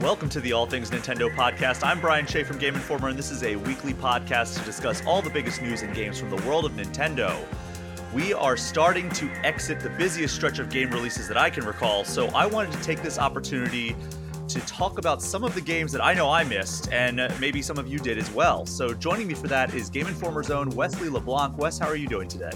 Welcome 0.00 0.30
to 0.30 0.40
the 0.40 0.54
All 0.54 0.64
Things 0.64 0.90
Nintendo 0.90 1.28
podcast. 1.28 1.84
I'm 1.84 2.00
Brian 2.00 2.24
Shea 2.24 2.42
from 2.42 2.56
Game 2.56 2.74
Informer, 2.74 3.08
and 3.08 3.18
this 3.18 3.30
is 3.30 3.42
a 3.42 3.56
weekly 3.56 3.92
podcast 3.92 4.58
to 4.58 4.64
discuss 4.64 5.04
all 5.04 5.20
the 5.20 5.28
biggest 5.28 5.60
news 5.60 5.82
and 5.82 5.94
games 5.94 6.18
from 6.18 6.30
the 6.30 6.36
world 6.48 6.64
of 6.64 6.72
Nintendo. 6.72 7.36
We 8.14 8.32
are 8.32 8.56
starting 8.56 9.10
to 9.10 9.30
exit 9.44 9.78
the 9.80 9.90
busiest 9.90 10.34
stretch 10.34 10.58
of 10.58 10.70
game 10.70 10.90
releases 10.90 11.28
that 11.28 11.36
I 11.36 11.50
can 11.50 11.66
recall, 11.66 12.04
so 12.04 12.28
I 12.28 12.46
wanted 12.46 12.72
to 12.72 12.82
take 12.82 13.02
this 13.02 13.18
opportunity 13.18 13.94
to 14.48 14.60
talk 14.60 14.96
about 14.96 15.20
some 15.20 15.44
of 15.44 15.54
the 15.54 15.60
games 15.60 15.92
that 15.92 16.02
I 16.02 16.14
know 16.14 16.30
I 16.30 16.44
missed, 16.44 16.90
and 16.90 17.16
maybe 17.38 17.60
some 17.60 17.76
of 17.76 17.86
you 17.86 17.98
did 17.98 18.16
as 18.16 18.30
well. 18.30 18.64
So 18.64 18.94
joining 18.94 19.26
me 19.26 19.34
for 19.34 19.48
that 19.48 19.74
is 19.74 19.90
Game 19.90 20.06
Informer's 20.06 20.50
own 20.50 20.70
Wesley 20.70 21.10
LeBlanc. 21.10 21.58
Wes, 21.58 21.78
how 21.78 21.88
are 21.88 21.96
you 21.96 22.08
doing 22.08 22.26
today? 22.26 22.52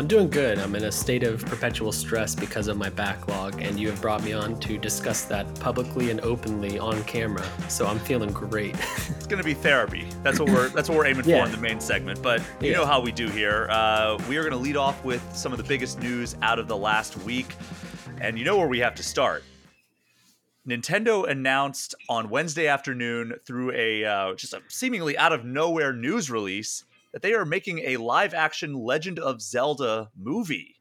I'm 0.00 0.06
doing 0.06 0.30
good. 0.30 0.58
I'm 0.58 0.74
in 0.76 0.84
a 0.84 0.90
state 0.90 1.24
of 1.24 1.44
perpetual 1.44 1.92
stress 1.92 2.34
because 2.34 2.68
of 2.68 2.78
my 2.78 2.88
backlog, 2.88 3.60
and 3.60 3.78
you 3.78 3.90
have 3.90 4.00
brought 4.00 4.22
me 4.22 4.32
on 4.32 4.58
to 4.60 4.78
discuss 4.78 5.24
that 5.24 5.54
publicly 5.60 6.10
and 6.10 6.22
openly 6.22 6.78
on 6.78 7.04
camera. 7.04 7.46
So 7.68 7.86
I'm 7.86 7.98
feeling 7.98 8.32
great. 8.32 8.74
it's 9.10 9.26
gonna 9.26 9.42
be 9.42 9.52
therapy. 9.52 10.08
That's 10.22 10.40
what 10.40 10.48
we're 10.48 10.70
that's 10.70 10.88
what 10.88 10.96
we're 10.96 11.04
aiming 11.04 11.28
yeah. 11.28 11.40
for 11.40 11.50
in 11.50 11.52
the 11.52 11.60
main 11.60 11.80
segment. 11.80 12.22
But 12.22 12.40
you 12.62 12.70
yeah. 12.70 12.78
know 12.78 12.86
how 12.86 13.02
we 13.02 13.12
do 13.12 13.28
here. 13.28 13.68
Uh, 13.68 14.18
we 14.26 14.38
are 14.38 14.42
gonna 14.42 14.56
lead 14.56 14.78
off 14.78 15.04
with 15.04 15.22
some 15.36 15.52
of 15.52 15.58
the 15.58 15.64
biggest 15.64 16.00
news 16.00 16.34
out 16.40 16.58
of 16.58 16.66
the 16.66 16.78
last 16.78 17.18
week, 17.18 17.54
and 18.22 18.38
you 18.38 18.44
know 18.46 18.56
where 18.56 18.68
we 18.68 18.78
have 18.78 18.94
to 18.94 19.02
start. 19.02 19.44
Nintendo 20.66 21.28
announced 21.28 21.94
on 22.08 22.30
Wednesday 22.30 22.68
afternoon 22.68 23.34
through 23.44 23.72
a 23.72 24.06
uh, 24.06 24.34
just 24.34 24.54
a 24.54 24.62
seemingly 24.68 25.18
out 25.18 25.34
of 25.34 25.44
nowhere 25.44 25.92
news 25.92 26.30
release 26.30 26.86
that 27.12 27.22
they 27.22 27.34
are 27.34 27.44
making 27.44 27.80
a 27.80 27.96
live 27.96 28.34
action 28.34 28.74
Legend 28.74 29.18
of 29.18 29.40
Zelda 29.40 30.10
movie. 30.16 30.76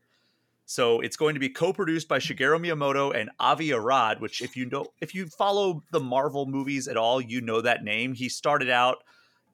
So 0.66 1.00
it's 1.02 1.18
going 1.18 1.34
to 1.34 1.40
be 1.40 1.50
co-produced 1.50 2.08
by 2.08 2.20
Shigeru 2.20 2.60
Miyamoto 2.60 3.16
and 3.16 3.32
Avi 3.40 3.74
Arad, 3.74 4.22
which 4.22 4.42
if 4.42 4.56
you 4.56 4.68
know 4.68 4.86
if 5.02 5.16
you 5.16 5.26
follow 5.26 5.82
the 5.92 6.00
Marvel 6.00 6.46
movies 6.46 6.88
at 6.88 6.96
all, 6.96 7.20
you 7.20 7.42
know 7.42 7.62
that 7.62 7.84
name. 7.84 8.14
He 8.14 8.30
started 8.30 8.70
out 8.70 8.98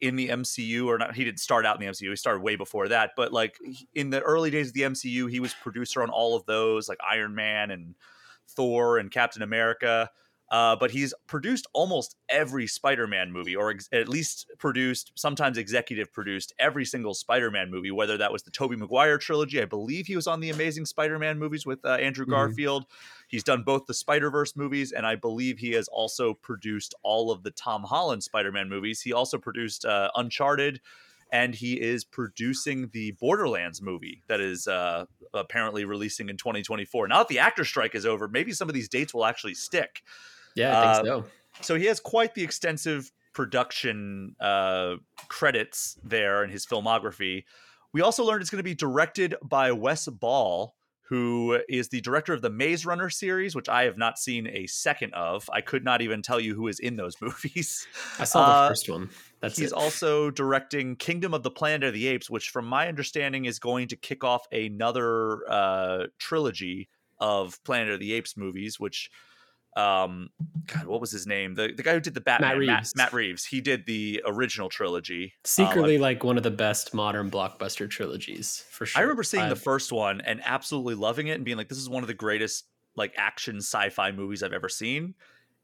in 0.01 0.17
the 0.17 0.27
MCU 0.27 0.87
or 0.87 0.97
not 0.97 1.15
he 1.15 1.23
didn't 1.23 1.39
start 1.39 1.65
out 1.65 1.79
in 1.79 1.85
the 1.85 1.91
MCU. 1.91 2.09
He 2.09 2.15
started 2.17 2.41
way 2.41 2.57
before 2.57 2.89
that, 2.89 3.11
but 3.15 3.31
like 3.31 3.57
in 3.93 4.09
the 4.09 4.21
early 4.21 4.51
days 4.51 4.67
of 4.67 4.73
the 4.73 4.81
MCU, 4.81 5.29
he 5.31 5.39
was 5.39 5.53
producer 5.53 6.03
on 6.03 6.09
all 6.09 6.35
of 6.35 6.45
those 6.45 6.89
like 6.89 6.97
Iron 7.09 7.33
Man 7.33 7.71
and 7.71 7.95
Thor 8.49 8.97
and 8.97 9.09
Captain 9.09 9.41
America. 9.41 10.09
Uh, 10.51 10.75
but 10.75 10.91
he's 10.91 11.13
produced 11.25 11.65
almost 11.73 12.15
every 12.29 12.67
Spider-Man 12.67 13.31
movie, 13.31 13.55
or 13.55 13.71
ex- 13.71 13.89
at 13.91 14.07
least 14.07 14.51
produced, 14.59 15.11
sometimes 15.15 15.57
executive 15.57 16.13
produced 16.13 16.53
every 16.59 16.85
single 16.85 17.15
Spider-Man 17.15 17.71
movie. 17.71 17.89
Whether 17.89 18.17
that 18.17 18.31
was 18.31 18.43
the 18.43 18.51
Tobey 18.51 18.75
Maguire 18.75 19.17
trilogy, 19.17 19.59
I 19.59 19.65
believe 19.65 20.05
he 20.05 20.15
was 20.15 20.27
on 20.27 20.41
the 20.41 20.51
Amazing 20.51 20.85
Spider-Man 20.85 21.39
movies 21.39 21.65
with 21.65 21.83
uh, 21.83 21.93
Andrew 21.93 22.25
mm-hmm. 22.25 22.33
Garfield. 22.33 22.83
Mm-hmm. 22.83 23.25
He's 23.29 23.43
done 23.43 23.63
both 23.63 23.87
the 23.87 23.95
Spider-Verse 23.95 24.55
movies, 24.55 24.91
and 24.91 25.05
I 25.07 25.15
believe 25.15 25.57
he 25.57 25.71
has 25.71 25.87
also 25.87 26.35
produced 26.35 26.93
all 27.01 27.31
of 27.31 27.41
the 27.41 27.51
Tom 27.51 27.83
Holland 27.83 28.21
Spider-Man 28.23 28.69
movies. 28.69 29.01
He 29.01 29.13
also 29.13 29.39
produced 29.39 29.83
uh, 29.83 30.11
Uncharted, 30.15 30.79
and 31.31 31.55
he 31.55 31.81
is 31.81 32.03
producing 32.03 32.89
the 32.93 33.11
Borderlands 33.11 33.81
movie 33.81 34.21
that 34.27 34.39
is 34.39 34.67
uh, 34.67 35.05
apparently 35.33 35.85
releasing 35.85 36.29
in 36.29 36.37
2024. 36.37 37.07
Now 37.07 37.17
that 37.17 37.29
the 37.29 37.39
actor 37.39 37.65
strike 37.65 37.95
is 37.95 38.05
over, 38.05 38.27
maybe 38.27 38.51
some 38.51 38.69
of 38.69 38.75
these 38.75 38.89
dates 38.89 39.11
will 39.11 39.25
actually 39.25 39.55
stick. 39.55 40.03
Yeah, 40.55 40.79
I 40.79 40.93
think 40.95 41.07
uh, 41.07 41.09
so. 41.09 41.25
So 41.61 41.75
he 41.75 41.85
has 41.85 41.99
quite 41.99 42.33
the 42.35 42.43
extensive 42.43 43.11
production 43.33 44.35
uh, 44.39 44.95
credits 45.27 45.97
there 46.03 46.43
in 46.43 46.49
his 46.49 46.65
filmography. 46.65 47.43
We 47.93 48.01
also 48.01 48.25
learned 48.25 48.41
it's 48.41 48.49
going 48.49 48.59
to 48.59 48.63
be 48.63 48.75
directed 48.75 49.35
by 49.41 49.71
Wes 49.71 50.07
Ball, 50.07 50.75
who 51.07 51.59
is 51.69 51.89
the 51.89 52.01
director 52.01 52.33
of 52.33 52.41
the 52.41 52.49
Maze 52.49 52.85
Runner 52.85 53.09
series, 53.09 53.55
which 53.55 53.69
I 53.69 53.83
have 53.83 53.97
not 53.97 54.17
seen 54.17 54.47
a 54.47 54.65
second 54.67 55.13
of. 55.13 55.49
I 55.53 55.61
could 55.61 55.83
not 55.83 56.01
even 56.01 56.21
tell 56.21 56.39
you 56.39 56.55
who 56.55 56.67
is 56.67 56.79
in 56.79 56.95
those 56.95 57.15
movies. 57.21 57.87
I 58.19 58.23
saw 58.23 58.45
the 58.45 58.53
uh, 58.53 58.67
first 58.69 58.89
one. 58.89 59.09
That's 59.39 59.57
he's 59.57 59.71
it. 59.71 59.77
also 59.77 60.31
directing 60.31 60.95
Kingdom 60.95 61.33
of 61.33 61.43
the 61.43 61.51
Planet 61.51 61.83
of 61.83 61.93
the 61.93 62.07
Apes, 62.07 62.29
which, 62.29 62.49
from 62.49 62.65
my 62.65 62.87
understanding, 62.87 63.45
is 63.45 63.59
going 63.59 63.87
to 63.89 63.95
kick 63.95 64.23
off 64.23 64.45
another 64.51 65.49
uh, 65.49 66.07
trilogy 66.17 66.89
of 67.19 67.63
Planet 67.63 67.93
of 67.93 67.99
the 67.99 68.13
Apes 68.13 68.35
movies, 68.35 68.79
which 68.79 69.09
um 69.75 70.29
god 70.67 70.85
what 70.87 71.01
was 71.01 71.11
his 71.11 71.27
name 71.27 71.53
the, 71.55 71.73
the 71.75 71.83
guy 71.83 71.93
who 71.93 71.99
did 71.99 72.13
the 72.13 72.21
batman 72.21 72.51
matt 72.51 72.57
reeves. 72.57 72.95
Matt, 72.95 73.05
matt 73.07 73.13
reeves 73.13 73.45
he 73.45 73.59
did 73.59 73.85
the 73.85 74.21
original 74.25 74.69
trilogy 74.69 75.33
secretly 75.43 75.97
uh, 75.97 75.99
like, 75.99 76.17
like, 76.17 76.23
one 76.23 76.37
of 76.37 76.43
the 76.43 76.51
best 76.51 76.93
modern 76.93 77.29
blockbuster 77.29 77.89
trilogies 77.89 78.63
for 78.69 78.85
sure 78.85 78.99
i 78.99 79.03
remember 79.03 79.23
seeing 79.23 79.43
I've... 79.43 79.49
the 79.49 79.55
first 79.55 79.91
one 79.91 80.21
and 80.21 80.41
absolutely 80.45 80.95
loving 80.95 81.27
it 81.27 81.33
and 81.33 81.43
being 81.43 81.57
like 81.57 81.69
this 81.69 81.77
is 81.77 81.89
one 81.89 82.03
of 82.03 82.07
the 82.07 82.13
greatest 82.13 82.65
like 82.95 83.13
action 83.17 83.57
sci-fi 83.57 84.11
movies 84.11 84.43
i've 84.43 84.53
ever 84.53 84.69
seen 84.69 85.13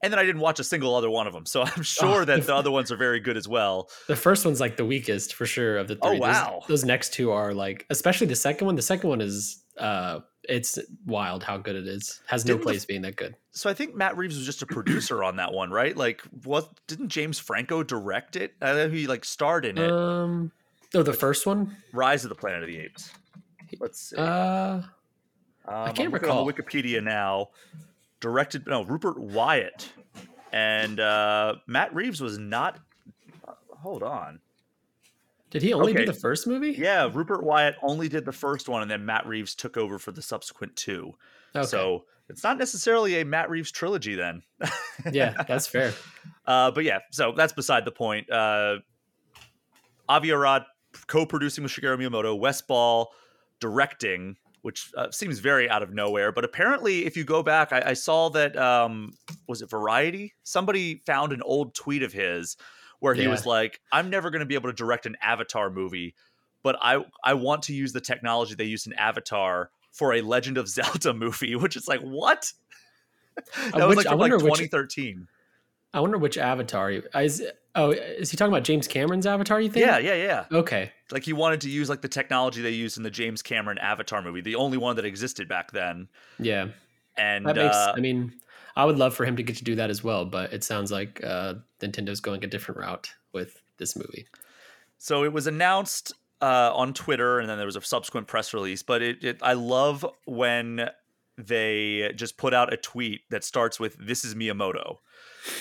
and 0.04 0.12
then 0.12 0.20
I 0.20 0.24
didn't 0.24 0.42
watch 0.42 0.60
a 0.60 0.64
single 0.64 0.96
other 0.96 1.10
one 1.10 1.28
of 1.28 1.34
them. 1.34 1.46
So 1.46 1.62
I'm 1.66 1.84
sure 1.84 2.22
oh, 2.22 2.26
that 2.26 2.46
the 2.46 2.56
other 2.62 2.72
ones 2.72 2.92
are 2.92 2.98
very 2.98 3.20
good 3.20 3.38
as 3.38 3.48
well. 3.48 3.90
The 4.08 4.16
first 4.16 4.46
one's 4.46 4.60
like 4.60 4.78
the 4.78 4.86
weakest 4.86 5.36
for 5.36 5.46
sure 5.46 5.78
of 5.78 5.88
the 5.88 5.98
oh, 6.02 6.10
three. 6.10 6.18
Oh 6.18 6.22
wow! 6.22 6.60
Those, 6.62 6.82
those, 6.82 6.86
next 6.86 7.14
two 7.14 7.32
are 7.32 7.54
like, 7.54 7.86
especially 7.90 8.28
the 8.28 8.36
second 8.36 8.66
one. 8.66 8.76
The 8.76 8.82
second 8.82 9.10
one 9.10 9.22
is 9.22 9.64
uh 9.78 10.20
it's 10.50 10.79
wild 11.06 11.44
how 11.44 11.57
good 11.57 11.75
it 11.75 11.88
is. 11.88 12.22
Has 12.28 12.46
no 12.46 12.53
didn't 12.53 12.63
place 12.63 12.81
the, 12.81 12.88
being 12.88 13.02
that 13.03 13.16
good. 13.16 13.35
So 13.52 13.69
I 13.69 13.74
think 13.74 13.96
Matt 13.96 14.18
Reeves 14.18 14.35
was 14.35 14.46
just 14.46 14.62
a 14.62 14.66
producer 14.66 15.24
on 15.24 15.35
that 15.38 15.53
one, 15.53 15.72
right? 15.72 15.96
Like, 15.96 16.22
what 16.44 16.69
didn't 16.88 17.09
James 17.09 17.40
Franco 17.40 17.84
direct 17.84 18.35
it? 18.35 18.53
I 18.62 18.74
know 18.74 18.90
he 18.90 19.07
like 19.07 19.25
starred 19.25 19.66
in 19.66 19.78
it. 19.78 19.91
Um, 19.91 20.52
oh, 20.96 21.03
the 21.03 21.13
first 21.13 21.46
one, 21.46 21.78
Rise 21.94 22.24
of 22.25 22.29
the 22.29 22.35
Planet 22.35 22.63
of 22.63 22.69
the 22.69 22.79
Apes. 22.79 23.12
Let's 23.79 24.09
see. 24.09 24.18
Uh, 24.18 24.24
um, 24.24 24.84
I 25.68 25.91
can't 25.91 26.12
recall. 26.12 26.47
On 26.47 26.53
Wikipedia 26.53 27.03
now. 27.03 27.50
Directed 28.19 28.68
no 28.68 28.84
Rupert 28.84 29.18
Wyatt, 29.18 29.91
and 30.53 31.00
uh, 31.00 31.56
Matt 31.66 31.96
Reeves 31.96 32.22
was 32.22 32.38
not. 32.38 32.78
Uh, 33.47 33.53
hold 33.79 34.03
on. 34.03 34.40
Did 35.52 35.62
he 35.62 35.74
only 35.74 35.92
okay. 35.92 36.06
do 36.06 36.12
the 36.12 36.18
first 36.18 36.48
movie? 36.48 36.72
Yeah, 36.72 37.10
Rupert 37.12 37.44
Wyatt 37.44 37.76
only 37.84 38.08
did 38.08 38.24
the 38.24 38.32
first 38.32 38.70
one, 38.70 38.82
and 38.82 38.90
then 38.90 39.06
Matt 39.06 39.28
Reeves 39.28 39.54
took 39.54 39.78
over 39.78 40.00
for 40.00 40.14
the 40.14 40.22
subsequent 40.22 40.78
two. 40.78 41.14
Okay. 41.54 41.68
So 41.68 42.06
it's 42.30 42.44
not 42.44 42.58
necessarily 42.58 43.20
a 43.20 43.26
Matt 43.26 43.50
Reeves 43.50 43.70
trilogy 43.70 44.16
then. 44.16 44.42
yeah, 45.12 45.44
that's 45.48 45.68
fair. 45.68 45.94
Uh, 46.46 46.72
but 46.72 46.86
yeah, 46.86 47.00
so 47.12 47.34
that's 47.36 47.52
beside 47.52 47.84
the 47.84 47.92
point. 47.92 48.32
Uh, 48.32 48.78
Avi 50.08 50.32
Arad 50.32 50.64
co-producing 51.08 51.64
with 51.64 51.74
Shigeru 51.74 51.98
Miyamoto, 51.98 52.40
Wes 52.40 52.62
Ball 52.62 53.12
directing, 53.60 54.38
which 54.62 54.90
uh, 54.96 55.12
seems 55.12 55.40
very 55.40 55.70
out 55.70 55.84
of 55.84 55.94
nowhere. 55.94 56.32
But 56.32 56.46
apparently, 56.46 57.06
if 57.06 57.18
you 57.18 57.26
go 57.26 57.44
back, 57.44 57.74
I, 57.74 57.84
I 57.88 57.94
saw 57.94 58.30
that 58.30 58.56
um, 58.56 59.12
was 59.50 59.62
it 59.62 59.70
Variety? 59.70 60.34
Somebody 60.44 61.02
found 61.06 61.34
an 61.34 61.42
old 61.42 61.76
tweet 61.76 62.04
of 62.04 62.14
his 62.14 62.56
where 63.02 63.14
he 63.14 63.24
yeah. 63.24 63.30
was 63.30 63.46
like, 63.46 63.82
"I'm 63.92 64.10
never 64.10 64.30
going 64.30 64.40
to 64.40 64.46
be 64.46 64.56
able 64.56 64.70
to 64.70 64.76
direct 64.76 65.06
an 65.06 65.18
Avatar 65.22 65.70
movie, 65.70 66.16
but 66.64 66.78
I 66.82 67.04
I 67.24 67.34
want 67.34 67.64
to 67.64 67.74
use 67.74 67.92
the 67.92 68.00
technology 68.00 68.56
they 68.56 68.64
used 68.64 68.88
in 68.88 68.94
Avatar 68.94 69.72
for 69.92 70.14
a 70.14 70.22
Legend 70.22 70.58
of 70.58 70.68
Zelda 70.70 71.14
movie," 71.14 71.56
which 71.56 71.76
is 71.76 71.88
like, 71.88 72.00
what? 72.00 72.54
that 73.36 73.82
uh, 73.82 73.88
was 73.88 73.98
which, 73.98 74.06
like 74.06 74.18
like 74.18 74.32
2013. 74.32 75.20
Which, 75.20 75.28
I 75.94 76.00
wonder 76.00 76.18
which 76.18 76.38
Avatar 76.38 76.92
is. 76.92 77.44
Oh, 77.74 77.92
is 77.92 78.30
he 78.30 78.38
talking 78.38 78.52
about 78.52 78.64
James 78.64 78.88
Cameron's 78.88 79.26
Avatar? 79.26 79.60
You 79.62 79.70
think? 79.70 79.86
Yeah, 79.86 79.98
yeah, 79.98 80.16
yeah. 80.16 80.46
Okay. 80.52 80.92
Like 81.10 81.24
he 81.24 81.32
wanted 81.32 81.62
to 81.62 81.70
use 81.70 81.90
like 81.90 82.02
the 82.02 82.10
technology 82.10 82.62
they 82.62 82.72
used 82.72 82.98
in 82.98 83.04
the 83.04 83.10
James 83.10 83.42
Cameron 83.42 83.78
Avatar 83.78 84.22
movie, 84.22 84.42
the 84.42 84.56
only 84.56 84.78
one 84.78 84.98
that 84.98 85.06
existed 85.06 85.48
back 85.48 85.72
then. 85.72 86.10
Yeah. 86.38 86.68
And 87.18 87.46
that 87.46 87.56
makes. 87.56 87.76
Uh, 87.76 87.94
I 87.96 88.00
mean, 88.00 88.34
I 88.76 88.86
would 88.86 88.98
love 88.98 89.14
for 89.14 89.26
him 89.26 89.36
to 89.38 89.44
get 89.44 89.58
to 89.58 89.64
do 89.64 89.76
that 89.76 89.90
as 89.90 90.04
well, 90.04 90.26
but 90.26 90.54
it 90.54 90.64
sounds 90.64 90.92
like 90.92 91.24
uh, 91.24 91.56
Nintendo's 91.80 92.20
going 92.20 92.44
a 92.44 92.48
different 92.48 92.80
route 92.80 93.14
with 93.34 93.62
this 93.78 93.96
movie. 93.96 94.28
So 94.98 95.24
it 95.24 95.34
was 95.34 95.48
announced 95.48 96.14
uh, 96.42 96.72
on 96.74 96.94
Twitter, 96.94 97.40
and 97.40 97.50
then 97.50 97.58
there 97.58 97.66
was 97.66 97.76
a 97.76 97.82
subsequent 97.82 98.28
press 98.28 98.53
release. 98.53 98.84
But 98.84 99.02
it, 99.02 99.23
it, 99.23 99.40
I 99.41 99.53
love 99.53 100.06
when 100.26 100.90
they 101.38 102.12
just 102.16 102.38
put 102.38 102.53
out 102.53 102.72
a 102.73 102.78
tweet 102.78 103.22
that 103.29 103.44
starts 103.44 103.79
with 103.79 103.97
"This 104.00 104.23
is 104.23 104.35
Miyamoto." 104.35 104.97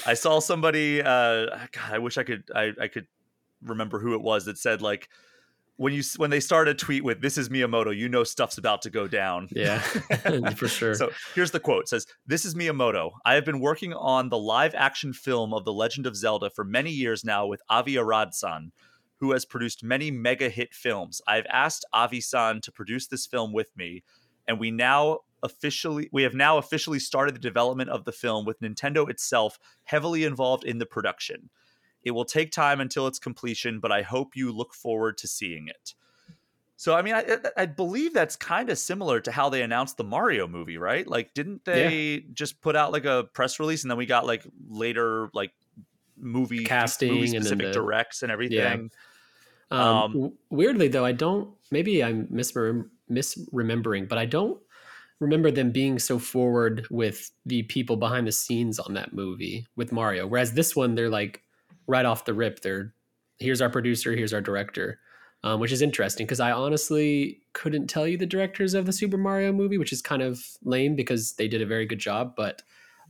I 0.07 0.15
saw 0.15 0.41
somebody. 0.41 1.01
Uh, 1.01 1.47
God, 1.73 1.93
I 1.93 1.99
wish 1.99 2.19
I 2.19 2.23
could. 2.23 2.45
I, 2.55 2.73
I 2.81 2.89
could 2.89 3.07
remember 3.62 3.99
who 3.99 4.15
it 4.15 4.23
was 4.23 4.47
that 4.47 4.59
said 4.59 4.81
like 4.81 5.09
when 5.81 5.94
you 5.94 6.03
when 6.19 6.29
they 6.29 6.41
start 6.41 6.69
a 6.69 6.75
tweet 6.75 7.03
with 7.03 7.23
"This 7.23 7.38
is 7.38 7.49
Miyamoto," 7.49 7.97
you 7.97 8.06
know 8.06 8.23
stuff's 8.23 8.59
about 8.59 8.82
to 8.82 8.91
go 8.91 9.09
down. 9.09 9.49
Yeah, 9.50 9.79
for 10.55 10.69
sure. 10.69 10.94
so 10.94 11.11
here's 11.35 11.53
the 11.53 11.59
quote: 11.59 11.85
it 11.85 11.88
"says 11.88 12.06
This 12.27 12.44
is 12.44 12.55
Miyamoto. 12.55 13.12
I 13.25 13.32
have 13.32 13.47
been 13.47 13.61
working 13.61 13.94
on 13.94 14.29
the 14.29 14.37
live 14.37 14.75
action 14.75 15.15
film 15.15 15.55
of 15.55 15.65
The 15.65 15.73
Legend 15.73 16.06
of 16.06 16.15
Zelda 16.15 16.50
for 16.50 16.65
many 16.65 16.91
years 16.91 17.25
now 17.25 17.47
with 17.47 17.62
Avi 17.71 17.97
Arad-san, 17.97 18.73
who 19.21 19.32
has 19.32 19.47
produced 19.47 19.82
many 19.82 20.11
mega 20.11 20.50
hit 20.50 20.75
films. 20.75 21.23
I've 21.27 21.47
asked 21.50 21.87
Avi-san 21.94 22.61
to 22.61 22.71
produce 22.71 23.06
this 23.06 23.25
film 23.25 23.55
with 23.55 23.75
me, 23.75 24.03
and 24.47 24.61
we 24.61 24.71
now 24.71 25.21
officially 25.43 26.11
we 26.12 26.25
have 26.25 26.35
now 26.35 26.59
officially 26.59 26.99
started 26.99 27.35
the 27.35 27.41
development 27.41 27.88
of 27.88 28.05
the 28.05 28.12
film 28.12 28.44
with 28.44 28.61
Nintendo 28.61 29.09
itself 29.09 29.59
heavily 29.85 30.25
involved 30.25 30.65
in 30.65 30.76
the 30.76 30.85
production." 30.85 31.49
It 32.02 32.12
will 32.12 32.25
take 32.25 32.52
time 32.52 32.81
until 32.81 33.06
its 33.06 33.19
completion, 33.19 33.81
but 33.81 33.93
I 33.93 34.02
hope 34.02 34.37
you 34.37 34.52
look 34.52 34.75
forward 34.75 35.19
to 35.19 35.29
seeing 35.29 35.69
it. 35.69 35.94
So 36.76 36.94
I 36.94 37.02
mean, 37.02 37.14
I, 37.14 37.37
I 37.58 37.67
believe 37.67 38.14
that's 38.14 38.37
kind 38.37 38.70
of 38.70 38.79
similar 38.79 39.20
to 39.20 39.31
how 39.31 39.50
they 39.50 39.61
announced 39.61 39.99
the 39.99 40.05
Mario 40.05 40.49
movie, 40.49 40.79
right? 40.79 41.06
Like, 41.06 41.35
didn't 41.35 41.64
they 41.67 42.14
yeah. 42.14 42.20
just 42.32 42.62
put 42.62 42.75
out 42.75 42.91
like 42.91 43.05
a 43.05 43.25
press 43.35 43.61
release 43.61 43.85
and 43.85 43.91
then 43.91 43.99
we 43.99 44.06
got 44.06 44.25
like 44.25 44.44
later 44.70 45.29
like 45.35 45.52
movie 46.17 46.64
casting 46.64 47.12
movie 47.12 47.26
specific 47.26 47.52
and 47.52 47.61
the, 47.69 47.73
directs 47.73 48.23
and 48.23 48.32
everything? 48.32 48.91
Yeah. 49.70 49.79
Um, 49.79 50.17
um, 50.17 50.32
weirdly 50.49 50.88
though, 50.88 51.05
I 51.05 51.12
don't. 51.12 51.55
Maybe 51.70 52.02
I'm 52.02 52.26
misremembering, 52.29 52.88
misremembering, 53.11 54.08
but 54.08 54.17
I 54.17 54.25
don't 54.25 54.58
remember 55.19 55.50
them 55.50 55.70
being 55.73 55.99
so 55.99 56.19
forward 56.19 56.87
with 56.91 57.31
the 57.44 57.62
people 57.64 57.99
behind 57.99 58.26
the 58.26 58.32
scenes 58.32 58.79
on 58.79 58.94
that 58.94 59.12
movie 59.12 59.67
with 59.76 59.93
Mario. 59.93 60.26
Whereas 60.26 60.55
this 60.55 60.75
one, 60.75 60.94
they're 60.94 61.11
like 61.11 61.43
right 61.87 62.05
off 62.05 62.25
the 62.25 62.35
rip, 62.35 62.61
they're 62.61 62.94
here's 63.38 63.61
our 63.61 63.71
producer, 63.71 64.12
here's 64.12 64.35
our 64.35 64.41
director 64.41 64.99
um, 65.43 65.61
which 65.61 65.73
is 65.73 65.82
interesting 65.82 66.27
because 66.27 66.41
I 66.41 66.53
honestly 66.53 67.41
couldn't 67.53 67.87
tell 67.87 68.06
you 68.06 68.19
the 68.19 68.27
directors 68.27 68.75
of 68.75 68.87
the 68.87 68.93
Super 68.93 69.17
Mario 69.17 69.53
movie, 69.53 69.79
which 69.79 69.93
is 69.93 70.03
kind 70.03 70.23
of 70.23 70.44
lame 70.62 70.94
because 70.94 71.32
they 71.35 71.49
did 71.49 71.62
a 71.62 71.67
very 71.67 71.87
good 71.87 71.99
job. 71.99 72.35
But 72.37 72.62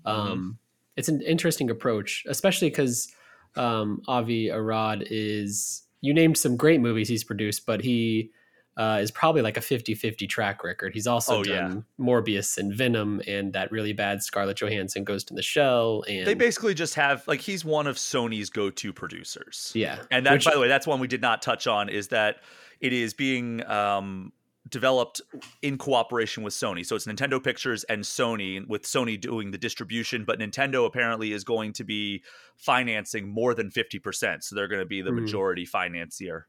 um, 0.05 0.28
mm-hmm. 0.28 0.50
it's 0.96 1.08
an 1.08 1.20
interesting 1.22 1.70
approach, 1.70 2.25
especially 2.28 2.70
because 2.70 3.12
um, 3.56 4.02
Avi 4.06 4.50
Arad 4.50 5.05
is. 5.11 5.82
You 6.02 6.14
named 6.14 6.38
some 6.38 6.56
great 6.56 6.81
movies 6.81 7.11
he's 7.11 7.25
produced, 7.25 7.66
but 7.66 7.82
he 7.82 8.31
uh, 8.76 8.99
is 9.00 9.11
probably 9.11 9.43
like 9.43 9.56
a 9.56 9.61
50-50 9.61 10.28
track 10.28 10.64
record. 10.64 10.94
He's 10.94 11.06
also 11.06 11.38
oh, 11.38 11.44
done 11.44 11.84
yeah. 11.99 12.05
Morbius 12.05 12.56
and 12.56 12.72
Venom 12.72 13.20
and 13.26 13.52
that 13.52 13.70
really 13.70 13.93
bad 13.93 14.22
Scarlett 14.22 14.56
Johansson 14.56 15.05
Ghost 15.05 15.31
in 15.31 15.37
the 15.37 15.43
Shell. 15.43 16.05
And 16.08 16.26
they 16.26 16.34
basically 16.34 16.75
just 16.75 16.94
have 16.94 17.26
like 17.26 17.40
he's 17.40 17.64
one 17.64 17.87
of 17.87 17.96
Sony's 17.96 18.49
go-to 18.50 18.93
producers. 18.93 19.72
Yeah, 19.75 19.99
and 20.11 20.25
that 20.26 20.32
Which, 20.32 20.44
by 20.44 20.55
the 20.55 20.61
way, 20.61 20.69
that's 20.69 20.87
one 20.87 21.00
we 21.00 21.08
did 21.08 21.20
not 21.20 21.43
touch 21.43 21.67
on 21.67 21.88
is 21.88 22.08
that 22.08 22.37
it 22.81 22.93
is 22.93 23.12
being 23.12 23.67
um, 23.67 24.32
developed 24.69 25.20
in 25.62 25.76
cooperation 25.76 26.43
with 26.43 26.55
Sony. 26.55 26.84
So 26.84 26.96
it's 26.96 27.06
Nintendo 27.06 27.43
Pictures 27.43 27.84
and 27.84 28.02
Sony, 28.02 28.66
with 28.66 28.82
Sony 28.82 29.20
doing 29.20 29.50
the 29.50 29.58
distribution, 29.58 30.25
but 30.25 30.38
Nintendo 30.38 30.87
apparently 30.87 31.32
is 31.32 31.44
going 31.44 31.73
to 31.75 31.84
be 31.84 32.23
financing 32.56 33.28
more 33.28 33.55
than 33.55 33.70
50%. 33.70 34.43
So 34.43 34.55
they're 34.55 34.69
going 34.69 34.81
to 34.81 34.87
be 34.87 35.02
the 35.02 35.11
mm. 35.11 35.20
majority 35.20 35.64
financier. 35.64 36.46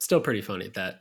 Still 0.00 0.20
pretty 0.20 0.40
funny 0.40 0.68
that 0.74 1.00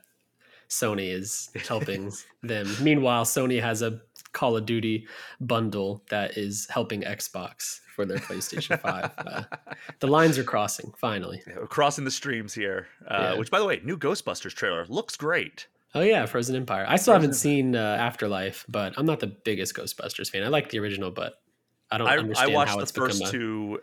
Sony 0.69 1.13
is 1.13 1.49
helping 1.67 2.11
them. 2.43 2.67
Meanwhile, 2.81 3.25
Sony 3.25 3.61
has 3.61 3.81
a 3.81 4.01
Call 4.33 4.57
of 4.57 4.65
Duty 4.65 5.07
bundle 5.41 6.03
that 6.09 6.37
is 6.37 6.67
helping 6.69 7.01
Xbox 7.01 7.79
for 7.95 8.05
their 8.05 8.17
PlayStation 8.17 8.79
5. 8.79 9.11
Uh, 9.17 9.43
the 9.99 10.07
lines 10.07 10.37
are 10.37 10.43
crossing, 10.43 10.93
finally. 10.97 11.41
Yeah, 11.47 11.55
we're 11.59 11.67
crossing 11.67 12.05
the 12.05 12.11
streams 12.11 12.53
here. 12.53 12.87
Uh, 13.09 13.31
yeah. 13.31 13.39
Which, 13.39 13.49
by 13.49 13.59
the 13.59 13.65
way, 13.65 13.81
new 13.83 13.97
Ghostbusters 13.97 14.53
trailer 14.53 14.85
looks 14.87 15.15
great. 15.15 15.67
Oh, 15.95 16.01
yeah, 16.01 16.25
Frozen 16.25 16.55
Empire. 16.55 16.85
I 16.87 16.97
still 16.97 17.13
Frozen 17.13 17.21
haven't 17.21 17.33
seen 17.35 17.75
uh, 17.75 17.97
Afterlife, 17.99 18.65
but 18.69 18.93
I'm 18.97 19.05
not 19.05 19.19
the 19.19 19.27
biggest 19.27 19.73
Ghostbusters 19.73 20.29
fan. 20.29 20.43
I 20.43 20.49
like 20.49 20.69
the 20.69 20.79
original, 20.79 21.09
but 21.09 21.41
I 21.89 21.97
don't 21.97 22.07
I, 22.07 22.17
understand 22.17 22.51
I 22.51 22.53
watched 22.53 22.69
how 22.71 22.77
the 22.77 22.83
it's 22.83 22.91
first 22.91 23.23
a... 23.23 23.31
two 23.31 23.79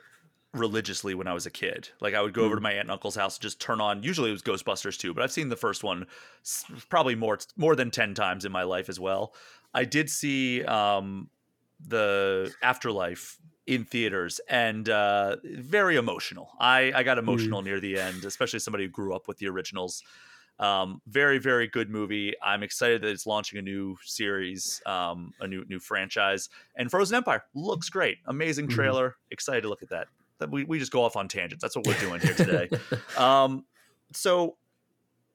religiously 0.55 1.15
when 1.15 1.27
I 1.27 1.35
was 1.35 1.47
a 1.47 1.51
kid. 1.51 1.89
Like 2.01 2.15
I 2.15 2.23
would 2.23 2.33
go 2.33 2.43
mm. 2.43 2.47
over 2.47 2.55
to 2.55 2.61
hmm. 2.61 2.65
my 2.65 2.73
aunt 2.73 2.83
and 2.83 2.91
uncle's 2.91 3.17
house, 3.17 3.37
and 3.37 3.43
just 3.43 3.61
turn 3.61 3.81
on. 3.81 4.03
Usually 4.03 4.31
it 4.31 4.33
was 4.33 4.43
Ghostbusters 4.43 4.99
too, 4.99 5.13
but 5.13 5.23
I've 5.23 5.33
seen 5.33 5.49
the 5.49 5.57
first 5.57 5.85
one 5.85 6.07
probably 6.89 7.15
more 7.15 7.39
more 7.57 7.77
than 7.77 7.91
ten 7.91 8.15
times 8.15 8.45
in 8.45 8.53
my 8.53 8.63
life 8.63 8.89
as 8.89 8.99
well. 8.99 9.35
I 9.75 9.85
did 9.85 10.09
see 10.09 10.65
um, 10.65 11.29
the 11.87 12.55
Afterlife 12.63 13.39
in 13.67 13.85
theaters 13.85 14.41
and 14.49 14.89
uh, 14.89 15.37
very 15.45 15.97
emotional. 15.97 16.51
I 16.59 16.93
I 16.95 17.03
got 17.03 17.19
emotional 17.19 17.61
mm. 17.61 17.67
near 17.67 17.81
the 17.81 17.99
end, 17.99 18.25
especially 18.25 18.61
somebody 18.61 18.85
who 18.85 18.91
grew 18.91 19.15
up 19.15 19.29
with 19.29 19.39
the 19.39 19.49
originals. 19.49 20.03
Um, 20.61 21.03
very 21.09 21.39
very 21.39 21.67
good 21.67 21.91
movie. 21.91 22.33
I'm 22.41 22.63
excited 22.63 23.03
that 23.03 23.09
it's 23.09 23.27
launching 23.27 23.59
a 23.59 23.63
new 23.63 23.97
series, 24.05 24.81
um, 24.87 25.33
a 25.41 25.49
new 25.49 25.65
new 25.69 25.81
franchise, 25.81 26.49
and 26.77 26.89
Frozen 26.91 27.17
Empire 27.17 27.45
looks 27.55 27.89
great. 27.89 28.19
Amazing 28.27 28.67
mm-hmm. 28.67 28.77
trailer. 28.77 29.09
Mm. 29.09 29.33
Excited 29.33 29.63
to 29.63 29.69
look 29.69 29.83
at 29.83 29.89
that 29.89 30.07
we, 30.51 30.65
we 30.65 30.79
just 30.79 30.93
go 30.93 31.05
off 31.05 31.17
on 31.17 31.29
tangents. 31.29 31.63
That's 31.63 31.77
what 31.77 31.87
we're 31.87 31.99
doing 31.99 32.21
here 32.21 32.35
today. 32.35 32.69
um, 33.17 33.65
so 34.13 34.57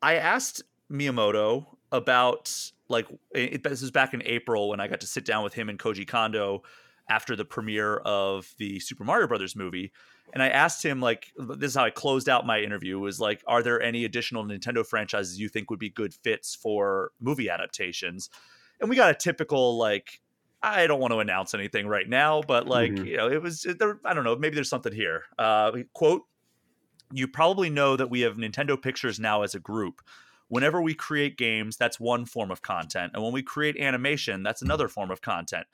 I 0.01 0.15
asked 0.15 0.63
Miyamoto 0.91 1.65
about 1.91 2.71
like 2.87 3.07
it, 3.31 3.63
this 3.63 3.81
was 3.81 3.91
back 3.91 4.13
in 4.13 4.23
April 4.23 4.69
when 4.69 4.79
I 4.79 4.87
got 4.87 5.01
to 5.01 5.07
sit 5.07 5.25
down 5.25 5.43
with 5.43 5.53
him 5.53 5.69
and 5.69 5.77
Koji 5.77 6.07
Kondo 6.07 6.63
after 7.09 7.35
the 7.35 7.45
premiere 7.45 7.97
of 7.97 8.53
the 8.57 8.79
Super 8.79 9.03
Mario 9.03 9.27
Brothers 9.27 9.55
movie. 9.55 9.91
And 10.31 10.43
I 10.43 10.49
asked 10.49 10.85
him 10.85 11.01
like 11.01 11.31
this 11.37 11.71
is 11.71 11.75
how 11.75 11.85
I 11.85 11.89
closed 11.89 12.29
out 12.29 12.45
my 12.45 12.59
interview 12.59 12.99
was 12.99 13.19
like 13.19 13.43
are 13.47 13.63
there 13.63 13.81
any 13.81 14.05
additional 14.05 14.43
Nintendo 14.43 14.85
franchises 14.85 15.39
you 15.39 15.49
think 15.49 15.69
would 15.69 15.79
be 15.79 15.89
good 15.89 16.13
fits 16.13 16.55
for 16.55 17.11
movie 17.19 17.49
adaptations? 17.49 18.29
And 18.79 18.89
we 18.89 18.95
got 18.95 19.11
a 19.11 19.15
typical 19.15 19.77
like 19.77 20.21
I 20.61 20.87
don't 20.87 20.99
want 20.99 21.13
to 21.13 21.19
announce 21.19 21.53
anything 21.53 21.87
right 21.87 22.07
now, 22.07 22.41
but 22.41 22.67
like, 22.67 22.91
mm-hmm. 22.91 23.05
you 23.05 23.17
know, 23.17 23.29
it 23.29 23.41
was 23.41 23.65
there. 23.79 23.99
I 24.03 24.13
don't 24.13 24.23
know. 24.23 24.35
Maybe 24.35 24.55
there's 24.55 24.69
something 24.69 24.93
here. 24.93 25.23
Uh, 25.37 25.71
quote: 25.93 26.23
You 27.13 27.27
probably 27.27 27.69
know 27.69 27.95
that 27.95 28.09
we 28.09 28.21
have 28.21 28.35
Nintendo 28.35 28.81
Pictures 28.81 29.19
now 29.19 29.43
as 29.43 29.55
a 29.55 29.59
group. 29.59 30.01
Whenever 30.49 30.81
we 30.81 30.95
create 30.95 31.37
games, 31.37 31.77
that's 31.77 31.99
one 31.99 32.25
form 32.25 32.51
of 32.51 32.61
content, 32.61 33.11
and 33.13 33.23
when 33.23 33.31
we 33.31 33.43
create 33.43 33.77
animation, 33.77 34.43
that's 34.43 34.61
another 34.61 34.87
form 34.87 35.11
of 35.11 35.21
content. 35.21 35.67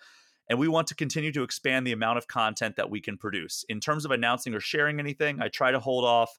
And 0.47 0.59
we 0.59 0.67
want 0.67 0.87
to 0.87 0.95
continue 0.95 1.31
to 1.31 1.41
expand 1.41 1.87
the 1.87 1.91
amount 1.91 2.19
of 2.19 2.27
content 2.27 2.75
that 2.75 2.91
we 2.91 3.01
can 3.01 3.17
produce. 3.17 3.65
In 3.67 3.79
terms 3.79 4.05
of 4.05 4.11
announcing 4.11 4.53
or 4.53 4.59
sharing 4.59 4.99
anything, 4.99 5.41
I 5.41 5.47
try 5.47 5.71
to 5.71 5.79
hold 5.79 6.05
off 6.05 6.37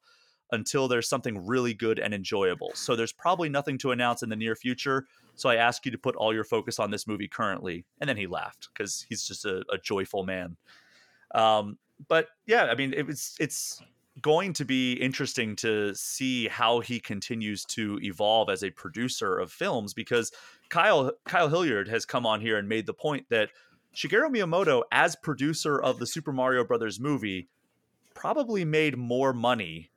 until 0.53 0.87
there's 0.87 1.09
something 1.09 1.45
really 1.45 1.75
good 1.75 1.99
and 1.99 2.15
enjoyable. 2.15 2.71
So 2.75 2.95
there's 2.95 3.13
probably 3.13 3.49
nothing 3.49 3.79
to 3.79 3.91
announce 3.91 4.23
in 4.23 4.29
the 4.29 4.37
near 4.37 4.55
future 4.55 5.07
so 5.37 5.49
I 5.49 5.57
ask 5.57 5.85
you 5.85 5.93
to 5.93 5.99
put 5.99 6.17
all 6.17 6.35
your 6.35 6.45
focus 6.45 6.79
on 6.79 6.91
this 6.91 7.07
movie 7.07 7.29
currently. 7.29 7.85
And 8.01 8.09
then 8.09 8.17
he 8.17 8.27
laughed 8.27 8.71
because 8.73 9.07
he's 9.09 9.27
just 9.27 9.45
a, 9.45 9.63
a, 9.71 9.79
joyful 9.79 10.25
man. 10.25 10.57
Um, 11.35 11.79
but 12.09 12.29
yeah, 12.47 12.65
I 12.65 12.75
mean, 12.75 12.93
it 12.95 13.07
was, 13.07 13.37
it's 13.39 13.83
going 14.23 14.55
to 14.55 14.65
be 14.65 14.95
interesting 14.95 15.55
to 15.57 15.95
see 15.95 16.49
how 16.49 16.81
he 16.81 16.99
continues 16.99 17.65
to 17.67 17.99
evolve 18.03 18.49
as 18.49 18.65
a 18.65 18.71
producer 18.71 19.39
of 19.39 19.53
films 19.53 19.93
because 19.93 20.33
Kyle 20.71 21.13
Kyle 21.27 21.49
Hilliard 21.49 21.89
has 21.89 22.07
come 22.07 22.25
on 22.27 22.41
here 22.41 22.57
and 22.57 22.69
made 22.69 22.87
the 22.87 22.95
point 22.95 23.27
that 23.29 23.51
Shigeru 23.95 24.31
Miyamoto, 24.31 24.83
as 24.91 25.17
producer 25.17 25.81
of 25.81 25.99
the 25.99 26.07
Super 26.07 26.33
Mario 26.33 26.65
Brothers 26.65 26.99
movie, 26.99 27.49
probably 28.15 28.65
made 28.65 28.97
more 28.97 29.33
money 29.33 29.91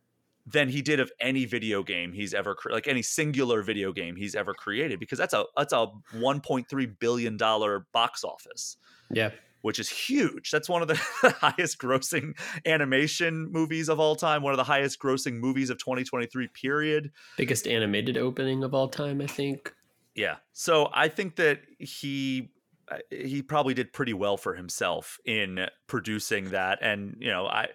than 0.51 0.69
he 0.69 0.81
did 0.81 0.99
of 0.99 1.11
any 1.19 1.45
video 1.45 1.83
game 1.83 2.11
he's 2.11 2.33
ever 2.33 2.55
cre- 2.55 2.71
like 2.71 2.87
any 2.87 3.01
singular 3.01 3.61
video 3.61 3.91
game 3.91 4.15
he's 4.15 4.35
ever 4.35 4.53
created 4.53 4.99
because 4.99 5.17
that's 5.17 5.33
a 5.33 5.45
that's 5.55 5.73
a 5.73 5.87
1.3 6.15 6.99
billion 6.99 7.37
dollar 7.37 7.85
box 7.93 8.23
office. 8.23 8.77
Yeah. 9.11 9.31
Which 9.61 9.77
is 9.77 9.89
huge. 9.89 10.51
That's 10.51 10.69
one 10.69 10.81
of 10.81 10.87
the 10.87 10.95
highest 11.41 11.79
grossing 11.79 12.37
animation 12.65 13.51
movies 13.51 13.89
of 13.89 13.99
all 13.99 14.15
time, 14.15 14.41
one 14.41 14.53
of 14.53 14.57
the 14.57 14.63
highest 14.63 15.01
grossing 15.01 15.33
movies 15.33 15.69
of 15.69 15.77
2023 15.79 16.47
period. 16.47 17.11
Biggest 17.37 17.67
animated 17.67 18.17
opening 18.17 18.63
of 18.63 18.73
all 18.73 18.87
time, 18.87 19.19
I 19.19 19.27
think. 19.27 19.73
Yeah. 20.15 20.37
So 20.53 20.89
I 20.93 21.09
think 21.09 21.35
that 21.35 21.61
he 21.77 22.51
uh, 22.89 22.99
he 23.11 23.41
probably 23.41 23.73
did 23.73 23.91
pretty 23.91 24.13
well 24.13 24.37
for 24.37 24.55
himself 24.55 25.19
in 25.25 25.67
producing 25.87 26.51
that 26.51 26.79
and 26.81 27.17
you 27.19 27.29
know, 27.29 27.45
I 27.45 27.67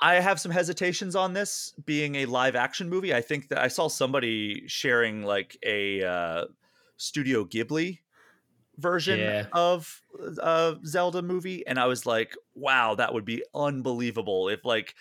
I 0.00 0.16
have 0.16 0.38
some 0.40 0.52
hesitations 0.52 1.16
on 1.16 1.32
this 1.32 1.74
being 1.84 2.16
a 2.16 2.26
live 2.26 2.54
action 2.54 2.88
movie. 2.88 3.12
I 3.12 3.20
think 3.20 3.48
that 3.48 3.58
I 3.58 3.68
saw 3.68 3.88
somebody 3.88 4.64
sharing 4.68 5.24
like 5.24 5.56
a 5.64 6.04
uh, 6.04 6.44
Studio 6.96 7.44
Ghibli 7.44 7.98
version 8.76 9.18
yeah. 9.18 9.46
of 9.52 10.02
a 10.20 10.42
uh, 10.42 10.74
Zelda 10.84 11.20
movie, 11.20 11.66
and 11.66 11.80
I 11.80 11.86
was 11.86 12.06
like, 12.06 12.36
wow, 12.54 12.94
that 12.94 13.12
would 13.12 13.24
be 13.24 13.42
unbelievable 13.54 14.48
if 14.48 14.64
like 14.64 14.94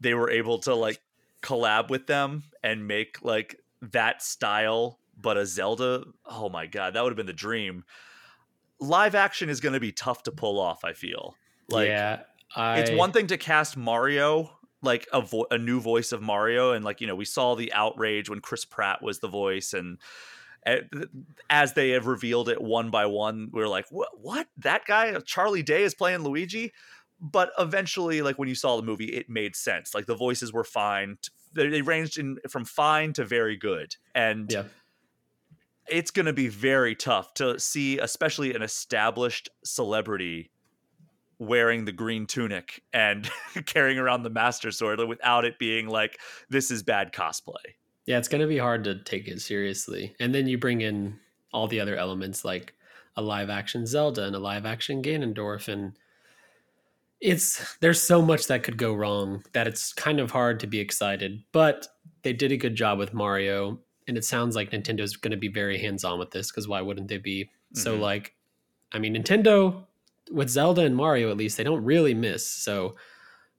they 0.00 0.14
were 0.14 0.30
able 0.30 0.58
to 0.60 0.74
like 0.74 1.00
collab 1.42 1.90
with 1.90 2.06
them 2.06 2.44
and 2.62 2.86
make 2.86 3.22
like 3.22 3.60
that 3.82 4.22
style, 4.22 5.00
but 5.20 5.36
a 5.36 5.46
Zelda. 5.46 6.04
Oh 6.24 6.48
my 6.48 6.66
god, 6.66 6.94
that 6.94 7.02
would 7.02 7.10
have 7.10 7.16
been 7.16 7.26
the 7.26 7.32
dream. 7.32 7.84
Live 8.78 9.16
action 9.16 9.48
is 9.48 9.60
going 9.60 9.72
to 9.72 9.80
be 9.80 9.92
tough 9.92 10.22
to 10.24 10.32
pull 10.32 10.60
off. 10.60 10.84
I 10.84 10.92
feel 10.92 11.34
like 11.68 11.88
yeah 11.88 12.20
I... 12.54 12.78
It's 12.78 12.90
one 12.90 13.12
thing 13.12 13.26
to 13.28 13.36
cast 13.36 13.76
Mario 13.76 14.50
like 14.84 15.08
a, 15.12 15.20
vo- 15.20 15.46
a 15.50 15.58
new 15.58 15.80
voice 15.80 16.12
of 16.12 16.22
Mario, 16.22 16.72
and 16.72 16.84
like 16.84 17.00
you 17.00 17.06
know 17.06 17.14
we 17.14 17.24
saw 17.24 17.54
the 17.54 17.72
outrage 17.72 18.28
when 18.28 18.40
Chris 18.40 18.64
Pratt 18.64 19.02
was 19.02 19.18
the 19.18 19.28
voice, 19.28 19.72
and 19.72 19.98
eh, 20.66 20.80
as 21.50 21.72
they 21.72 21.90
have 21.90 22.06
revealed 22.06 22.48
it 22.48 22.60
one 22.60 22.90
by 22.90 23.06
one, 23.06 23.48
we 23.52 23.62
are 23.62 23.68
like, 23.68 23.86
what? 23.90 24.10
What? 24.20 24.46
That 24.58 24.84
guy, 24.86 25.10
uh, 25.10 25.20
Charlie 25.20 25.62
Day, 25.62 25.82
is 25.82 25.94
playing 25.94 26.22
Luigi. 26.22 26.72
But 27.20 27.52
eventually, 27.58 28.20
like 28.22 28.38
when 28.38 28.48
you 28.48 28.54
saw 28.54 28.76
the 28.76 28.82
movie, 28.82 29.06
it 29.06 29.30
made 29.30 29.56
sense. 29.56 29.94
Like 29.94 30.06
the 30.06 30.16
voices 30.16 30.52
were 30.52 30.64
fine. 30.64 31.16
They 31.54 31.80
ranged 31.80 32.18
in 32.18 32.38
from 32.50 32.64
fine 32.64 33.12
to 33.14 33.24
very 33.24 33.56
good, 33.56 33.96
and 34.14 34.52
yeah. 34.52 34.64
it's 35.88 36.10
going 36.10 36.26
to 36.26 36.32
be 36.32 36.48
very 36.48 36.94
tough 36.94 37.32
to 37.34 37.58
see, 37.58 37.98
especially 37.98 38.52
an 38.54 38.62
established 38.62 39.48
celebrity 39.64 40.50
wearing 41.38 41.84
the 41.84 41.92
green 41.92 42.26
tunic 42.26 42.82
and 42.92 43.30
carrying 43.66 43.98
around 43.98 44.22
the 44.22 44.30
master 44.30 44.70
sword 44.70 45.00
without 45.00 45.44
it 45.44 45.58
being 45.58 45.88
like 45.88 46.18
this 46.48 46.70
is 46.70 46.82
bad 46.82 47.12
cosplay. 47.12 47.74
Yeah, 48.06 48.18
it's 48.18 48.28
going 48.28 48.42
to 48.42 48.46
be 48.46 48.58
hard 48.58 48.84
to 48.84 49.02
take 49.02 49.28
it 49.28 49.40
seriously. 49.40 50.14
And 50.20 50.34
then 50.34 50.46
you 50.46 50.58
bring 50.58 50.82
in 50.82 51.18
all 51.52 51.68
the 51.68 51.80
other 51.80 51.96
elements 51.96 52.44
like 52.44 52.74
a 53.16 53.22
live 53.22 53.48
action 53.48 53.86
Zelda 53.86 54.24
and 54.24 54.34
a 54.34 54.40
live 54.40 54.66
action 54.66 55.02
Ganondorf 55.02 55.68
and 55.68 55.96
it's 57.20 57.76
there's 57.78 58.02
so 58.02 58.20
much 58.20 58.48
that 58.48 58.64
could 58.64 58.76
go 58.76 58.92
wrong 58.92 59.42
that 59.52 59.66
it's 59.66 59.92
kind 59.92 60.20
of 60.20 60.30
hard 60.30 60.60
to 60.60 60.66
be 60.66 60.80
excited. 60.80 61.42
But 61.52 61.86
they 62.22 62.32
did 62.32 62.52
a 62.52 62.56
good 62.56 62.74
job 62.74 62.98
with 62.98 63.14
Mario 63.14 63.78
and 64.06 64.18
it 64.18 64.24
sounds 64.24 64.54
like 64.54 64.70
Nintendo's 64.70 65.16
going 65.16 65.30
to 65.30 65.38
be 65.38 65.48
very 65.48 65.78
hands-on 65.78 66.18
with 66.18 66.32
this 66.32 66.50
cuz 66.50 66.68
why 66.68 66.82
wouldn't 66.82 67.08
they 67.08 67.18
be? 67.18 67.44
Mm-hmm. 67.44 67.78
So 67.78 67.96
like 67.96 68.34
I 68.92 68.98
mean 68.98 69.14
Nintendo 69.14 69.86
with 70.30 70.48
Zelda 70.48 70.82
and 70.82 70.96
Mario 70.96 71.30
at 71.30 71.36
least 71.36 71.56
they 71.56 71.64
don't 71.64 71.84
really 71.84 72.14
miss. 72.14 72.46
So 72.46 72.96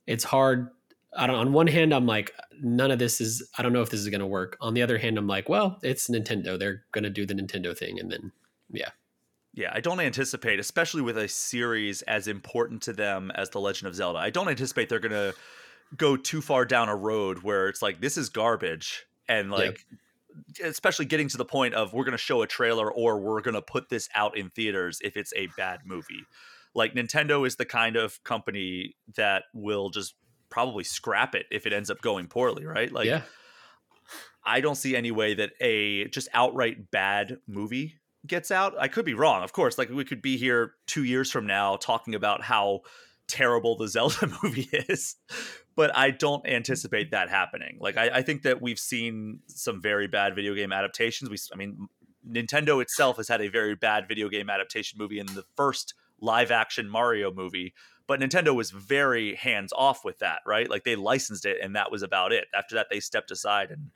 it's 0.08 0.24
hard 0.24 0.70
I 1.18 1.28
don't 1.28 1.36
on 1.36 1.54
one 1.54 1.68
hand 1.68 1.94
I'm 1.94 2.06
like 2.06 2.34
none 2.62 2.92
of 2.92 3.00
this 3.00 3.22
is 3.22 3.50
I 3.58 3.64
don't 3.64 3.74
know 3.74 3.82
if 3.82 3.90
this 3.90 4.00
is 4.00 4.10
going 4.10 4.22
to 4.22 4.28
work. 4.28 4.58
On 4.62 4.74
the 4.74 4.82
other 4.82 4.98
hand 4.98 5.18
I'm 5.18 5.28
like, 5.28 5.50
well, 5.50 5.80
it's 5.84 6.10
Nintendo. 6.10 6.58
They're 6.58 6.84
going 6.92 7.04
to 7.04 7.10
do 7.10 7.26
the 7.26 7.34
Nintendo 7.34 7.78
thing 7.78 8.00
and 8.00 8.12
then 8.12 8.32
yeah. 8.72 8.90
Yeah, 9.54 9.72
I 9.74 9.80
don't 9.80 10.02
anticipate, 10.02 10.60
especially 10.60 11.02
with 11.02 11.18
a 11.18 11.30
series 11.30 12.02
as 12.02 12.28
important 12.28 12.82
to 12.84 12.94
them 12.94 13.32
as 13.36 13.50
The 13.52 13.62
Legend 13.62 13.88
of 13.88 13.96
Zelda. 13.96 14.20
I 14.20 14.30
don't 14.30 14.50
anticipate 14.50 14.90
they're 14.90 15.00
going 15.00 15.14
to 15.14 15.34
go 15.96 16.18
too 16.18 16.42
far 16.42 16.66
down 16.66 16.90
a 16.90 16.96
road 16.96 17.40
where 17.40 17.70
it's 17.70 17.82
like 17.82 18.02
this 18.02 18.18
is 18.18 18.30
garbage 18.30 19.06
and 19.30 19.52
like 19.52 19.86
yep. 20.60 20.68
especially 20.70 21.06
getting 21.06 21.28
to 21.30 21.38
the 21.38 21.46
point 21.46 21.74
of 21.74 21.94
we're 21.94 22.04
going 22.04 22.12
to 22.12 22.18
show 22.18 22.42
a 22.42 22.48
trailer 22.48 22.92
or 22.92 23.20
we're 23.20 23.42
going 23.42 23.54
to 23.54 23.62
put 23.62 23.90
this 23.90 24.10
out 24.16 24.38
in 24.38 24.50
theaters 24.50 25.00
if 25.04 25.16
it's 25.16 25.34
a 25.36 25.48
bad 25.58 25.80
movie. 25.86 26.26
Like 26.76 26.94
Nintendo 26.94 27.48
is 27.48 27.56
the 27.56 27.66
kind 27.66 27.96
of 27.96 28.24
company 28.24 28.96
that 29.16 29.44
will 29.54 29.90
just 29.90 30.16
probably 30.50 30.84
scrap 30.84 31.34
it 31.34 31.46
if 31.52 31.66
it 31.66 31.74
ends 31.74 31.90
up 31.90 32.02
going 32.02 32.28
poorly, 32.28 32.66
right? 32.66 32.92
Like 32.92 33.08
yeah. 33.08 33.22
I 34.44 34.62
don't 34.62 34.76
see 34.76 34.96
any 34.96 35.12
way 35.12 35.34
that 35.34 35.52
a 35.60 36.06
just 36.10 36.28
outright 36.34 36.92
bad 36.92 37.38
movie 37.48 37.96
gets 38.28 38.52
out. 38.52 38.76
I 38.80 38.88
could 38.88 39.06
be 39.06 39.14
wrong, 39.14 39.44
of 39.44 39.54
course. 39.54 39.78
Like 39.78 39.90
we 39.90 40.06
could 40.06 40.22
be 40.22 40.38
here 40.38 40.74
two 40.86 41.04
years 41.04 41.32
from 41.32 41.48
now 41.48 41.78
talking 41.78 42.14
about 42.14 42.44
how 42.44 42.82
terrible 43.28 43.76
the 43.76 43.88
Zelda 43.90 44.32
movie 44.44 44.70
is, 44.72 45.16
but 45.76 45.96
I 45.96 46.12
don't 46.12 46.46
anticipate 46.48 47.12
that 47.12 47.30
happening. 47.30 47.78
Like 47.80 47.98
I, 47.98 48.10
I, 48.10 48.22
think 48.22 48.44
that 48.44 48.62
we've 48.62 48.80
seen 48.80 49.40
some 49.48 49.82
very 49.82 50.08
bad 50.08 50.36
video 50.36 50.54
game 50.54 50.72
adaptations. 50.72 51.30
We, 51.30 51.38
I 51.52 51.56
mean, 51.56 51.88
Nintendo 52.28 52.82
itself 52.82 53.18
has 53.18 53.28
had 53.28 53.42
a 53.42 53.48
very 53.48 53.76
bad 53.76 54.08
video 54.08 54.30
game 54.30 54.50
adaptation 54.50 54.98
movie 55.00 55.20
in 55.20 55.28
the 55.28 55.44
first 55.56 55.96
live 56.20 56.52
action 56.52 56.90
Mario 56.90 57.34
movie, 57.34 57.74
but 58.08 58.20
Nintendo 58.20 58.54
was 58.56 58.72
very 58.72 59.36
hands 59.36 59.74
off 59.76 60.06
with 60.06 60.20
that, 60.20 60.40
right? 60.46 60.70
Like 60.70 60.84
they 60.84 60.96
licensed 60.96 61.46
it 61.46 61.58
and 61.62 61.76
that 61.76 61.92
was 61.92 62.04
about 62.04 62.32
it. 62.32 62.46
After 62.54 62.76
that, 62.76 62.88
they 62.90 63.00
stepped 63.00 63.32
aside 63.32 63.72
and 63.72 63.92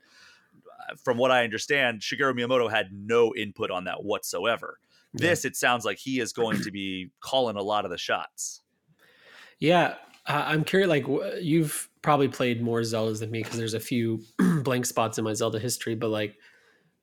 uh, 0.66 0.96
from 0.96 1.16
what 1.16 1.30
I 1.30 1.44
understand, 1.44 2.00
Shigeru 2.00 2.34
Miyamoto 2.34 2.70
had 2.70 2.88
no 2.92 3.34
input 3.34 3.70
on 3.70 3.84
that 3.84 4.02
whatsoever. 4.02 4.78
Yeah. 5.12 5.30
This, 5.30 5.44
it 5.44 5.56
sounds 5.56 5.84
like 5.84 5.98
he 5.98 6.20
is 6.20 6.32
going 6.32 6.62
to 6.62 6.70
be 6.70 7.10
calling 7.20 7.56
a 7.56 7.62
lot 7.62 7.84
of 7.84 7.90
the 7.90 7.98
shots. 7.98 8.62
Yeah, 9.58 9.94
I'm 10.26 10.64
curious. 10.64 10.88
Like 10.88 11.06
you've 11.40 11.88
probably 12.02 12.28
played 12.28 12.62
more 12.62 12.80
Zeldas 12.80 13.20
than 13.20 13.30
me 13.30 13.42
because 13.42 13.58
there's 13.58 13.74
a 13.74 13.80
few 13.80 14.22
blank 14.62 14.86
spots 14.86 15.18
in 15.18 15.24
my 15.24 15.34
Zelda 15.34 15.58
history. 15.58 15.94
But 15.94 16.08
like, 16.08 16.36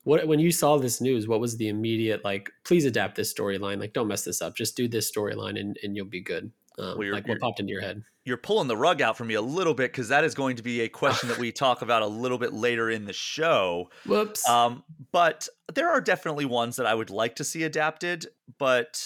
what 0.07 0.25
when 0.25 0.39
you 0.39 0.53
saw 0.53 0.77
this 0.77 1.01
news, 1.01 1.27
what 1.27 1.41
was 1.41 1.57
the 1.57 1.67
immediate 1.67 2.23
like? 2.23 2.49
Please 2.63 2.85
adapt 2.85 3.17
this 3.17 3.33
storyline. 3.33 3.77
Like, 3.77 3.91
don't 3.91 4.07
mess 4.07 4.23
this 4.23 4.41
up. 4.41 4.55
Just 4.55 4.77
do 4.77 4.87
this 4.87 5.11
storyline, 5.11 5.59
and 5.59 5.77
and 5.83 5.97
you'll 5.97 6.05
be 6.05 6.21
good. 6.21 6.49
Um, 6.79 6.97
well, 6.97 7.11
like 7.11 7.27
what 7.27 7.41
popped 7.41 7.59
into 7.59 7.73
your 7.73 7.81
head? 7.81 8.01
You're 8.23 8.37
pulling 8.37 8.69
the 8.69 8.77
rug 8.77 9.01
out 9.01 9.17
for 9.17 9.25
me 9.25 9.33
a 9.33 9.41
little 9.41 9.73
bit 9.73 9.91
because 9.91 10.07
that 10.07 10.23
is 10.23 10.33
going 10.33 10.55
to 10.57 10.63
be 10.63 10.81
a 10.81 10.87
question 10.87 11.27
that 11.27 11.37
we 11.37 11.51
talk 11.51 11.81
about 11.81 12.03
a 12.03 12.07
little 12.07 12.37
bit 12.37 12.53
later 12.53 12.89
in 12.89 13.03
the 13.03 13.11
show. 13.11 13.89
Whoops. 14.05 14.47
Um, 14.47 14.83
but 15.11 15.49
there 15.73 15.89
are 15.89 15.99
definitely 15.99 16.45
ones 16.45 16.77
that 16.77 16.85
I 16.85 16.93
would 16.93 17.09
like 17.09 17.35
to 17.37 17.43
see 17.43 17.63
adapted, 17.63 18.27
but 18.57 19.05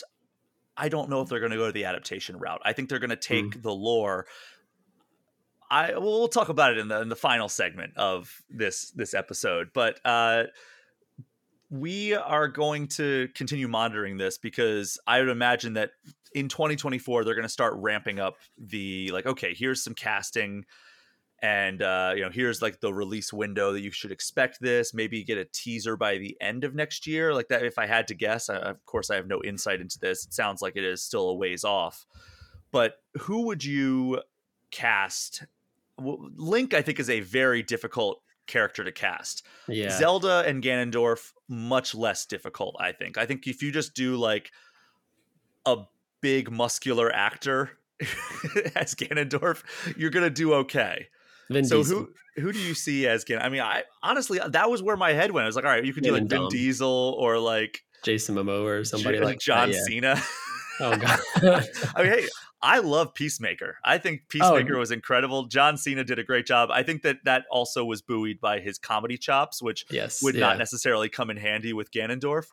I 0.78 0.88
don't 0.90 1.10
know 1.10 1.22
if 1.22 1.30
they're 1.30 1.40
going 1.40 1.52
to 1.52 1.58
go 1.58 1.66
to 1.66 1.72
the 1.72 1.86
adaptation 1.86 2.38
route. 2.38 2.62
I 2.64 2.74
think 2.74 2.90
they're 2.90 3.00
going 3.00 3.10
to 3.10 3.16
take 3.16 3.46
mm. 3.46 3.62
the 3.64 3.74
lore. 3.74 4.28
I 5.72 5.98
we'll 5.98 6.28
talk 6.28 6.50
about 6.50 6.74
it 6.74 6.78
in 6.78 6.90
the 6.90 7.02
in 7.02 7.10
the 7.10 7.16
final 7.16 7.50
segment 7.50 7.98
of 7.98 8.44
this 8.52 8.92
this 8.92 9.16
episode, 9.16 9.70
but 9.74 10.00
uh, 10.06 10.44
we 11.72 12.14
are 12.14 12.50
going 12.50 12.86
to 12.86 13.30
continue 13.34 13.68
monitoring 13.68 14.18
this 14.18 14.38
because 14.38 15.00
I 15.08 15.20
would 15.20 15.30
imagine 15.30 15.74
that 15.74 15.92
in 16.36 16.50
2024 16.50 17.24
they're 17.24 17.34
going 17.34 17.44
to 17.44 17.50
start 17.50 17.74
ramping 17.78 18.20
up 18.20 18.36
the 18.58 19.10
like 19.12 19.26
okay 19.26 19.54
here's 19.54 19.84
some 19.84 19.94
casting 19.94 20.66
and 21.42 21.82
uh, 21.82 22.12
you 22.16 22.22
know 22.22 22.30
here's 22.30 22.62
like 22.62 22.82
the 22.82 22.94
release 22.94 23.34
window 23.34 23.72
that 23.74 23.82
you 23.82 23.90
should 23.90 24.12
expect 24.12 24.60
this. 24.62 24.94
Maybe 24.94 25.24
get 25.24 25.40
a 25.40 25.46
teaser 25.46 25.98
by 25.98 26.18
the 26.18 26.38
end 26.40 26.64
of 26.64 26.76
next 26.76 27.08
year. 27.08 27.34
Like 27.34 27.48
that 27.48 27.66
if 27.66 27.80
i 27.80 27.88
had 27.88 28.08
to 28.10 28.14
guess 28.14 28.50
I, 28.50 28.58
of 28.58 28.86
course 28.86 29.10
i 29.10 29.16
have 29.16 29.28
no 29.28 29.42
insight 29.44 29.82
into 29.82 29.98
this. 29.98 30.26
It 30.26 30.34
sounds 30.34 30.62
like 30.62 30.76
it 30.76 30.84
is 30.84 31.02
still 31.02 31.30
a 31.30 31.36
ways 31.36 31.64
off. 31.64 32.06
But 32.72 32.96
who 33.22 33.48
would 33.48 33.64
you 33.64 34.22
cast? 34.70 35.46
Link 35.98 36.74
i 36.74 36.82
think 36.82 37.00
is 37.00 37.10
a 37.10 37.22
very 37.22 37.64
difficult 37.64 38.22
character 38.52 38.84
to 38.84 38.92
cast 38.92 39.46
yeah 39.68 39.90
zelda 39.98 40.44
and 40.46 40.62
ganondorf 40.62 41.32
much 41.48 41.96
less 41.96 42.26
difficult 42.26 42.76
i 42.80 42.92
think 42.92 43.18
i 43.18 43.26
think 43.26 43.48
if 43.48 43.64
you 43.64 43.72
just 43.72 43.94
do 43.96 44.18
like 44.18 44.52
a 45.66 45.78
big 46.22 46.52
muscular 46.52 47.12
actor 47.14 47.72
as 48.76 48.96
Ganondorf, 48.96 49.64
you're 49.98 50.10
gonna 50.10 50.30
do 50.30 50.54
okay. 50.54 51.08
Vin 51.50 51.66
so 51.66 51.78
Diesel. 51.78 52.00
who 52.36 52.42
who 52.42 52.52
do 52.52 52.60
you 52.60 52.74
see 52.74 53.08
as 53.08 53.24
Gan? 53.24 53.42
I 53.42 53.50
mean, 53.50 53.62
I 53.62 53.84
honestly 54.02 54.40
that 54.46 54.70
was 54.70 54.82
where 54.82 54.98
my 54.98 55.14
head 55.14 55.32
went. 55.32 55.44
I 55.44 55.48
was 55.48 55.56
like, 55.56 55.66
all 55.66 55.72
right, 55.72 55.86
you 55.86 55.94
could 55.94 56.04
do 56.04 56.12
like 56.12 56.28
Vin 56.28 56.48
Diesel 56.50 57.16
or 57.20 57.38
like 57.38 57.82
Jason 58.04 58.36
Momoa 58.36 58.80
or 58.80 58.86
somebody 58.86 59.20
J- 59.20 59.24
like 59.24 59.40
John 59.40 59.70
that, 59.70 59.78
yeah. 59.78 59.84
Cena. 59.84 60.22
oh 60.82 60.98
god. 60.98 61.20
I 61.96 62.04
mean, 62.04 62.12
hey, 62.12 62.28
I 62.64 62.80
love 62.80 63.14
Peacemaker. 63.16 63.78
I 63.84 63.98
think 63.98 64.22
oh, 64.22 64.26
Peacemaker 64.30 64.76
oh. 64.76 64.80
was 64.80 64.92
incredible. 64.92 65.46
John 65.46 65.78
Cena 65.78 66.04
did 66.04 66.20
a 66.20 66.24
great 66.24 66.46
job. 66.46 66.70
I 66.72 66.84
think 66.84 67.02
that 67.04 67.18
that 67.26 67.46
also 67.50 67.86
was 67.86 68.02
buoyed 68.02 68.40
by 68.40 68.60
his 68.60 68.78
comedy 68.78 69.18
chops, 69.18 69.62
which 69.62 69.86
yes, 69.90 70.22
would 70.22 70.36
yeah. 70.36 70.42
not 70.42 70.58
necessarily 70.58 71.10
come 71.10 71.30
in 71.30 71.38
handy 71.38 71.74
with 71.74 71.92
Ganondorf 71.92 72.46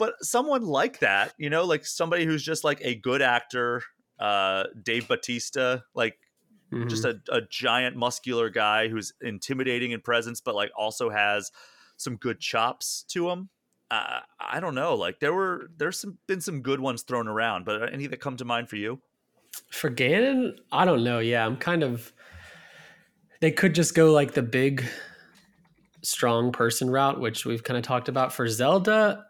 but 0.00 0.14
someone 0.24 0.64
like 0.64 1.00
that, 1.00 1.34
you 1.36 1.50
know, 1.50 1.66
like 1.66 1.84
somebody 1.84 2.24
who's 2.24 2.42
just 2.42 2.64
like 2.64 2.80
a 2.80 2.94
good 2.94 3.20
actor, 3.20 3.82
uh, 4.18 4.64
Dave 4.82 5.06
Batista, 5.06 5.80
like 5.94 6.18
mm-hmm. 6.72 6.88
just 6.88 7.04
a, 7.04 7.20
a 7.30 7.42
giant 7.42 7.96
muscular 7.96 8.48
guy 8.48 8.88
who's 8.88 9.12
intimidating 9.20 9.90
in 9.90 10.00
presence, 10.00 10.40
but 10.40 10.54
like 10.54 10.70
also 10.74 11.10
has 11.10 11.52
some 11.98 12.16
good 12.16 12.40
chops 12.40 13.04
to 13.08 13.28
him. 13.28 13.50
Uh, 13.90 14.20
I 14.38 14.60
don't 14.60 14.74
know. 14.74 14.94
Like 14.94 15.20
there 15.20 15.34
were 15.34 15.70
there's 15.76 15.98
some 15.98 16.18
been 16.26 16.40
some 16.40 16.62
good 16.62 16.80
ones 16.80 17.02
thrown 17.02 17.26
around, 17.26 17.64
but 17.64 17.92
any 17.92 18.06
that 18.06 18.20
come 18.20 18.36
to 18.36 18.44
mind 18.44 18.68
for 18.68 18.76
you? 18.76 19.00
For 19.70 19.90
Ganon, 19.90 20.52
I 20.70 20.84
don't 20.84 21.02
know. 21.02 21.18
Yeah, 21.18 21.44
I'm 21.44 21.56
kind 21.56 21.82
of. 21.82 22.12
They 23.40 23.50
could 23.50 23.74
just 23.74 23.94
go 23.94 24.12
like 24.12 24.34
the 24.34 24.42
big, 24.42 24.84
strong 26.02 26.52
person 26.52 26.90
route, 26.90 27.20
which 27.20 27.44
we've 27.44 27.64
kind 27.64 27.78
of 27.78 27.82
talked 27.82 28.08
about. 28.08 28.32
For 28.32 28.46
Zelda, 28.46 29.24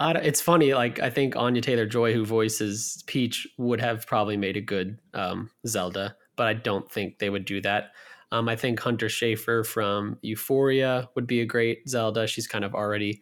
it's 0.00 0.40
funny. 0.40 0.74
Like 0.74 0.98
I 1.00 1.10
think 1.10 1.36
Anya 1.36 1.60
Taylor 1.60 1.86
Joy, 1.86 2.12
who 2.12 2.24
voices 2.24 3.04
Peach, 3.06 3.46
would 3.58 3.80
have 3.80 4.06
probably 4.06 4.36
made 4.36 4.56
a 4.56 4.60
good 4.60 4.98
um, 5.14 5.50
Zelda, 5.66 6.16
but 6.36 6.46
I 6.46 6.54
don't 6.54 6.90
think 6.90 7.18
they 7.18 7.30
would 7.30 7.44
do 7.44 7.60
that. 7.60 7.92
Um, 8.32 8.48
I 8.48 8.56
think 8.56 8.80
Hunter 8.80 9.06
Schafer 9.06 9.66
from 9.66 10.18
Euphoria 10.22 11.08
would 11.14 11.26
be 11.26 11.40
a 11.40 11.46
great 11.46 11.88
Zelda. 11.88 12.26
She's 12.26 12.46
kind 12.46 12.64
of 12.64 12.74
already 12.74 13.20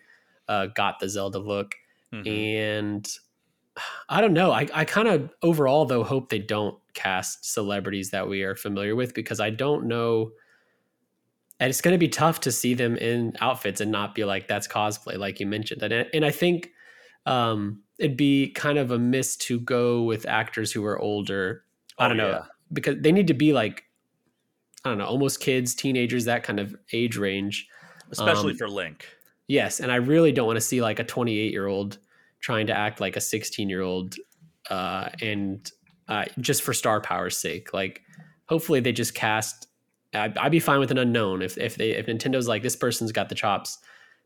uh, 0.49 0.67
got 0.67 0.99
the 0.99 1.09
Zelda 1.09 1.39
look, 1.39 1.75
mm-hmm. 2.13 2.27
and 2.29 3.09
I 4.09 4.21
don't 4.21 4.33
know. 4.33 4.53
I, 4.53 4.67
I 4.75 4.85
kind 4.85 5.09
of 5.09 5.31
overall 5.43 5.85
though 5.85 6.03
hope 6.05 6.29
they 6.29 6.39
don't 6.39 6.79
cast 6.95 7.53
celebrities 7.53 8.11
that 8.11 8.29
we 8.29 8.43
are 8.43 8.57
familiar 8.57 8.97
with 8.97 9.15
because 9.15 9.41
I 9.41 9.51
don't 9.51 9.87
know. 9.87 10.33
And 11.61 11.71
it's 11.71 11.81
going 11.81 11.95
to 11.95 11.99
be 11.99 12.09
tough 12.09 12.41
to 12.41 12.53
see 12.53 12.75
them 12.75 12.97
in 12.97 13.35
outfits 13.41 13.81
and 13.81 13.91
not 13.91 14.15
be 14.15 14.25
like 14.25 14.47
that's 14.47 14.69
cosplay, 14.69 15.19
like 15.19 15.41
you 15.41 15.47
mentioned. 15.47 15.83
And 15.83 16.07
and 16.13 16.25
I 16.25 16.31
think 16.31 16.71
um, 17.27 17.83
it'd 17.99 18.17
be 18.17 18.51
kind 18.53 18.79
of 18.79 18.91
a 18.91 18.99
miss 18.99 19.37
to 19.37 19.61
go 19.61 20.03
with 20.03 20.27
actors 20.27 20.73
who 20.73 20.85
are 20.85 20.99
older. 20.99 21.65
I 21.99 22.09
don't 22.09 22.21
oh, 22.21 22.25
know 22.25 22.31
yeah. 22.31 22.45
because 22.73 22.97
they 23.01 23.13
need 23.13 23.27
to 23.27 23.35
be 23.35 23.53
like 23.53 23.85
I 24.85 24.91
don't 24.91 24.99
know, 24.99 25.07
almost 25.07 25.41
kids, 25.41 25.75
teenagers, 25.75 26.25
that 26.27 26.45
kind 26.45 26.61
of 26.61 26.75
age 26.93 27.17
range, 27.17 27.69
especially 28.11 28.53
um, 28.53 28.59
for 28.59 28.69
Link. 28.69 29.07
Yes, 29.49 29.81
and 29.81 29.91
I 29.91 29.97
really 29.97 30.31
don't 30.31 30.47
want 30.47 30.59
to 30.59 30.61
see 30.61 30.81
like 30.81 30.99
a 30.99 31.05
28 31.05 31.51
year 31.51 31.67
old 31.67 31.99
trying 32.41 32.69
to 32.69 32.77
act 32.77 33.01
like 33.01 33.17
a 33.17 33.21
16 33.21 33.69
year 33.69 33.83
old, 33.83 34.15
uh, 34.71 35.09
and 35.21 35.71
uh, 36.07 36.27
just 36.39 36.63
for 36.63 36.73
star 36.73 37.01
power's 37.01 37.37
sake. 37.37 37.73
Like, 37.73 38.03
hopefully 38.47 38.81
they 38.81 38.93
just 38.93 39.15
cast 39.15 39.69
I'd, 40.15 40.37
I'd, 40.39 40.53
be 40.53 40.61
fine 40.61 40.81
with 40.81 40.91
an 40.91 40.99
unknown 40.99 41.43
if 41.43 41.59
if 41.59 41.77
they 41.77 41.91
if 41.91 42.07
Nintendo's 42.07 42.49
like 42.49 42.63
this 42.63 42.77
person's 42.77 43.13
got 43.13 43.29
the 43.29 43.35
chops, 43.35 43.79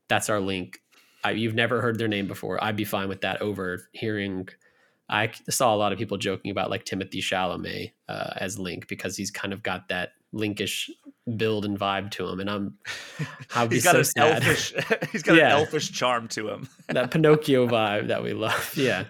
that's 0.08 0.28
our 0.28 0.40
link. 0.40 0.80
I, 1.24 1.32
you've 1.32 1.54
never 1.54 1.80
heard 1.80 1.98
their 1.98 2.08
name 2.08 2.26
before. 2.26 2.62
I'd 2.62 2.76
be 2.76 2.84
fine 2.84 3.08
with 3.08 3.20
that 3.22 3.40
over 3.42 3.88
hearing. 3.92 4.48
I 5.08 5.30
saw 5.50 5.74
a 5.74 5.76
lot 5.76 5.92
of 5.92 5.98
people 5.98 6.16
joking 6.18 6.50
about 6.50 6.70
like 6.70 6.84
Timothée 6.84 7.18
Chalamet 7.18 7.92
uh, 8.08 8.34
as 8.36 8.58
Link 8.58 8.88
because 8.88 9.16
he's 9.16 9.30
kind 9.30 9.52
of 9.52 9.62
got 9.62 9.88
that 9.88 10.10
linkish 10.34 10.90
build 11.36 11.64
and 11.64 11.78
vibe 11.78 12.10
to 12.12 12.28
him, 12.28 12.40
and 12.40 12.50
I'm 12.50 12.78
he's 13.70 13.84
got 13.84 13.92
so 13.92 13.98
an 13.98 14.04
sad. 14.04 14.42
elfish 14.42 14.74
he's 15.12 15.22
got 15.22 15.36
yeah. 15.36 15.54
an 15.54 15.60
elfish 15.60 15.90
charm 15.92 16.28
to 16.28 16.48
him. 16.48 16.68
that 16.88 17.10
Pinocchio 17.10 17.66
vibe 17.66 18.08
that 18.08 18.22
we 18.22 18.32
love. 18.32 18.72
Yeah. 18.76 19.04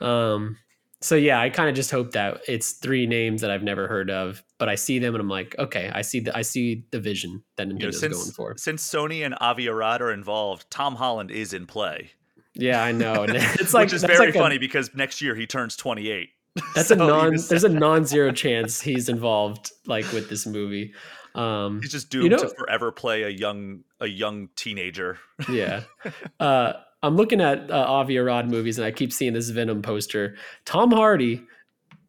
Um, 0.00 0.58
so 1.00 1.14
yeah, 1.14 1.40
I 1.40 1.50
kind 1.50 1.68
of 1.68 1.74
just 1.74 1.90
hope 1.90 2.12
that 2.12 2.40
it's 2.48 2.72
three 2.72 3.06
names 3.06 3.42
that 3.42 3.50
I've 3.50 3.62
never 3.62 3.86
heard 3.86 4.10
of, 4.10 4.42
but 4.58 4.68
I 4.68 4.74
see 4.74 4.98
them 4.98 5.14
and 5.14 5.20
I'm 5.20 5.28
like, 5.28 5.54
okay, 5.58 5.90
I 5.94 6.02
see 6.02 6.20
the 6.20 6.36
I 6.36 6.42
see 6.42 6.84
the 6.90 7.00
vision 7.00 7.42
that 7.56 7.68
Nintendo's 7.68 7.80
you 7.80 7.86
know, 7.86 7.90
since, 7.90 8.16
going 8.16 8.32
for. 8.32 8.54
Since 8.56 8.88
Sony 8.88 9.24
and 9.24 9.34
Avi 9.40 9.68
Arad 9.68 10.00
are 10.00 10.12
involved, 10.12 10.70
Tom 10.70 10.96
Holland 10.96 11.30
is 11.30 11.52
in 11.52 11.66
play. 11.66 12.10
Yeah, 12.58 12.82
I 12.82 12.92
know. 12.92 13.26
It's 13.28 13.74
like 13.74 13.86
which 13.86 13.92
is 13.92 14.04
very 14.04 14.26
like 14.26 14.34
funny 14.34 14.56
a, 14.56 14.58
because 14.58 14.94
next 14.94 15.20
year 15.20 15.34
he 15.34 15.46
turns 15.46 15.76
28. 15.76 16.30
That's 16.74 16.88
so 16.88 16.94
a 16.94 16.98
non. 16.98 17.36
There's 17.48 17.64
a 17.64 17.68
non-zero 17.68 18.32
chance 18.32 18.80
he's 18.80 19.08
involved, 19.08 19.72
like 19.86 20.10
with 20.12 20.28
this 20.28 20.46
movie. 20.46 20.94
Um, 21.34 21.82
he's 21.82 21.92
just 21.92 22.08
doomed 22.08 22.24
you 22.24 22.30
know, 22.30 22.38
to 22.38 22.48
forever 22.48 22.90
play 22.90 23.24
a 23.24 23.28
young 23.28 23.84
a 24.00 24.06
young 24.06 24.48
teenager. 24.56 25.18
yeah. 25.48 25.82
Uh, 26.40 26.72
I'm 27.02 27.16
looking 27.16 27.40
at 27.40 27.70
uh, 27.70 27.84
Avi 27.86 28.18
Arad 28.18 28.50
movies, 28.50 28.78
and 28.78 28.86
I 28.86 28.90
keep 28.90 29.12
seeing 29.12 29.32
this 29.32 29.50
Venom 29.50 29.82
poster. 29.82 30.36
Tom 30.64 30.90
Hardy 30.90 31.42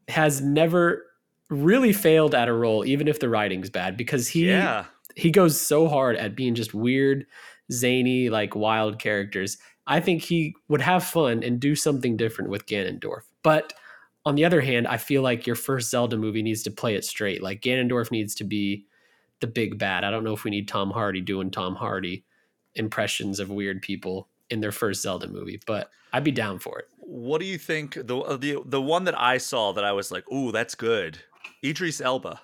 has 0.07 0.41
never 0.41 1.03
really 1.49 1.93
failed 1.93 2.33
at 2.33 2.47
a 2.47 2.53
role, 2.53 2.85
even 2.85 3.07
if 3.07 3.19
the 3.19 3.29
writing's 3.29 3.69
bad, 3.69 3.95
because 3.95 4.27
he 4.27 4.47
yeah. 4.47 4.85
he 5.15 5.29
goes 5.29 5.59
so 5.59 5.87
hard 5.87 6.15
at 6.15 6.35
being 6.35 6.55
just 6.55 6.73
weird, 6.73 7.25
zany, 7.71 8.29
like 8.29 8.55
wild 8.55 8.99
characters. 8.99 9.57
I 9.87 9.99
think 9.99 10.23
he 10.23 10.55
would 10.67 10.81
have 10.81 11.03
fun 11.03 11.43
and 11.43 11.59
do 11.59 11.75
something 11.75 12.17
different 12.17 12.49
with 12.49 12.65
Ganondorf. 12.65 13.21
But 13.43 13.73
on 14.27 14.35
the 14.35 14.43
other 14.43 14.59
hand, 14.59 14.87
I 14.87 14.97
feel 14.97 15.21
like 15.21 15.47
your 15.47 15.55
first 15.55 15.89
Zelda 15.89 16.17
movie 16.17 16.43
needs 16.43 16.61
to 16.63 16.71
play 16.71 16.95
it 16.95 17.05
straight. 17.05 17.41
Like 17.41 17.61
Ganondorf 17.61 18.11
needs 18.11 18.35
to 18.35 18.43
be 18.43 18.85
the 19.39 19.47
big 19.47 19.77
bad. 19.77 20.03
I 20.03 20.11
don't 20.11 20.25
know 20.25 20.33
if 20.33 20.43
we 20.43 20.51
need 20.51 20.67
Tom 20.67 20.91
Hardy 20.91 21.21
doing 21.21 21.49
Tom 21.49 21.75
Hardy 21.75 22.25
impressions 22.75 23.39
of 23.39 23.49
weird 23.49 23.81
people 23.81 24.27
in 24.49 24.59
their 24.59 24.73
first 24.73 25.01
Zelda 25.01 25.29
movie, 25.29 25.61
but 25.65 25.91
I'd 26.11 26.25
be 26.25 26.31
down 26.31 26.59
for 26.59 26.77
it. 26.77 26.89
What 26.99 27.39
do 27.39 27.47
you 27.47 27.57
think 27.57 27.93
the 27.93 28.17
uh, 28.17 28.35
the 28.35 28.61
the 28.65 28.81
one 28.81 29.05
that 29.05 29.17
I 29.17 29.37
saw 29.37 29.71
that 29.71 29.85
I 29.85 29.93
was 29.93 30.11
like, 30.11 30.29
"Ooh, 30.29 30.51
that's 30.51 30.75
good." 30.75 31.19
Idris 31.63 32.01
Elba. 32.01 32.41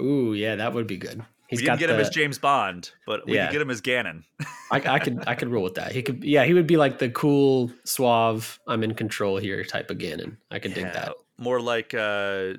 Ooh, 0.00 0.32
yeah, 0.32 0.54
that 0.54 0.74
would 0.74 0.86
be 0.86 0.96
good. 0.96 1.24
He's 1.48 1.60
we 1.60 1.66
didn't 1.66 1.78
get 1.78 1.88
the, 1.88 1.94
him 1.94 2.00
as 2.00 2.10
James 2.10 2.38
Bond, 2.38 2.90
but 3.06 3.26
we 3.26 3.34
yeah. 3.34 3.46
could 3.46 3.52
get 3.52 3.62
him 3.62 3.70
as 3.70 3.82
Ganon. 3.82 4.24
I, 4.70 4.82
I 4.94 4.98
could 4.98 5.24
I 5.26 5.34
could 5.34 5.48
roll 5.48 5.62
with 5.62 5.74
that. 5.74 5.92
He 5.92 6.02
could 6.02 6.24
yeah, 6.24 6.44
he 6.44 6.54
would 6.54 6.66
be 6.66 6.76
like 6.76 6.98
the 6.98 7.10
cool, 7.10 7.70
suave, 7.84 8.58
I'm 8.66 8.82
in 8.82 8.94
control 8.94 9.36
here 9.36 9.62
type 9.62 9.90
of 9.90 9.98
Ganon. 9.98 10.36
I 10.50 10.58
could 10.58 10.70
yeah, 10.70 10.84
dig 10.84 10.92
that. 10.94 11.14
More 11.38 11.60
like 11.60 11.92
uh 11.94 12.54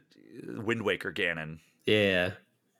Wind 0.47 0.83
Waker 0.83 1.11
Ganon. 1.11 1.59
Yeah. 1.85 2.31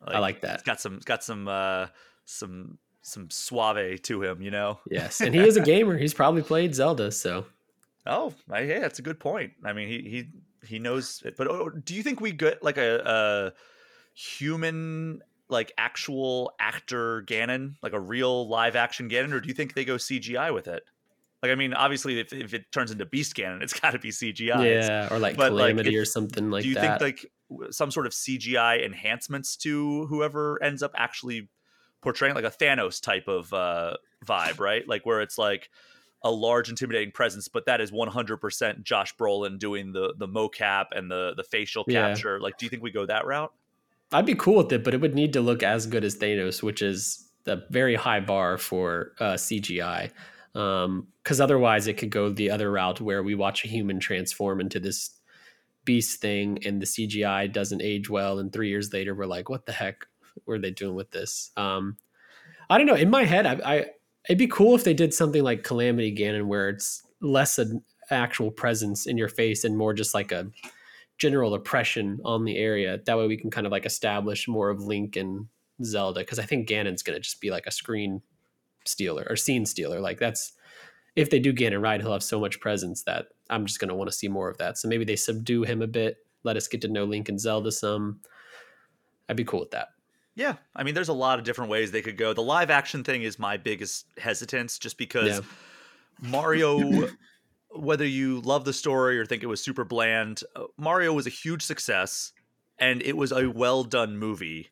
Like, 0.06 0.16
I 0.16 0.20
like 0.20 0.42
that. 0.42 0.56
It's 0.56 0.64
got 0.64 0.80
some 0.80 1.00
got 1.06 1.24
some 1.24 1.48
uh 1.48 1.88
some 2.26 2.78
some 3.02 3.30
suave 3.30 4.02
to 4.02 4.24
him, 4.24 4.42
you 4.42 4.52
know. 4.52 4.80
Yes, 4.90 5.22
and 5.22 5.34
he 5.34 5.42
is 5.42 5.58
a 5.58 5.62
gamer. 5.66 5.98
He's 5.98 6.14
probably 6.14 6.42
played 6.42 6.74
Zelda, 6.74 7.12
so. 7.12 7.46
Oh, 8.08 8.34
yeah, 8.50 8.80
that's 8.80 9.00
a 9.00 9.02
good 9.02 9.20
point. 9.20 9.54
I 9.64 9.74
mean, 9.74 9.88
he 9.88 10.02
he 10.10 10.28
he 10.68 10.80
knows 10.80 11.22
it. 11.26 11.38
But 11.38 11.48
oh, 11.48 11.70
do 11.70 11.94
you 11.96 12.04
think 12.04 12.20
we 12.20 12.32
get 12.32 12.64
like 12.64 12.78
a, 12.78 13.02
a 13.06 13.54
human, 14.14 15.22
like 15.50 15.72
actual 15.78 16.54
actor 16.60 17.24
Ganon, 17.28 17.76
like 17.82 17.94
a 17.94 18.00
real 18.00 18.48
live 18.48 18.76
action 18.76 19.10
Ganon, 19.10 19.32
or 19.34 19.40
do 19.40 19.48
you 19.48 19.54
think 19.54 19.74
they 19.74 19.86
go 19.86 19.96
CGI 19.96 20.54
with 20.54 20.68
it? 20.68 20.84
Like, 21.42 21.52
I 21.52 21.56
mean, 21.56 21.74
obviously, 21.74 22.20
if, 22.20 22.34
if 22.34 22.54
it 22.54 22.72
turns 22.72 22.92
into 22.92 23.06
Beast 23.06 23.36
Ganon, 23.36 23.62
it's 23.62 23.74
got 23.80 23.92
to 23.92 24.00
be 24.00 24.10
CGI. 24.10 24.66
Yeah, 24.66 25.14
or 25.14 25.20
like 25.20 25.38
but 25.38 25.50
Calamity 25.50 25.90
like, 25.90 25.96
if, 25.96 26.02
or 26.02 26.06
something 26.06 26.50
like 26.50 26.64
that. 26.64 26.64
Do 26.64 26.70
you 26.70 26.76
that. 26.76 27.00
think 27.00 27.30
like 27.50 27.72
some 27.72 27.92
sort 27.92 28.08
of 28.08 28.14
CGI 28.14 28.84
enhancements 28.84 29.56
to 29.58 30.08
whoever 30.08 30.62
ends 30.64 30.82
up 30.82 30.92
actually 30.96 31.50
portraying 32.02 32.36
like 32.36 32.46
a 32.46 32.52
Thanos 32.52 33.02
type 33.02 33.28
of 33.28 33.54
uh, 33.54 33.94
vibe, 34.26 34.60
right? 34.60 34.88
Like 34.88 35.06
where 35.06 35.22
it's 35.22 35.38
like 35.38 35.70
a 36.24 36.32
large, 36.32 36.70
intimidating 36.70 37.12
presence, 37.12 37.48
but 37.48 37.68
that 37.68 37.80
is 37.80 37.92
100% 37.92 38.84
Josh 38.84 39.16
Brolin 39.16 39.60
doing 39.60 39.92
the 39.92 40.14
the 40.18 40.28
mocap 40.28 40.86
and 40.92 41.12
the 41.12 41.34
the 41.38 41.44
facial 41.44 41.84
yeah. 41.88 42.08
capture. 42.08 42.40
Like, 42.40 42.58
do 42.58 42.66
you 42.66 42.70
think 42.72 42.82
we 42.82 42.92
go 42.92 43.06
that 43.06 43.28
route? 43.28 43.54
I'd 44.12 44.26
be 44.26 44.36
cool 44.36 44.58
with 44.58 44.72
it, 44.72 44.84
but 44.84 44.94
it 44.94 45.02
would 45.02 45.16
need 45.16 45.34
to 45.34 45.42
look 45.42 45.64
as 45.64 45.88
good 45.88 46.04
as 46.04 46.18
Thanos, 46.18 46.62
which 46.62 46.82
is 46.82 47.28
a 47.46 47.58
very 47.70 47.96
high 47.96 48.20
bar 48.20 48.58
for 48.58 49.14
uh, 49.20 49.34
CGI. 49.34 50.12
Because 50.54 51.40
um, 51.40 51.44
otherwise, 51.44 51.88
it 51.88 51.98
could 51.98 52.12
go 52.12 52.30
the 52.30 52.50
other 52.50 52.72
route 52.72 53.02
where 53.02 53.24
we 53.24 53.36
watch 53.36 53.66
a 53.66 53.68
human 53.68 54.00
transform 54.00 54.62
into 54.62 54.80
this 54.80 55.12
beast 55.84 56.22
thing, 56.22 56.60
and 56.66 56.82
the 56.82 56.86
CGI 56.86 57.52
doesn't 57.52 57.82
age 57.82 58.10
well, 58.10 58.40
and 58.40 58.54
three 58.54 58.70
years 58.70 58.94
later, 58.94 59.14
we're 59.14 59.26
like, 59.26 59.50
"What 59.50 59.66
the 59.66 59.74
heck? 59.74 60.06
were 60.46 60.60
they 60.60 60.72
doing 60.72 60.96
with 60.96 61.12
this? 61.12 61.52
Um, 61.58 61.98
I 62.70 62.78
don't 62.78 62.88
know. 62.88 62.96
In 62.96 63.10
my 63.10 63.24
head, 63.24 63.46
I, 63.46 63.54
I 63.64 63.86
it'd 64.28 64.38
be 64.38 64.48
cool 64.48 64.76
if 64.76 64.84
they 64.84 64.94
did 64.94 65.14
something 65.14 65.44
like 65.44 65.64
Calamity 65.64 66.16
Ganon, 66.16 66.48
where 66.48 66.70
it's 66.70 67.04
less 67.22 67.58
an 67.58 67.84
actual 68.10 68.52
presence 68.52 69.06
in 69.06 69.18
your 69.18 69.30
face 69.30 69.64
and 69.64 69.78
more 69.78 69.94
just 69.94 70.14
like 70.14 70.32
a 70.32 70.48
general 71.18 71.54
oppression 71.54 72.20
on 72.26 72.44
the 72.44 72.58
area. 72.58 73.00
That 73.06 73.18
way, 73.18 73.28
we 73.28 73.38
can 73.38 73.52
kind 73.52 73.66
of 73.66 73.72
like 73.72 73.86
establish 73.86 74.48
more 74.48 74.70
of 74.70 74.84
Link 74.84 75.16
and 75.16 75.48
Zelda, 75.84 76.22
because 76.22 76.40
I 76.40 76.44
think 76.44 76.68
Ganon's 76.68 77.04
gonna 77.04 77.20
just 77.20 77.42
be 77.42 77.52
like 77.52 77.66
a 77.68 77.72
screen 77.72 78.22
stealer 78.86 79.26
or 79.30 79.36
scene 79.36 79.66
stealer. 79.66 80.00
Like 80.00 80.20
that's 80.20 80.54
if 81.16 81.30
they 81.30 81.40
do 81.40 81.54
Ganon 81.54 81.82
right, 81.82 82.02
he'll 82.02 82.14
have 82.14 82.24
so 82.24 82.40
much 82.40 82.60
presence 82.60 83.04
that 83.04 83.28
I'm 83.50 83.66
just 83.66 83.80
gonna 83.80 83.96
want 83.96 84.10
to 84.10 84.16
see 84.16 84.28
more 84.28 84.50
of 84.50 84.58
that. 84.58 84.78
So 84.78 84.88
maybe 84.88 85.06
they 85.06 85.16
subdue 85.16 85.64
him 85.64 85.82
a 85.82 85.88
bit, 85.88 86.18
let 86.44 86.58
us 86.58 86.68
get 86.68 86.82
to 86.82 86.88
know 86.88 87.06
Link 87.06 87.30
and 87.30 87.40
Zelda 87.40 87.72
some. 87.72 88.22
I'd 89.28 89.36
be 89.36 89.46
cool 89.46 89.62
with 89.62 89.72
that. 89.72 89.90
Yeah, 90.36 90.56
I 90.76 90.84
mean, 90.84 90.94
there's 90.94 91.10
a 91.10 91.14
lot 91.14 91.40
of 91.40 91.46
different 91.46 91.72
ways 91.72 91.92
they 91.92 92.02
could 92.02 92.18
go. 92.18 92.34
The 92.34 92.42
live 92.42 92.70
action 92.70 93.04
thing 93.06 93.24
is 93.24 93.40
my 93.40 93.56
biggest 93.56 94.06
hesitance, 94.18 94.78
just 94.78 94.98
because 94.98 95.28
yeah. 95.30 96.30
Mario, 96.30 97.08
whether 97.76 98.06
you 98.06 98.42
love 98.42 98.66
the 98.66 98.74
story 98.74 99.20
or 99.20 99.26
think 99.26 99.44
it 99.44 99.48
was 99.48 99.62
super 99.62 99.84
bland, 99.84 100.42
uh, 100.56 100.64
Mario 100.78 101.14
was 101.14 101.28
a 101.28 101.32
huge 101.32 101.64
success, 101.64 102.32
and 102.80 103.02
it 103.02 103.18
was 103.18 103.32
a 103.32 103.50
well 103.50 103.84
done 103.84 104.18
movie. 104.18 104.70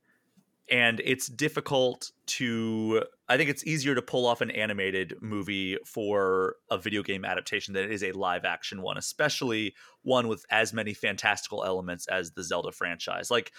And 0.72 1.02
it's 1.04 1.28
difficult 1.28 2.12
to. 2.28 3.04
I 3.28 3.38
think 3.38 3.50
it's 3.50 3.66
easier 3.66 3.96
to 3.96 4.02
pull 4.02 4.26
off 4.26 4.42
an 4.42 4.50
animated 4.52 5.16
movie 5.22 5.78
for 5.86 6.56
a 6.72 6.78
video 6.78 7.04
game 7.04 7.26
adaptation 7.26 7.74
than 7.74 7.84
it 7.84 7.92
is 7.92 8.04
a 8.04 8.14
live 8.14 8.46
action 8.46 8.82
one, 8.82 8.98
especially 8.98 9.76
one 10.04 10.28
with 10.28 10.46
as 10.50 10.74
many 10.74 10.94
fantastical 10.94 11.64
elements 11.64 12.08
as 12.08 12.32
the 12.32 12.44
Zelda 12.44 12.72
franchise. 12.72 13.30
Like 13.30 13.52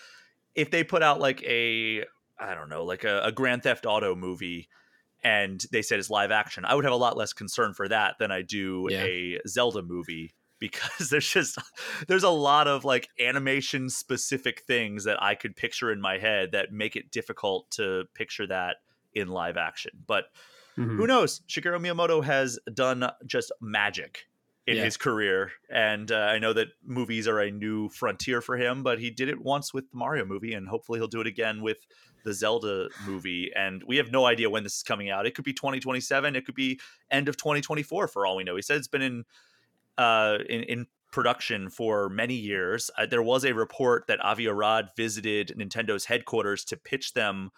if 0.54 0.70
they 0.70 0.83
put 0.83 1.02
out 1.02 1.20
like 1.20 1.42
a 1.44 2.04
I 2.38 2.54
don't 2.54 2.68
know, 2.68 2.85
like 2.85 3.04
a, 3.04 3.22
a 3.22 3.33
Grand 3.33 3.62
Theft 3.62 3.87
Auto 3.87 4.14
movie 4.14 4.68
and 5.24 5.64
they 5.72 5.82
said 5.82 5.98
it's 5.98 6.10
live 6.10 6.30
action, 6.30 6.64
I 6.64 6.74
would 6.74 6.84
have 6.84 6.92
a 6.92 6.96
lot 6.96 7.16
less 7.16 7.32
concern 7.32 7.72
for 7.72 7.88
that 7.88 8.16
than 8.18 8.30
I 8.30 8.42
do 8.42 8.87
yeah. 8.90 9.02
a 9.02 9.40
Zelda 9.48 9.82
movie 9.82 10.34
because 10.60 11.10
there's 11.10 11.28
just 11.28 11.58
there's 12.06 12.22
a 12.22 12.30
lot 12.30 12.68
of 12.68 12.84
like 12.84 13.08
animation 13.18 13.90
specific 13.90 14.62
things 14.66 15.04
that 15.04 15.22
I 15.22 15.34
could 15.34 15.56
picture 15.56 15.90
in 15.90 16.00
my 16.00 16.18
head 16.18 16.52
that 16.52 16.72
make 16.72 16.96
it 16.96 17.10
difficult 17.10 17.70
to 17.72 18.04
picture 18.14 18.46
that 18.46 18.76
in 19.14 19.28
live 19.28 19.56
action. 19.56 19.90
But 20.06 20.26
mm-hmm. 20.78 20.96
who 20.96 21.06
knows? 21.06 21.40
Shigeru 21.48 21.80
Miyamoto 21.80 22.24
has 22.24 22.58
done 22.72 23.10
just 23.26 23.52
magic 23.60 24.26
in 24.66 24.77
yeah. 24.77 24.85
his 24.85 24.96
career. 24.96 25.53
And 25.70 26.11
uh, 26.11 26.16
I 26.16 26.38
know 26.38 26.53
that 26.53 26.68
movies 26.85 27.29
are 27.29 27.38
a 27.38 27.50
new 27.50 27.88
frontier 27.90 28.40
for 28.40 28.57
him, 28.57 28.83
but 28.83 28.98
he 28.98 29.11
did 29.11 29.29
it 29.29 29.40
once 29.40 29.74
with 29.74 29.90
the 29.90 29.96
Mario 29.96 30.24
movie, 30.24 30.55
and 30.55 30.68
hopefully 30.68 30.98
he'll 30.98 31.09
do 31.09 31.20
it 31.20 31.27
again 31.27 31.62
with 31.62 31.87
the 32.24 32.33
Zelda 32.33 32.88
movie. 33.07 33.50
And 33.55 33.83
we 33.87 33.98
have 33.98 34.11
no 34.11 34.24
idea 34.24 34.48
when 34.48 34.62
this 34.62 34.77
is 34.77 34.83
coming 34.83 35.11
out. 35.11 35.27
It 35.27 35.35
could 35.35 35.44
be 35.44 35.53
2027. 35.53 36.35
It 36.37 36.46
could 36.46 36.55
be 36.55 36.81
end 37.11 37.29
of 37.29 37.37
2024 37.37 38.09
for 38.09 38.27
all 38.27 38.37
we 38.37 38.44
know. 38.44 38.57
He 38.57 38.62
said 38.62 38.79
it's 38.79 38.88
been 38.88 39.03
in 39.03 39.24
uh, 39.98 40.38
in, 40.48 40.62
in 40.62 40.87
production 41.12 41.70
for 41.70 42.09
many 42.09 42.35
years. 42.35 42.90
Uh, 42.98 43.07
there 43.07 43.22
was 43.22 43.44
a 43.44 43.55
report 43.55 44.07
that 44.09 44.24
Avi 44.24 44.48
Arad 44.48 44.88
visited 44.96 45.55
Nintendo's 45.57 46.07
headquarters 46.07 46.64
to 46.64 46.77
pitch 46.77 47.12
them 47.12 47.50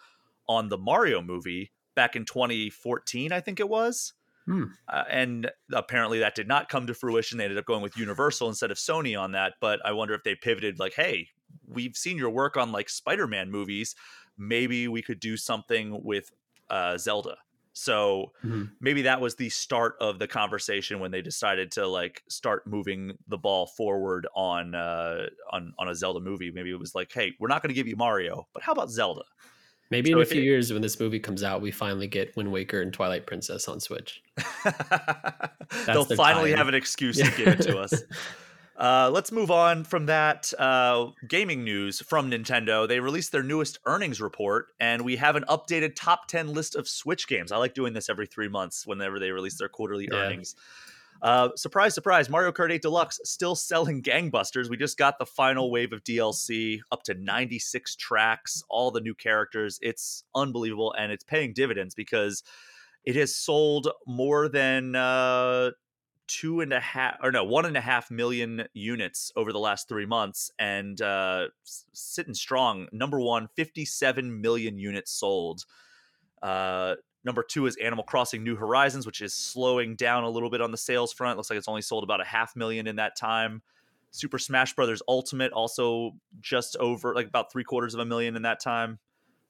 on 0.47 0.69
the 0.69 0.77
Mario 0.77 1.21
movie 1.21 1.71
back 1.95 2.15
in 2.15 2.25
2014, 2.25 3.31
I 3.31 3.41
think 3.41 3.59
it 3.59 3.67
was. 3.67 4.13
Hmm. 4.47 4.63
Uh, 4.87 5.03
and 5.09 5.51
apparently 5.73 6.19
that 6.19 6.33
did 6.33 6.47
not 6.47 6.69
come 6.69 6.87
to 6.87 6.93
fruition. 6.93 7.37
They 7.37 7.43
ended 7.43 7.59
up 7.59 7.65
going 7.65 7.81
with 7.81 7.97
Universal 7.97 8.47
instead 8.47 8.71
of 8.71 8.77
Sony 8.77 9.19
on 9.19 9.33
that. 9.33 9.55
But 9.59 9.85
I 9.85 9.91
wonder 9.91 10.13
if 10.13 10.23
they 10.23 10.35
pivoted, 10.35 10.79
like, 10.79 10.93
hey, 10.93 11.27
we've 11.67 11.97
seen 11.97 12.17
your 12.17 12.29
work 12.29 12.55
on 12.55 12.71
like 12.71 12.89
Spider 12.89 13.27
Man 13.27 13.51
movies. 13.51 13.93
Maybe 14.37 14.87
we 14.87 15.01
could 15.01 15.19
do 15.19 15.35
something 15.35 16.01
with 16.01 16.31
uh, 16.69 16.97
Zelda. 16.97 17.35
So 17.73 18.31
mm-hmm. 18.43 18.63
maybe 18.79 19.03
that 19.03 19.21
was 19.21 19.35
the 19.35 19.49
start 19.49 19.97
of 20.01 20.17
the 20.17 20.27
conversation 20.27 20.99
when 20.99 21.11
they 21.11 21.21
decided 21.21 21.71
to 21.73 21.85
like 21.85 22.23
start 22.27 22.65
moving 22.65 23.17
the 23.27 23.37
ball 23.37 23.67
forward 23.67 24.27
on 24.35 24.73
uh, 24.73 25.27
on 25.51 25.73
on 25.77 25.89
a 25.89 25.93
Zelda 25.93 26.19
movie. 26.19 26.51
Maybe 26.51 26.71
it 26.71 26.79
was 26.79 26.95
like, 26.95 27.11
hey, 27.13 27.33
we're 27.39 27.49
not 27.49 27.61
going 27.61 27.69
to 27.69 27.75
give 27.75 27.87
you 27.87 27.95
Mario, 27.95 28.47
but 28.53 28.63
how 28.63 28.71
about 28.71 28.89
Zelda? 28.89 29.23
Maybe 29.89 30.11
so 30.11 30.17
in 30.17 30.21
a 30.23 30.25
few 30.25 30.41
it, 30.41 30.45
years 30.45 30.73
when 30.73 30.81
this 30.81 30.99
movie 30.99 31.19
comes 31.19 31.43
out, 31.43 31.61
we 31.61 31.71
finally 31.71 32.07
get 32.07 32.35
Wind 32.35 32.51
Waker 32.51 32.81
and 32.81 32.93
Twilight 32.93 33.25
Princess 33.25 33.67
on 33.67 33.79
Switch. 33.79 34.21
They'll 35.85 36.05
finally 36.05 36.51
time. 36.51 36.57
have 36.57 36.67
an 36.67 36.75
excuse 36.75 37.17
to 37.17 37.31
give 37.37 37.47
it 37.47 37.61
to 37.63 37.79
us. 37.79 37.93
Uh, 38.77 39.09
let's 39.11 39.31
move 39.31 39.49
on 39.49 39.83
from 39.83 40.05
that 40.05 40.53
uh, 40.59 41.07
gaming 41.27 41.63
news 41.63 41.99
from 41.99 42.29
Nintendo. 42.29 42.87
They 42.87 42.99
released 42.99 43.31
their 43.31 43.41
newest 43.41 43.79
earnings 43.87 44.21
report, 44.21 44.67
and 44.79 45.03
we 45.03 45.15
have 45.15 45.35
an 45.35 45.45
updated 45.49 45.95
top 45.95 46.27
10 46.27 46.53
list 46.53 46.75
of 46.75 46.87
Switch 46.87 47.27
games. 47.27 47.51
I 47.51 47.57
like 47.57 47.73
doing 47.73 47.93
this 47.93 48.07
every 48.07 48.27
three 48.27 48.47
months 48.47 48.85
whenever 48.85 49.17
they 49.17 49.31
release 49.31 49.57
their 49.57 49.67
quarterly 49.67 50.07
yeah. 50.11 50.19
earnings. 50.19 50.55
Uh, 51.21 51.49
surprise, 51.55 51.95
surprise, 51.95 52.29
Mario 52.29 52.51
Kart 52.51 52.71
8 52.71 52.81
Deluxe 52.81 53.19
still 53.23 53.55
selling 53.55 54.01
gangbusters. 54.01 54.69
We 54.69 54.77
just 54.77 54.97
got 54.97 55.17
the 55.19 55.25
final 55.25 55.71
wave 55.71 55.93
of 55.93 56.03
DLC 56.03 56.79
up 56.91 57.03
to 57.03 57.13
96 57.15 57.95
tracks, 57.95 58.63
all 58.69 58.91
the 58.91 59.01
new 59.01 59.15
characters. 59.15 59.79
It's 59.81 60.23
unbelievable, 60.35 60.93
and 60.97 61.11
it's 61.11 61.23
paying 61.23 61.53
dividends 61.53 61.95
because 61.95 62.43
it 63.03 63.15
has 63.15 63.35
sold 63.35 63.89
more 64.05 64.47
than 64.49 64.95
uh, 64.95 65.71
two 66.27 66.61
and 66.61 66.73
a 66.73 66.79
half 66.79 67.15
or 67.23 67.31
no 67.31 67.43
one 67.43 67.65
and 67.65 67.77
a 67.77 67.81
half 67.81 68.11
million 68.11 68.65
units 68.73 69.31
over 69.35 69.53
the 69.53 69.59
last 69.59 69.87
three 69.87 70.05
months 70.05 70.51
and 70.59 71.01
uh 71.01 71.45
sitting 71.93 72.33
strong 72.33 72.87
number 72.91 73.19
one 73.19 73.47
57 73.55 74.41
million 74.41 74.77
units 74.77 75.11
sold 75.11 75.63
uh 76.43 76.95
number 77.27 77.43
two 77.43 77.67
is 77.67 77.75
animal 77.75 78.03
crossing 78.03 78.43
new 78.43 78.55
horizons 78.55 79.05
which 79.05 79.21
is 79.21 79.33
slowing 79.33 79.95
down 79.95 80.23
a 80.23 80.29
little 80.29 80.49
bit 80.49 80.61
on 80.61 80.71
the 80.71 80.77
sales 80.77 81.13
front 81.13 81.37
looks 81.37 81.49
like 81.49 81.57
it's 81.57 81.67
only 81.67 81.81
sold 81.81 82.03
about 82.03 82.19
a 82.19 82.25
half 82.25 82.55
million 82.55 82.87
in 82.87 82.95
that 82.95 83.15
time 83.15 83.61
super 84.09 84.39
smash 84.39 84.73
brothers 84.73 85.01
ultimate 85.07 85.51
also 85.51 86.15
just 86.41 86.75
over 86.77 87.13
like 87.13 87.27
about 87.27 87.51
three 87.51 87.63
quarters 87.63 87.93
of 87.93 87.99
a 87.99 88.05
million 88.05 88.35
in 88.35 88.41
that 88.41 88.59
time 88.59 88.97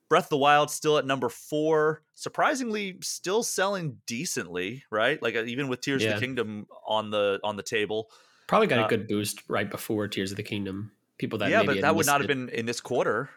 Breath 0.10 0.26
of 0.26 0.30
the 0.30 0.38
Wild 0.38 0.72
still 0.72 0.98
at 0.98 1.06
number 1.06 1.28
four, 1.28 2.02
surprisingly 2.16 2.98
still 3.02 3.44
selling 3.44 3.98
decently, 4.06 4.84
right? 4.90 5.22
Like 5.22 5.36
uh, 5.36 5.44
even 5.44 5.68
with 5.68 5.82
Tears 5.82 6.04
yeah. 6.04 6.12
of 6.12 6.16
the 6.16 6.26
Kingdom 6.26 6.68
on 6.86 7.12
the 7.12 7.40
on 7.44 7.58
the 7.58 7.64
table, 7.64 8.10
probably 8.48 8.68
got 8.68 8.80
uh, 8.80 8.86
a 8.86 8.90
good 8.90 9.08
boost 9.08 9.44
right 9.50 9.70
before 9.70 10.08
Tears 10.08 10.32
of 10.32 10.38
the 10.38 10.44
Kingdom. 10.44 10.92
People 11.18 11.40
that 11.40 11.50
yeah, 11.50 11.64
but 11.64 11.82
that 11.82 11.96
would 11.96 12.06
not 12.06 12.22
have 12.22 12.28
been 12.28 12.48
in 12.50 12.66
this 12.66 12.80
quarter. 12.80 13.30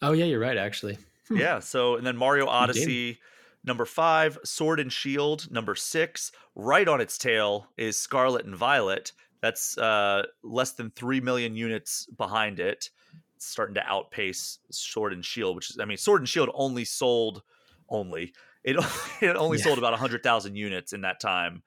Oh 0.00 0.12
yeah, 0.12 0.24
you're 0.24 0.40
right. 0.40 0.56
Actually, 0.56 0.96
yeah. 1.30 1.58
So 1.58 1.96
and 1.96 2.06
then 2.06 2.16
Mario 2.16 2.46
Odyssey. 2.46 3.18
Number 3.64 3.84
five, 3.84 4.38
Sword 4.44 4.80
and 4.80 4.92
Shield. 4.92 5.50
Number 5.50 5.74
six, 5.74 6.32
right 6.54 6.88
on 6.88 7.00
its 7.00 7.18
tail 7.18 7.66
is 7.76 7.98
Scarlet 7.98 8.46
and 8.46 8.56
Violet. 8.56 9.12
That's 9.42 9.76
uh, 9.78 10.24
less 10.42 10.72
than 10.72 10.90
3 10.90 11.20
million 11.20 11.54
units 11.54 12.06
behind 12.16 12.60
it 12.60 12.90
It's 13.36 13.46
starting 13.46 13.74
to 13.74 13.86
outpace 13.86 14.58
Sword 14.70 15.12
and 15.12 15.24
Shield, 15.24 15.56
which 15.56 15.70
is, 15.70 15.78
I 15.78 15.84
mean, 15.84 15.98
Sword 15.98 16.20
and 16.20 16.28
Shield 16.28 16.50
only 16.54 16.84
sold 16.84 17.42
only 17.88 18.32
it 18.64 18.76
it 19.20 19.36
only 19.36 19.58
yeah. 19.58 19.64
sold 19.64 19.78
about 19.78 19.94
hundred 19.98 20.22
thousand 20.22 20.56
units 20.56 20.92
in 20.92 21.02
that 21.02 21.20
time, 21.20 21.62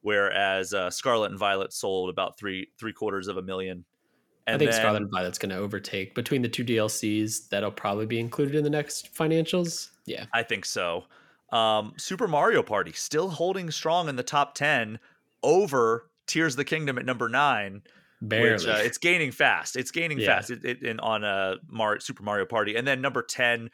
whereas 0.00 0.74
uh, 0.74 0.90
Scarlet 0.90 1.30
and 1.30 1.38
Violet 1.38 1.72
sold 1.72 2.10
about 2.10 2.38
three 2.38 2.68
three 2.78 2.92
quarters 2.92 3.28
of 3.28 3.36
a 3.36 3.42
million. 3.42 3.84
And 4.46 4.56
I 4.56 4.58
think 4.58 4.72
then, 4.72 4.80
Scarlet 4.80 5.02
and 5.02 5.10
Violet's 5.10 5.38
going 5.38 5.50
to 5.50 5.56
overtake 5.56 6.16
between 6.16 6.42
the 6.42 6.48
two 6.48 6.64
DLCs. 6.64 7.48
That'll 7.50 7.70
probably 7.70 8.06
be 8.06 8.18
included 8.18 8.56
in 8.56 8.64
the 8.64 8.70
next 8.70 9.14
financials. 9.14 9.90
Yeah, 10.04 10.26
I 10.32 10.42
think 10.42 10.64
so. 10.64 11.04
Um, 11.52 11.92
Super 11.98 12.26
Mario 12.26 12.62
Party 12.62 12.92
still 12.92 13.28
holding 13.28 13.70
strong 13.70 14.08
in 14.08 14.16
the 14.16 14.22
top 14.22 14.54
ten 14.54 14.98
over 15.42 16.08
Tears 16.26 16.54
of 16.54 16.58
the 16.58 16.64
Kingdom 16.64 16.98
at 16.98 17.04
number 17.04 17.28
nine 17.28 17.82
Barely. 18.22 18.52
Which, 18.52 18.66
uh, 18.66 18.78
it's 18.78 18.98
gaining 18.98 19.32
fast. 19.32 19.74
It's 19.74 19.90
gaining 19.90 20.20
yeah. 20.20 20.36
fast 20.36 20.50
it, 20.50 20.64
it, 20.64 20.82
in, 20.84 21.00
on 21.00 21.24
a 21.24 21.26
uh, 21.26 21.54
Mar- 21.68 21.98
Super 21.98 22.22
Mario 22.22 22.46
Party. 22.46 22.76
And 22.76 22.86
then 22.86 23.00
number 23.00 23.20
10, 23.20 23.68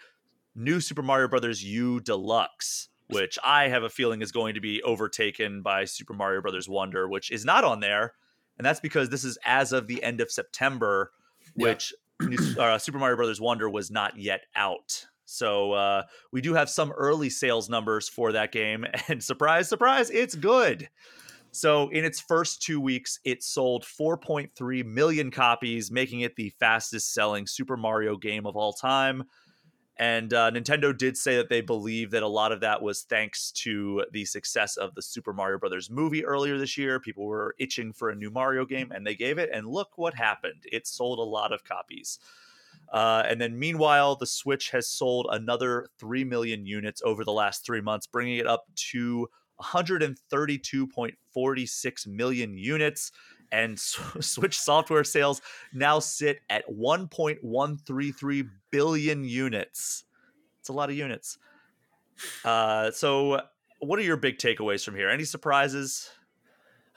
New 0.55 0.81
Super 0.81 1.03
Mario 1.03 1.29
Brothers 1.29 1.63
U 1.63 2.01
Deluxe, 2.01 2.89
which 3.09 3.39
I 3.45 3.69
have 3.69 3.83
a 3.83 3.91
feeling 3.91 4.23
is 4.23 4.33
going 4.33 4.55
to 4.55 4.61
be 4.61 4.83
overtaken 4.83 5.61
by 5.61 5.85
Super 5.85 6.15
Mario 6.15 6.41
Brothers 6.41 6.67
Wonder, 6.67 7.07
which 7.07 7.31
is 7.31 7.45
not 7.45 7.63
on 7.63 7.81
there. 7.81 8.15
And 8.57 8.65
that's 8.65 8.81
because 8.81 9.11
this 9.11 9.23
is 9.23 9.39
as 9.45 9.73
of 9.73 9.87
the 9.87 10.03
end 10.03 10.23
of 10.23 10.31
September, 10.31 11.13
which 11.55 11.93
yeah. 12.23 12.39
uh, 12.59 12.79
Super 12.79 12.99
Mario 12.99 13.17
Brothers 13.17 13.43
Wonder 13.43 13.69
was 13.69 13.91
not 13.91 14.19
yet 14.19 14.47
out. 14.57 15.05
So 15.29 15.73
uh, 15.73 16.03
we 16.33 16.41
do 16.41 16.55
have 16.55 16.71
some 16.71 16.91
early 16.93 17.29
sales 17.29 17.69
numbers 17.69 18.09
for 18.09 18.33
that 18.33 18.51
game, 18.51 18.87
and 19.09 19.23
surprise, 19.23 19.69
surprise, 19.69 20.09
it's 20.11 20.35
good. 20.35 20.89
So, 21.51 21.89
in 21.89 22.05
its 22.05 22.21
first 22.21 22.63
two 22.63 22.81
weeks, 22.81 23.21
it 23.25 23.43
sold 23.43 23.83
4.3 23.83 24.85
million 24.85 25.31
copies, 25.31 25.91
making 25.91 26.21
it 26.21 26.37
the 26.37 26.51
fastest 26.61 27.15
selling 27.15 27.47
Super 27.47 27.77
Mario 27.77 28.17
game 28.17 28.47
of 28.47 28.55
all 28.55 28.73
time. 28.73 29.25
And 29.99 30.33
uh, 30.33 30.51
Nintendo 30.51 30.97
did 30.97 31.17
say 31.17 31.37
that 31.37 31.49
they 31.49 31.61
believe 31.61 32.13
that 32.13 32.23
a 32.23 32.29
lot 32.29 32.53
of 32.53 32.61
that 32.61 32.83
was 32.83 33.03
thanks 33.03 33.51
to 33.53 34.05
the 34.13 34.25
success 34.27 34.77
of 34.77 34.95
the 34.95 35.03
Super 35.03 35.33
Mario 35.33 35.59
Brothers 35.59 35.91
movie 35.91 36.25
earlier 36.25 36.57
this 36.57 36.79
year. 36.79 37.01
People 37.01 37.27
were 37.27 37.55
itching 37.59 37.93
for 37.93 38.11
a 38.11 38.15
new 38.15 38.31
Mario 38.31 38.65
game, 38.65 38.93
and 38.93 39.07
they 39.07 39.17
gave 39.17 39.39
it. 39.39 39.51
And 39.53 39.67
look 39.67 39.97
what 39.97 40.15
happened 40.15 40.65
it 40.71 40.87
sold 40.87 41.19
a 41.19 41.23
lot 41.23 41.53
of 41.53 41.65
copies. 41.65 42.19
Uh, 42.93 43.23
and 43.27 43.41
then, 43.41 43.59
meanwhile, 43.59 44.15
the 44.17 44.27
Switch 44.27 44.69
has 44.71 44.87
sold 44.89 45.27
another 45.31 45.87
3 45.99 46.25
million 46.25 46.67
units 46.67 47.01
over 47.05 47.25
the 47.25 47.33
last 47.33 47.65
three 47.65 47.81
months, 47.81 48.07
bringing 48.07 48.37
it 48.39 48.47
up 48.47 48.65
to 48.93 49.27
132.46 49.61 52.07
million 52.07 52.57
units 52.57 53.11
and 53.53 53.79
Switch 53.81 54.59
software 54.59 55.05
sales 55.05 55.41
now 55.73 55.99
sit 55.99 56.41
at 56.51 56.69
1.133 56.69 58.51
billion 58.71 59.25
units. 59.25 60.05
It's 60.61 60.69
a 60.69 60.73
lot 60.73 60.91
of 60.91 60.97
units. 60.97 61.39
Uh, 62.45 62.91
so, 62.91 63.41
what 63.81 63.99
are 63.99 64.03
your 64.03 64.17
big 64.17 64.39
takeaways 64.39 64.85
from 64.85 64.97
here? 64.97 65.09
Any 65.09 65.25
surprises? 65.25 66.11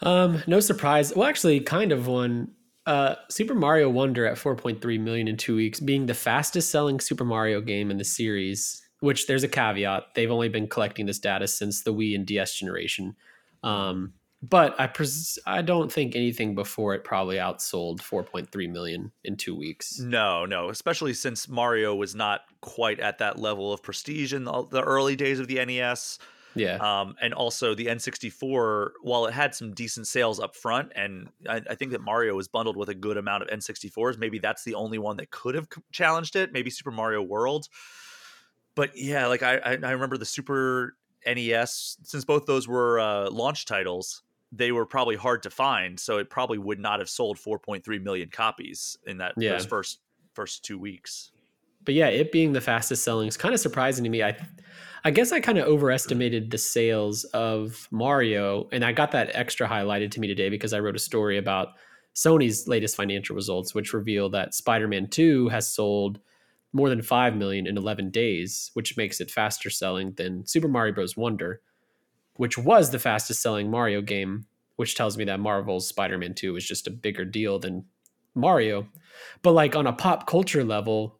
Um, 0.01 0.41
no 0.47 0.59
surprise. 0.59 1.15
Well, 1.15 1.27
actually, 1.27 1.59
kind 1.59 1.91
of 1.91 2.07
one. 2.07 2.53
Uh, 2.85 3.15
Super 3.29 3.53
Mario 3.53 3.89
Wonder 3.89 4.25
at 4.25 4.37
4.3 4.37 4.99
million 4.99 5.27
in 5.27 5.37
two 5.37 5.55
weeks, 5.55 5.79
being 5.79 6.05
the 6.07 6.13
fastest 6.13 6.71
selling 6.71 6.99
Super 6.99 7.25
Mario 7.25 7.61
game 7.61 7.91
in 7.91 7.97
the 7.97 8.03
series 8.03 8.81
which 9.01 9.27
there's 9.27 9.43
a 9.43 9.47
caveat. 9.47 10.13
They've 10.15 10.31
only 10.31 10.47
been 10.47 10.67
collecting 10.67 11.07
this 11.07 11.19
data 11.19 11.47
since 11.47 11.83
the 11.83 11.93
Wii 11.93 12.15
and 12.15 12.25
DS 12.25 12.57
generation. 12.57 13.15
Um, 13.63 14.13
but 14.43 14.79
I 14.79 14.87
pres- 14.87 15.37
I 15.45 15.61
don't 15.61 15.91
think 15.91 16.15
anything 16.15 16.55
before 16.55 16.95
it 16.95 17.03
probably 17.03 17.35
outsold 17.35 17.99
4.3 17.99 18.71
million 18.71 19.11
in 19.23 19.37
two 19.37 19.55
weeks. 19.55 19.99
No, 19.99 20.45
no, 20.45 20.69
especially 20.69 21.13
since 21.13 21.49
Mario 21.49 21.93
was 21.93 22.15
not 22.15 22.41
quite 22.61 22.99
at 22.99 23.17
that 23.19 23.37
level 23.37 23.73
of 23.73 23.83
prestige 23.83 24.33
in 24.33 24.45
the, 24.45 24.65
the 24.71 24.81
early 24.81 25.15
days 25.15 25.39
of 25.39 25.47
the 25.47 25.63
NES. 25.63 26.17
Yeah. 26.55 26.75
Um, 26.75 27.15
and 27.21 27.33
also 27.33 27.73
the 27.75 27.85
N64, 27.85 28.91
while 29.01 29.25
it 29.25 29.33
had 29.33 29.55
some 29.55 29.73
decent 29.73 30.07
sales 30.07 30.39
up 30.39 30.55
front, 30.55 30.91
and 30.95 31.29
I, 31.47 31.61
I, 31.69 31.75
think 31.75 31.91
that 31.91 32.01
Mario 32.01 32.35
was 32.35 32.47
bundled 32.47 32.75
with 32.75 32.89
a 32.89 32.93
good 32.93 33.17
amount 33.17 33.43
of 33.43 33.49
N64s, 33.49 34.17
maybe 34.17 34.37
that's 34.37 34.63
the 34.63 34.75
only 34.75 34.97
one 34.97 35.17
that 35.17 35.31
could 35.31 35.55
have 35.55 35.67
challenged 35.91 36.35
it. 36.35 36.51
Maybe 36.51 36.69
Super 36.69 36.91
Mario 36.91 37.21
World 37.21 37.67
but 38.75 38.97
yeah, 38.97 39.27
like 39.27 39.43
I, 39.43 39.57
I, 39.57 39.91
remember 39.91 40.17
the 40.17 40.25
Super 40.25 40.95
NES, 41.25 41.97
since 42.03 42.25
both 42.25 42.45
those 42.45 42.67
were 42.67 42.99
uh, 42.99 43.29
launch 43.29 43.65
titles, 43.65 44.23
they 44.51 44.71
were 44.71 44.85
probably 44.85 45.15
hard 45.15 45.43
to 45.43 45.49
find, 45.49 45.99
so 45.99 46.17
it 46.17 46.29
probably 46.29 46.57
would 46.57 46.79
not 46.79 46.99
have 46.99 47.09
sold 47.09 47.37
4.3 47.37 48.01
million 48.01 48.29
copies 48.29 48.97
in 49.05 49.17
that 49.17 49.33
yeah. 49.37 49.53
those 49.53 49.65
first 49.65 49.99
first 50.33 50.63
two 50.63 50.77
weeks. 50.77 51.31
But 51.83 51.95
yeah, 51.95 52.07
it 52.07 52.31
being 52.31 52.53
the 52.53 52.61
fastest 52.61 53.03
selling 53.03 53.27
is 53.27 53.37
kind 53.37 53.53
of 53.53 53.59
surprising 53.59 54.03
to 54.03 54.09
me. 54.09 54.23
I, 54.23 54.37
I 55.03 55.09
guess 55.09 55.31
I 55.31 55.39
kind 55.39 55.57
of 55.57 55.67
overestimated 55.67 56.51
the 56.51 56.59
sales 56.59 57.23
of 57.25 57.87
Mario, 57.89 58.69
and 58.71 58.85
I 58.85 58.91
got 58.91 59.11
that 59.11 59.31
extra 59.33 59.67
highlighted 59.67 60.11
to 60.11 60.19
me 60.19 60.27
today 60.27 60.49
because 60.49 60.73
I 60.73 60.79
wrote 60.79 60.95
a 60.95 60.99
story 60.99 61.39
about 61.39 61.69
Sony's 62.13 62.67
latest 62.67 62.95
financial 62.95 63.35
results, 63.35 63.73
which 63.73 63.93
reveal 63.93 64.29
that 64.29 64.53
Spider-Man 64.53 65.07
2 65.07 65.49
has 65.49 65.67
sold 65.67 66.19
more 66.71 66.87
than 66.87 67.01
5 67.01 67.35
million 67.35 67.65
in 67.65 67.77
11 67.77 68.11
days, 68.11 68.69
which 68.73 68.95
makes 68.95 69.19
it 69.19 69.31
faster 69.31 69.69
selling 69.69 70.13
than 70.13 70.45
Super 70.45 70.67
Mario 70.67 70.93
Bros. 70.93 71.17
Wonder, 71.17 71.61
which 72.35 72.57
was 72.57 72.91
the 72.91 72.99
fastest 72.99 73.41
selling 73.41 73.71
Mario 73.71 74.01
game, 74.01 74.45
which 74.75 74.95
tells 74.95 75.17
me 75.17 75.25
that 75.25 75.39
Marvel's 75.39 75.87
Spider 75.87 76.17
Man 76.17 76.35
2 76.35 76.55
is 76.55 76.67
just 76.67 76.87
a 76.87 76.91
bigger 76.91 77.25
deal 77.25 77.57
than 77.57 77.85
Mario. 78.35 78.87
But 79.41 79.53
like 79.53 79.75
on 79.75 79.87
a 79.87 79.93
pop 79.93 80.27
culture 80.27 80.63
level, 80.63 81.19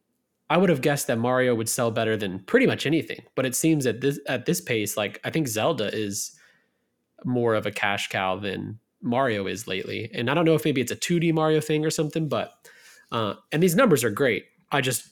I 0.51 0.57
would 0.57 0.67
have 0.67 0.81
guessed 0.81 1.07
that 1.07 1.17
Mario 1.17 1.55
would 1.55 1.69
sell 1.69 1.91
better 1.91 2.17
than 2.17 2.39
pretty 2.39 2.67
much 2.67 2.85
anything. 2.85 3.23
But 3.35 3.45
it 3.45 3.55
seems 3.55 3.85
at 3.85 4.01
this 4.01 4.19
at 4.27 4.45
this 4.45 4.59
pace, 4.59 4.97
like 4.97 5.21
I 5.23 5.29
think 5.29 5.47
Zelda 5.47 5.89
is 5.97 6.37
more 7.23 7.55
of 7.55 7.65
a 7.65 7.71
cash 7.71 8.09
cow 8.09 8.35
than 8.35 8.77
Mario 9.01 9.47
is 9.47 9.65
lately. 9.65 10.11
And 10.13 10.29
I 10.29 10.33
don't 10.33 10.43
know 10.43 10.55
if 10.55 10.65
maybe 10.65 10.81
it's 10.81 10.91
a 10.91 10.97
2D 10.97 11.33
Mario 11.33 11.61
thing 11.61 11.85
or 11.85 11.89
something, 11.89 12.27
but 12.27 12.51
uh, 13.13 13.35
and 13.53 13.63
these 13.63 13.77
numbers 13.77 14.03
are 14.03 14.09
great. 14.09 14.43
I 14.73 14.81
just 14.81 15.07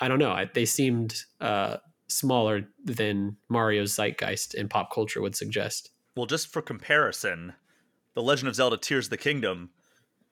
I 0.00 0.08
don't 0.08 0.18
know. 0.18 0.32
I, 0.32 0.50
they 0.52 0.64
seemed 0.64 1.14
uh, 1.40 1.76
smaller 2.08 2.66
than 2.84 3.36
Mario's 3.48 3.94
zeitgeist 3.94 4.54
in 4.54 4.68
pop 4.68 4.92
culture 4.92 5.22
would 5.22 5.36
suggest. 5.36 5.90
Well, 6.16 6.26
just 6.26 6.52
for 6.52 6.60
comparison, 6.60 7.52
The 8.14 8.22
Legend 8.22 8.48
of 8.48 8.56
Zelda 8.56 8.78
Tears 8.78 9.06
of 9.06 9.10
the 9.10 9.16
Kingdom 9.16 9.70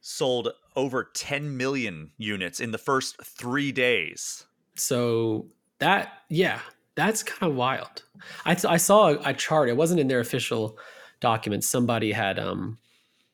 sold 0.01 0.49
over 0.77 1.11
10 1.15 1.57
million 1.57 2.11
units 2.19 2.61
in 2.61 2.71
the 2.71 2.79
first 2.79 3.23
three 3.25 3.73
days. 3.73 4.45
So 4.77 5.49
that, 5.79 6.23
yeah, 6.29 6.61
that's 6.95 7.23
kind 7.23 7.51
of 7.51 7.57
wild. 7.57 8.03
I, 8.45 8.57
I 8.69 8.77
saw 8.77 9.11
a, 9.11 9.19
a 9.27 9.35
chart. 9.35 9.69
It 9.69 9.77
wasn't 9.77 10.01
in 10.01 10.09
their 10.09 10.21
official 10.21 10.79
documents. 11.21 11.69
Somebody 11.69 12.13
had 12.13 12.39
um, 12.39 12.79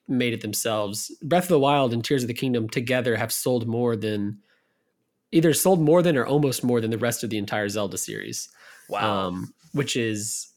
made 0.09 0.33
it 0.33 0.41
themselves. 0.41 1.13
Breath 1.23 1.45
of 1.45 1.49
the 1.51 1.59
Wild 1.59 1.93
and 1.93 2.05
Tears 2.05 2.23
of 2.23 2.29
the 2.29 2.35
Kingdom 2.35 2.69
together 2.69 3.17
have 3.17 3.33
sold 3.33 3.67
more 3.67 3.97
than 3.97 4.39
either 5.33 5.53
sold 5.53 5.81
more 5.81 6.03
than 6.03 6.17
or 6.17 6.27
almost 6.27 6.65
more 6.65 6.81
than 6.81 6.91
the 6.91 6.99
rest 6.99 7.25
of 7.25 7.31
the 7.31 7.39
entire 7.39 7.69
Zelda 7.69 7.99
series. 7.99 8.49
Wow. 8.89 9.27
Um, 9.27 9.55
which 9.73 9.97
is 9.97 10.53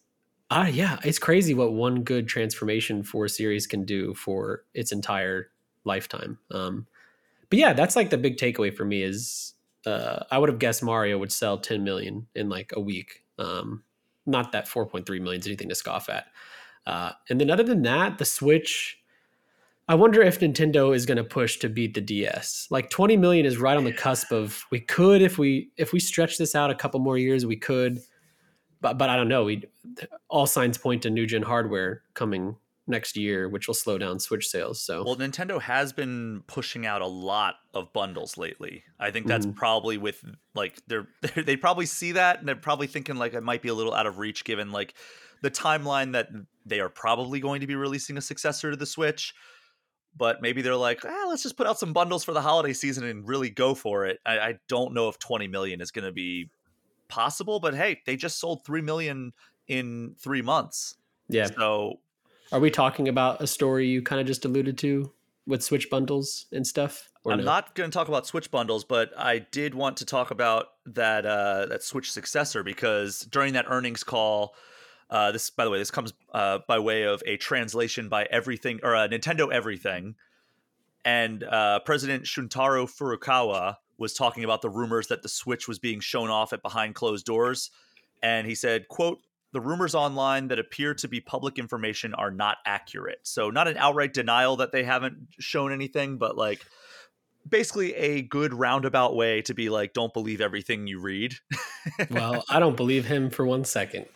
ah 0.51 0.67
yeah, 0.67 0.97
it's 1.03 1.19
crazy 1.19 1.53
what 1.53 1.73
one 1.73 2.03
good 2.03 2.27
transformation 2.27 3.03
for 3.03 3.25
a 3.25 3.29
series 3.29 3.67
can 3.67 3.85
do 3.85 4.13
for 4.13 4.63
its 4.73 4.91
entire 4.91 5.49
lifetime. 5.85 6.37
Um, 6.51 6.87
but 7.49 7.59
yeah, 7.59 7.73
that's 7.73 7.95
like 7.95 8.09
the 8.09 8.17
big 8.17 8.37
takeaway 8.37 8.73
for 8.73 8.85
me 8.85 9.03
is 9.03 9.53
uh, 9.85 10.23
I 10.31 10.37
would 10.37 10.49
have 10.49 10.59
guessed 10.59 10.83
Mario 10.83 11.17
would 11.17 11.31
sell 11.31 11.57
10 11.57 11.83
million 11.83 12.27
in 12.35 12.49
like 12.49 12.71
a 12.75 12.79
week. 12.79 13.23
Um, 13.37 13.83
not 14.25 14.51
that 14.51 14.67
4.3 14.67 15.07
million 15.21 15.39
is 15.39 15.47
anything 15.47 15.69
to 15.69 15.75
scoff 15.75 16.09
at. 16.09 16.25
Uh, 16.85 17.11
and 17.29 17.39
then 17.39 17.49
other 17.49 17.63
than 17.63 17.81
that, 17.83 18.17
the 18.17 18.25
Switch. 18.25 18.97
I 19.87 19.95
wonder 19.95 20.21
if 20.21 20.39
Nintendo 20.39 20.95
is 20.95 21.07
going 21.07 21.17
to 21.17 21.23
push 21.23 21.57
to 21.59 21.69
beat 21.69 21.95
the 21.95 22.01
DS. 22.01 22.67
Like 22.69 22.91
20 22.91 23.17
million 23.17 23.45
is 23.45 23.57
right 23.57 23.75
on 23.75 23.85
the 23.85 23.91
cusp 23.91 24.31
of 24.31 24.63
we 24.69 24.79
could 24.79 25.21
if 25.21 25.39
we 25.39 25.71
if 25.77 25.93
we 25.93 25.99
stretch 25.99 26.37
this 26.37 26.53
out 26.53 26.69
a 26.69 26.75
couple 26.75 26.99
more 26.99 27.17
years 27.17 27.45
we 27.45 27.55
could. 27.55 27.99
But 28.81 28.99
but 28.99 29.09
I 29.09 29.15
don't 29.15 29.27
know. 29.27 29.45
We 29.45 29.63
all 30.27 30.45
signs 30.45 30.77
point 30.77 31.01
to 31.03 31.09
new 31.09 31.25
gen 31.25 31.41
hardware 31.41 32.03
coming 32.13 32.55
next 32.89 33.15
year, 33.15 33.47
which 33.47 33.67
will 33.67 33.75
slow 33.75 33.97
down 33.97 34.19
Switch 34.19 34.47
sales. 34.47 34.81
So, 34.81 35.03
well, 35.03 35.15
Nintendo 35.15 35.61
has 35.61 35.93
been 35.93 36.43
pushing 36.47 36.85
out 36.85 37.01
a 37.01 37.07
lot 37.07 37.55
of 37.73 37.93
bundles 37.93 38.37
lately. 38.37 38.83
I 38.99 39.11
think 39.11 39.27
that's 39.27 39.45
mm. 39.45 39.55
probably 39.55 39.97
with 39.97 40.23
like 40.55 40.81
they're, 40.87 41.07
they're 41.21 41.43
they 41.43 41.55
probably 41.55 41.85
see 41.85 42.13
that 42.13 42.39
and 42.39 42.47
they're 42.47 42.55
probably 42.55 42.87
thinking 42.87 43.15
like 43.15 43.33
it 43.33 43.41
might 43.41 43.61
be 43.61 43.69
a 43.69 43.73
little 43.73 43.93
out 43.93 44.07
of 44.07 44.17
reach 44.17 44.43
given 44.43 44.71
like 44.71 44.95
the 45.41 45.51
timeline 45.51 46.13
that 46.13 46.29
they 46.65 46.79
are 46.79 46.89
probably 46.89 47.39
going 47.39 47.61
to 47.61 47.67
be 47.67 47.75
releasing 47.75 48.17
a 48.17 48.21
successor 48.21 48.71
to 48.71 48.77
the 48.77 48.85
Switch. 48.85 49.33
But 50.17 50.41
maybe 50.41 50.61
they're 50.63 50.75
like, 50.75 51.05
ah, 51.05 51.25
let's 51.29 51.43
just 51.43 51.55
put 51.55 51.67
out 51.67 51.79
some 51.79 51.93
bundles 51.93 52.23
for 52.23 52.33
the 52.33 52.41
holiday 52.41 52.73
season 52.73 53.05
and 53.05 53.27
really 53.27 53.49
go 53.49 53.75
for 53.75 54.05
it. 54.05 54.19
I, 54.25 54.39
I 54.39 54.53
don't 54.67 54.93
know 54.93 55.07
if 55.07 55.19
20 55.19 55.47
million 55.47 55.81
is 55.81 55.91
going 55.91 56.05
to 56.05 56.11
be 56.11 56.49
possible, 57.07 57.59
but 57.59 57.75
hey, 57.75 58.01
they 58.05 58.15
just 58.15 58.39
sold 58.39 58.65
3 58.65 58.81
million 58.81 59.31
in 59.67 60.15
three 60.19 60.41
months. 60.41 60.95
Yeah. 61.29 61.45
So 61.55 61.99
are 62.51 62.59
we 62.59 62.71
talking 62.71 63.07
about 63.07 63.41
a 63.41 63.47
story 63.47 63.87
you 63.87 64.01
kind 64.01 64.19
of 64.19 64.27
just 64.27 64.45
alluded 64.45 64.77
to 64.79 65.11
with 65.45 65.63
Switch 65.63 65.89
bundles 65.89 66.45
and 66.51 66.65
stuff? 66.65 67.09
I'm 67.25 67.39
no? 67.39 67.43
not 67.43 67.75
going 67.75 67.89
to 67.89 67.93
talk 67.93 68.07
about 68.07 68.25
Switch 68.25 68.49
bundles, 68.49 68.83
but 68.83 69.11
I 69.17 69.39
did 69.39 69.75
want 69.75 69.97
to 69.97 70.05
talk 70.05 70.31
about 70.31 70.67
that 70.85 71.25
uh, 71.25 71.65
that 71.67 71.83
Switch 71.83 72.11
successor 72.11 72.63
because 72.63 73.21
during 73.21 73.53
that 73.53 73.65
earnings 73.67 74.03
call, 74.03 74.55
uh, 75.09 75.31
this 75.31 75.49
by 75.49 75.65
the 75.65 75.69
way, 75.69 75.77
this 75.77 75.91
comes 75.91 76.13
uh, 76.33 76.59
by 76.67 76.79
way 76.79 77.03
of 77.03 77.21
a 77.25 77.37
translation 77.37 78.09
by 78.09 78.25
Everything 78.31 78.79
or 78.83 78.95
uh, 78.95 79.07
Nintendo 79.07 79.51
Everything, 79.51 80.15
and 81.03 81.43
uh, 81.43 81.79
President 81.79 82.23
Shuntaro 82.23 82.89
Furukawa 82.89 83.75
was 83.97 84.13
talking 84.13 84.45
about 84.45 84.61
the 84.61 84.69
rumors 84.69 85.07
that 85.07 85.21
the 85.21 85.29
Switch 85.29 85.67
was 85.67 85.77
being 85.77 85.99
shown 85.99 86.29
off 86.29 86.53
at 86.53 86.61
behind 86.61 86.95
closed 86.95 87.25
doors, 87.25 87.69
and 88.23 88.47
he 88.47 88.55
said, 88.55 88.87
"quote 88.87 89.19
the 89.51 89.61
rumors 89.61 89.95
online 89.95 90.47
that 90.49 90.59
appear 90.59 90.93
to 90.95 91.07
be 91.07 91.19
public 91.19 91.57
information 91.57 92.13
are 92.13 92.31
not 92.31 92.57
accurate. 92.65 93.19
So, 93.23 93.49
not 93.49 93.67
an 93.67 93.77
outright 93.77 94.13
denial 94.13 94.57
that 94.57 94.71
they 94.71 94.83
haven't 94.83 95.27
shown 95.39 95.71
anything, 95.71 96.17
but 96.17 96.37
like 96.37 96.65
basically 97.47 97.93
a 97.95 98.21
good 98.21 98.53
roundabout 98.53 99.15
way 99.15 99.41
to 99.43 99.53
be 99.53 99.69
like, 99.69 99.93
don't 99.93 100.13
believe 100.13 100.41
everything 100.41 100.87
you 100.87 100.99
read. 100.99 101.35
well, 102.09 102.43
I 102.49 102.59
don't 102.59 102.77
believe 102.77 103.05
him 103.05 103.29
for 103.29 103.45
one 103.45 103.65
second. 103.65 104.07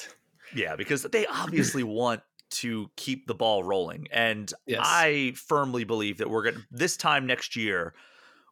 Yeah, 0.55 0.75
because 0.75 1.03
they 1.03 1.25
obviously 1.25 1.83
want 1.83 2.21
to 2.51 2.89
keep 2.95 3.25
the 3.25 3.33
ball 3.33 3.63
rolling. 3.63 4.07
And 4.11 4.53
yes. 4.67 4.81
I 4.83 5.33
firmly 5.35 5.83
believe 5.83 6.19
that 6.19 6.29
we're 6.29 6.43
going 6.43 6.55
to, 6.55 6.61
this 6.71 6.95
time 6.95 7.25
next 7.25 7.55
year, 7.55 7.93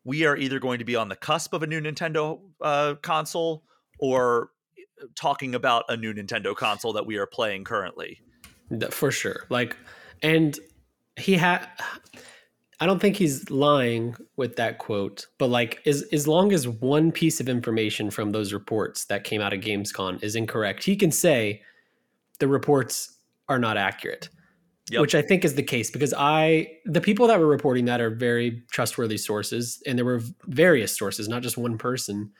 we 0.04 0.26
are 0.26 0.36
either 0.36 0.60
going 0.60 0.80
to 0.80 0.86
be 0.86 0.96
on 0.96 1.10
the 1.10 1.15
cusp 1.15 1.54
of 1.54 1.62
a 1.62 1.67
new 1.67 1.80
Nintendo 1.80 2.39
uh, 2.62 2.96
console 3.02 3.63
or 4.00 4.50
talking 5.16 5.56
about 5.56 5.86
a 5.90 5.98
new 5.98 6.14
Nintendo 6.14 6.56
console 6.56 6.94
that 6.94 7.06
we 7.06 7.18
are 7.18 7.28
playing 7.28 7.64
currently. 7.64 8.22
For 8.92 9.12
sure. 9.12 9.46
Like, 9.50 9.76
and 10.22 10.58
he 11.18 11.34
had. 11.36 11.68
I 12.80 12.88
don't 12.88 13.00
think 13.00 13.16
he's 13.16 13.52
lying 13.52 14.16
with 14.38 14.56
that 14.56 14.80
quote, 14.80 15.28
but 15.38 15.48
like 15.50 15.82
as 15.86 16.02
as 16.12 16.28
long 16.28 16.52
as 16.52 16.68
one 16.68 17.12
piece 17.12 17.40
of 17.40 17.48
information 17.48 18.10
from 18.10 18.32
those 18.32 18.54
reports 18.54 19.06
that 19.06 19.24
came 19.24 19.40
out 19.40 19.54
of 19.54 19.60
Gamescom 19.60 20.24
is 20.24 20.36
incorrect, 20.36 20.84
he 20.84 20.96
can 20.96 21.12
say 21.12 21.62
the 22.40 22.48
reports 22.48 23.20
are 23.48 23.60
not 23.60 23.78
accurate. 23.78 24.30
Yep. 24.90 25.02
Which 25.02 25.16
I 25.16 25.22
think 25.22 25.46
is 25.46 25.54
the 25.54 25.64
case 25.64 25.92
because 25.92 26.14
I 26.18 26.68
the 26.86 27.00
people 27.00 27.28
that 27.28 27.40
were 27.40 27.48
reporting 27.48 27.86
that 27.86 28.02
are 28.02 28.10
very 28.10 28.64
trustworthy 28.72 29.18
sources 29.18 29.82
and 29.86 29.98
there 29.98 30.04
were 30.04 30.22
various 30.48 30.98
sources, 30.98 31.30
not 31.30 31.44
just 31.44 31.58
one 31.58 31.78
person 31.78 32.32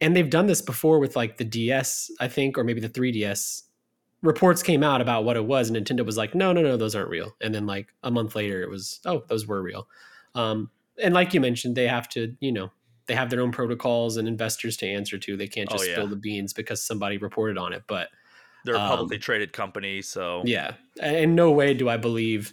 and 0.00 0.14
they've 0.14 0.30
done 0.30 0.46
this 0.46 0.62
before 0.62 0.98
with 0.98 1.16
like 1.16 1.38
the 1.38 1.44
DS, 1.44 2.10
I 2.20 2.28
think, 2.28 2.58
or 2.58 2.64
maybe 2.64 2.80
the 2.80 2.88
3DS. 2.88 3.62
Reports 4.22 4.62
came 4.62 4.82
out 4.82 5.00
about 5.00 5.24
what 5.24 5.36
it 5.36 5.44
was, 5.44 5.68
and 5.68 5.76
Nintendo 5.76 6.04
was 6.04 6.16
like, 6.16 6.34
"No, 6.34 6.52
no, 6.52 6.62
no, 6.62 6.76
those 6.76 6.94
aren't 6.94 7.10
real." 7.10 7.36
And 7.40 7.54
then 7.54 7.66
like 7.66 7.88
a 8.02 8.10
month 8.10 8.34
later, 8.34 8.62
it 8.62 8.70
was, 8.70 9.00
"Oh, 9.04 9.22
those 9.28 9.46
were 9.46 9.62
real." 9.62 9.88
Um, 10.34 10.70
and 11.02 11.14
like 11.14 11.34
you 11.34 11.40
mentioned, 11.40 11.76
they 11.76 11.86
have 11.86 12.08
to, 12.10 12.34
you 12.40 12.50
know, 12.50 12.72
they 13.06 13.14
have 13.14 13.30
their 13.30 13.40
own 13.40 13.52
protocols 13.52 14.16
and 14.16 14.26
investors 14.26 14.76
to 14.78 14.86
answer 14.86 15.18
to. 15.18 15.36
They 15.36 15.46
can't 15.46 15.68
oh, 15.70 15.74
just 15.74 15.84
oh, 15.84 15.88
yeah. 15.88 15.94
spill 15.94 16.08
the 16.08 16.16
beans 16.16 16.52
because 16.52 16.82
somebody 16.82 17.18
reported 17.18 17.58
on 17.58 17.72
it. 17.72 17.84
But 17.86 18.08
they're 18.64 18.74
a 18.74 18.78
publicly 18.78 19.16
um, 19.16 19.22
traded 19.22 19.52
company, 19.52 20.02
so 20.02 20.42
yeah. 20.44 20.72
In 21.02 21.34
no 21.34 21.50
way 21.52 21.74
do 21.74 21.88
I 21.88 21.96
believe 21.96 22.52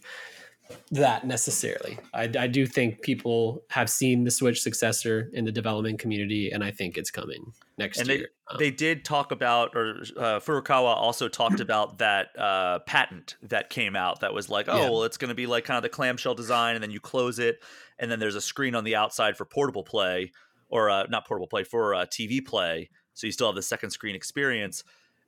that 0.91 1.26
necessarily. 1.26 1.97
I, 2.13 2.30
I, 2.38 2.47
do 2.47 2.65
think 2.65 3.02
people 3.02 3.63
have 3.69 3.89
seen 3.89 4.23
the 4.23 4.32
Switch 4.32 4.62
successor 4.62 5.30
in 5.34 5.45
the 5.45 5.52
development 5.52 5.99
community, 5.99 6.52
and 6.52 6.63
I 6.63 6.71
think 6.71 6.97
it's 6.97 7.12
coming 7.12 7.54
next 7.78 7.99
and 7.99 8.08
year. 8.08 8.17
They, 8.17 8.23
um, 8.54 8.60
they 8.60 8.71
did 8.71 9.04
talk 9.04 9.32
about, 9.32 9.76
or 9.76 9.97
uh, 10.17 10.39
Furukawa 10.39 10.95
also 10.95 11.28
talked 11.28 11.60
about 11.60 11.97
that 11.97 12.28
uh, 12.38 12.80
patent 12.80 13.36
that 13.43 13.69
came 13.69 13.95
out 13.95 14.21
that 14.21 14.34
was 14.34 14.49
like, 14.49 14.67
oh, 14.69 14.78
yeah. 14.78 14.89
well, 14.89 15.04
it's 15.04 15.17
going 15.17 15.30
to 15.30 15.36
be 15.36 15.47
like 15.47 15.65
kind 15.65 15.78
of 15.78 15.84
the 15.84 15.89
clamshell 15.89 16.36
design, 16.36 16.76
and 16.76 16.84
then 16.84 16.91
you 16.91 16.99
close 16.99 17.39
it, 17.39 17.60
and 17.99 18.10
then 18.10 18.19
there's 18.19 18.36
a 18.36 18.41
screen 18.41 18.76
on 18.76 18.84
the 18.84 18.95
outside 18.95 19.38
for 19.38 19.45
portable 19.45 19.84
play, 19.84 20.32
or 20.69 20.89
uh, 20.89 21.06
not 21.10 21.28
portable 21.28 21.47
play, 21.47 21.63
for 21.63 21.93
uh, 21.93 22.06
TV 22.06 22.43
play. 22.45 22.89
So 23.13 23.28
you 23.28 23.32
still 23.32 23.47
have 23.47 23.56
the 23.56 23.62
second 23.62 23.91
screen 23.91 24.15
experience. 24.15 24.84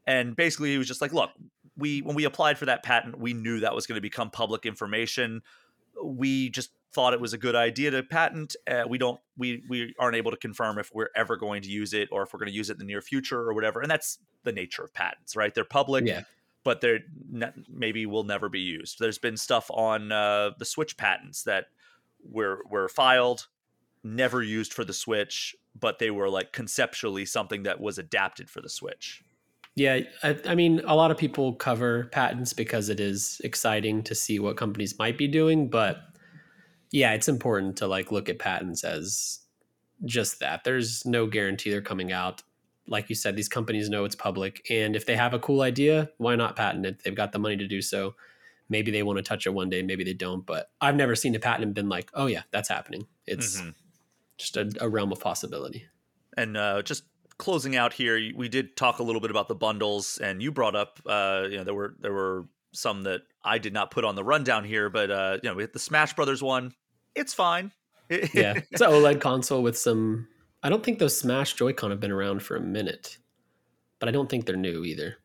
And 0.07 0.35
basically, 0.35 0.71
he 0.71 0.77
was 0.77 0.87
just 0.87 1.01
like, 1.01 1.13
look, 1.13 1.31
we 1.77 2.01
when 2.01 2.15
we 2.15 2.25
applied 2.25 2.57
for 2.57 2.65
that 2.65 2.83
patent, 2.83 3.19
we 3.19 3.33
knew 3.33 3.59
that 3.59 3.75
was 3.75 3.87
going 3.87 3.97
to 3.97 4.01
become 4.01 4.29
public 4.29 4.65
information. 4.65 5.41
We 6.03 6.49
just 6.49 6.71
thought 6.93 7.13
it 7.13 7.19
was 7.19 7.33
a 7.33 7.37
good 7.37 7.55
idea 7.55 7.91
to 7.91 8.03
patent. 8.03 8.55
Uh, 8.67 8.83
we 8.87 8.97
don't 8.97 9.19
we 9.37 9.63
we 9.67 9.93
aren't 9.99 10.15
able 10.15 10.31
to 10.31 10.37
confirm 10.37 10.79
if 10.79 10.91
we're 10.93 11.09
ever 11.15 11.35
going 11.35 11.61
to 11.63 11.69
use 11.69 11.93
it 11.93 12.09
or 12.11 12.23
if 12.23 12.33
we're 12.33 12.39
going 12.39 12.51
to 12.51 12.55
use 12.55 12.69
it 12.69 12.73
in 12.73 12.79
the 12.79 12.85
near 12.85 13.01
future 13.01 13.41
or 13.41 13.53
whatever. 13.53 13.81
And 13.81 13.91
that's 13.91 14.19
the 14.43 14.51
nature 14.51 14.83
of 14.83 14.93
patents, 14.93 15.35
right? 15.35 15.53
They're 15.53 15.65
public. 15.65 16.05
Yeah. 16.05 16.21
But 16.63 16.81
they're 16.81 17.01
ne- 17.29 17.53
maybe 17.69 18.07
will 18.07 18.23
never 18.23 18.49
be 18.49 18.61
used. 18.61 18.97
There's 18.97 19.19
been 19.19 19.37
stuff 19.37 19.69
on 19.69 20.11
uh, 20.11 20.51
the 20.57 20.65
Switch 20.65 20.97
patents 20.97 21.43
that 21.43 21.65
were 22.27 22.61
were 22.67 22.89
filed, 22.89 23.47
never 24.03 24.41
used 24.41 24.73
for 24.73 24.83
the 24.83 24.93
Switch, 24.93 25.55
but 25.79 25.99
they 25.99 26.09
were 26.09 26.27
like 26.27 26.53
conceptually 26.53 27.25
something 27.25 27.63
that 27.63 27.79
was 27.79 27.99
adapted 27.99 28.49
for 28.49 28.61
the 28.61 28.69
Switch. 28.69 29.21
Yeah, 29.75 29.99
I, 30.23 30.37
I, 30.47 30.55
mean, 30.55 30.81
a 30.85 30.95
lot 30.95 31.11
of 31.11 31.17
people 31.17 31.53
cover 31.53 32.05
patents 32.05 32.53
because 32.53 32.87
it 32.87 33.01
is 33.01 33.41
exciting 33.43 34.03
to 34.03 34.15
see 34.15 34.39
what 34.39 34.55
companies 34.55 34.97
might 34.97 35.17
be 35.17 35.27
doing. 35.27 35.69
But 35.69 35.97
yeah, 36.91 37.11
it's 37.11 37.27
important 37.27 37.77
to 37.77 37.87
like 37.87 38.09
look 38.09 38.29
at 38.29 38.39
patents 38.39 38.85
as 38.85 39.39
just 40.05 40.39
that. 40.39 40.63
There's 40.63 41.05
no 41.05 41.27
guarantee 41.27 41.71
they're 41.71 41.81
coming 41.81 42.13
out. 42.13 42.41
Like 42.87 43.09
you 43.09 43.15
said, 43.15 43.35
these 43.35 43.49
companies 43.49 43.89
know 43.89 44.05
it's 44.05 44.15
public, 44.15 44.65
and 44.69 44.95
if 44.95 45.05
they 45.05 45.15
have 45.15 45.33
a 45.33 45.39
cool 45.39 45.61
idea, 45.61 46.11
why 46.17 46.35
not 46.35 46.55
patent 46.55 46.85
it? 46.85 47.03
They've 47.03 47.15
got 47.15 47.31
the 47.31 47.39
money 47.39 47.57
to 47.57 47.67
do 47.67 47.81
so. 47.81 48.15
Maybe 48.69 48.91
they 48.91 49.03
want 49.03 49.17
to 49.17 49.23
touch 49.23 49.45
it 49.45 49.53
one 49.53 49.69
day, 49.69 49.81
maybe 49.81 50.03
they 50.03 50.13
don't. 50.13 50.45
But 50.45 50.69
I've 50.79 50.95
never 50.95 51.15
seen 51.15 51.35
a 51.35 51.39
patent 51.39 51.63
and 51.63 51.73
been 51.73 51.89
like, 51.89 52.11
"Oh 52.13 52.27
yeah, 52.27 52.43
that's 52.51 52.69
happening." 52.69 53.07
It's 53.25 53.59
mm-hmm. 53.59 53.71
just 54.37 54.55
a, 54.55 54.71
a 54.79 54.87
realm 54.87 55.11
of 55.11 55.19
possibility. 55.19 55.87
And 56.37 56.55
uh, 56.55 56.83
just 56.83 57.03
closing 57.37 57.75
out 57.75 57.93
here, 57.93 58.31
we 58.35 58.49
did 58.49 58.75
talk 58.75 58.99
a 58.99 59.03
little 59.03 59.21
bit 59.21 59.31
about 59.31 59.47
the 59.47 59.55
bundles, 59.55 60.17
and 60.17 60.41
you 60.41 60.51
brought 60.51 60.75
up, 60.75 60.99
uh, 61.05 61.45
you 61.49 61.57
know, 61.57 61.63
there 61.63 61.73
were 61.73 61.95
there 61.99 62.13
were 62.13 62.47
some 62.73 63.03
that 63.03 63.21
I 63.43 63.57
did 63.57 63.73
not 63.73 63.91
put 63.91 64.05
on 64.05 64.15
the 64.15 64.23
rundown 64.23 64.63
here, 64.63 64.89
but 64.89 65.11
uh, 65.11 65.37
you 65.41 65.49
know, 65.49 65.55
we 65.55 65.63
hit 65.63 65.73
the 65.73 65.79
Smash 65.79 66.13
Brothers 66.13 66.41
one. 66.41 66.73
It's 67.15 67.33
fine. 67.33 67.71
yeah, 68.09 68.59
it's 68.71 68.81
an 68.81 68.89
OLED 68.89 69.21
console 69.21 69.63
with 69.63 69.77
some. 69.77 70.27
I 70.61 70.69
don't 70.69 70.83
think 70.83 70.99
those 70.99 71.17
Smash 71.17 71.53
Joy-Con 71.53 71.91
have 71.91 71.99
been 71.99 72.11
around 72.11 72.41
for 72.41 72.55
a 72.55 72.61
minute, 72.61 73.17
but 73.99 74.09
I 74.09 74.11
don't 74.11 74.29
think 74.29 74.45
they're 74.45 74.55
new 74.55 74.83
either. 74.83 75.17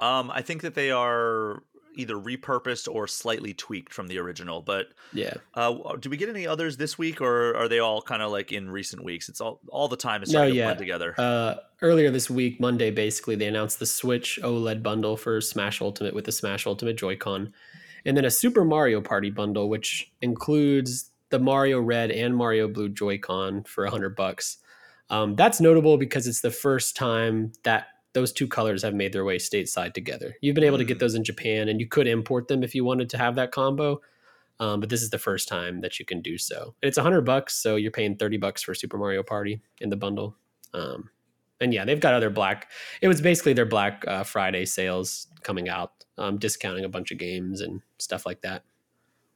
Um, 0.00 0.30
I 0.30 0.42
think 0.42 0.62
that 0.62 0.74
they 0.74 0.90
are 0.90 1.62
either 1.98 2.14
repurposed 2.14 2.88
or 2.90 3.06
slightly 3.06 3.52
tweaked 3.52 3.92
from 3.92 4.06
the 4.06 4.18
original. 4.18 4.62
But 4.62 4.86
yeah, 5.12 5.34
uh, 5.54 5.96
do 5.96 6.08
we 6.08 6.16
get 6.16 6.28
any 6.28 6.46
others 6.46 6.76
this 6.76 6.96
week, 6.96 7.20
or 7.20 7.54
are 7.56 7.68
they 7.68 7.80
all 7.80 8.00
kind 8.00 8.22
of 8.22 8.30
like 8.30 8.52
in 8.52 8.70
recent 8.70 9.04
weeks? 9.04 9.28
It's 9.28 9.40
all 9.40 9.60
all 9.68 9.88
the 9.88 9.96
time 9.96 10.22
is 10.22 10.30
starting 10.30 10.54
no, 10.54 10.56
yeah. 10.56 10.62
to 10.62 10.68
blend 10.68 10.78
together. 10.78 11.14
Uh, 11.18 11.54
earlier 11.82 12.10
this 12.10 12.30
week, 12.30 12.60
Monday, 12.60 12.90
basically, 12.90 13.34
they 13.34 13.46
announced 13.46 13.78
the 13.78 13.86
Switch 13.86 14.38
OLED 14.42 14.82
bundle 14.82 15.16
for 15.16 15.40
Smash 15.40 15.80
Ultimate 15.80 16.14
with 16.14 16.24
the 16.24 16.32
Smash 16.32 16.66
Ultimate 16.66 16.96
Joy-Con, 16.96 17.52
and 18.04 18.16
then 18.16 18.24
a 18.24 18.30
Super 18.30 18.64
Mario 18.64 19.00
Party 19.00 19.30
bundle, 19.30 19.68
which 19.68 20.12
includes 20.22 21.10
the 21.30 21.38
Mario 21.38 21.80
Red 21.80 22.10
and 22.10 22.34
Mario 22.34 22.68
Blue 22.68 22.88
Joy-Con 22.88 23.64
for 23.64 23.84
a 23.84 23.90
hundred 23.90 24.16
bucks. 24.16 24.58
Um, 25.10 25.36
that's 25.36 25.60
notable 25.60 25.96
because 25.96 26.26
it's 26.26 26.40
the 26.42 26.50
first 26.50 26.96
time 26.96 27.52
that 27.64 27.86
those 28.12 28.32
two 28.32 28.48
colors 28.48 28.82
have 28.82 28.94
made 28.94 29.12
their 29.12 29.24
way 29.24 29.36
stateside 29.38 29.94
together. 29.94 30.36
You've 30.40 30.54
been 30.54 30.64
able 30.64 30.78
to 30.78 30.84
get 30.84 30.94
hmm. 30.94 31.00
those 31.00 31.14
in 31.14 31.24
Japan, 31.24 31.68
and 31.68 31.80
you 31.80 31.86
could 31.86 32.06
import 32.06 32.48
them 32.48 32.62
if 32.62 32.74
you 32.74 32.84
wanted 32.84 33.10
to 33.10 33.18
have 33.18 33.34
that 33.36 33.52
combo. 33.52 34.00
Um, 34.60 34.80
but 34.80 34.88
this 34.88 35.02
is 35.02 35.10
the 35.10 35.18
first 35.18 35.46
time 35.46 35.82
that 35.82 36.00
you 36.00 36.04
can 36.04 36.20
do 36.20 36.36
so. 36.36 36.74
And 36.82 36.88
it's 36.88 36.98
a 36.98 37.02
hundred 37.02 37.22
bucks, 37.22 37.54
so 37.54 37.76
you're 37.76 37.92
paying 37.92 38.16
thirty 38.16 38.38
bucks 38.38 38.62
for 38.62 38.74
Super 38.74 38.98
Mario 38.98 39.22
Party 39.22 39.60
in 39.80 39.88
the 39.88 39.96
bundle. 39.96 40.36
Um, 40.74 41.10
and 41.60 41.72
yeah, 41.72 41.84
they've 41.84 42.00
got 42.00 42.14
other 42.14 42.30
black. 42.30 42.70
It 43.00 43.08
was 43.08 43.20
basically 43.20 43.52
their 43.52 43.66
Black 43.66 44.04
uh, 44.06 44.24
Friday 44.24 44.64
sales 44.64 45.26
coming 45.42 45.68
out, 45.68 46.04
um, 46.16 46.38
discounting 46.38 46.84
a 46.84 46.88
bunch 46.88 47.10
of 47.10 47.18
games 47.18 47.60
and 47.60 47.80
stuff 47.98 48.26
like 48.26 48.42
that. 48.42 48.64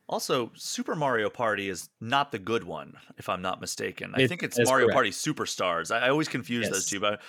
Also, 0.08 0.52
Super 0.54 0.94
Mario 0.94 1.30
Party 1.30 1.68
is 1.68 1.88
not 2.00 2.32
the 2.32 2.38
good 2.38 2.64
one, 2.64 2.94
if 3.16 3.28
I'm 3.28 3.40
not 3.40 3.60
mistaken. 3.60 4.12
I 4.14 4.22
it, 4.22 4.28
think 4.28 4.42
it's 4.42 4.58
Mario 4.58 4.86
correct. 4.86 4.94
Party 4.94 5.10
Superstars. 5.10 5.94
I, 5.94 6.06
I 6.06 6.08
always 6.10 6.28
confuse 6.28 6.64
yes. 6.64 6.72
those 6.72 6.86
two, 6.86 7.00
but 7.00 7.20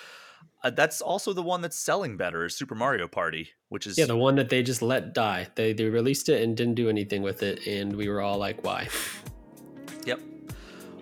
uh, 0.62 0.70
that's 0.70 1.00
also 1.00 1.32
the 1.32 1.42
one 1.42 1.60
that's 1.60 1.76
selling 1.76 2.16
better 2.16 2.44
is 2.44 2.56
Super 2.56 2.74
Mario 2.74 3.06
Party, 3.08 3.50
which 3.68 3.86
is 3.86 3.98
yeah, 3.98 4.06
the 4.06 4.16
one 4.16 4.36
that 4.36 4.48
they 4.48 4.62
just 4.62 4.82
let 4.82 5.14
die. 5.14 5.48
They 5.54 5.72
they 5.72 5.84
released 5.84 6.28
it 6.28 6.42
and 6.42 6.56
didn't 6.56 6.74
do 6.74 6.88
anything 6.88 7.22
with 7.22 7.42
it, 7.42 7.66
and 7.66 7.94
we 7.96 8.08
were 8.08 8.20
all 8.20 8.38
like, 8.38 8.64
why? 8.64 8.88
Yep, 10.06 10.20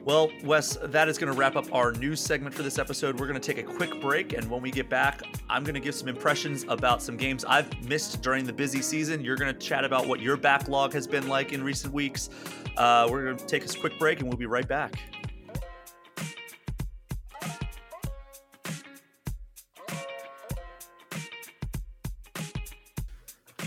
well, 0.04 0.32
Wes, 0.42 0.78
that 0.82 1.08
is 1.08 1.16
going 1.16 1.32
to 1.32 1.38
wrap 1.38 1.54
up 1.54 1.72
our 1.72 1.92
news 1.92 2.20
segment 2.20 2.52
for 2.52 2.64
this 2.64 2.76
episode. 2.76 3.20
We're 3.20 3.28
going 3.28 3.40
to 3.40 3.54
take 3.54 3.64
a 3.64 3.66
quick 3.66 4.00
break, 4.00 4.32
and 4.32 4.50
when 4.50 4.60
we 4.60 4.72
get 4.72 4.88
back, 4.88 5.22
I'm 5.48 5.62
going 5.62 5.74
to 5.74 5.80
give 5.80 5.94
some 5.94 6.08
impressions 6.08 6.64
about 6.66 7.00
some 7.00 7.16
games 7.16 7.44
I've 7.44 7.88
missed 7.88 8.20
during 8.20 8.44
the 8.44 8.52
busy 8.52 8.82
season. 8.82 9.22
You're 9.22 9.36
going 9.36 9.52
to 9.52 9.58
chat 9.60 9.84
about 9.84 10.08
what 10.08 10.20
your 10.20 10.36
backlog 10.36 10.92
has 10.94 11.06
been 11.06 11.28
like 11.28 11.52
in 11.52 11.62
recent 11.62 11.94
weeks. 11.94 12.30
Uh, 12.76 13.06
we're 13.08 13.24
going 13.24 13.36
to 13.36 13.46
take 13.46 13.64
a 13.64 13.78
quick 13.78 13.96
break, 14.00 14.18
and 14.18 14.28
we'll 14.28 14.36
be 14.38 14.46
right 14.46 14.66
back. 14.66 14.98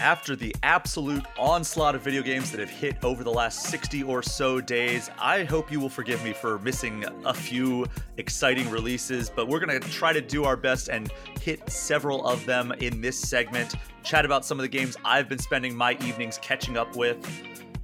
After 0.01 0.35
the 0.35 0.55
absolute 0.63 1.23
onslaught 1.37 1.95
of 1.95 2.01
video 2.01 2.21
games 2.21 2.51
that 2.51 2.59
have 2.59 2.69
hit 2.69 3.03
over 3.03 3.23
the 3.23 3.31
last 3.31 3.63
60 3.63 4.03
or 4.03 4.21
so 4.21 4.59
days, 4.59 5.09
I 5.19 5.43
hope 5.43 5.71
you 5.71 5.79
will 5.79 5.89
forgive 5.89 6.23
me 6.23 6.33
for 6.33 6.59
missing 6.59 7.05
a 7.25 7.33
few 7.33 7.85
exciting 8.17 8.69
releases, 8.69 9.29
but 9.29 9.47
we're 9.47 9.59
going 9.59 9.79
to 9.79 9.89
try 9.89 10.13
to 10.13 10.21
do 10.21 10.43
our 10.43 10.57
best 10.57 10.89
and 10.89 11.11
hit 11.41 11.69
several 11.69 12.25
of 12.25 12.45
them 12.45 12.71
in 12.73 13.01
this 13.01 13.17
segment, 13.17 13.75
chat 14.03 14.25
about 14.25 14.45
some 14.45 14.59
of 14.59 14.63
the 14.63 14.69
games 14.69 14.97
I've 15.05 15.29
been 15.29 15.39
spending 15.39 15.75
my 15.75 15.93
evenings 16.05 16.37
catching 16.39 16.77
up 16.77 16.95
with 16.95 17.17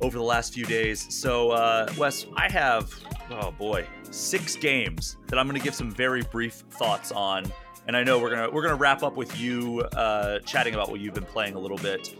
over 0.01 0.17
the 0.17 0.23
last 0.23 0.53
few 0.53 0.65
days. 0.65 1.13
So, 1.13 1.51
uh, 1.51 1.91
Wes, 1.97 2.25
I 2.35 2.51
have, 2.51 2.93
oh 3.29 3.51
boy, 3.51 3.87
six 4.09 4.55
games 4.55 5.17
that 5.27 5.39
I'm 5.39 5.47
going 5.47 5.59
to 5.59 5.63
give 5.63 5.75
some 5.75 5.91
very 5.91 6.23
brief 6.23 6.63
thoughts 6.71 7.11
on 7.11 7.51
and 7.87 7.97
I 7.97 8.03
know 8.03 8.19
we're 8.19 8.29
gonna 8.29 8.49
we're 8.49 8.63
gonna 8.63 8.75
wrap 8.75 9.03
up 9.03 9.15
with 9.15 9.39
you 9.39 9.81
uh, 9.93 10.39
chatting 10.39 10.73
about 10.73 10.89
what 10.89 10.99
you've 10.99 11.13
been 11.13 11.25
playing 11.25 11.55
a 11.55 11.59
little 11.59 11.77
bit, 11.77 12.15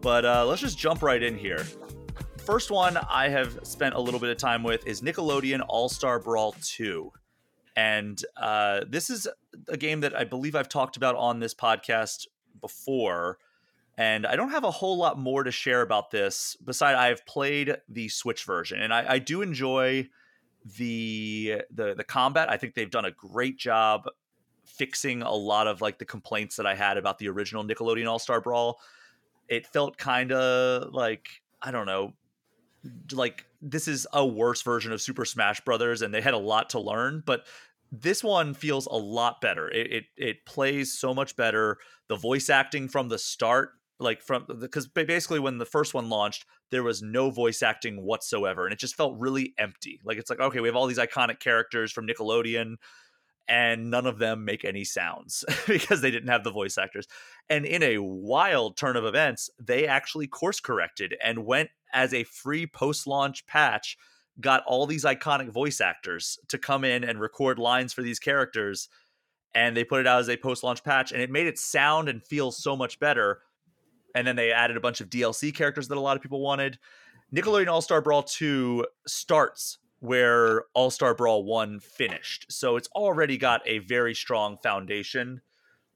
but 0.00 0.24
uh, 0.24 0.44
let's 0.46 0.60
just 0.60 0.78
jump 0.78 1.02
right 1.02 1.22
in 1.22 1.36
here. 1.36 1.64
First 2.44 2.70
one 2.70 2.98
I 3.08 3.28
have 3.28 3.58
spent 3.62 3.94
a 3.94 4.00
little 4.00 4.20
bit 4.20 4.28
of 4.28 4.36
time 4.36 4.62
with 4.62 4.86
is 4.86 5.00
Nickelodeon 5.00 5.64
All 5.66 5.88
Star 5.88 6.18
Brawl 6.20 6.54
2. 6.62 7.10
And 7.74 8.22
uh, 8.36 8.82
this 8.86 9.08
is 9.08 9.26
a 9.68 9.78
game 9.78 10.00
that 10.00 10.14
I 10.14 10.24
believe 10.24 10.54
I've 10.54 10.68
talked 10.68 10.96
about 10.98 11.16
on 11.16 11.40
this 11.40 11.54
podcast 11.54 12.26
before. 12.60 13.38
And 13.96 14.26
I 14.26 14.36
don't 14.36 14.50
have 14.50 14.64
a 14.64 14.70
whole 14.70 14.98
lot 14.98 15.18
more 15.18 15.42
to 15.42 15.50
share 15.50 15.80
about 15.80 16.10
this. 16.10 16.56
Besides, 16.62 16.98
I've 16.98 17.24
played 17.24 17.76
the 17.88 18.08
Switch 18.08 18.44
version, 18.44 18.82
and 18.82 18.92
I, 18.92 19.14
I 19.14 19.18
do 19.20 19.40
enjoy 19.40 20.08
the 20.76 21.62
the 21.70 21.94
the 21.94 22.02
combat. 22.02 22.50
I 22.50 22.56
think 22.56 22.74
they've 22.74 22.90
done 22.90 23.04
a 23.04 23.12
great 23.12 23.56
job 23.56 24.06
fixing 24.76 25.22
a 25.22 25.32
lot 25.32 25.66
of 25.66 25.80
like 25.80 25.98
the 25.98 26.04
complaints 26.04 26.56
that 26.56 26.66
I 26.66 26.74
had 26.74 26.96
about 26.96 27.18
the 27.18 27.28
original 27.28 27.64
Nickelodeon 27.64 28.08
All 28.08 28.18
Star 28.18 28.40
Brawl. 28.40 28.80
It 29.48 29.66
felt 29.66 29.96
kind 29.96 30.32
of 30.32 30.92
like 30.92 31.28
I 31.62 31.70
don't 31.70 31.86
know, 31.86 32.12
like 33.12 33.46
this 33.62 33.88
is 33.88 34.06
a 34.12 34.26
worse 34.26 34.62
version 34.62 34.92
of 34.92 35.00
Super 35.00 35.24
Smash 35.24 35.60
Brothers, 35.62 36.02
and 36.02 36.12
they 36.12 36.20
had 36.20 36.34
a 36.34 36.38
lot 36.38 36.70
to 36.70 36.80
learn, 36.80 37.22
but 37.24 37.46
this 37.92 38.24
one 38.24 38.54
feels 38.54 38.86
a 38.86 38.96
lot 38.96 39.40
better. 39.40 39.68
It, 39.70 39.92
it 39.92 40.04
it, 40.16 40.46
plays 40.46 40.92
so 40.92 41.14
much 41.14 41.36
better. 41.36 41.78
The 42.08 42.16
voice 42.16 42.50
acting 42.50 42.88
from 42.88 43.08
the 43.08 43.18
start, 43.18 43.70
like 43.98 44.20
from 44.20 44.46
because 44.60 44.88
basically 44.88 45.38
when 45.38 45.58
the 45.58 45.64
first 45.64 45.94
one 45.94 46.08
launched, 46.08 46.44
there 46.70 46.82
was 46.82 47.02
no 47.02 47.30
voice 47.30 47.62
acting 47.62 48.02
whatsoever, 48.02 48.64
and 48.64 48.72
it 48.72 48.78
just 48.78 48.96
felt 48.96 49.18
really 49.18 49.54
empty. 49.58 50.00
Like 50.04 50.18
it's 50.18 50.30
like 50.30 50.40
okay, 50.40 50.60
we 50.60 50.68
have 50.68 50.76
all 50.76 50.86
these 50.86 50.98
iconic 50.98 51.38
characters 51.38 51.92
from 51.92 52.06
Nickelodeon 52.06 52.76
and 53.48 53.90
none 53.90 54.06
of 54.06 54.18
them 54.18 54.44
make 54.44 54.64
any 54.64 54.84
sounds 54.84 55.44
because 55.66 56.00
they 56.00 56.10
didn't 56.10 56.28
have 56.28 56.44
the 56.44 56.50
voice 56.50 56.78
actors. 56.78 57.06
And 57.48 57.66
in 57.66 57.82
a 57.82 57.98
wild 57.98 58.76
turn 58.76 58.96
of 58.96 59.04
events, 59.04 59.50
they 59.58 59.86
actually 59.86 60.26
course 60.26 60.60
corrected 60.60 61.16
and 61.22 61.44
went 61.44 61.70
as 61.92 62.14
a 62.14 62.24
free 62.24 62.66
post 62.66 63.06
launch 63.06 63.46
patch, 63.46 63.98
got 64.40 64.64
all 64.66 64.86
these 64.86 65.04
iconic 65.04 65.50
voice 65.50 65.80
actors 65.80 66.38
to 66.48 66.58
come 66.58 66.84
in 66.84 67.04
and 67.04 67.20
record 67.20 67.58
lines 67.58 67.92
for 67.92 68.02
these 68.02 68.18
characters. 68.18 68.88
And 69.54 69.76
they 69.76 69.84
put 69.84 70.00
it 70.00 70.06
out 70.06 70.20
as 70.20 70.28
a 70.28 70.36
post 70.36 70.64
launch 70.64 70.82
patch, 70.82 71.12
and 71.12 71.22
it 71.22 71.30
made 71.30 71.46
it 71.46 71.58
sound 71.58 72.08
and 72.08 72.24
feel 72.24 72.50
so 72.50 72.74
much 72.74 72.98
better. 72.98 73.40
And 74.14 74.26
then 74.26 74.36
they 74.36 74.50
added 74.50 74.76
a 74.76 74.80
bunch 74.80 75.00
of 75.00 75.10
DLC 75.10 75.54
characters 75.54 75.88
that 75.88 75.98
a 75.98 76.00
lot 76.00 76.16
of 76.16 76.22
people 76.22 76.40
wanted. 76.40 76.78
Nickelodeon 77.32 77.68
All 77.68 77.80
Star 77.80 78.00
Brawl 78.00 78.22
2 78.22 78.84
starts 79.06 79.78
where 80.04 80.64
All 80.74 80.90
Star 80.90 81.14
Brawl 81.14 81.44
1 81.44 81.80
finished. 81.80 82.44
So 82.50 82.76
it's 82.76 82.88
already 82.88 83.38
got 83.38 83.62
a 83.64 83.78
very 83.78 84.14
strong 84.14 84.58
foundation. 84.62 85.40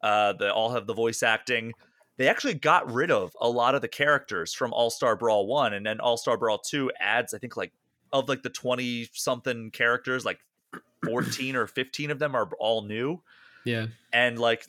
Uh, 0.02 0.32
they 0.32 0.48
all 0.48 0.70
have 0.70 0.86
the 0.86 0.94
voice 0.94 1.22
acting. 1.22 1.74
They 2.16 2.26
actually 2.26 2.54
got 2.54 2.90
rid 2.90 3.10
of 3.10 3.36
a 3.38 3.50
lot 3.50 3.74
of 3.74 3.82
the 3.82 3.88
characters 3.88 4.54
from 4.54 4.72
All 4.72 4.88
Star 4.88 5.14
Brawl 5.14 5.46
1, 5.46 5.74
and 5.74 5.84
then 5.84 6.00
All 6.00 6.16
Star 6.16 6.38
Brawl 6.38 6.56
2 6.56 6.90
adds, 6.98 7.34
I 7.34 7.38
think, 7.38 7.54
like 7.54 7.70
of 8.10 8.30
like 8.30 8.42
the 8.42 8.48
20 8.48 9.10
something 9.12 9.70
characters, 9.72 10.24
like 10.24 10.38
14 11.04 11.54
or 11.54 11.66
15 11.66 12.10
of 12.10 12.18
them 12.18 12.34
are 12.34 12.48
all 12.58 12.80
new. 12.80 13.20
Yeah. 13.66 13.88
And 14.14 14.38
like, 14.38 14.64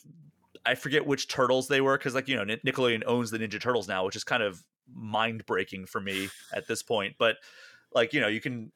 I 0.66 0.76
forget 0.76 1.06
which 1.06 1.30
turtles 1.30 1.70
they 1.70 1.80
were 1.80 1.98
because, 1.98 2.14
like, 2.14 2.28
you 2.28 2.36
know, 2.36 2.44
Nickelodeon 2.44 3.04
owns 3.06 3.32
the 3.32 3.40
Ninja 3.40 3.62
Turtles 3.62 3.88
now, 3.88 4.06
which 4.06 4.18
is 4.18 4.26
kind 4.26 4.44
of 4.44 4.62
mind 4.94 5.46
breaking 5.46 5.86
for 5.86 6.02
me 6.02 6.28
at 6.54 6.68
this 6.68 6.84
point. 6.84 7.16
But 7.18 7.38
like, 7.94 8.12
you 8.12 8.20
know, 8.20 8.28
you 8.28 8.42
can 8.42 8.74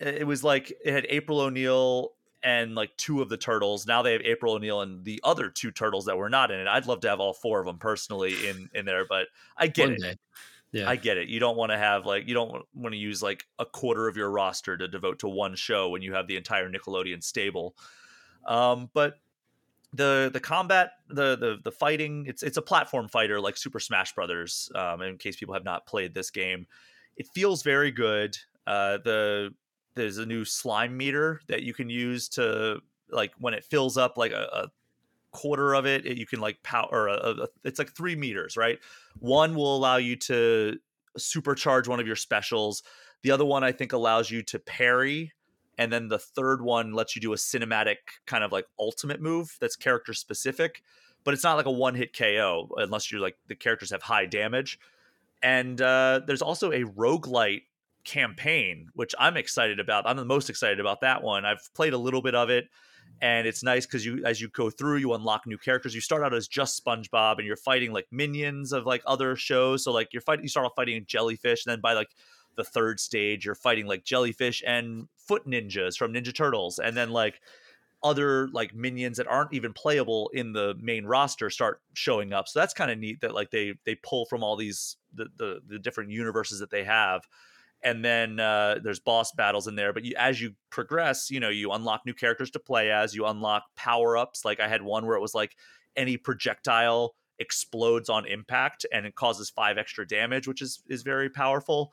it 0.00 0.26
was 0.26 0.42
like 0.42 0.72
it 0.84 0.92
had 0.92 1.06
April 1.08 1.40
O'Neil 1.40 2.12
and 2.42 2.74
like 2.74 2.96
two 2.96 3.20
of 3.20 3.28
the 3.28 3.36
turtles. 3.36 3.86
Now 3.86 4.02
they 4.02 4.12
have 4.12 4.22
April 4.22 4.54
O'Neil 4.54 4.80
and 4.80 5.04
the 5.04 5.20
other 5.24 5.50
two 5.50 5.70
turtles 5.70 6.06
that 6.06 6.16
were 6.16 6.30
not 6.30 6.50
in 6.50 6.58
it. 6.58 6.66
I'd 6.66 6.86
love 6.86 7.00
to 7.00 7.08
have 7.08 7.20
all 7.20 7.34
four 7.34 7.60
of 7.60 7.66
them 7.66 7.78
personally 7.78 8.48
in 8.48 8.70
in 8.74 8.86
there, 8.86 9.04
but 9.08 9.28
I 9.56 9.66
get 9.66 9.88
One 9.88 9.92
it. 9.94 10.00
Day. 10.00 10.16
Yeah. 10.72 10.88
I 10.88 10.96
get 10.96 11.18
it. 11.18 11.28
You 11.28 11.40
don't 11.40 11.56
want 11.56 11.72
to 11.72 11.78
have 11.78 12.06
like 12.06 12.28
you 12.28 12.34
don't 12.34 12.64
want 12.74 12.92
to 12.92 12.98
use 12.98 13.22
like 13.22 13.44
a 13.58 13.66
quarter 13.66 14.08
of 14.08 14.16
your 14.16 14.30
roster 14.30 14.76
to 14.76 14.86
devote 14.86 15.18
to 15.20 15.28
one 15.28 15.56
show 15.56 15.88
when 15.88 16.00
you 16.00 16.14
have 16.14 16.28
the 16.28 16.36
entire 16.36 16.70
Nickelodeon 16.70 17.22
stable. 17.22 17.74
Um, 18.46 18.88
but 18.94 19.14
the 19.92 20.30
the 20.32 20.40
combat, 20.40 20.92
the 21.08 21.36
the 21.36 21.58
the 21.62 21.72
fighting, 21.72 22.26
it's 22.26 22.42
it's 22.42 22.56
a 22.56 22.62
platform 22.62 23.08
fighter 23.08 23.40
like 23.40 23.56
Super 23.56 23.80
Smash 23.80 24.14
Brothers. 24.14 24.70
Um, 24.74 25.02
in 25.02 25.18
case 25.18 25.36
people 25.36 25.54
have 25.54 25.64
not 25.64 25.86
played 25.86 26.14
this 26.14 26.30
game, 26.30 26.66
it 27.16 27.26
feels 27.34 27.62
very 27.64 27.90
good. 27.90 28.36
Uh, 28.66 28.98
the 28.98 29.52
there's 29.94 30.18
a 30.18 30.26
new 30.26 30.44
slime 30.44 30.96
meter 30.96 31.40
that 31.48 31.62
you 31.62 31.74
can 31.74 31.90
use 31.90 32.28
to 32.30 32.80
like 33.10 33.32
when 33.38 33.54
it 33.54 33.64
fills 33.64 33.96
up 33.96 34.16
like 34.16 34.32
a, 34.32 34.48
a 34.52 34.68
quarter 35.32 35.74
of 35.74 35.86
it, 35.86 36.06
it, 36.06 36.16
you 36.16 36.26
can 36.26 36.40
like 36.40 36.62
power 36.62 37.08
a, 37.08 37.42
a, 37.42 37.46
it's 37.64 37.78
like 37.78 37.92
three 37.94 38.16
meters 38.16 38.56
right? 38.56 38.78
One 39.18 39.54
will 39.54 39.76
allow 39.76 39.96
you 39.96 40.16
to 40.16 40.78
supercharge 41.18 41.88
one 41.88 42.00
of 42.00 42.06
your 42.06 42.16
specials. 42.16 42.82
The 43.22 43.32
other 43.32 43.44
one 43.44 43.62
i 43.64 43.72
think 43.72 43.92
allows 43.92 44.30
you 44.30 44.42
to 44.44 44.58
parry 44.58 45.32
and 45.76 45.92
then 45.92 46.08
the 46.08 46.18
third 46.18 46.62
one 46.62 46.94
lets 46.94 47.14
you 47.14 47.20
do 47.20 47.34
a 47.34 47.36
cinematic 47.36 47.96
kind 48.26 48.42
of 48.42 48.50
like 48.50 48.64
ultimate 48.78 49.20
move 49.20 49.58
that's 49.60 49.76
character 49.76 50.14
specific 50.14 50.82
but 51.24 51.34
it's 51.34 51.44
not 51.44 51.56
like 51.56 51.66
a 51.66 51.70
one 51.70 51.94
hit 51.94 52.16
ko 52.16 52.68
unless 52.76 53.10
you're 53.10 53.20
like 53.20 53.36
the 53.48 53.54
characters 53.54 53.90
have 53.90 54.02
high 54.02 54.26
damage. 54.26 54.78
And 55.42 55.80
uh, 55.80 56.20
there's 56.26 56.42
also 56.42 56.70
a 56.70 56.84
roguelite 56.84 57.62
campaign, 58.04 58.88
which 58.94 59.14
I'm 59.18 59.36
excited 59.36 59.80
about. 59.80 60.06
I'm 60.06 60.16
the 60.16 60.24
most 60.24 60.50
excited 60.50 60.80
about 60.80 61.00
that 61.02 61.22
one. 61.22 61.44
I've 61.44 61.72
played 61.74 61.92
a 61.92 61.98
little 61.98 62.22
bit 62.22 62.34
of 62.34 62.50
it 62.50 62.68
and 63.22 63.46
it's 63.46 63.62
nice 63.62 63.86
because 63.86 64.06
you 64.06 64.22
as 64.24 64.40
you 64.40 64.48
go 64.48 64.70
through 64.70 64.96
you 64.96 65.12
unlock 65.14 65.46
new 65.46 65.58
characters 65.58 65.94
you 65.94 66.00
start 66.00 66.22
out 66.22 66.32
as 66.32 66.46
just 66.46 66.82
spongebob 66.82 67.38
and 67.38 67.46
you're 67.46 67.56
fighting 67.56 67.92
like 67.92 68.06
minions 68.12 68.72
of 68.72 68.86
like 68.86 69.02
other 69.04 69.34
shows 69.34 69.82
so 69.82 69.92
like 69.92 70.12
you're 70.12 70.22
fighting 70.22 70.44
you 70.44 70.48
start 70.48 70.64
off 70.64 70.72
fighting 70.76 71.04
jellyfish 71.06 71.66
and 71.66 71.72
then 71.72 71.80
by 71.80 71.92
like 71.92 72.10
the 72.56 72.64
third 72.64 73.00
stage 73.00 73.44
you're 73.44 73.54
fighting 73.54 73.86
like 73.86 74.04
jellyfish 74.04 74.62
and 74.64 75.08
foot 75.16 75.46
ninjas 75.46 75.96
from 75.96 76.12
ninja 76.12 76.34
turtles 76.34 76.78
and 76.78 76.96
then 76.96 77.10
like 77.10 77.40
other 78.02 78.48
like 78.48 78.74
minions 78.74 79.18
that 79.18 79.26
aren't 79.26 79.52
even 79.52 79.72
playable 79.72 80.30
in 80.32 80.52
the 80.52 80.74
main 80.80 81.04
roster 81.04 81.50
start 81.50 81.82
showing 81.92 82.32
up. 82.32 82.48
So 82.48 82.58
that's 82.58 82.72
kind 82.72 82.90
of 82.90 82.98
neat 82.98 83.20
that 83.20 83.34
like 83.34 83.50
they 83.50 83.74
they 83.84 83.94
pull 83.96 84.24
from 84.26 84.42
all 84.42 84.56
these 84.56 84.96
the 85.14 85.26
the, 85.36 85.60
the 85.66 85.78
different 85.78 86.10
universes 86.10 86.60
that 86.60 86.70
they 86.70 86.84
have. 86.84 87.26
And 87.82 88.04
then 88.04 88.38
uh, 88.38 88.78
there's 88.82 89.00
boss 89.00 89.32
battles 89.32 89.66
in 89.66 89.74
there, 89.74 89.92
but 89.92 90.04
you, 90.04 90.14
as 90.18 90.40
you 90.40 90.52
progress, 90.68 91.30
you 91.30 91.40
know 91.40 91.48
you 91.48 91.72
unlock 91.72 92.02
new 92.04 92.12
characters 92.12 92.50
to 92.50 92.58
play 92.58 92.90
as. 92.90 93.14
You 93.14 93.26
unlock 93.26 93.64
power 93.74 94.16
ups. 94.16 94.44
Like 94.44 94.60
I 94.60 94.68
had 94.68 94.82
one 94.82 95.06
where 95.06 95.16
it 95.16 95.20
was 95.20 95.34
like 95.34 95.56
any 95.96 96.16
projectile 96.16 97.14
explodes 97.38 98.10
on 98.10 98.26
impact 98.26 98.84
and 98.92 99.06
it 99.06 99.14
causes 99.14 99.50
five 99.50 99.78
extra 99.78 100.06
damage, 100.06 100.46
which 100.46 100.60
is 100.62 100.82
is 100.88 101.02
very 101.02 101.30
powerful. 101.30 101.92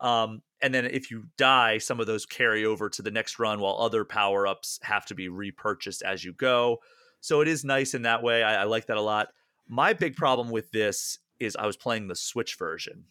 Um, 0.00 0.42
and 0.62 0.74
then 0.74 0.86
if 0.86 1.10
you 1.10 1.24
die, 1.38 1.78
some 1.78 2.00
of 2.00 2.06
those 2.06 2.26
carry 2.26 2.64
over 2.64 2.88
to 2.90 3.02
the 3.02 3.10
next 3.10 3.38
run, 3.38 3.60
while 3.60 3.76
other 3.78 4.04
power 4.04 4.46
ups 4.46 4.78
have 4.82 5.06
to 5.06 5.14
be 5.14 5.28
repurchased 5.28 6.02
as 6.02 6.24
you 6.24 6.32
go. 6.32 6.78
So 7.20 7.40
it 7.40 7.48
is 7.48 7.64
nice 7.64 7.94
in 7.94 8.02
that 8.02 8.22
way. 8.22 8.42
I, 8.42 8.62
I 8.62 8.64
like 8.64 8.86
that 8.86 8.96
a 8.96 9.02
lot. 9.02 9.28
My 9.68 9.92
big 9.92 10.16
problem 10.16 10.50
with 10.50 10.70
this 10.70 11.18
is 11.40 11.56
I 11.56 11.66
was 11.66 11.76
playing 11.76 12.08
the 12.08 12.16
Switch 12.16 12.56
version. 12.56 13.04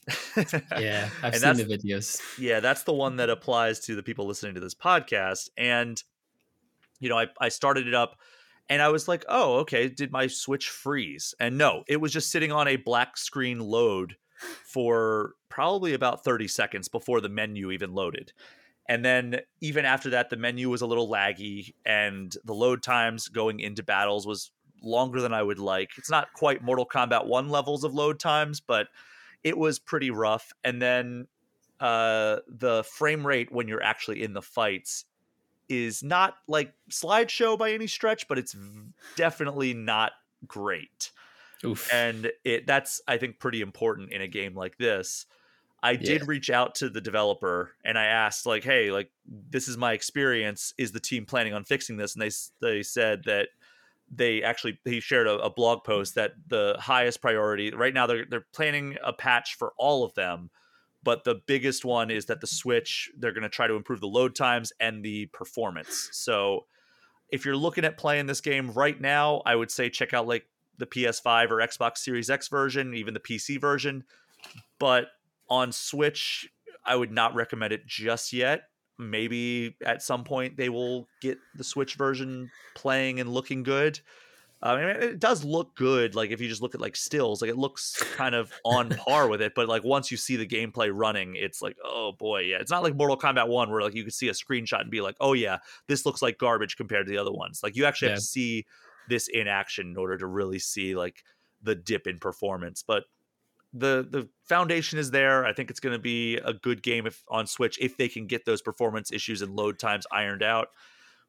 yeah, 0.77 1.09
I've 1.23 1.35
seen 1.35 1.55
the 1.55 1.65
videos. 1.65 2.21
Yeah, 2.37 2.59
that's 2.59 2.83
the 2.83 2.93
one 2.93 3.17
that 3.17 3.29
applies 3.29 3.79
to 3.81 3.95
the 3.95 4.03
people 4.03 4.25
listening 4.25 4.55
to 4.55 4.61
this 4.61 4.75
podcast. 4.75 5.49
And 5.57 6.01
you 6.99 7.09
know, 7.09 7.17
I, 7.17 7.27
I 7.39 7.49
started 7.49 7.87
it 7.87 7.93
up 7.93 8.17
and 8.69 8.81
I 8.81 8.89
was 8.89 9.07
like, 9.07 9.25
oh, 9.27 9.57
okay, 9.59 9.89
did 9.89 10.11
my 10.11 10.27
Switch 10.27 10.69
freeze? 10.69 11.35
And 11.39 11.57
no, 11.57 11.83
it 11.87 11.97
was 11.97 12.11
just 12.11 12.31
sitting 12.31 12.51
on 12.51 12.67
a 12.67 12.77
black 12.77 13.17
screen 13.17 13.59
load 13.59 14.15
for 14.65 15.33
probably 15.49 15.93
about 15.93 16.23
30 16.23 16.47
seconds 16.47 16.87
before 16.87 17.21
the 17.21 17.29
menu 17.29 17.71
even 17.71 17.93
loaded. 17.93 18.33
And 18.87 19.03
then 19.03 19.39
even 19.61 19.85
after 19.85 20.11
that, 20.11 20.29
the 20.29 20.37
menu 20.37 20.69
was 20.69 20.81
a 20.81 20.85
little 20.85 21.09
laggy, 21.09 21.73
and 21.85 22.35
the 22.43 22.53
load 22.53 22.83
times 22.83 23.29
going 23.29 23.59
into 23.59 23.81
battles 23.81 24.27
was 24.27 24.51
longer 24.81 25.21
than 25.21 25.33
I 25.33 25.43
would 25.43 25.59
like. 25.59 25.91
It's 25.97 26.09
not 26.09 26.33
quite 26.33 26.63
Mortal 26.63 26.85
Kombat 26.85 27.25
1 27.25 27.49
levels 27.49 27.83
of 27.83 27.93
load 27.93 28.19
times, 28.19 28.59
but 28.59 28.87
it 29.43 29.57
was 29.57 29.79
pretty 29.79 30.11
rough. 30.11 30.53
And 30.63 30.81
then 30.81 31.27
uh, 31.79 32.37
the 32.47 32.83
frame 32.83 33.25
rate 33.25 33.51
when 33.51 33.67
you're 33.67 33.83
actually 33.83 34.23
in 34.23 34.33
the 34.33 34.41
fights 34.41 35.05
is 35.67 36.03
not 36.03 36.35
like 36.47 36.73
slideshow 36.89 37.57
by 37.57 37.71
any 37.71 37.87
stretch, 37.87 38.27
but 38.27 38.37
it's 38.37 38.55
definitely 39.15 39.73
not 39.73 40.11
great. 40.47 41.11
Oof. 41.63 41.91
And 41.91 42.31
it 42.43 42.67
that's 42.67 43.01
I 43.07 43.17
think 43.17 43.39
pretty 43.39 43.61
important 43.61 44.11
in 44.11 44.21
a 44.21 44.27
game 44.27 44.55
like 44.55 44.77
this. 44.77 45.25
I 45.81 45.91
yeah. 45.91 45.97
did 45.97 46.27
reach 46.27 46.49
out 46.49 46.75
to 46.75 46.89
the 46.89 47.01
developer 47.01 47.71
and 47.83 47.97
I 47.97 48.05
asked 48.05 48.45
like, 48.45 48.63
"Hey, 48.63 48.91
like 48.91 49.11
this 49.25 49.67
is 49.67 49.77
my 49.77 49.93
experience. 49.93 50.73
Is 50.77 50.91
the 50.91 50.99
team 50.99 51.25
planning 51.25 51.53
on 51.53 51.63
fixing 51.63 51.97
this?" 51.97 52.15
And 52.15 52.21
they 52.21 52.31
they 52.61 52.83
said 52.83 53.23
that 53.25 53.49
they 54.11 54.43
actually 54.43 54.79
he 54.85 54.99
shared 54.99 55.27
a, 55.27 55.39
a 55.39 55.49
blog 55.49 55.83
post 55.83 56.15
that 56.15 56.33
the 56.47 56.75
highest 56.79 57.21
priority 57.21 57.71
right 57.71 57.93
now 57.93 58.05
they're 58.05 58.25
they're 58.29 58.45
planning 58.53 58.97
a 59.03 59.13
patch 59.13 59.55
for 59.55 59.73
all 59.77 60.03
of 60.03 60.13
them, 60.13 60.49
but 61.03 61.23
the 61.23 61.41
biggest 61.47 61.83
one 61.85 62.11
is 62.11 62.25
that 62.25 62.41
the 62.41 62.47
Switch 62.47 63.11
they're 63.17 63.33
going 63.33 63.43
to 63.43 63.49
try 63.49 63.67
to 63.67 63.75
improve 63.75 64.01
the 64.01 64.07
load 64.07 64.35
times 64.35 64.71
and 64.79 65.03
the 65.03 65.27
performance. 65.27 66.09
So 66.13 66.65
if 67.29 67.43
you're 67.43 67.55
looking 67.55 67.85
at 67.85 67.97
playing 67.97 68.27
this 68.27 68.41
game 68.41 68.71
right 68.71 68.99
now, 68.99 69.41
I 69.45 69.55
would 69.55 69.71
say 69.71 69.89
check 69.89 70.13
out 70.13 70.27
like 70.27 70.45
the 70.77 70.85
PS5 70.85 71.49
or 71.49 71.57
Xbox 71.57 71.97
Series 71.97 72.29
X 72.29 72.47
version, 72.47 72.93
even 72.93 73.13
the 73.13 73.19
PC 73.19 73.59
version. 73.59 74.03
But 74.79 75.07
on 75.49 75.71
Switch, 75.71 76.47
I 76.85 76.95
would 76.95 77.11
not 77.11 77.33
recommend 77.33 77.73
it 77.73 77.85
just 77.87 78.31
yet. 78.31 78.63
Maybe 78.97 79.75
at 79.85 80.01
some 80.01 80.23
point 80.23 80.57
they 80.57 80.69
will 80.69 81.07
get 81.21 81.37
the 81.55 81.63
Switch 81.63 81.95
version 81.95 82.49
playing 82.75 83.19
and 83.19 83.29
looking 83.29 83.63
good. 83.63 83.99
I 84.61 84.77
mean, 84.77 84.85
it 84.85 85.19
does 85.19 85.43
look 85.43 85.75
good. 85.75 86.15
Like 86.15 86.31
if 86.31 86.41
you 86.41 86.47
just 86.47 86.61
look 86.61 86.73
at 86.73 86.81
like 86.81 86.95
stills, 86.95 87.41
like 87.41 87.51
it 87.51 87.57
looks 87.57 88.01
kind 88.15 88.33
of 88.33 88.51
on 88.63 88.89
par 88.89 89.27
with 89.27 89.41
it. 89.41 89.53
But 89.53 89.67
like 89.67 89.83
once 89.83 90.09
you 90.09 90.17
see 90.17 90.37
the 90.37 90.47
gameplay 90.47 90.89
running, 90.91 91.35
it's 91.35 91.61
like, 91.61 91.75
oh 91.83 92.13
boy, 92.17 92.41
yeah. 92.41 92.57
It's 92.59 92.71
not 92.71 92.81
like 92.81 92.95
Mortal 92.95 93.17
Kombat 93.17 93.47
One 93.47 93.69
where 93.69 93.81
like 93.81 93.93
you 93.93 94.03
could 94.03 94.13
see 94.13 94.29
a 94.29 94.33
screenshot 94.33 94.81
and 94.81 94.89
be 94.89 95.01
like, 95.01 95.17
oh 95.19 95.33
yeah, 95.33 95.57
this 95.87 96.05
looks 96.05 96.21
like 96.21 96.37
garbage 96.37 96.77
compared 96.77 97.05
to 97.05 97.11
the 97.11 97.17
other 97.17 97.33
ones. 97.33 97.59
Like 97.61 97.75
you 97.75 97.85
actually 97.85 98.07
yeah. 98.07 98.13
have 98.13 98.21
to 98.21 98.25
see 98.25 98.65
this 99.07 99.27
in 99.27 99.47
action 99.47 99.87
in 99.87 99.97
order 99.97 100.17
to 100.17 100.25
really 100.25 100.59
see 100.59 100.95
like 100.95 101.23
the 101.61 101.75
dip 101.75 102.07
in 102.07 102.17
performance. 102.17 102.83
But 102.87 103.03
the 103.77 104.07
the 104.09 104.27
foundation 104.43 104.99
is 104.99 105.11
there. 105.11 105.45
I 105.45 105.53
think 105.53 105.69
it's 105.69 105.79
going 105.79 105.93
to 105.93 105.99
be 105.99 106.37
a 106.37 106.53
good 106.53 106.81
game 106.81 107.05
if 107.05 107.23
on 107.29 107.47
Switch 107.47 107.77
if 107.79 107.97
they 107.97 108.07
can 108.07 108.27
get 108.27 108.45
those 108.45 108.61
performance 108.61 109.11
issues 109.11 109.41
and 109.41 109.55
load 109.55 109.79
times 109.79 110.07
ironed 110.11 110.43
out. 110.43 110.69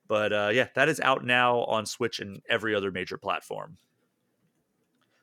But 0.09 0.33
uh, 0.33 0.51
yeah, 0.53 0.69
that 0.75 0.89
is 0.89 1.01
out 1.01 1.25
now 1.25 1.61
on 1.65 1.87
Switch 1.87 2.21
and 2.21 2.41
every 2.49 2.75
other 2.75 2.91
major 2.91 3.19
platform. 3.19 3.79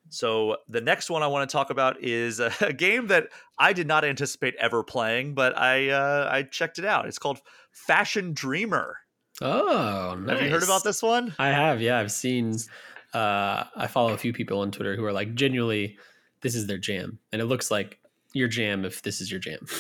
So 0.09 0.57
the 0.67 0.82
next 0.82 1.09
one 1.09 1.24
I 1.24 1.28
want 1.28 1.49
to 1.49 1.51
talk 1.51 1.69
about 1.69 2.03
is 2.03 2.39
a, 2.39 2.51
a 2.61 2.74
game 2.74 3.07
that 3.07 3.30
I 3.57 3.74
did 3.74 3.88
not 3.88 4.03
anticipate 4.03 4.55
ever 4.59 4.84
playing, 4.84 5.34
but 5.34 5.57
I 5.57 5.89
uh, 5.89 6.30
I 6.32 6.43
checked 6.43 6.80
it 6.80 6.86
out. 6.86 7.07
It's 7.07 7.19
called 7.19 7.41
Fashion 7.71 8.34
Dreamer. 8.34 8.97
Oh, 9.41 10.15
nice. 10.19 10.38
have 10.38 10.45
you 10.45 10.51
heard 10.51 10.63
about 10.63 10.84
this 10.84 11.01
one? 11.01 11.34
I 11.39 11.49
have. 11.49 11.82
Yeah, 11.82 11.99
I've 11.99 12.11
seen. 12.11 12.55
Uh, 13.13 13.63
I 13.76 13.88
follow 13.88 14.13
a 14.13 14.17
few 14.17 14.34
people 14.34 14.59
on 14.59 14.71
Twitter 14.71 14.95
who 14.95 15.05
are 15.05 15.13
like 15.13 15.34
genuinely, 15.36 15.97
this 16.43 16.55
is 16.55 16.67
their 16.67 16.77
jam, 16.77 17.19
and 17.31 17.41
it 17.41 17.45
looks 17.45 17.71
like 17.71 17.99
your 18.33 18.47
jam 18.47 18.85
if 18.85 19.01
this 19.01 19.19
is 19.19 19.31
your 19.31 19.39
jam. 19.39 19.65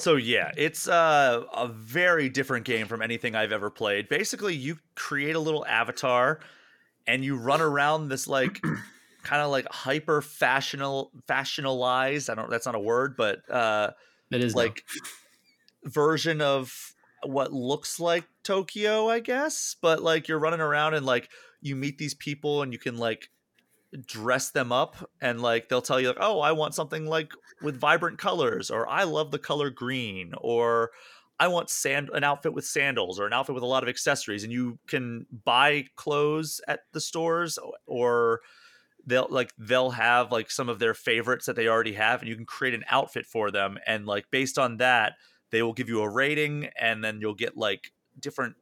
So 0.00 0.16
yeah, 0.16 0.50
it's 0.56 0.88
uh, 0.88 1.44
a 1.52 1.68
very 1.68 2.30
different 2.30 2.64
game 2.64 2.86
from 2.86 3.02
anything 3.02 3.34
I've 3.34 3.52
ever 3.52 3.68
played. 3.68 4.08
Basically, 4.08 4.54
you 4.54 4.78
create 4.94 5.36
a 5.36 5.38
little 5.38 5.66
avatar, 5.66 6.40
and 7.06 7.22
you 7.22 7.36
run 7.36 7.60
around 7.60 8.08
this 8.08 8.26
like 8.26 8.62
kind 9.22 9.42
of 9.42 9.50
like 9.50 9.66
hyper 9.70 10.22
fashional 10.22 11.12
fashionalized. 11.26 12.30
I 12.30 12.34
don't. 12.34 12.48
That's 12.48 12.64
not 12.64 12.74
a 12.74 12.80
word, 12.80 13.14
but 13.16 13.48
uh, 13.50 13.90
it 14.30 14.42
is 14.42 14.54
like 14.54 14.84
version 15.84 16.40
of 16.40 16.94
what 17.22 17.52
looks 17.52 18.00
like 18.00 18.24
Tokyo, 18.42 19.10
I 19.10 19.20
guess. 19.20 19.76
But 19.80 20.02
like 20.02 20.28
you're 20.28 20.38
running 20.38 20.60
around 20.60 20.94
and 20.94 21.04
like 21.04 21.28
you 21.60 21.76
meet 21.76 21.98
these 21.98 22.14
people 22.14 22.62
and 22.62 22.72
you 22.72 22.78
can 22.78 22.96
like 22.96 23.28
dress 24.06 24.50
them 24.50 24.72
up 24.72 24.96
and 25.20 25.40
like 25.40 25.68
they'll 25.68 25.82
tell 25.82 26.00
you 26.00 26.08
like, 26.08 26.16
oh, 26.20 26.40
I 26.40 26.52
want 26.52 26.74
something 26.74 27.06
like 27.06 27.32
with 27.62 27.78
vibrant 27.78 28.18
colors, 28.18 28.70
or 28.70 28.88
I 28.88 29.04
love 29.04 29.30
the 29.30 29.38
color 29.38 29.70
green, 29.70 30.32
or 30.38 30.90
I 31.38 31.48
want 31.48 31.70
sand 31.70 32.10
an 32.12 32.24
outfit 32.24 32.52
with 32.52 32.66
sandals 32.66 33.18
or 33.18 33.26
an 33.26 33.32
outfit 33.32 33.54
with 33.54 33.64
a 33.64 33.66
lot 33.66 33.82
of 33.82 33.88
accessories, 33.88 34.44
and 34.44 34.52
you 34.52 34.78
can 34.86 35.26
buy 35.44 35.86
clothes 35.96 36.60
at 36.68 36.80
the 36.92 37.00
stores 37.00 37.58
or 37.86 38.40
they'll 39.06 39.28
like 39.30 39.52
they'll 39.58 39.90
have 39.90 40.30
like 40.30 40.50
some 40.50 40.68
of 40.68 40.78
their 40.78 40.94
favorites 40.94 41.46
that 41.46 41.56
they 41.56 41.66
already 41.66 41.94
have 41.94 42.20
and 42.20 42.28
you 42.28 42.36
can 42.36 42.44
create 42.44 42.74
an 42.74 42.84
outfit 42.90 43.26
for 43.26 43.50
them 43.50 43.78
and 43.86 44.06
like 44.06 44.26
based 44.30 44.58
on 44.58 44.76
that 44.76 45.14
they 45.50 45.62
will 45.62 45.72
give 45.72 45.88
you 45.88 46.02
a 46.02 46.08
rating 46.08 46.68
and 46.78 47.02
then 47.02 47.18
you'll 47.20 47.34
get 47.34 47.56
like 47.56 47.92
different 48.18 48.56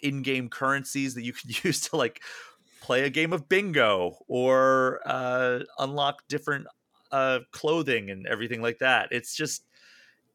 in-game 0.00 0.48
currencies 0.48 1.14
that 1.14 1.24
you 1.24 1.32
can 1.32 1.50
use 1.64 1.80
to 1.80 1.96
like 1.96 2.22
play 2.80 3.04
a 3.04 3.10
game 3.10 3.32
of 3.32 3.48
bingo 3.48 4.18
or 4.28 5.00
uh, 5.04 5.60
unlock 5.78 6.26
different 6.28 6.66
uh, 7.12 7.40
clothing 7.52 8.10
and 8.10 8.26
everything 8.26 8.62
like 8.62 8.78
that. 8.78 9.08
It's 9.10 9.34
just 9.34 9.64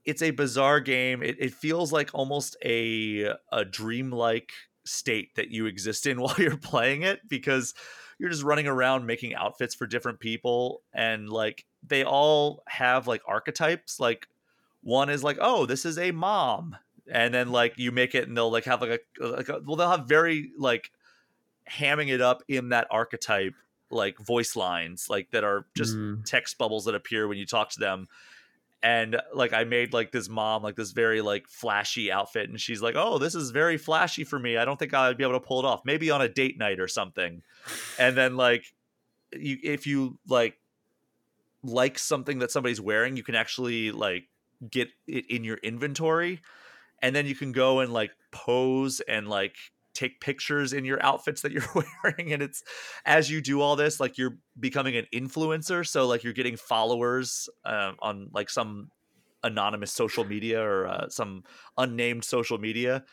it's 0.05 0.21
a 0.21 0.31
bizarre 0.31 0.79
game. 0.79 1.23
It, 1.23 1.37
it 1.39 1.53
feels 1.53 1.91
like 1.91 2.09
almost 2.13 2.57
a 2.63 3.33
a 3.51 3.65
dreamlike 3.65 4.51
state 4.85 5.35
that 5.35 5.49
you 5.49 5.65
exist 5.65 6.05
in 6.05 6.21
while 6.21 6.35
you're 6.37 6.57
playing 6.57 7.03
it 7.03 7.27
because 7.27 7.73
you're 8.19 8.29
just 8.29 8.43
running 8.43 8.67
around 8.67 9.05
making 9.05 9.35
outfits 9.35 9.73
for 9.73 9.87
different 9.87 10.19
people 10.19 10.81
and 10.93 11.29
like 11.29 11.65
they 11.85 12.03
all 12.03 12.63
have 12.67 13.07
like 13.07 13.21
archetypes 13.27 13.99
like 13.99 14.27
one 14.83 15.09
is 15.09 15.23
like, 15.23 15.37
oh, 15.41 15.65
this 15.65 15.85
is 15.85 15.97
a 15.97 16.11
mom, 16.11 16.75
and 17.09 17.33
then 17.33 17.51
like 17.51 17.77
you 17.77 17.91
make 17.91 18.13
it, 18.15 18.27
and 18.27 18.37
they'll 18.37 18.51
like 18.51 18.65
have 18.65 18.81
like 18.81 19.01
a 19.19 19.25
like 19.25 19.49
a, 19.49 19.59
well, 19.65 19.77
they'll 19.77 19.89
have 19.89 20.07
very 20.07 20.51
like 20.57 20.91
hamming 21.70 22.09
it 22.09 22.22
up 22.22 22.43
in 22.47 22.70
that 22.70 22.88
archetype 22.91 23.53
like 23.89 24.18
voice 24.20 24.55
lines 24.55 25.07
like 25.09 25.30
that 25.32 25.43
are 25.43 25.66
just 25.76 25.95
mm. 25.95 26.24
text 26.26 26.57
bubbles 26.57 26.86
that 26.86 26.95
appear 26.95 27.28
when 27.28 27.38
you 27.38 27.45
talk 27.45 27.70
to 27.72 27.80
them. 27.80 28.07
And 28.82 29.22
like 29.34 29.53
i 29.53 29.64
made 29.64 29.93
like 29.93 30.11
this 30.11 30.28
mom 30.28 30.61
like 30.61 30.76
this 30.76 30.91
very 30.91 31.22
like 31.22 31.47
flashy 31.47 32.11
outfit 32.11 32.49
and 32.49 32.59
she's 32.59 32.82
like 32.82 32.95
oh 32.97 33.18
this 33.18 33.34
is 33.34 33.51
very 33.51 33.78
flashy 33.78 34.26
for 34.26 34.38
me. 34.38 34.57
I 34.57 34.66
don't 34.66 34.78
think 34.78 34.93
i'd 34.93 35.18
be 35.18 35.24
able 35.24 35.39
to 35.39 35.45
pull 35.45 35.59
it 35.59 35.66
off. 35.66 35.86
Maybe 35.86 36.11
on 36.11 36.22
a 36.22 36.28
date 36.28 36.57
night 36.57 36.80
or 36.80 36.89
something. 36.89 37.41
And 37.97 38.18
then 38.18 38.36
like 38.36 38.66
you 39.32 39.57
if 39.64 39.88
you 39.88 40.18
like 40.28 40.59
like 41.64 41.97
something 41.97 42.39
that 42.39 42.51
somebody's 42.51 42.82
wearing 42.82 43.16
you 43.16 43.24
can 43.24 43.36
actually 43.36 43.91
like 43.91 44.26
get 44.70 44.89
it 45.07 45.30
in 45.30 45.43
your 45.43 45.57
inventory. 45.57 46.41
And 47.01 47.16
then 47.16 47.26
you 47.26 47.36
can 47.36 47.51
go 47.51 47.80
and 47.80 47.93
like 47.93 48.11
pose 48.32 49.01
and 49.01 49.28
like 49.28 49.55
take 49.93 50.19
pictures 50.19 50.73
in 50.73 50.85
your 50.85 51.01
outfits 51.03 51.41
that 51.41 51.51
you're 51.51 51.63
wearing 52.03 52.33
and 52.33 52.41
it's 52.41 52.63
as 53.05 53.29
you 53.29 53.41
do 53.41 53.61
all 53.61 53.75
this 53.75 53.99
like 53.99 54.17
you're 54.17 54.37
becoming 54.59 54.95
an 54.95 55.05
influencer 55.13 55.87
so 55.87 56.07
like 56.07 56.23
you're 56.23 56.33
getting 56.33 56.57
followers 56.57 57.49
uh, 57.65 57.91
on 57.99 58.29
like 58.33 58.49
some 58.49 58.89
anonymous 59.43 59.91
social 59.91 60.23
media 60.23 60.61
or 60.61 60.87
uh, 60.87 61.09
some 61.09 61.43
unnamed 61.77 62.23
social 62.23 62.57
media 62.57 63.03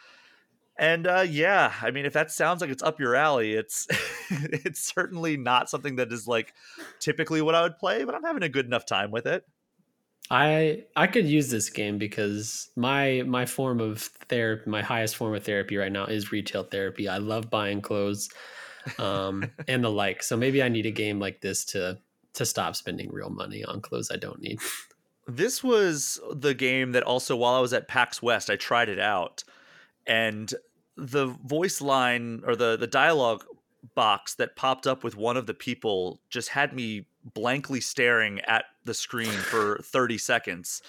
And 0.79 1.07
uh, 1.07 1.27
yeah, 1.29 1.75
I 1.83 1.91
mean, 1.91 2.07
if 2.07 2.15
that 2.15 2.31
sounds 2.31 2.63
like 2.63 2.71
it's 2.71 2.83
up 2.83 3.01
your 3.01 3.15
alley, 3.15 3.53
it's 3.53 3.87
it's 4.31 4.81
certainly 4.81 5.37
not 5.37 5.69
something 5.69 5.97
that 5.97 6.13
is 6.13 6.27
like 6.27 6.55
typically 6.99 7.43
what 7.43 7.55
I 7.55 7.63
would 7.63 7.77
play, 7.79 8.05
but 8.05 8.15
I'm 8.15 8.25
having 8.25 8.43
a 8.43 8.49
good 8.49 8.67
enough 8.67 8.87
time 8.87 9.11
with 9.11 9.27
it. 9.27 9.45
I 10.29 10.85
I 10.95 11.07
could 11.07 11.27
use 11.27 11.51
this 11.51 11.71
game 11.71 11.99
because 11.99 12.71
my 12.77 13.23
my 13.27 13.47
form 13.47 13.81
of 13.81 14.03
therapy, 14.29 14.71
my 14.71 14.83
highest 14.83 15.17
form 15.17 15.35
of 15.35 15.45
therapy 15.45 15.77
right 15.77 15.91
now 15.91 16.05
is 16.05 16.33
retail 16.33 16.65
therapy. 16.65 17.09
I 17.09 17.19
love 17.19 17.51
buying 17.51 17.81
clothes 17.81 18.29
um, 18.99 19.51
and 19.69 19.83
the 19.83 19.91
like. 19.91 20.23
So 20.23 20.37
maybe 20.37 20.63
I 20.63 20.69
need 20.69 20.87
a 20.87 20.93
game 20.93 21.19
like 21.19 21.41
this 21.41 21.65
to 21.67 21.99
to 22.35 22.47
stop 22.47 22.77
spending 22.77 23.11
real 23.13 23.31
money 23.31 23.65
on 23.65 23.81
clothes 23.81 24.11
I 24.13 24.17
don't 24.17 24.41
need. 24.41 24.61
This 25.27 25.63
was 25.63 26.21
the 26.33 26.55
game 26.55 26.93
that 26.93 27.03
also 27.03 27.37
while 27.37 27.55
I 27.55 27.61
was 27.61 27.73
at 27.73 27.89
PAX 27.89 28.23
West, 28.23 28.51
I 28.51 28.57
tried 28.57 28.89
it 28.89 28.99
out. 28.99 29.45
And 30.07 30.53
the 30.97 31.27
voice 31.45 31.81
line 31.81 32.43
or 32.47 32.55
the 32.55 32.77
the 32.77 32.87
dialogue 32.87 33.45
box 33.95 34.35
that 34.35 34.57
popped 34.57 34.87
up 34.87 35.03
with 35.03 35.17
one 35.17 35.37
of 35.37 35.47
the 35.47 35.55
people 35.55 36.21
just 36.29 36.51
had 36.51 36.73
me 36.73 37.07
blankly 37.25 37.81
staring 37.81 38.41
at 38.41 38.65
the 38.85 38.95
screen 38.95 39.31
for 39.31 39.79
30 39.83 40.19
seconds 40.19 40.83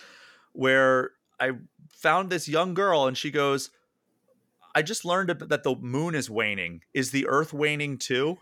where 0.53 1.11
I 1.39 1.51
found 1.91 2.29
this 2.29 2.47
young 2.47 2.73
girl 2.73 3.07
and 3.07 3.17
she 3.17 3.31
goes 3.31 3.69
I 4.73 4.81
just 4.81 5.05
learned 5.05 5.29
that 5.29 5.63
the 5.63 5.75
moon 5.75 6.15
is 6.15 6.29
waning. 6.29 6.81
Is 6.93 7.11
the 7.11 7.27
earth 7.27 7.53
waning 7.53 7.97
too? 7.97 8.39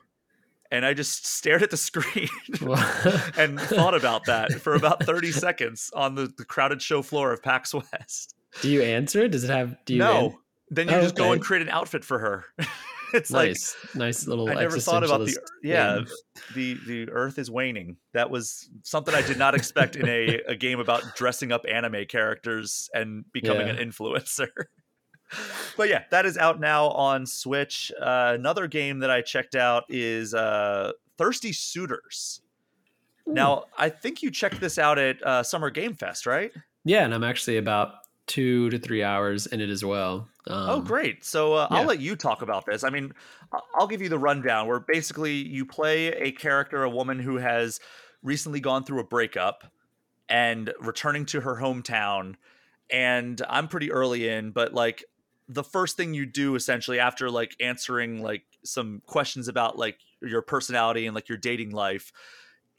And 0.72 0.86
I 0.86 0.94
just 0.94 1.26
stared 1.26 1.64
at 1.64 1.72
the 1.72 1.78
screen 1.90 2.30
and 3.38 3.60
thought 3.60 3.96
about 3.96 4.26
that 4.26 4.54
for 4.54 4.76
about 4.76 5.04
30 5.04 5.32
seconds 5.32 5.92
on 5.96 6.16
the, 6.16 6.32
the 6.38 6.46
crowded 6.46 6.82
show 6.82 7.02
floor 7.02 7.34
of 7.34 7.42
PAX 7.42 7.74
West. 7.74 8.36
Do 8.62 8.70
you 8.70 8.82
answer 8.82 9.24
it? 9.24 9.32
Does 9.32 9.44
it 9.44 9.50
have 9.50 9.76
do 9.86 9.94
you 9.94 10.00
No. 10.00 10.40
Then 10.72 10.88
you 10.88 10.96
oh, 10.96 11.02
just 11.02 11.16
okay. 11.16 11.24
go 11.24 11.32
and 11.32 11.42
create 11.42 11.64
an 11.64 11.70
outfit 11.70 12.04
for 12.04 12.20
her. 12.20 12.46
it's 13.14 13.32
nice, 13.32 13.76
like 13.86 13.96
nice 13.96 14.28
little. 14.28 14.50
I 14.50 14.56
never 14.56 14.80
thought 14.80 15.04
about 15.04 15.26
the 15.26 15.38
yeah, 15.64 16.00
the 16.54 16.78
the 16.86 17.10
Earth 17.10 17.38
is 17.38 17.50
waning. 17.50 17.98
That 18.14 18.30
was 18.30 18.70
something 18.84 19.14
I 19.14 19.22
did 19.22 19.38
not 19.38 19.56
expect 19.56 19.96
in 19.96 20.08
a, 20.08 20.42
a 20.48 20.56
game 20.56 20.80
about 20.80 21.16
dressing 21.16 21.52
up 21.52 21.66
anime 21.70 22.06
characters 22.06 22.90
and 22.94 23.26
becoming 23.32 23.68
yeah. 23.68 23.74
an 23.74 23.92
influencer. 23.92 24.50
but 25.78 25.90
yeah, 25.90 26.04
that 26.12 26.26
is 26.26 26.38
out 26.38 26.60
now 26.60 26.90
on 26.90 27.26
Switch. 27.26 27.92
Uh, 28.00 28.34
another 28.36 28.68
game 28.68 29.00
that 29.00 29.12
I 29.12 29.22
checked 29.22 29.56
out 29.56 29.84
is 29.90 30.34
uh, 30.34 30.92
Thirsty 31.18 31.54
Suitors. 31.54 32.42
Ooh. 33.28 33.34
Now, 33.34 33.66
I 33.78 33.90
think 33.90 34.24
you 34.24 34.32
checked 34.32 34.60
this 34.60 34.78
out 34.78 34.98
at 34.98 35.22
uh, 35.24 35.44
Summer 35.44 35.70
Game 35.70 35.96
Fest, 35.96 36.26
right? 36.26 36.52
Yeah, 36.86 37.04
and 37.04 37.14
I'm 37.14 37.24
actually 37.24 37.58
about 37.58 37.99
two 38.30 38.70
to 38.70 38.80
three 38.80 39.04
hours 39.04 39.48
in 39.48 39.60
it 39.60 39.70
as 39.70 39.84
well. 39.84 40.30
Oh, 40.48 40.54
um, 40.54 40.70
oh, 40.70 40.82
great! 40.82 41.26
So 41.26 41.54
uh, 41.54 41.68
yeah. 41.70 41.78
I'll 41.78 41.86
let 41.86 42.00
you 42.00 42.16
talk 42.16 42.42
about 42.42 42.66
this. 42.66 42.86
I 42.86 42.90
mean, 42.90 43.12
I'll 43.76 43.88
give 43.88 44.02
you 44.02 44.08
the 44.08 44.20
rundown. 44.20 44.68
Where 44.68 44.80
basically 44.80 45.34
you 45.34 45.66
play 45.66 46.08
a 46.08 46.32
character, 46.32 46.84
a 46.84 46.90
woman 46.90 47.20
who 47.20 47.38
has 47.38 47.82
recently 48.24 48.62
gone 48.62 48.86
through 48.86 49.02
a 49.02 49.04
breakup 49.04 49.66
and 50.30 50.72
returning 50.80 51.26
to 51.26 51.42
her 51.42 51.56
hometown. 51.56 52.36
And 52.92 53.42
I'm 53.50 53.68
pretty 53.68 53.92
early 53.92 54.30
in, 54.30 54.52
but 54.52 54.74
like 54.74 55.04
the 55.48 55.64
first 55.64 55.98
thing 55.98 56.14
you 56.14 56.26
do 56.26 56.56
essentially 56.56 57.00
after 57.00 57.30
like 57.30 57.56
answering 57.60 58.22
like 58.22 58.44
some 58.64 59.02
questions 59.06 59.48
about 59.48 59.78
like 59.78 59.98
your 60.22 60.42
personality 60.42 61.08
and 61.08 61.16
like 61.16 61.28
your 61.28 61.38
dating 61.38 61.72
life 61.72 62.12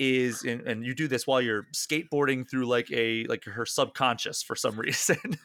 is 0.00 0.42
and, 0.42 0.62
and 0.62 0.84
you 0.84 0.94
do 0.94 1.06
this 1.06 1.26
while 1.26 1.40
you're 1.40 1.66
skateboarding 1.74 2.48
through 2.48 2.66
like 2.66 2.90
a 2.90 3.24
like 3.26 3.44
her 3.44 3.66
subconscious 3.66 4.42
for 4.42 4.56
some 4.56 4.76
reason. 4.80 5.38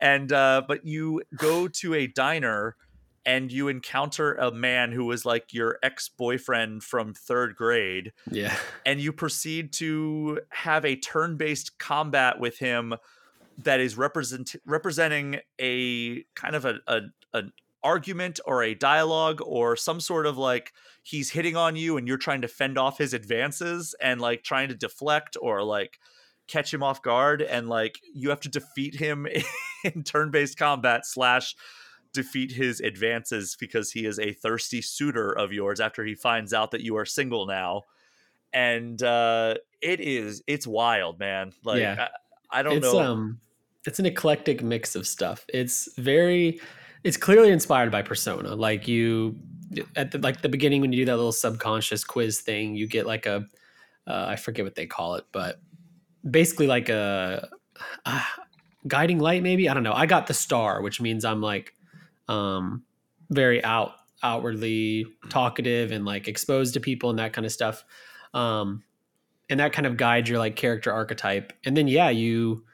And 0.00 0.32
uh 0.32 0.62
but 0.66 0.84
you 0.84 1.22
go 1.36 1.68
to 1.68 1.94
a 1.94 2.06
diner 2.08 2.76
and 3.24 3.52
you 3.52 3.68
encounter 3.68 4.34
a 4.34 4.50
man 4.50 4.90
who 4.90 5.04
was 5.04 5.24
like 5.24 5.52
your 5.52 5.78
ex-boyfriend 5.84 6.82
from 6.82 7.14
third 7.14 7.54
grade 7.54 8.12
yeah. 8.28 8.56
and 8.84 9.00
you 9.00 9.12
proceed 9.12 9.72
to 9.72 10.40
have 10.48 10.84
a 10.84 10.96
turn-based 10.96 11.78
combat 11.78 12.40
with 12.40 12.58
him 12.58 12.94
that 13.58 13.78
is 13.78 13.96
represent 13.96 14.56
representing 14.66 15.38
a 15.60 16.24
kind 16.34 16.56
of 16.56 16.64
a, 16.64 16.80
a 16.88 17.00
an 17.34 17.52
argument 17.84 18.40
or 18.46 18.62
a 18.62 18.74
dialogue 18.74 19.40
or 19.44 19.76
some 19.76 20.00
sort 20.00 20.26
of 20.26 20.38
like 20.38 20.72
he's 21.02 21.30
hitting 21.30 21.56
on 21.56 21.76
you 21.76 21.96
and 21.96 22.06
you're 22.06 22.16
trying 22.16 22.42
to 22.42 22.48
fend 22.48 22.78
off 22.78 22.98
his 22.98 23.12
advances 23.12 23.94
and 24.00 24.20
like 24.20 24.42
trying 24.42 24.68
to 24.68 24.74
deflect 24.74 25.36
or 25.40 25.62
like 25.62 25.98
catch 26.46 26.72
him 26.72 26.82
off 26.82 27.02
guard 27.02 27.42
and 27.42 27.68
like 27.68 27.98
you 28.14 28.30
have 28.30 28.40
to 28.40 28.48
defeat 28.48 28.94
him 28.94 29.26
in 29.84 30.02
turn-based 30.02 30.58
combat 30.58 31.06
slash 31.06 31.54
defeat 32.12 32.52
his 32.52 32.80
advances 32.80 33.56
because 33.58 33.90
he 33.90 34.04
is 34.04 34.18
a 34.18 34.32
thirsty 34.32 34.82
suitor 34.82 35.32
of 35.32 35.52
yours 35.52 35.80
after 35.80 36.04
he 36.04 36.14
finds 36.14 36.52
out 36.52 36.70
that 36.70 36.82
you 36.82 36.96
are 36.96 37.06
single 37.06 37.46
now. 37.46 37.82
And 38.52 39.02
uh 39.02 39.54
it 39.80 40.00
is 40.00 40.42
it's 40.46 40.66
wild 40.66 41.18
man. 41.18 41.52
Like 41.64 41.80
yeah. 41.80 42.08
I, 42.50 42.60
I 42.60 42.62
don't 42.62 42.78
it's, 42.78 42.92
know 42.92 43.00
um 43.00 43.40
it's 43.86 43.98
an 43.98 44.06
eclectic 44.06 44.62
mix 44.62 44.94
of 44.94 45.06
stuff. 45.06 45.46
It's 45.48 45.88
very 45.96 46.60
it's 47.04 47.16
clearly 47.16 47.50
inspired 47.50 47.90
by 47.90 48.02
persona. 48.02 48.54
Like 48.54 48.86
you 48.86 49.36
at 49.96 50.10
the 50.10 50.18
like 50.18 50.42
the 50.42 50.48
beginning 50.48 50.80
when 50.80 50.92
you 50.92 50.98
do 50.98 51.04
that 51.06 51.16
little 51.16 51.32
subconscious 51.32 52.04
quiz 52.04 52.40
thing 52.40 52.74
you 52.74 52.86
get 52.86 53.06
like 53.06 53.26
a 53.26 53.46
uh, 54.06 54.26
I 54.28 54.36
forget 54.36 54.64
what 54.64 54.74
they 54.74 54.86
call 54.86 55.14
it 55.14 55.24
but 55.32 55.60
basically 56.28 56.66
like 56.66 56.88
a, 56.88 57.48
a 58.04 58.20
guiding 58.86 59.18
light 59.18 59.42
maybe? 59.42 59.68
I 59.68 59.74
don't 59.74 59.82
know. 59.82 59.92
I 59.92 60.06
got 60.06 60.26
the 60.26 60.34
star 60.34 60.82
which 60.82 61.00
means 61.00 61.24
i'm 61.24 61.40
like 61.40 61.74
um 62.28 62.84
very 63.30 63.62
out 63.64 63.92
outwardly 64.22 65.06
talkative 65.30 65.90
and 65.90 66.04
like 66.04 66.28
exposed 66.28 66.74
to 66.74 66.80
people 66.80 67.10
and 67.10 67.18
that 67.18 67.32
kind 67.32 67.46
of 67.46 67.52
stuff. 67.52 67.84
Um 68.34 68.82
and 69.50 69.60
that 69.60 69.72
kind 69.72 69.86
of 69.86 69.96
guides 69.96 70.30
your 70.30 70.38
like 70.38 70.56
character 70.56 70.92
archetype. 70.92 71.52
And 71.64 71.76
then 71.76 71.88
yeah 71.88 72.10
you 72.10 72.64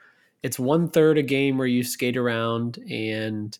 it's 0.42 0.58
one 0.58 0.88
third 0.88 1.18
a 1.18 1.22
game 1.22 1.58
where 1.58 1.66
you 1.66 1.82
skate 1.82 2.16
around 2.16 2.78
and 2.90 3.58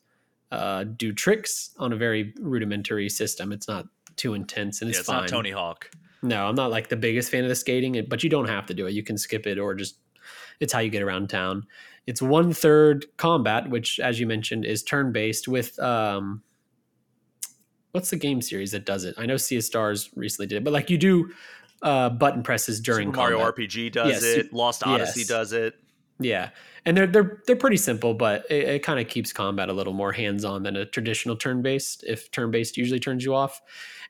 uh, 0.50 0.84
do 0.84 1.12
tricks 1.12 1.70
on 1.78 1.92
a 1.92 1.96
very 1.96 2.34
rudimentary 2.40 3.08
system. 3.08 3.52
It's 3.52 3.68
not 3.68 3.86
too 4.16 4.34
intense 4.34 4.80
and 4.80 4.88
it's, 4.88 4.98
yeah, 4.98 5.00
it's 5.00 5.08
fine. 5.08 5.20
not 5.22 5.28
Tony 5.28 5.50
Hawk. 5.50 5.90
No, 6.22 6.46
I'm 6.46 6.54
not 6.54 6.70
like 6.70 6.88
the 6.88 6.96
biggest 6.96 7.30
fan 7.30 7.44
of 7.44 7.48
the 7.48 7.54
skating, 7.54 8.04
but 8.08 8.24
you 8.24 8.30
don't 8.30 8.48
have 8.48 8.66
to 8.66 8.74
do 8.74 8.86
it. 8.86 8.92
You 8.92 9.02
can 9.02 9.16
skip 9.16 9.46
it 9.46 9.58
or 9.58 9.74
just 9.74 9.98
it's 10.60 10.72
how 10.72 10.80
you 10.80 10.90
get 10.90 11.02
around 11.02 11.30
town. 11.30 11.66
It's 12.06 12.22
one 12.22 12.52
third 12.52 13.06
combat, 13.16 13.68
which, 13.70 14.00
as 14.00 14.18
you 14.18 14.26
mentioned, 14.26 14.64
is 14.64 14.82
turn 14.82 15.12
based 15.12 15.46
with 15.46 15.78
um, 15.78 16.42
what's 17.92 18.10
the 18.10 18.16
game 18.16 18.40
series 18.42 18.72
that 18.72 18.84
does 18.84 19.04
it? 19.04 19.14
I 19.18 19.26
know 19.26 19.36
Sea 19.36 19.58
of 19.58 19.64
Stars 19.64 20.10
recently 20.16 20.46
did 20.46 20.56
it, 20.56 20.64
but 20.64 20.72
like 20.72 20.90
you 20.90 20.98
do 20.98 21.30
uh, 21.82 22.10
button 22.10 22.42
presses 22.42 22.80
during 22.80 23.08
Super 23.08 23.16
Mario 23.18 23.38
RPG 23.40 23.92
does 23.92 24.10
yes. 24.10 24.22
it. 24.22 24.52
Lost 24.52 24.86
Odyssey 24.86 25.20
yes. 25.20 25.28
does 25.28 25.52
it. 25.52 25.74
Yeah, 26.20 26.50
and 26.84 26.96
they're 26.96 27.06
they're 27.06 27.42
they're 27.46 27.56
pretty 27.56 27.76
simple, 27.76 28.12
but 28.12 28.44
it, 28.50 28.64
it 28.68 28.82
kind 28.82 28.98
of 28.98 29.08
keeps 29.08 29.32
combat 29.32 29.68
a 29.68 29.72
little 29.72 29.92
more 29.92 30.12
hands 30.12 30.44
on 30.44 30.64
than 30.64 30.76
a 30.76 30.84
traditional 30.84 31.36
turn 31.36 31.62
based. 31.62 32.04
If 32.04 32.30
turn 32.32 32.50
based 32.50 32.76
usually 32.76 32.98
turns 32.98 33.24
you 33.24 33.34
off, 33.34 33.60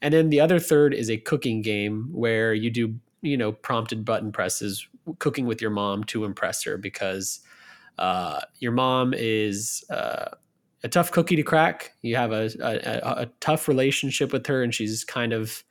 and 0.00 0.14
then 0.14 0.30
the 0.30 0.40
other 0.40 0.58
third 0.58 0.94
is 0.94 1.10
a 1.10 1.18
cooking 1.18 1.60
game 1.60 2.08
where 2.12 2.54
you 2.54 2.70
do 2.70 2.94
you 3.20 3.36
know 3.36 3.52
prompted 3.52 4.06
button 4.06 4.32
presses, 4.32 4.86
cooking 5.18 5.46
with 5.46 5.60
your 5.60 5.70
mom 5.70 6.04
to 6.04 6.24
impress 6.24 6.64
her 6.64 6.78
because 6.78 7.40
uh, 7.98 8.40
your 8.58 8.72
mom 8.72 9.14
is. 9.14 9.84
Uh, 9.90 10.30
a 10.84 10.88
tough 10.88 11.10
cookie 11.10 11.34
to 11.34 11.42
crack. 11.42 11.92
You 12.02 12.14
have 12.14 12.30
a, 12.30 12.48
a, 12.60 13.22
a 13.22 13.26
tough 13.40 13.66
relationship 13.66 14.32
with 14.32 14.46
her, 14.46 14.62
and 14.62 14.72
she's 14.72 15.04
kind 15.04 15.32
of 15.32 15.64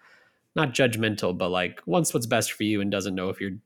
not 0.53 0.73
judgmental, 0.73 1.37
but 1.37 1.49
like 1.49 1.81
wants 1.85 2.13
what's 2.13 2.25
best 2.25 2.51
for 2.51 2.63
you 2.63 2.81
and 2.81 2.91
doesn't 2.91 3.15
know 3.15 3.29
if 3.29 3.39
you're 3.39 3.57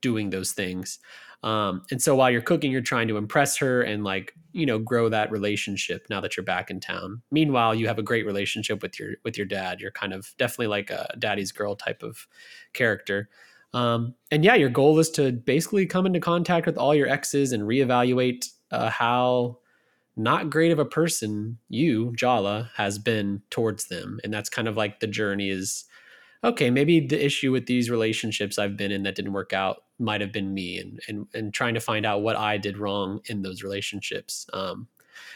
doing 0.00 0.30
those 0.30 0.52
things. 0.52 0.98
Um, 1.42 1.82
and 1.90 2.02
so 2.02 2.16
while 2.16 2.30
you're 2.30 2.40
cooking, 2.40 2.72
you're 2.72 2.80
trying 2.80 3.08
to 3.08 3.16
impress 3.16 3.56
her 3.58 3.82
and 3.82 4.02
like 4.02 4.32
you 4.52 4.66
know 4.66 4.78
grow 4.78 5.08
that 5.08 5.30
relationship 5.30 6.06
now 6.10 6.20
that 6.20 6.36
you're 6.36 6.44
back 6.44 6.70
in 6.70 6.80
town. 6.80 7.22
Meanwhile, 7.30 7.76
you 7.76 7.86
have 7.86 7.98
a 7.98 8.02
great 8.02 8.26
relationship 8.26 8.82
with 8.82 8.98
your 8.98 9.14
with 9.24 9.36
your 9.36 9.46
dad. 9.46 9.80
You're 9.80 9.92
kind 9.92 10.12
of 10.12 10.34
definitely 10.36 10.66
like 10.68 10.90
a 10.90 11.14
daddy's 11.18 11.52
girl 11.52 11.76
type 11.76 12.02
of 12.02 12.26
character. 12.72 13.28
Um, 13.72 14.14
and 14.30 14.44
yeah, 14.44 14.54
your 14.54 14.70
goal 14.70 14.98
is 14.98 15.10
to 15.10 15.30
basically 15.30 15.86
come 15.86 16.06
into 16.06 16.20
contact 16.20 16.66
with 16.66 16.78
all 16.78 16.94
your 16.94 17.08
exes 17.08 17.52
and 17.52 17.64
reevaluate 17.64 18.46
uh, 18.70 18.90
how 18.90 19.58
not 20.16 20.50
great 20.50 20.72
of 20.72 20.78
a 20.78 20.84
person 20.84 21.58
you 21.68 22.12
Jala 22.16 22.70
has 22.76 22.98
been 22.98 23.42
towards 23.50 23.86
them, 23.86 24.18
and 24.24 24.34
that's 24.34 24.50
kind 24.50 24.66
of 24.66 24.76
like 24.76 24.98
the 24.98 25.06
journey 25.06 25.50
is 25.50 25.84
okay, 26.44 26.70
maybe 26.70 27.00
the 27.00 27.24
issue 27.24 27.52
with 27.52 27.66
these 27.66 27.90
relationships 27.90 28.58
I've 28.58 28.76
been 28.76 28.92
in 28.92 29.02
that 29.02 29.16
didn't 29.16 29.32
work 29.32 29.52
out 29.52 29.82
might 29.98 30.20
have 30.20 30.32
been 30.32 30.52
me 30.54 30.78
and 30.78 31.00
and 31.08 31.26
and 31.34 31.54
trying 31.54 31.74
to 31.74 31.80
find 31.80 32.06
out 32.06 32.22
what 32.22 32.36
I 32.36 32.56
did 32.56 32.78
wrong 32.78 33.20
in 33.26 33.42
those 33.42 33.62
relationships. 33.62 34.46
Um, 34.52 34.88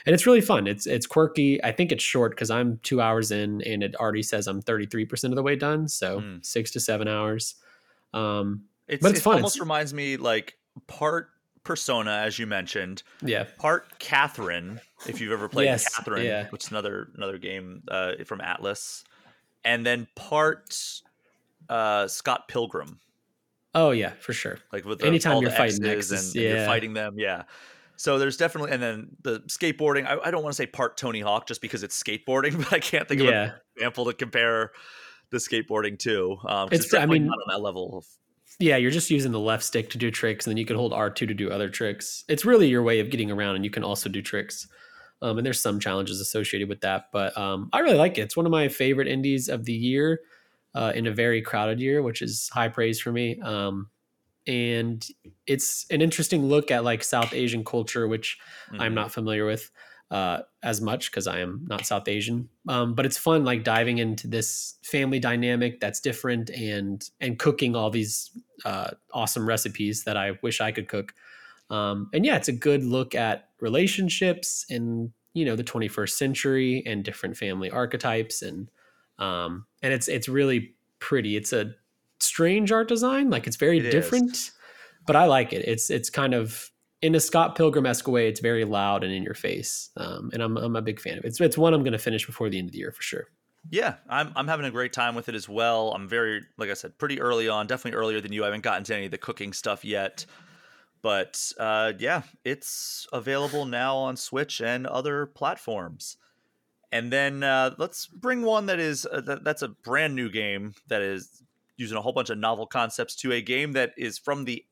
and 0.06 0.14
it's 0.14 0.26
really 0.26 0.40
fun. 0.40 0.66
It's 0.66 0.86
it's 0.86 1.06
quirky. 1.06 1.62
I 1.62 1.72
think 1.72 1.92
it's 1.92 2.04
short 2.04 2.32
because 2.32 2.50
I'm 2.50 2.78
two 2.82 3.00
hours 3.00 3.30
in, 3.30 3.62
and 3.62 3.82
it 3.82 3.94
already 3.96 4.22
says 4.22 4.46
I'm 4.46 4.62
33 4.62 5.04
percent 5.04 5.32
of 5.32 5.36
the 5.36 5.42
way 5.42 5.56
done. 5.56 5.88
So 5.88 6.20
mm. 6.20 6.44
six 6.44 6.70
to 6.72 6.80
seven 6.80 7.08
hours. 7.08 7.56
Um, 8.14 8.64
it's, 8.88 9.02
but 9.02 9.10
it's 9.10 9.20
it 9.20 9.22
fun. 9.22 9.34
Almost 9.36 9.56
it's, 9.56 9.60
reminds 9.60 9.94
me 9.94 10.16
like 10.16 10.56
part 10.86 11.30
Persona, 11.64 12.10
as 12.10 12.38
you 12.38 12.46
mentioned. 12.46 13.02
Yeah. 13.22 13.46
Part 13.58 13.98
Catherine, 13.98 14.80
if 15.06 15.20
you've 15.20 15.32
ever 15.32 15.48
played 15.48 15.66
yes, 15.66 15.94
Catherine, 15.94 16.26
yeah. 16.26 16.48
which 16.50 16.64
is 16.64 16.70
another 16.70 17.08
another 17.16 17.38
game 17.38 17.82
uh, 17.88 18.12
from 18.24 18.40
Atlus. 18.40 19.04
and 19.64 19.86
then 19.86 20.08
part 20.16 20.76
uh, 21.68 22.08
Scott 22.08 22.48
Pilgrim. 22.48 22.98
Oh 23.74 23.90
yeah, 23.90 24.10
for 24.20 24.32
sure. 24.32 24.58
Like 24.72 24.84
with 24.84 25.00
the, 25.00 25.06
anytime 25.06 25.34
all 25.36 25.42
you're 25.42 25.50
the 25.50 25.56
fighting 25.56 25.84
X's 25.84 26.12
X's, 26.12 26.34
and, 26.34 26.44
and 26.44 26.56
you're 26.58 26.66
fighting 26.66 26.92
them, 26.94 27.14
yeah. 27.18 27.44
So 27.96 28.18
there's 28.18 28.36
definitely, 28.36 28.72
and 28.72 28.82
then 28.82 29.08
the 29.22 29.40
skateboarding. 29.40 30.06
I, 30.06 30.18
I 30.24 30.30
don't 30.30 30.42
want 30.42 30.52
to 30.52 30.56
say 30.56 30.66
part 30.66 30.96
Tony 30.96 31.20
Hawk 31.20 31.46
just 31.46 31.60
because 31.62 31.82
it's 31.82 32.00
skateboarding, 32.02 32.58
but 32.58 32.72
I 32.72 32.80
can't 32.80 33.08
think 33.08 33.20
of 33.20 33.28
Yeah. 33.28 33.42
an 33.44 33.52
example 33.76 34.06
to 34.06 34.12
compare 34.14 34.72
the 35.30 35.38
skateboarding 35.38 35.98
to. 36.00 36.36
Um, 36.46 36.68
It's- 36.68 36.84
it's, 36.86 36.94
I 36.94 37.06
mean- 37.06 37.26
not 37.26 37.38
on 37.46 37.54
that 37.56 37.62
level. 37.62 37.98
Of, 37.98 38.06
Yeah, 38.58 38.76
you're 38.76 38.90
just 38.90 39.10
using 39.10 39.32
the 39.32 39.40
left 39.40 39.62
stick 39.62 39.88
to 39.90 39.98
do 39.98 40.10
tricks, 40.10 40.46
and 40.46 40.50
then 40.52 40.56
you 40.58 40.66
can 40.66 40.76
hold 40.76 40.92
R2 40.92 41.14
to 41.14 41.26
do 41.34 41.50
other 41.50 41.68
tricks. 41.70 42.24
It's 42.28 42.44
really 42.44 42.66
your 42.68 42.82
way 42.82 43.00
of 43.00 43.08
getting 43.10 43.30
around, 43.30 43.56
and 43.56 43.64
you 43.64 43.70
can 43.70 43.84
also 43.84 44.08
do 44.08 44.20
tricks. 44.20 44.66
Um, 45.22 45.38
and 45.38 45.46
there's 45.46 45.60
some 45.60 45.78
challenges 45.78 46.20
associated 46.20 46.68
with 46.68 46.80
that, 46.80 47.04
but 47.12 47.36
um, 47.38 47.68
I 47.72 47.78
really 47.80 47.96
like 47.98 48.18
it. 48.18 48.22
It's 48.22 48.36
one 48.36 48.44
of 48.46 48.50
my 48.52 48.66
favorite 48.68 49.06
indies 49.06 49.48
of 49.48 49.64
the 49.64 49.72
year 49.72 50.18
uh, 50.74 50.92
in 50.94 51.06
a 51.06 51.12
very 51.12 51.42
crowded 51.42 51.80
year, 51.80 52.02
which 52.02 52.22
is 52.22 52.48
high 52.50 52.68
praise 52.68 53.00
for 53.00 53.12
me. 53.12 53.40
Um, 53.40 53.90
and 54.46 55.06
it's 55.46 55.86
an 55.90 56.02
interesting 56.02 56.46
look 56.46 56.70
at 56.70 56.84
like 56.84 57.04
South 57.04 57.32
Asian 57.32 57.64
culture, 57.64 58.08
which 58.08 58.38
I'm 58.78 58.94
Mhm. 58.94 58.94
not 58.94 59.12
familiar 59.12 59.46
with 59.46 59.70
uh, 60.10 60.42
as 60.62 60.80
much 60.80 61.10
because 61.10 61.26
I 61.26 61.38
am 61.40 61.64
not 61.68 61.86
South 61.86 62.08
Asian. 62.08 62.48
Um, 62.68 62.94
but 62.94 63.06
it's 63.06 63.16
fun, 63.16 63.44
like 63.44 63.62
diving 63.64 63.98
into 63.98 64.26
this 64.26 64.78
family 64.84 65.20
dynamic 65.20 65.80
that's 65.80 66.00
different 66.00 66.50
and 66.50 67.08
and 67.20 67.38
cooking 67.38 67.76
all 67.76 67.90
these 67.90 68.30
uh, 68.64 68.90
awesome 69.12 69.46
recipes 69.46 70.04
that 70.04 70.16
I 70.16 70.38
wish 70.42 70.60
I 70.60 70.72
could 70.72 70.88
cook. 70.88 71.14
Um, 71.70 72.10
and 72.12 72.24
yeah, 72.24 72.36
it's 72.36 72.48
a 72.48 72.52
good 72.52 72.84
look 72.84 73.14
at 73.14 73.50
relationships 73.60 74.66
and 74.68 75.12
you 75.34 75.44
know 75.44 75.56
the 75.56 75.64
21st 75.64 76.18
century 76.18 76.82
and 76.86 77.04
different 77.04 77.36
family 77.36 77.70
archetypes 77.70 78.42
and 78.42 78.70
um, 79.18 79.66
and 79.82 79.92
it's 79.92 80.08
it's 80.08 80.28
really 80.28 80.74
pretty. 80.98 81.36
It's 81.36 81.52
a 81.52 81.72
strange 82.20 82.70
art 82.72 82.88
design, 82.88 83.30
like 83.30 83.46
it's 83.46 83.56
very 83.56 83.78
It 83.78 83.86
is. 83.86 83.92
different, 83.92 84.50
but 85.06 85.16
I 85.16 85.26
like 85.26 85.52
it. 85.52 85.66
It's 85.66 85.90
it's 85.90 86.10
kind 86.10 86.34
of 86.34 86.70
in 87.00 87.14
a 87.14 87.20
Scott 87.20 87.56
Pilgrim 87.56 87.86
esque 87.86 88.06
way. 88.08 88.28
It's 88.28 88.40
very 88.40 88.64
loud 88.64 89.02
and 89.04 89.12
in 89.12 89.22
your 89.22 89.34
face, 89.34 89.90
um, 89.96 90.30
and 90.32 90.42
I'm 90.42 90.56
I'm 90.56 90.76
a 90.76 90.82
big 90.82 91.00
fan 91.00 91.18
of 91.18 91.24
it. 91.24 91.28
It's 91.28 91.40
it's 91.40 91.58
one 91.58 91.74
I'm 91.74 91.82
going 91.82 91.92
to 91.92 91.98
finish 91.98 92.26
before 92.26 92.48
the 92.48 92.58
end 92.58 92.68
of 92.68 92.72
the 92.72 92.78
year 92.78 92.92
for 92.92 93.02
sure. 93.02 93.26
Yeah, 93.70 93.94
I'm 94.08 94.32
I'm 94.34 94.48
having 94.48 94.66
a 94.66 94.70
great 94.70 94.92
time 94.92 95.14
with 95.14 95.28
it 95.28 95.34
as 95.34 95.48
well. 95.48 95.92
I'm 95.92 96.08
very 96.08 96.42
like 96.58 96.70
I 96.70 96.74
said, 96.74 96.98
pretty 96.98 97.20
early 97.20 97.48
on, 97.48 97.66
definitely 97.66 97.96
earlier 97.98 98.20
than 98.20 98.32
you. 98.32 98.42
I 98.42 98.46
haven't 98.46 98.62
gotten 98.64 98.84
to 98.84 98.94
any 98.96 99.04
of 99.06 99.10
the 99.10 99.18
cooking 99.18 99.52
stuff 99.52 99.84
yet. 99.84 100.26
But 101.00 101.52
uh, 101.58 101.94
yeah, 101.98 102.22
it's 102.44 103.08
available 103.12 103.64
now 103.66 103.96
on 103.96 104.16
Switch 104.16 104.60
and 104.60 104.86
other 104.86 105.26
platforms. 105.26 106.16
And 106.92 107.12
then 107.12 107.42
uh, 107.42 107.74
let's 107.78 108.06
bring 108.06 108.42
one 108.42 108.66
that 108.66 108.78
is 108.78 109.06
uh, 109.10 109.22
that, 109.22 109.44
that's 109.44 109.62
a 109.62 109.68
brand 109.68 110.14
new 110.14 110.30
game 110.30 110.74
that 110.88 111.02
is 111.02 111.42
using 111.78 111.96
a 111.98 112.02
whole 112.02 112.12
bunch 112.12 112.30
of 112.30 112.38
novel 112.38 112.66
concepts 112.66 113.16
to 113.16 113.32
a 113.32 113.42
game 113.42 113.72
that 113.72 113.94
is 113.96 114.18
from 114.18 114.44
the, 114.44 114.64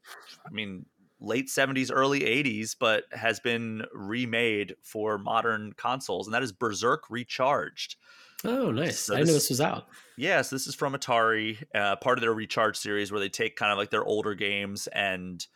I 0.46 0.50
mean, 0.50 0.86
late 1.18 1.50
70s, 1.50 1.90
early 1.90 2.24
80s, 2.24 2.74
but 2.74 3.04
has 3.12 3.40
been 3.40 3.86
remade 3.92 4.76
for 4.82 5.18
modern 5.18 5.72
consoles, 5.74 6.26
and 6.26 6.34
that 6.34 6.42
is 6.42 6.52
Berzerk 6.52 7.00
Recharged. 7.10 7.96
Oh, 8.44 8.70
nice! 8.70 9.00
So 9.00 9.14
I 9.14 9.18
didn't 9.18 9.28
know 9.28 9.32
this- 9.34 9.42
this 9.44 9.50
was 9.50 9.60
out. 9.60 9.88
Yes, 10.16 10.50
this 10.50 10.66
is 10.66 10.74
from 10.74 10.94
Atari, 10.94 11.62
uh, 11.74 11.96
part 11.96 12.18
of 12.18 12.22
their 12.22 12.34
Recharge 12.34 12.76
series, 12.76 13.10
where 13.10 13.20
they 13.20 13.28
take 13.28 13.56
kind 13.56 13.72
of 13.72 13.78
like 13.78 13.90
their 13.90 14.04
older 14.04 14.34
games 14.34 14.86
and 14.88 15.46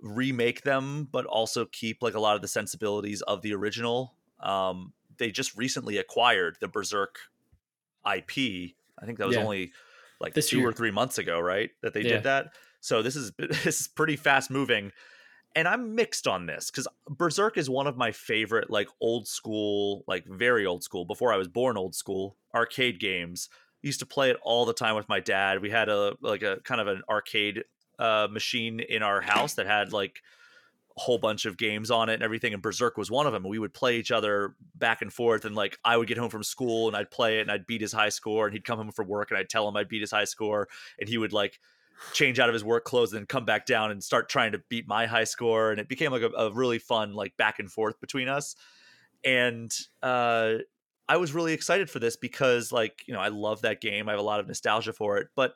remake 0.00 0.62
them, 0.62 1.04
but 1.06 1.26
also 1.26 1.64
keep 1.66 2.02
like 2.02 2.14
a 2.14 2.20
lot 2.20 2.36
of 2.36 2.42
the 2.42 2.48
sensibilities 2.48 3.22
of 3.22 3.42
the 3.42 3.54
original. 3.54 4.16
Um, 4.40 4.92
they 5.18 5.30
just 5.30 5.56
recently 5.56 5.98
acquired 5.98 6.56
the 6.60 6.68
Berzerk 6.68 7.16
IP. 8.04 8.74
I 9.00 9.06
think 9.06 9.18
that 9.18 9.26
was 9.26 9.36
Yeah. 9.36 9.42
only 9.42 9.72
like 10.20 10.34
This 10.34 10.48
two 10.50 10.58
year. 10.58 10.68
or 10.68 10.72
three 10.72 10.90
months 10.90 11.18
ago, 11.18 11.40
right? 11.40 11.70
That 11.82 11.92
they 11.94 12.02
Yeah. 12.02 12.14
did 12.14 12.22
that. 12.24 12.54
So 12.80 13.02
this 13.02 13.16
is 13.16 13.32
this 13.38 13.80
is 13.82 13.88
pretty 13.88 14.16
fast 14.16 14.50
moving. 14.50 14.92
And 15.54 15.66
I'm 15.66 15.94
mixed 15.94 16.26
on 16.26 16.44
this 16.44 16.70
because 16.70 16.86
Berzerk 17.08 17.56
is 17.56 17.70
one 17.70 17.86
of 17.86 17.96
my 17.96 18.12
favorite, 18.12 18.68
like 18.68 18.88
old 19.00 19.26
school, 19.26 20.04
like 20.06 20.26
very 20.26 20.66
old 20.66 20.82
school, 20.84 21.06
before 21.06 21.32
I 21.32 21.38
was 21.38 21.48
born 21.48 21.78
old 21.78 21.94
school 21.94 22.36
arcade 22.54 23.00
games. 23.00 23.48
Used 23.82 24.00
to 24.00 24.06
play 24.06 24.30
it 24.30 24.36
all 24.42 24.66
the 24.66 24.74
time 24.74 24.96
with 24.96 25.08
my 25.08 25.20
dad. 25.20 25.62
We 25.62 25.70
had 25.70 25.88
a 25.88 26.16
like 26.20 26.42
a 26.42 26.60
kind 26.64 26.80
of 26.80 26.88
an 26.88 27.02
arcade 27.08 27.64
uh, 27.98 28.28
machine 28.30 28.80
in 28.80 29.02
our 29.02 29.20
house 29.20 29.54
that 29.54 29.66
had 29.66 29.92
like 29.92 30.20
whole 30.96 31.18
bunch 31.18 31.44
of 31.44 31.58
games 31.58 31.90
on 31.90 32.08
it 32.08 32.14
and 32.14 32.22
everything. 32.22 32.54
And 32.54 32.62
Berzerk 32.62 32.96
was 32.96 33.10
one 33.10 33.26
of 33.26 33.32
them. 33.32 33.44
We 33.44 33.58
would 33.58 33.74
play 33.74 33.96
each 33.98 34.10
other 34.10 34.54
back 34.74 35.02
and 35.02 35.12
forth. 35.12 35.44
And 35.44 35.54
like 35.54 35.78
I 35.84 35.96
would 35.96 36.08
get 36.08 36.16
home 36.16 36.30
from 36.30 36.42
school 36.42 36.88
and 36.88 36.96
I'd 36.96 37.10
play 37.10 37.38
it 37.38 37.42
and 37.42 37.50
I'd 37.50 37.66
beat 37.66 37.82
his 37.82 37.92
high 37.92 38.08
score. 38.08 38.46
And 38.46 38.54
he'd 38.54 38.64
come 38.64 38.78
home 38.78 38.90
from 38.90 39.06
work 39.06 39.30
and 39.30 39.38
I'd 39.38 39.50
tell 39.50 39.68
him 39.68 39.76
I'd 39.76 39.88
beat 39.88 40.00
his 40.00 40.10
high 40.10 40.24
score. 40.24 40.68
And 40.98 41.08
he 41.08 41.18
would 41.18 41.32
like 41.32 41.60
change 42.12 42.38
out 42.38 42.48
of 42.48 42.54
his 42.54 42.64
work 42.64 42.84
clothes 42.84 43.12
and 43.12 43.20
then 43.20 43.26
come 43.26 43.44
back 43.44 43.66
down 43.66 43.90
and 43.90 44.02
start 44.02 44.28
trying 44.28 44.52
to 44.52 44.62
beat 44.70 44.88
my 44.88 45.06
high 45.06 45.24
score. 45.24 45.70
And 45.70 45.78
it 45.78 45.88
became 45.88 46.12
like 46.12 46.22
a, 46.22 46.30
a 46.30 46.52
really 46.52 46.78
fun 46.78 47.12
like 47.12 47.36
back 47.36 47.58
and 47.58 47.70
forth 47.70 48.00
between 48.00 48.28
us. 48.28 48.56
And 49.22 49.70
uh, 50.02 50.54
I 51.08 51.18
was 51.18 51.32
really 51.32 51.52
excited 51.52 51.90
for 51.90 51.98
this 51.98 52.16
because 52.16 52.72
like 52.72 53.02
you 53.06 53.12
know 53.12 53.20
I 53.20 53.28
love 53.28 53.62
that 53.62 53.80
game. 53.80 54.08
I 54.08 54.12
have 54.12 54.20
a 54.20 54.24
lot 54.24 54.40
of 54.40 54.46
nostalgia 54.46 54.92
for 54.92 55.18
it, 55.18 55.28
but 55.36 55.54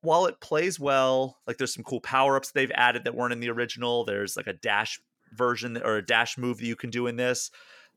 while 0.00 0.26
it 0.26 0.40
plays 0.40 0.78
well, 0.78 1.38
like 1.46 1.58
there's 1.58 1.74
some 1.74 1.84
cool 1.84 2.00
power 2.00 2.36
ups 2.36 2.50
they've 2.52 2.70
added 2.74 3.04
that 3.04 3.14
weren't 3.14 3.32
in 3.32 3.40
the 3.40 3.50
original. 3.50 4.04
There's 4.04 4.36
like 4.36 4.46
a 4.46 4.52
dash 4.52 5.00
version 5.32 5.76
or 5.76 5.96
a 5.96 6.04
dash 6.04 6.38
move 6.38 6.58
that 6.58 6.66
you 6.66 6.76
can 6.76 6.90
do 6.90 7.06
in 7.06 7.16
this. 7.16 7.50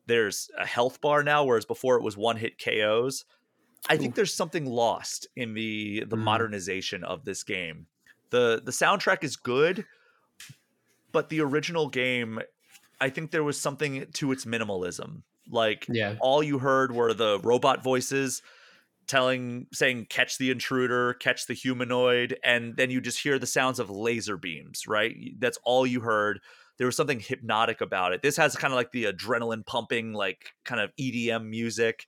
There's 0.07 0.49
a 0.57 0.65
health 0.65 0.99
bar 0.99 1.23
now, 1.23 1.43
whereas 1.45 1.65
before 1.65 1.95
it 1.95 2.03
was 2.03 2.17
one 2.17 2.37
hit 2.37 2.57
KOs. 2.57 3.25
I 3.89 3.97
think 3.97 4.15
there's 4.15 4.33
something 4.33 4.65
lost 4.65 5.27
in 5.35 5.53
the 5.53 6.03
the 6.07 6.15
Mm. 6.17 6.21
modernization 6.23 7.03
of 7.03 7.25
this 7.25 7.43
game. 7.43 7.87
the 8.31 8.61
The 8.63 8.71
soundtrack 8.71 9.23
is 9.23 9.35
good, 9.35 9.85
but 11.11 11.29
the 11.29 11.41
original 11.41 11.89
game, 11.89 12.39
I 12.99 13.09
think 13.09 13.31
there 13.31 13.43
was 13.43 13.59
something 13.59 14.05
to 14.13 14.31
its 14.31 14.45
minimalism. 14.45 15.23
Like 15.49 15.85
Yeah, 15.89 16.15
all 16.19 16.41
you 16.43 16.59
heard 16.59 16.93
were 16.93 17.13
the 17.13 17.39
robot 17.39 17.83
voices 17.83 18.41
telling 19.11 19.67
saying 19.73 20.05
catch 20.09 20.37
the 20.37 20.49
intruder 20.49 21.13
catch 21.15 21.45
the 21.45 21.53
humanoid 21.53 22.39
and 22.45 22.77
then 22.77 22.89
you 22.89 23.01
just 23.01 23.19
hear 23.21 23.37
the 23.37 23.45
sounds 23.45 23.77
of 23.77 23.89
laser 23.89 24.37
beams 24.37 24.87
right? 24.87 25.15
That's 25.37 25.59
all 25.65 25.85
you 25.85 25.99
heard. 25.99 26.39
There 26.77 26.87
was 26.87 26.95
something 26.95 27.19
hypnotic 27.19 27.81
about 27.81 28.13
it. 28.13 28.21
This 28.21 28.37
has 28.37 28.55
kind 28.55 28.73
of 28.73 28.77
like 28.77 28.91
the 28.93 29.03
adrenaline 29.05 29.65
pumping 29.65 30.13
like 30.13 30.53
kind 30.63 30.79
of 30.81 30.91
edm 30.99 31.49
music 31.49 32.07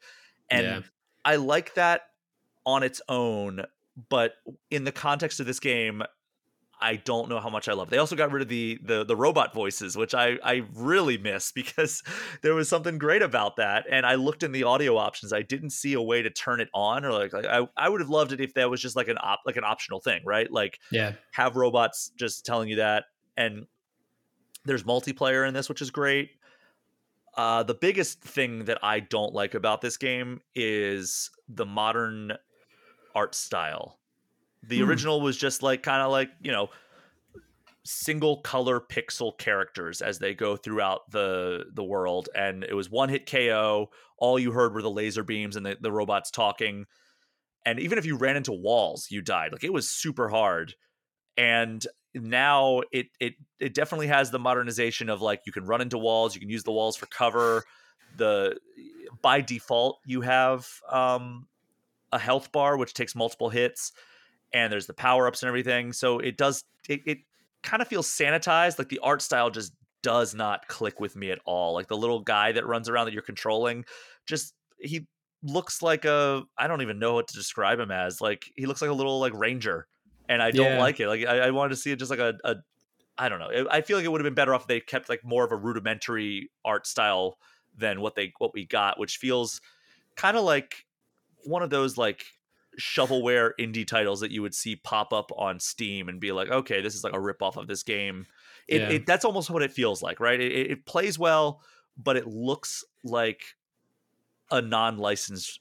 and 0.50 0.66
Yeah. 0.66 0.82
i 1.26 1.36
like 1.36 1.74
that 1.76 2.04
on 2.66 2.84
its 2.84 3.02
own 3.10 3.64
but 4.10 4.34
in 4.72 4.86
the 4.86 4.92
context 4.92 5.40
of 5.42 5.46
this 5.46 5.60
game 5.60 6.02
I 6.84 6.98
don't 6.98 7.30
know 7.30 7.40
how 7.40 7.50
much 7.50 7.70
I 7.70 7.74
love. 7.74 7.90
They 7.90 7.98
also 7.98 8.18
got 8.18 8.32
rid 8.32 8.42
of 8.42 8.50
the 8.50 8.78
the 8.84 9.06
the 9.06 9.16
robot 9.16 9.54
voices, 9.54 9.96
which 9.96 10.14
I 10.14 10.38
I 10.44 10.64
really 10.74 11.18
miss 11.18 11.52
because 11.56 12.04
there 12.42 12.54
was 12.54 12.68
something 12.68 12.98
great 12.98 13.22
about 13.22 13.56
that. 13.56 13.86
And 13.90 14.06
I 14.06 14.16
looked 14.16 14.44
in 14.44 14.52
the 14.52 14.64
audio 14.64 14.98
options. 14.98 15.32
I 15.32 15.42
didn't 15.42 15.70
see 15.70 15.94
a 15.94 16.02
way 16.02 16.22
to 16.22 16.30
turn 16.30 16.60
it 16.60 16.70
on, 16.74 17.06
or 17.06 17.12
like, 17.12 17.32
like 17.32 17.46
I 17.46 17.68
I 17.78 17.88
would 17.88 18.02
have 18.02 18.10
loved 18.10 18.34
it 18.34 18.42
if 18.42 18.54
that 18.56 18.70
was 18.70 18.82
just 18.82 18.98
like 18.98 19.08
an 19.08 19.18
op 19.22 19.40
like 19.46 19.56
an 19.56 19.64
optional 19.64 20.02
thing, 20.02 20.22
right? 20.26 20.52
Like 20.52 20.80
yeah, 20.92 21.14
have 21.32 21.56
robots 21.56 22.12
just 22.18 22.46
telling 22.46 22.68
you 22.68 22.76
that. 22.76 23.06
And 23.38 23.66
there's 24.66 24.84
multiplayer 24.84 25.48
in 25.48 25.54
this, 25.54 25.70
which 25.70 25.82
is 25.82 25.90
great. 25.90 26.32
Uh, 27.36 27.64
the 27.64 27.74
biggest 27.74 28.22
thing 28.22 28.66
that 28.66 28.78
I 28.84 29.00
don't 29.00 29.34
like 29.34 29.56
about 29.56 29.82
this 29.82 29.98
game 29.98 30.42
is 30.54 31.32
the 31.48 31.66
modern 31.66 32.34
art 33.16 33.34
style. 33.34 34.00
The 34.64 34.82
Hmm. 34.82 34.84
original 34.84 35.22
was 35.22 35.38
just 35.38 35.62
like 35.62 35.84
kind 35.84 36.02
of 36.02 36.12
like, 36.12 36.30
you 36.42 36.52
know, 36.52 36.70
single 37.86 38.42
color 38.42 38.80
pixel 38.80 39.38
characters 39.38 40.02
as 40.02 40.20
they 40.20 40.34
go 40.34 40.56
throughout 40.56 41.10
the 41.12 41.66
the 41.74 41.84
world 41.84 42.30
and 42.34 42.64
it 42.64 42.74
was 42.74 42.90
one 42.90 43.10
hit 43.10 43.26
KO. 43.26 43.90
All 44.18 44.40
you 44.40 44.52
heard 44.52 44.74
were 44.74 44.82
the 44.82 44.90
laser 44.92 45.24
beams 45.24 45.56
and 45.56 45.66
the, 45.66 45.78
the 45.80 45.92
robots 45.92 46.32
talking. 46.32 46.86
And 47.66 47.80
even 47.80 47.98
if 47.98 48.06
you 48.06 48.18
ran 48.18 48.38
into 48.38 48.54
walls, 48.54 49.10
you 49.12 49.22
died. 49.22 49.52
Like 49.54 49.64
it 49.64 49.74
was 49.74 49.90
super 49.90 50.30
hard. 50.30 50.76
And 51.38 51.86
now 52.16 52.84
it 52.92 53.08
it 53.20 53.36
it 53.60 53.74
definitely 53.74 54.08
has 54.08 54.32
the 54.32 54.40
modernization 54.40 55.10
of 55.10 55.22
like 55.22 55.42
you 55.46 55.54
can 55.54 55.66
run 55.66 55.82
into 55.82 55.98
walls, 55.98 56.36
you 56.36 56.42
can 56.42 56.50
use 56.50 56.64
the 56.64 56.74
walls 56.74 56.98
for 56.98 57.08
cover. 57.08 57.66
The 58.16 58.60
by 59.22 59.42
default 59.42 60.00
you 60.06 60.22
have 60.22 60.68
um 60.90 61.48
a 62.12 62.20
health 62.20 62.52
bar 62.52 62.78
which 62.78 62.94
takes 62.94 63.16
multiple 63.16 63.50
hits 63.50 63.92
and 64.54 64.72
there's 64.72 64.88
the 64.88 64.94
power 64.94 65.28
ups 65.28 65.42
and 65.44 65.48
everything. 65.48 65.94
So 65.94 66.20
it 66.20 66.38
does 66.38 66.64
it, 66.90 67.02
it 67.06 67.18
kind 67.64 67.82
of 67.82 67.88
feels 67.88 68.08
sanitized. 68.08 68.78
Like 68.80 68.90
the 68.90 69.00
art 69.00 69.22
style 69.22 69.50
just 69.50 69.74
does 70.02 70.36
not 70.36 70.68
click 70.68 71.00
with 71.00 71.16
me 71.16 71.32
at 71.32 71.40
all. 71.46 71.74
Like 71.74 71.88
the 71.88 71.98
little 71.98 72.20
guy 72.22 72.52
that 72.52 72.66
runs 72.66 72.90
around 72.90 73.06
that 73.06 73.14
you're 73.14 73.22
controlling, 73.24 73.86
just 74.26 74.54
he 74.80 75.08
looks 75.42 75.82
like 75.82 76.06
a 76.06 76.44
I 76.58 76.68
don't 76.68 76.82
even 76.82 77.00
know 77.00 77.14
what 77.16 77.28
to 77.30 77.36
describe 77.36 77.80
him 77.80 77.92
as. 77.92 78.22
Like 78.22 78.52
he 78.56 78.66
looks 78.66 78.82
like 78.82 78.92
a 78.92 78.94
little 78.94 79.20
like 79.20 79.34
ranger, 79.34 79.88
and 80.30 80.42
I 80.42 80.52
don't 80.52 80.76
Yeah. 80.76 80.76
like 80.76 81.00
it. 81.00 81.08
Like 81.08 81.26
I, 81.26 81.48
I 81.48 81.52
wanted 81.52 81.70
to 81.70 81.76
see 81.78 81.92
it 81.92 82.00
just 82.00 82.12
like 82.12 82.20
a, 82.20 82.36
a 82.44 82.56
I 83.18 83.30
don't 83.30 83.40
know. 83.40 83.68
I 83.70 83.82
feel 83.82 83.98
like 83.98 84.06
it 84.06 84.10
would 84.12 84.22
have 84.22 84.26
been 84.26 84.34
better 84.34 84.56
off 84.56 84.62
if 84.64 84.68
they 84.68 84.80
kept 84.80 85.10
like 85.10 85.24
more 85.24 85.46
of 85.46 85.52
a 85.52 85.56
rudimentary 85.56 86.52
art 86.66 86.88
style 86.88 87.38
than 87.76 88.02
what 88.02 88.16
they 88.16 88.34
what 88.40 88.54
we 88.54 88.66
got, 88.66 89.00
which 89.00 89.18
feels 89.18 89.62
kind 90.16 90.38
of 90.38 90.44
like 90.44 90.86
one 91.46 91.64
of 91.64 91.70
those 91.70 91.98
like 91.98 92.26
shovelware 92.80 93.52
indie 93.60 93.88
titles 93.88 94.20
that 94.22 94.32
you 94.32 94.42
would 94.42 94.56
see 94.56 94.76
pop 94.76 95.14
up 95.14 95.32
on 95.38 95.60
Steam 95.60 96.10
and 96.10 96.20
be 96.20 96.32
like, 96.32 96.50
okay, 96.50 96.82
this 96.82 96.96
is 96.96 97.04
like 97.04 97.14
a 97.14 97.20
rip 97.20 97.42
off 97.42 97.58
of 97.58 97.68
this 97.68 97.84
game. 97.84 98.26
It, 98.68 98.82
yeah. 98.82 98.90
it, 98.90 99.06
that's 99.06 99.26
almost 99.26 99.50
what 99.50 99.62
it 99.62 99.72
feels 99.72 100.02
like, 100.02 100.20
right? 100.20 100.40
It, 100.40 100.72
it 100.72 100.86
plays 100.86 101.20
well, 101.20 101.62
but 101.98 102.16
it 102.16 102.28
looks 102.28 102.84
like 103.04 103.56
a 104.52 104.62
non-licensed 104.62 105.60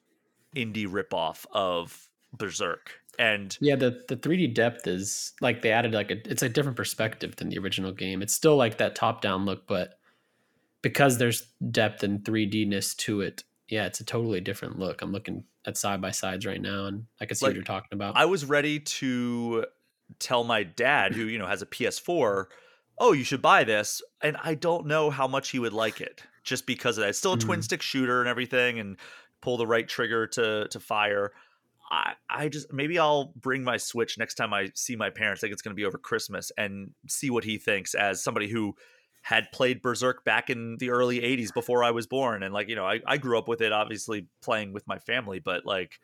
indie 0.54 0.86
ripoff 0.86 1.46
of 1.52 2.08
Berzerk. 2.36 2.88
And 3.18 3.56
yeah, 3.60 3.76
the 3.76 4.02
the 4.08 4.16
3D 4.16 4.54
depth 4.54 4.86
is 4.86 5.34
like 5.42 5.60
they 5.60 5.70
added 5.70 5.92
like 5.92 6.10
a 6.10 6.16
it's 6.30 6.42
a 6.42 6.48
different 6.48 6.76
perspective 6.76 7.36
than 7.36 7.50
the 7.50 7.58
original 7.58 7.92
game. 7.92 8.22
It's 8.22 8.32
still 8.32 8.56
like 8.56 8.78
that 8.78 8.94
top 8.94 9.20
down 9.20 9.44
look, 9.44 9.66
but 9.66 9.98
because 10.80 11.18
there's 11.18 11.46
depth 11.70 12.02
and 12.02 12.20
3D-ness 12.20 12.94
to 12.94 13.20
it, 13.20 13.44
yeah, 13.72 13.86
it's 13.86 14.00
a 14.00 14.04
totally 14.04 14.42
different 14.42 14.78
look. 14.78 15.00
I'm 15.00 15.12
looking 15.12 15.44
at 15.64 15.78
side 15.78 16.02
by 16.02 16.10
sides 16.10 16.44
right 16.44 16.60
now, 16.60 16.84
and 16.84 17.06
I 17.22 17.24
can 17.24 17.34
see 17.34 17.46
like, 17.46 17.52
what 17.52 17.54
you're 17.54 17.64
talking 17.64 17.88
about. 17.92 18.18
I 18.18 18.26
was 18.26 18.44
ready 18.44 18.78
to 18.78 19.64
tell 20.18 20.44
my 20.44 20.62
dad, 20.62 21.14
who 21.14 21.24
you 21.24 21.38
know 21.38 21.46
has 21.46 21.62
a 21.62 21.66
PS4, 21.66 22.44
oh, 22.98 23.12
you 23.12 23.24
should 23.24 23.40
buy 23.40 23.64
this, 23.64 24.02
and 24.20 24.36
I 24.44 24.56
don't 24.56 24.86
know 24.86 25.08
how 25.08 25.26
much 25.26 25.48
he 25.48 25.58
would 25.58 25.72
like 25.72 26.02
it, 26.02 26.22
just 26.44 26.66
because 26.66 26.98
of 26.98 27.02
that. 27.02 27.08
It's 27.08 27.18
still 27.18 27.32
a 27.32 27.38
mm. 27.38 27.46
twin 27.46 27.62
stick 27.62 27.80
shooter 27.80 28.20
and 28.20 28.28
everything, 28.28 28.78
and 28.78 28.98
pull 29.40 29.56
the 29.56 29.66
right 29.66 29.88
trigger 29.88 30.26
to 30.26 30.68
to 30.68 30.78
fire. 30.78 31.32
I, 31.90 32.12
I 32.28 32.48
just 32.50 32.70
maybe 32.74 32.98
I'll 32.98 33.32
bring 33.36 33.64
my 33.64 33.78
Switch 33.78 34.18
next 34.18 34.34
time 34.34 34.52
I 34.52 34.68
see 34.74 34.96
my 34.96 35.08
parents. 35.08 35.40
I 35.40 35.46
think 35.46 35.54
it's 35.54 35.62
going 35.62 35.74
to 35.74 35.80
be 35.80 35.86
over 35.86 35.96
Christmas 35.96 36.52
and 36.58 36.90
see 37.08 37.30
what 37.30 37.44
he 37.44 37.56
thinks 37.56 37.94
as 37.94 38.22
somebody 38.22 38.48
who 38.48 38.74
had 39.22 39.50
played 39.52 39.82
Berzerk 39.82 40.24
back 40.24 40.50
in 40.50 40.76
the 40.78 40.90
early 40.90 41.20
80s 41.20 41.54
before 41.54 41.84
I 41.84 41.92
was 41.92 42.06
born. 42.06 42.42
And 42.42 42.52
like, 42.52 42.68
you 42.68 42.74
know, 42.74 42.84
I, 42.84 43.00
I 43.06 43.16
grew 43.18 43.38
up 43.38 43.48
with 43.48 43.60
it, 43.60 43.72
obviously 43.72 44.26
playing 44.42 44.72
with 44.72 44.86
my 44.86 44.98
family, 44.98 45.38
but 45.38 45.64
like, 45.64 46.00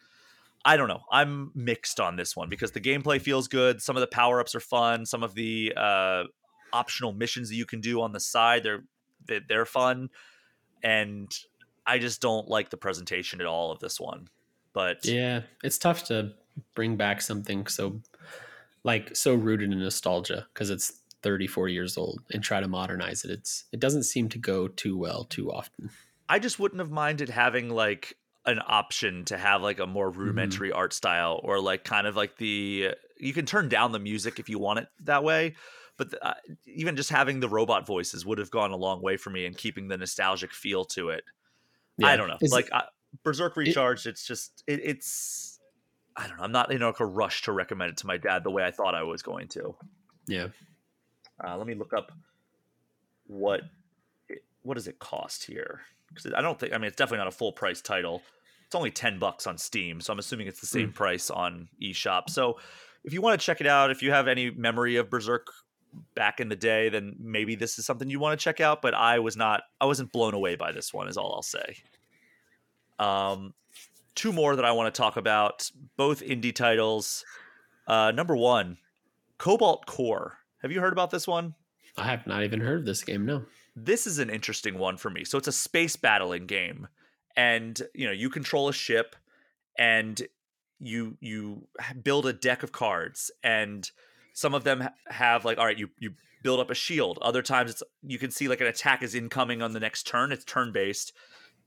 I 0.65 0.77
don't 0.77 0.89
know. 0.89 1.03
I'm 1.11 1.51
mixed 1.55 1.99
on 1.99 2.17
this 2.17 2.37
one 2.37 2.49
because 2.49 2.73
the 2.73 2.81
gameplay 2.81 3.21
feels 3.21 3.49
good. 3.49 3.83
Some 3.83 3.97
of 3.97 4.01
the 4.01 4.07
power 4.07 4.41
ups 4.41 4.55
are 4.55 4.61
fun. 4.61 5.05
Some 5.05 5.23
of 5.23 5.35
the 5.35 5.73
uh, 5.77 6.25
optional 6.73 7.13
missions 7.13 7.49
that 7.49 7.57
you 7.57 7.67
can 7.67 7.81
do 7.81 8.01
on 8.03 8.13
the 8.13 8.21
side, 8.21 8.63
they're 8.63 8.85
they're 9.49 9.67
fun. 9.67 10.11
And 10.83 11.31
I 11.87 11.99
just 11.99 12.21
don't 12.21 12.49
like 12.49 12.71
the 12.71 12.77
presentation 12.77 13.41
at 13.41 13.47
all 13.47 13.73
of 13.73 13.79
this 13.81 14.01
one. 14.01 14.29
But 14.73 15.05
yeah, 15.05 15.43
it's 15.65 15.79
tough 15.79 16.05
to 16.05 16.33
bring 16.75 16.97
back 16.97 17.21
something 17.23 17.67
so 17.67 18.01
like 18.85 19.15
so 19.17 19.35
rooted 19.35 19.73
in 19.73 19.79
nostalgia 19.79 20.47
because 20.53 20.71
it's 20.71 21.01
30 21.23 21.47
40 21.47 21.73
years 21.73 21.97
old 21.97 22.21
and 22.33 22.43
try 22.43 22.61
to 22.61 22.69
modernize 22.69 23.25
it 23.25 23.31
it's 23.31 23.65
it 23.73 23.81
doesn't 23.81 24.05
seem 24.05 24.29
to 24.29 24.39
go 24.39 24.69
too 24.69 24.97
well 24.97 25.25
too 25.25 25.51
often 25.51 25.91
i 26.29 26.39
just 26.39 26.59
wouldn't 26.59 26.81
have 26.81 26.91
minded 26.91 27.29
having 27.29 27.71
like 27.71 28.17
an 28.47 28.61
option 28.67 29.25
to 29.27 29.37
have 29.37 29.63
like 29.63 29.79
a 29.79 29.87
more 29.87 30.11
mm-hmm. 30.11 30.21
rudimentary 30.21 30.71
mm-hmm. 30.71 30.79
art 30.79 30.93
style 30.93 31.41
or 31.45 31.61
like 31.61 31.85
kind 31.85 32.07
of 32.07 32.17
like 32.17 32.37
the 32.37 32.89
you 33.19 33.33
can 33.33 33.45
turn 33.45 33.69
down 33.69 33.93
the 33.93 33.99
music 33.99 34.39
if 34.39 34.49
you 34.49 34.59
want 34.59 34.79
it 34.79 34.89
that 35.01 35.23
way 35.23 35.55
but 35.99 36.11
the, 36.11 36.27
uh, 36.27 36.35
even 36.65 36.95
just 36.95 37.11
having 37.11 37.41
the 37.41 37.49
robot 37.49 37.87
voices 37.87 38.25
would 38.25 38.39
have 38.39 38.51
gone 38.51 38.71
a 38.71 38.77
long 38.77 39.03
way 39.03 39.17
for 39.17 39.31
me 39.31 39.45
in 39.45 39.53
keeping 39.53 39.89
the 39.89 39.99
nostalgic 39.99 40.53
feel 40.53 40.85
to 40.85 41.11
it 41.11 41.25
yeah. 41.99 42.07
i 42.07 42.17
don't 42.17 42.29
know 42.29 42.39
Is 42.41 42.53
like 42.53 42.71
it, 42.73 42.85
berzerk 43.25 43.57
recharged 43.57 44.07
it, 44.07 44.11
it's 44.11 44.27
just 44.27 44.63
it, 44.67 44.81
it's 44.83 45.59
i 46.17 46.27
don't 46.27 46.39
know 46.39 46.45
i'm 46.45 46.53
not 46.53 46.73
in 46.73 46.81
like 46.81 47.01
a 47.01 47.07
rush 47.07 47.43
to 47.43 47.53
recommend 47.53 47.91
it 47.91 47.97
to 47.99 48.07
my 48.07 48.17
dad 48.17 48.45
the 48.45 48.51
way 48.51 48.65
i 48.65 48.71
thought 48.71 48.95
i 48.95 49.03
was 49.03 49.23
going 49.23 49.49
to 49.49 49.75
yeah 50.27 50.47
uh, 51.45 51.57
let 51.57 51.67
me 51.67 51.75
look 51.75 51.93
up 51.93 52.13
what 53.27 53.61
it, 54.29 54.43
what 54.63 54.75
does 54.75 54.89
it 54.89 54.99
cost 54.99 55.45
here 55.45 55.83
because 56.09 56.33
I 56.33 56.41
don't 56.41 56.59
think 56.59 56.73
I 56.73 56.79
mean 56.79 56.87
it's 56.87 56.97
definitely 56.97 57.19
not 57.19 57.29
a 57.29 57.37
full 57.37 57.53
price 57.53 57.81
title. 57.81 58.23
It's 58.67 58.75
only 58.75 58.91
ten 58.91 59.19
bucks 59.19 59.47
on 59.47 59.59
Steam, 59.59 60.01
so 60.01 60.13
I'm 60.13 60.19
assuming 60.19 60.47
it's 60.47 60.61
the 60.61 60.67
same 60.67 60.91
mm. 60.91 60.95
price 60.95 61.31
on 61.31 61.69
eShop. 61.83 62.29
So 62.29 62.59
if 63.05 63.13
you 63.13 63.23
want 63.23 63.41
to 63.41 63.45
check 63.45 63.61
it 63.61 63.67
out, 63.67 63.91
if 63.91 64.03
you 64.03 64.11
have 64.11 64.29
any 64.29 64.51
memory 64.51 64.97
of 64.97 65.09
Berzerk 65.09 65.47
back 66.15 66.41
in 66.41 66.49
the 66.49 66.57
day, 66.57 66.89
then 66.89 67.17
maybe 67.19 67.55
this 67.55 67.79
is 67.79 67.87
something 67.87 68.11
you 68.11 68.21
want 68.21 68.39
to 68.39 68.43
check 68.43 68.61
out. 68.61 68.83
But 68.83 68.95
I 68.95 69.19
was 69.21 69.37
not 69.37 69.63
I 69.81 69.87
wasn't 69.87 70.13
blown 70.13 70.35
away 70.35 70.57
by 70.57 70.73
this 70.73 70.93
one, 70.93 71.09
is 71.09 71.17
all 71.17 71.35
I'll 71.35 71.43
say. 71.43 71.77
Um, 72.99 73.55
two 74.15 74.33
more 74.33 74.57
that 74.57 74.65
I 74.65 74.73
want 74.73 74.93
to 74.93 74.99
talk 74.99 75.17
about, 75.17 75.71
both 75.97 76.23
indie 76.23 76.55
titles. 76.55 77.25
Uh, 77.87 78.11
number 78.11 78.37
one, 78.37 78.79
Cobalt 79.39 79.87
Core. 79.87 80.39
Have 80.63 80.73
you 80.73 80.81
heard 80.81 80.93
about 80.93 81.11
this 81.11 81.27
one? 81.27 81.55
I 81.97 82.05
have 82.05 82.27
not 82.27 82.43
even 82.43 82.61
heard 82.61 82.81
of 82.81 82.87
this 82.87 83.03
game. 83.03 83.27
No. 83.27 83.45
This 83.77 84.07
is 84.07 84.19
an 84.19 84.31
interesting 84.31 84.79
one 84.79 84.97
for 84.97 85.11
me. 85.11 85.25
So 85.25 85.39
it's 85.39 85.49
a 85.49 85.53
space 85.53 85.97
battling 85.97 86.47
game, 86.47 86.89
and 87.37 87.81
you 87.95 88.07
know 88.07 88.13
you 88.13 88.31
control 88.31 88.69
a 88.69 88.73
ship, 88.73 89.15
and 89.79 90.21
you 90.81 91.17
you 91.21 91.67
build 92.03 92.27
a 92.27 92.33
deck 92.33 92.63
of 92.63 92.73
cards, 92.73 93.31
and 93.43 93.89
some 94.33 94.55
of 94.55 94.65
them 94.65 94.89
have 95.09 95.45
like 95.45 95.59
all 95.59 95.67
right, 95.67 95.79
you 95.79 95.91
you 95.99 96.13
build 96.43 96.61
up 96.61 96.71
a 96.71 96.75
shield. 96.75 97.19
Other 97.23 97.43
times 97.43 97.71
it's 97.71 97.83
you 98.03 98.19
can 98.19 98.31
see 98.31 98.49
like 98.49 98.61
an 98.61 98.67
attack 98.67 99.03
is 99.03 99.15
incoming 99.15 99.63
on 99.63 99.73
the 99.73 99.81
next 99.81 100.07
turn. 100.07 100.33
It's 100.33 100.45
turn 100.45 100.73
based, 100.73 101.13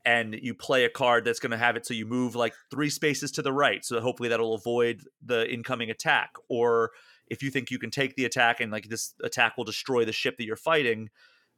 and 0.04 0.34
you 0.40 0.54
play 0.54 0.84
a 0.84 0.90
card 0.90 1.24
that's 1.24 1.40
going 1.40 1.50
to 1.50 1.58
have 1.58 1.76
it 1.76 1.86
so 1.86 1.94
you 1.94 2.06
move 2.06 2.34
like 2.34 2.54
three 2.70 2.90
spaces 2.90 3.30
to 3.32 3.42
the 3.42 3.52
right, 3.52 3.84
so 3.84 4.00
hopefully 4.00 4.28
that'll 4.28 4.54
avoid 4.54 5.02
the 5.24 5.50
incoming 5.50 5.90
attack 5.90 6.32
or 6.48 6.90
if 7.32 7.42
you 7.42 7.50
think 7.50 7.70
you 7.70 7.78
can 7.78 7.90
take 7.90 8.14
the 8.14 8.26
attack 8.26 8.60
and 8.60 8.70
like 8.70 8.90
this 8.90 9.14
attack 9.24 9.56
will 9.56 9.64
destroy 9.64 10.04
the 10.04 10.12
ship 10.12 10.36
that 10.36 10.44
you're 10.44 10.54
fighting, 10.54 11.08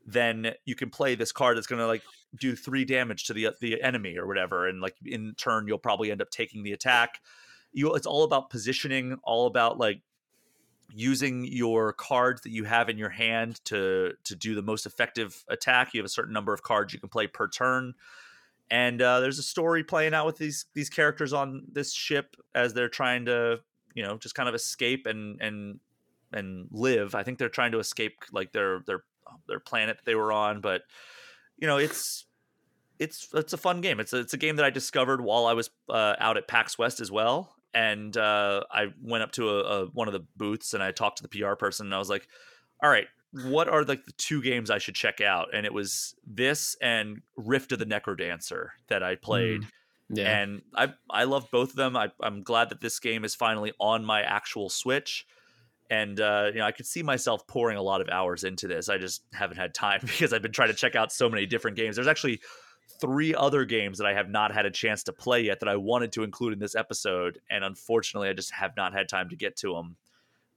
then 0.07 0.53
you 0.65 0.77
can 0.77 0.89
play 0.89 1.17
this 1.17 1.33
card 1.33 1.57
that's 1.57 1.67
going 1.67 1.81
to 1.81 1.87
like 1.87 2.03
do 2.39 2.55
three 2.55 2.85
damage 2.85 3.25
to 3.25 3.33
the 3.33 3.49
the 3.61 3.83
enemy 3.83 4.17
or 4.17 4.27
whatever, 4.29 4.69
and 4.69 4.81
like 4.81 4.95
in 5.05 5.35
turn 5.37 5.67
you'll 5.67 5.79
probably 5.79 6.13
end 6.13 6.23
up 6.23 6.31
taking 6.31 6.63
the 6.63 6.73
attack. 6.73 7.21
You, 7.73 7.93
it's 7.95 8.07
all 8.07 8.23
about 8.23 8.51
positioning, 8.51 9.19
all 9.25 9.49
about 9.49 9.77
like 9.77 10.01
using 10.95 11.45
your 11.45 11.93
cards 11.93 12.43
that 12.43 12.51
you 12.51 12.63
have 12.63 12.89
in 12.89 12.97
your 12.97 13.11
hand 13.11 13.61
to 13.65 14.13
to 14.23 14.37
do 14.37 14.55
the 14.55 14.63
most 14.63 14.87
effective 14.87 15.45
attack. 15.49 15.93
You 15.93 15.99
have 15.99 16.07
a 16.07 16.09
certain 16.09 16.33
number 16.33 16.55
of 16.55 16.63
cards 16.63 16.95
you 16.95 17.01
can 17.01 17.09
play 17.09 17.27
per 17.27 17.49
turn, 17.49 17.95
and 18.71 19.03
uh, 19.03 19.19
there's 19.19 19.41
a 19.41 19.43
story 19.43 19.83
playing 19.83 20.15
out 20.15 20.25
with 20.25 20.39
these 20.39 20.67
these 20.73 20.89
characters 20.89 21.33
on 21.33 21.65
this 21.73 21.93
ship 21.93 22.37
as 22.55 22.75
they're 22.75 22.89
trying 22.89 23.25
to 23.25 23.59
you 23.95 24.03
know 24.03 24.19
just 24.19 24.35
kind 24.35 24.49
of 24.49 24.55
escape 24.55 25.07
and 25.07 25.41
and 25.41 25.81
and 26.33 26.69
live. 26.71 27.15
I 27.15 27.23
think 27.23 27.39
they're 27.39 27.49
trying 27.49 27.73
to 27.73 27.79
escape 27.79 28.25
like 28.33 28.53
their 28.53 28.81
their 28.87 29.05
their 29.49 29.61
planet 29.61 29.99
they 30.05 30.15
were 30.15 30.33
on, 30.33 30.61
but 30.61 30.83
you 31.59 31.67
know 31.67 31.79
it's 31.79 32.27
it's 32.99 33.29
it's 33.35 33.53
a 33.53 33.57
fun 33.57 33.81
game. 33.81 34.01
It's 34.01 34.13
a, 34.13 34.19
it's 34.19 34.35
a 34.35 34.39
game 34.39 34.57
that 34.57 34.65
I 34.65 34.71
discovered 34.71 35.21
while 35.21 35.47
I 35.47 35.55
was 35.55 35.71
uh, 35.89 36.15
out 36.19 36.37
at 36.37 36.49
PAX 36.49 36.79
West 36.79 37.01
as 37.01 37.11
well, 37.11 37.55
and 37.73 38.17
uh, 38.17 38.63
I 38.71 38.87
went 39.03 39.23
up 39.23 39.33
to 39.33 39.49
a, 39.49 39.61
a, 39.63 39.87
one 39.87 40.09
of 40.09 40.15
the 40.15 40.25
booths 40.37 40.75
and 40.75 40.83
I 40.83 40.93
talked 40.93 41.19
to 41.19 41.23
the 41.23 41.29
PR 41.29 41.55
person 41.55 41.87
and 41.87 41.95
I 41.95 41.99
was 41.99 42.11
like, 42.11 42.29
"All 42.83 42.91
right, 42.91 43.07
what 43.33 43.69
are 43.69 43.85
like 43.85 44.05
the 44.05 44.13
two 44.13 44.43
games 44.43 44.71
I 44.71 44.79
should 44.79 44.95
check 44.95 45.21
out?" 45.21 45.49
And 45.53 45.67
it 45.67 45.73
was 45.73 46.15
this 46.27 46.77
and 46.81 47.23
Rift 47.37 47.73
of 47.73 47.79
the 47.79 47.87
Necrodancer 47.87 48.69
that 48.89 49.03
I 49.03 49.17
played. 49.17 49.63
Mm. 49.63 49.69
Yeah. 50.11 50.39
And 50.39 50.63
I 50.75 50.93
I 51.11 51.25
love 51.25 51.47
both 51.51 51.71
of 51.71 51.77
them. 51.77 51.97
I, 51.97 52.11
I'm 52.21 52.43
glad 52.43 52.71
that 52.71 52.81
this 52.81 52.99
game 53.01 53.25
is 53.25 53.35
finally 53.35 53.73
on 53.81 54.05
my 54.05 54.23
actual 54.23 54.69
Switch. 54.69 55.27
And 55.91 56.21
uh, 56.21 56.51
you 56.53 56.59
know, 56.59 56.67
I 56.67 56.73
could 56.73 56.87
see 56.87 57.03
myself 57.03 57.47
pouring 57.47 57.77
a 57.77 57.83
lot 57.83 58.01
of 58.01 58.09
hours 58.09 58.45
into 58.45 58.69
this. 58.69 58.89
I 58.89 58.99
just 58.99 59.23
haven't 59.33 59.57
had 59.57 59.75
time 59.75 60.01
because 60.03 60.33
I've 60.33 60.43
been 60.43 60.53
trying 60.53 60.69
to 60.69 60.75
check 60.75 60.95
out 60.95 61.13
so 61.13 61.29
many 61.29 61.47
different 61.47 61.77
games. 61.77 61.97
There's 61.97 62.09
actually 62.09 62.41
three 63.01 63.35
other 63.35 63.65
games 63.65 63.99
that 63.99 64.07
I 64.07 64.15
have 64.15 64.29
not 64.29 64.53
had 64.53 64.67
a 64.67 64.71
chance 64.71 65.03
to 65.05 65.13
play 65.13 65.43
yet 65.43 65.61
that 65.61 65.69
I 65.69 65.77
wanted 65.77 66.13
to 66.13 66.23
include 66.23 66.53
in 66.53 66.59
this 66.59 66.75
episode, 66.75 67.41
and 67.51 67.65
unfortunately, 67.65 68.29
I 68.29 68.35
just 68.35 68.53
have 68.53 68.73
not 68.77 68.93
had 68.93 69.09
time 69.09 69.31
to 69.31 69.37
get 69.37 69.57
to 69.59 69.75
them. 69.75 69.97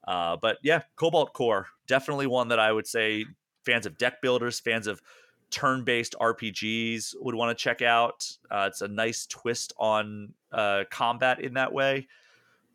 Uh, 0.07 0.37
but 0.41 0.57
yeah, 0.63 0.81
Cobalt 0.95 1.33
Core 1.33 1.67
definitely 1.87 2.27
one 2.27 2.49
that 2.49 2.59
I 2.59 2.71
would 2.71 2.87
say 2.87 3.25
fans 3.65 3.85
of 3.85 3.97
deck 3.97 4.21
builders, 4.21 4.59
fans 4.59 4.87
of 4.87 5.01
turn-based 5.49 6.15
RPGs 6.19 7.15
would 7.19 7.35
want 7.35 7.57
to 7.57 7.61
check 7.61 7.81
out. 7.81 8.29
Uh, 8.49 8.65
it's 8.67 8.81
a 8.81 8.87
nice 8.87 9.25
twist 9.25 9.73
on 9.77 10.33
uh, 10.51 10.83
combat 10.89 11.39
in 11.39 11.53
that 11.53 11.73
way. 11.73 12.07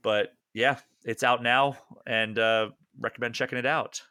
But 0.02 0.34
yeah, 0.52 0.78
it's 1.04 1.22
out 1.22 1.42
now, 1.42 1.76
and 2.06 2.38
uh, 2.38 2.70
recommend 3.00 3.34
checking 3.34 3.58
it 3.58 3.66
out. 3.66 4.02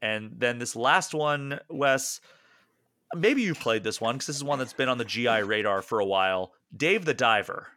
And 0.00 0.32
then 0.36 0.58
this 0.58 0.74
last 0.74 1.14
one, 1.14 1.60
Wes, 1.68 2.20
maybe 3.14 3.42
you 3.42 3.54
played 3.54 3.84
this 3.84 4.00
one 4.00 4.16
because 4.16 4.26
this 4.26 4.36
is 4.36 4.44
one 4.44 4.58
that's 4.58 4.72
been 4.72 4.88
on 4.88 4.98
the 4.98 5.04
GI 5.04 5.42
radar 5.42 5.80
for 5.80 6.00
a 6.00 6.06
while. 6.06 6.52
Dave 6.76 7.04
the 7.04 7.14
Diver. 7.14 7.68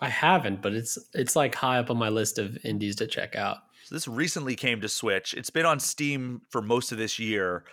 I 0.00 0.08
haven't, 0.08 0.62
but 0.62 0.72
it's 0.72 0.98
it's 1.12 1.36
like 1.36 1.54
high 1.54 1.78
up 1.78 1.90
on 1.90 1.96
my 1.96 2.08
list 2.08 2.38
of 2.38 2.56
indies 2.64 2.96
to 2.96 3.06
check 3.06 3.36
out. 3.36 3.58
So 3.84 3.94
this 3.94 4.08
recently 4.08 4.54
came 4.54 4.80
to 4.80 4.88
Switch. 4.88 5.34
It's 5.34 5.50
been 5.50 5.66
on 5.66 5.80
Steam 5.80 6.42
for 6.50 6.62
most 6.62 6.92
of 6.92 6.98
this 6.98 7.18
year. 7.18 7.64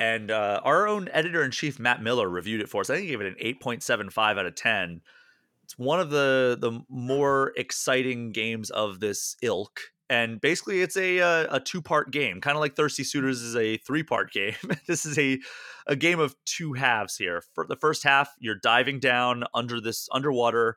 And 0.00 0.30
uh, 0.30 0.60
our 0.64 0.88
own 0.88 1.08
editor 1.12 1.44
in 1.44 1.52
chief, 1.52 1.78
Matt 1.78 2.02
Miller, 2.02 2.28
reviewed 2.28 2.62
it 2.62 2.68
for 2.68 2.80
us. 2.80 2.90
I 2.90 2.94
think 2.94 3.04
he 3.04 3.10
gave 3.10 3.20
it 3.20 3.26
an 3.26 3.54
8.75 3.62 4.38
out 4.38 4.46
of 4.46 4.54
10. 4.56 5.02
It's 5.62 5.78
one 5.78 6.00
of 6.00 6.10
the 6.10 6.58
the 6.60 6.80
more 6.88 7.52
exciting 7.56 8.32
games 8.32 8.70
of 8.70 8.98
this 8.98 9.36
ilk 9.40 9.92
and 10.10 10.40
basically 10.40 10.82
it's 10.82 10.96
a 10.96 11.18
a, 11.18 11.54
a 11.54 11.60
two 11.60 11.80
part 11.80 12.10
game, 12.10 12.40
kind 12.40 12.56
of 12.56 12.60
like 12.60 12.74
Thirsty 12.74 13.04
Suitors 13.04 13.40
is 13.40 13.56
a 13.56 13.78
three 13.78 14.02
part 14.02 14.32
game. 14.32 14.56
this 14.86 15.06
is 15.06 15.16
a 15.18 15.38
a 15.86 15.96
game 15.96 16.18
of 16.18 16.34
two 16.44 16.74
halves 16.74 17.16
here. 17.16 17.42
For 17.54 17.64
the 17.66 17.76
first 17.76 18.02
half, 18.02 18.34
you're 18.38 18.56
diving 18.56 18.98
down 18.98 19.44
under 19.54 19.80
this 19.80 20.08
underwater, 20.12 20.76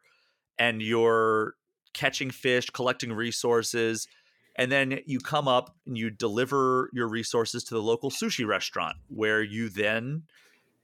and 0.58 0.82
you're 0.82 1.56
catching 1.94 2.30
fish, 2.30 2.70
collecting 2.70 3.12
resources, 3.12 4.08
and 4.56 4.72
then 4.72 5.00
you 5.06 5.20
come 5.20 5.48
up 5.48 5.76
and 5.86 5.98
you 5.98 6.10
deliver 6.10 6.90
your 6.94 7.08
resources 7.08 7.64
to 7.66 7.74
the 7.74 7.82
local 7.82 8.12
sushi 8.12 8.46
restaurant, 8.46 8.98
where 9.08 9.42
you 9.42 9.70
then 9.70 10.24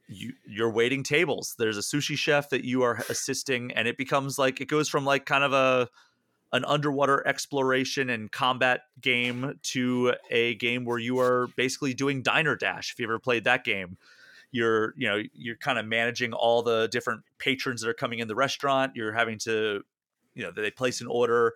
you 0.08 0.32
you're 0.46 0.70
waiting 0.70 1.02
tables. 1.02 1.54
There's 1.58 1.78
a 1.78 1.82
sushi 1.82 2.16
chef 2.16 2.50
that 2.50 2.64
you 2.64 2.82
are 2.82 3.04
assisting, 3.08 3.72
and 3.72 3.86
it 3.86 3.96
becomes 3.96 4.38
like 4.38 4.60
it 4.60 4.68
goes 4.68 4.88
from 4.88 5.04
like 5.04 5.26
kind 5.26 5.44
of 5.44 5.52
a 5.52 5.88
an 6.52 6.64
underwater 6.64 7.26
exploration 7.28 8.10
and 8.10 8.32
combat 8.32 8.80
game 9.00 9.60
to 9.62 10.14
a 10.30 10.56
game 10.56 10.84
where 10.84 10.98
you 10.98 11.20
are 11.20 11.46
basically 11.56 11.94
doing 11.94 12.22
diner 12.22 12.56
dash. 12.56 12.92
If 12.92 12.98
you 12.98 13.06
ever 13.06 13.20
played 13.20 13.44
that 13.44 13.64
game 13.64 13.96
you're 14.52 14.94
you 14.96 15.08
know 15.08 15.22
you're 15.32 15.56
kind 15.56 15.78
of 15.78 15.86
managing 15.86 16.32
all 16.32 16.62
the 16.62 16.88
different 16.88 17.22
patrons 17.38 17.82
that 17.82 17.88
are 17.88 17.94
coming 17.94 18.18
in 18.18 18.28
the 18.28 18.34
restaurant. 18.34 18.92
You're 18.94 19.12
having 19.12 19.38
to 19.40 19.82
you 20.34 20.42
know 20.42 20.50
they 20.50 20.70
place 20.70 21.00
an 21.00 21.06
order 21.06 21.54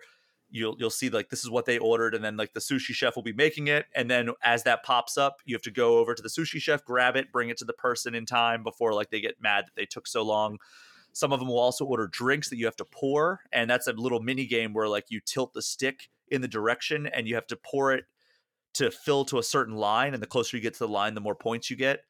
you'll 0.55 0.75
you'll 0.79 0.89
see 0.89 1.09
like 1.09 1.29
this 1.29 1.43
is 1.43 1.49
what 1.49 1.65
they 1.65 1.77
ordered 1.77 2.15
and 2.15 2.23
then 2.23 2.37
like 2.37 2.53
the 2.53 2.59
sushi 2.59 2.93
chef 2.93 3.15
will 3.15 3.23
be 3.23 3.33
making 3.33 3.67
it 3.67 3.85
and 3.93 4.09
then 4.09 4.29
as 4.43 4.63
that 4.63 4.83
pops 4.83 5.17
up 5.17 5.37
you 5.45 5.53
have 5.55 5.61
to 5.61 5.71
go 5.71 5.97
over 5.97 6.13
to 6.13 6.21
the 6.21 6.29
sushi 6.29 6.59
chef 6.59 6.83
grab 6.85 7.15
it 7.15 7.31
bring 7.31 7.49
it 7.49 7.57
to 7.57 7.65
the 7.65 7.73
person 7.73 8.15
in 8.15 8.25
time 8.25 8.63
before 8.63 8.93
like 8.93 9.09
they 9.09 9.19
get 9.19 9.35
mad 9.41 9.65
that 9.65 9.75
they 9.75 9.85
took 9.85 10.07
so 10.07 10.23
long 10.23 10.57
some 11.15 11.31
of 11.31 11.39
them 11.39 11.47
will 11.47 11.59
also 11.59 11.85
order 11.85 12.07
drinks 12.07 12.49
that 12.49 12.57
you 12.57 12.65
have 12.65 12.75
to 12.75 12.85
pour, 12.85 13.39
and 13.53 13.69
that's 13.69 13.87
a 13.87 13.93
little 13.93 14.21
mini 14.21 14.45
game 14.45 14.73
where 14.73 14.89
like 14.89 15.05
you 15.07 15.21
tilt 15.21 15.53
the 15.53 15.61
stick 15.61 16.09
in 16.27 16.41
the 16.41 16.47
direction 16.47 17.07
and 17.07 17.25
you 17.25 17.35
have 17.35 17.47
to 17.47 17.55
pour 17.55 17.93
it 17.93 18.03
to 18.73 18.91
fill 18.91 19.23
to 19.25 19.39
a 19.39 19.43
certain 19.43 19.75
line, 19.75 20.13
and 20.13 20.21
the 20.21 20.27
closer 20.27 20.57
you 20.57 20.61
get 20.61 20.73
to 20.73 20.79
the 20.79 20.89
line, 20.89 21.13
the 21.13 21.21
more 21.21 21.33
points 21.33 21.71
you 21.71 21.77
get. 21.77 22.01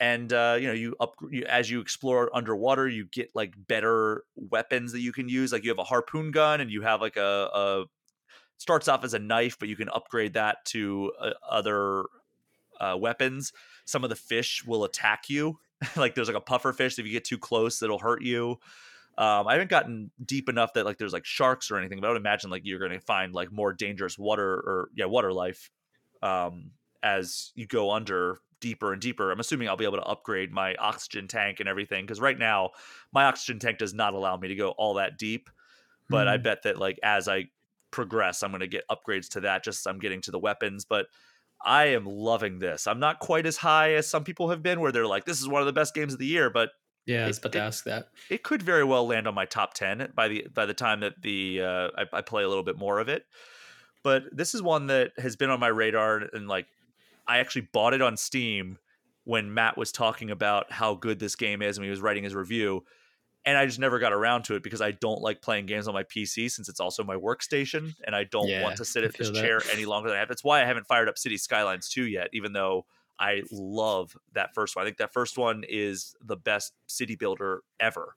And 0.00 0.32
uh, 0.32 0.56
you 0.60 0.68
know, 0.68 0.74
you 0.74 0.94
up 1.00 1.14
you, 1.30 1.44
as 1.44 1.70
you 1.70 1.80
explore 1.80 2.34
underwater, 2.34 2.88
you 2.88 3.06
get 3.06 3.30
like 3.34 3.54
better 3.66 4.24
weapons 4.36 4.92
that 4.92 5.00
you 5.00 5.12
can 5.12 5.28
use. 5.28 5.52
Like 5.52 5.64
you 5.64 5.70
have 5.70 5.78
a 5.78 5.84
harpoon 5.84 6.30
gun, 6.30 6.60
and 6.60 6.70
you 6.70 6.82
have 6.82 7.00
like 7.00 7.16
a, 7.16 7.50
a 7.52 7.84
starts 8.58 8.86
off 8.86 9.04
as 9.04 9.14
a 9.14 9.18
knife, 9.18 9.58
but 9.58 9.68
you 9.68 9.76
can 9.76 9.88
upgrade 9.88 10.34
that 10.34 10.64
to 10.66 11.12
uh, 11.20 11.30
other 11.48 12.04
uh, 12.80 12.96
weapons. 12.96 13.52
Some 13.86 14.04
of 14.04 14.10
the 14.10 14.16
fish 14.16 14.64
will 14.64 14.84
attack 14.84 15.28
you 15.28 15.58
like 15.96 16.14
there's 16.14 16.28
like 16.28 16.36
a 16.36 16.40
puffer 16.40 16.72
fish. 16.72 16.98
If 16.98 17.06
you 17.06 17.12
get 17.12 17.24
too 17.24 17.38
close, 17.38 17.82
it'll 17.82 17.98
hurt 17.98 18.22
you. 18.22 18.58
Um, 19.16 19.48
I 19.48 19.54
haven't 19.54 19.70
gotten 19.70 20.10
deep 20.24 20.48
enough 20.48 20.74
that 20.74 20.84
like 20.84 20.98
there's 20.98 21.12
like 21.12 21.24
sharks 21.24 21.70
or 21.70 21.76
anything, 21.76 22.00
but 22.00 22.06
I 22.06 22.10
would 22.10 22.20
imagine 22.20 22.50
like 22.50 22.62
you're 22.64 22.78
going 22.78 22.92
to 22.92 23.00
find 23.00 23.32
like 23.32 23.50
more 23.50 23.72
dangerous 23.72 24.18
water 24.18 24.52
or 24.52 24.90
yeah 24.94 25.06
water 25.06 25.32
life 25.32 25.70
um, 26.22 26.70
as 27.02 27.52
you 27.54 27.66
go 27.66 27.90
under 27.90 28.38
deeper 28.60 28.92
and 28.92 29.00
deeper. 29.00 29.30
I'm 29.30 29.40
assuming 29.40 29.68
I'll 29.68 29.76
be 29.76 29.84
able 29.84 29.98
to 29.98 30.04
upgrade 30.04 30.52
my 30.52 30.74
oxygen 30.76 31.28
tank 31.28 31.60
and 31.60 31.68
everything 31.68 32.04
because 32.04 32.20
right 32.20 32.38
now 32.38 32.70
my 33.12 33.24
oxygen 33.24 33.58
tank 33.58 33.78
does 33.78 33.94
not 33.94 34.14
allow 34.14 34.36
me 34.36 34.48
to 34.48 34.54
go 34.54 34.70
all 34.70 34.94
that 34.94 35.18
deep. 35.18 35.50
But 36.08 36.26
mm. 36.26 36.30
I 36.30 36.36
bet 36.38 36.62
that 36.62 36.78
like 36.78 36.98
as 37.02 37.28
I 37.28 37.46
progress, 37.90 38.42
I'm 38.42 38.50
going 38.50 38.60
to 38.60 38.66
get 38.66 38.84
upgrades 38.90 39.28
to 39.30 39.40
that 39.40 39.64
just 39.64 39.80
as 39.80 39.90
I'm 39.90 39.98
getting 39.98 40.20
to 40.22 40.30
the 40.30 40.38
weapons. 40.38 40.84
But 40.84 41.06
I 41.64 41.86
am 41.86 42.06
loving 42.06 42.58
this. 42.58 42.86
I'm 42.86 43.00
not 43.00 43.18
quite 43.18 43.46
as 43.46 43.56
high 43.56 43.94
as 43.94 44.08
some 44.08 44.24
people 44.24 44.50
have 44.50 44.62
been, 44.62 44.80
where 44.80 44.92
they're 44.92 45.06
like, 45.06 45.24
"This 45.24 45.40
is 45.40 45.48
one 45.48 45.60
of 45.60 45.66
the 45.66 45.72
best 45.72 45.94
games 45.94 46.12
of 46.12 46.18
the 46.18 46.26
year." 46.26 46.50
But 46.50 46.70
yeah, 47.06 47.24
I 47.24 47.26
was 47.26 47.38
about 47.38 47.52
to 47.52 47.60
ask 47.60 47.84
that. 47.84 48.08
It 48.30 48.42
could 48.42 48.62
very 48.62 48.84
well 48.84 49.06
land 49.06 49.26
on 49.26 49.34
my 49.34 49.44
top 49.44 49.74
ten 49.74 50.12
by 50.14 50.28
the 50.28 50.46
by 50.54 50.66
the 50.66 50.74
time 50.74 51.00
that 51.00 51.20
the 51.20 51.62
uh, 51.62 51.88
I, 51.96 52.18
I 52.18 52.20
play 52.22 52.44
a 52.44 52.48
little 52.48 52.64
bit 52.64 52.78
more 52.78 53.00
of 53.00 53.08
it. 53.08 53.24
But 54.04 54.24
this 54.32 54.54
is 54.54 54.62
one 54.62 54.86
that 54.86 55.12
has 55.18 55.34
been 55.34 55.50
on 55.50 55.58
my 55.58 55.68
radar, 55.68 56.22
and 56.32 56.46
like 56.46 56.66
I 57.28 57.38
actually 57.38 57.68
bought 57.72 57.94
it 57.94 58.02
on 58.02 58.16
Steam 58.16 58.78
when 59.24 59.52
Matt 59.52 59.76
was 59.76 59.92
talking 59.92 60.30
about 60.30 60.72
how 60.72 60.94
good 60.94 61.18
this 61.18 61.36
game 61.36 61.60
is, 61.60 61.76
and 61.76 61.84
he 61.84 61.90
was 61.90 62.00
writing 62.00 62.24
his 62.24 62.34
review 62.34 62.84
and 63.48 63.56
I 63.56 63.64
just 63.64 63.78
never 63.78 63.98
got 63.98 64.12
around 64.12 64.42
to 64.44 64.56
it 64.56 64.62
because 64.62 64.82
I 64.82 64.90
don't 64.90 65.22
like 65.22 65.40
playing 65.40 65.64
games 65.64 65.88
on 65.88 65.94
my 65.94 66.02
PC 66.02 66.50
since 66.50 66.68
it's 66.68 66.80
also 66.80 67.02
my 67.02 67.16
workstation, 67.16 67.94
and 68.06 68.14
I 68.14 68.24
don't 68.24 68.46
yeah, 68.46 68.62
want 68.62 68.76
to 68.76 68.84
sit 68.84 69.04
at 69.04 69.16
this 69.16 69.30
that. 69.30 69.40
chair 69.40 69.62
any 69.72 69.86
longer 69.86 70.10
than 70.10 70.16
I 70.16 70.20
have. 70.20 70.28
That's 70.28 70.44
why 70.44 70.60
I 70.62 70.66
haven't 70.66 70.86
fired 70.86 71.08
up 71.08 71.16
City 71.16 71.38
Skylines 71.38 71.88
2 71.88 72.06
yet, 72.06 72.28
even 72.34 72.52
though 72.52 72.84
I 73.18 73.42
love 73.50 74.14
that 74.34 74.54
first 74.54 74.76
one. 74.76 74.84
I 74.84 74.86
think 74.86 74.98
that 74.98 75.14
first 75.14 75.38
one 75.38 75.64
is 75.66 76.14
the 76.22 76.36
best 76.36 76.74
city 76.86 77.16
builder 77.16 77.62
ever, 77.80 78.16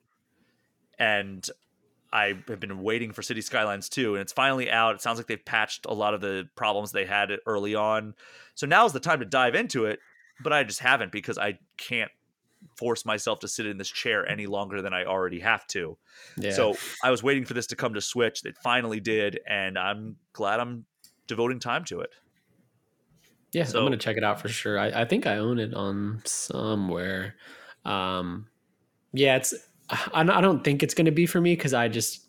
and 0.99 1.47
I 2.13 2.35
have 2.47 2.59
been 2.59 2.81
waiting 2.81 3.11
for 3.11 3.21
City 3.21 3.41
Skylines 3.41 3.87
2, 3.89 4.15
and 4.15 4.21
it's 4.21 4.33
finally 4.33 4.69
out. 4.69 4.95
It 4.95 5.01
sounds 5.01 5.17
like 5.17 5.27
they've 5.27 5.43
patched 5.43 5.85
a 5.85 5.93
lot 5.93 6.13
of 6.13 6.21
the 6.21 6.49
problems 6.55 6.91
they 6.91 7.05
had 7.05 7.31
early 7.45 7.75
on, 7.75 8.15
so 8.55 8.67
now's 8.67 8.93
the 8.93 8.99
time 8.99 9.19
to 9.19 9.25
dive 9.25 9.55
into 9.55 9.85
it. 9.85 9.99
But 10.43 10.53
I 10.53 10.63
just 10.63 10.79
haven't 10.79 11.11
because 11.11 11.37
I 11.37 11.59
can't 11.77 12.11
force 12.77 13.05
myself 13.05 13.39
to 13.39 13.47
sit 13.47 13.65
in 13.65 13.77
this 13.77 13.89
chair 13.89 14.27
any 14.27 14.47
longer 14.47 14.81
than 14.81 14.93
I 14.93 15.05
already 15.05 15.39
have 15.39 15.65
to. 15.67 15.97
Yeah. 16.37 16.51
So 16.51 16.75
I 17.03 17.11
was 17.11 17.23
waiting 17.23 17.45
for 17.45 17.53
this 17.53 17.67
to 17.67 17.75
come 17.75 17.93
to 17.93 18.01
Switch. 18.01 18.43
It 18.45 18.57
finally 18.63 18.99
did, 18.99 19.39
and 19.47 19.77
I'm 19.77 20.17
glad 20.33 20.59
I'm 20.59 20.85
devoting 21.27 21.59
time 21.59 21.85
to 21.85 22.01
it. 22.01 22.11
Yeah, 23.51 23.65
so, 23.65 23.79
I'm 23.79 23.85
gonna 23.85 23.97
check 23.97 24.17
it 24.17 24.23
out 24.23 24.39
for 24.39 24.47
sure. 24.47 24.79
I, 24.79 25.01
I 25.01 25.05
think 25.05 25.27
I 25.27 25.37
own 25.37 25.59
it 25.59 25.73
on 25.73 26.21
somewhere. 26.25 27.35
Um, 27.83 28.47
yeah, 29.13 29.35
it's. 29.35 29.53
I 30.13 30.23
don't 30.23 30.63
think 30.63 30.83
it's 30.83 30.93
gonna 30.93 31.11
be 31.11 31.25
for 31.25 31.41
me 31.41 31.55
because 31.55 31.73
I 31.73 31.87
just 31.87 32.25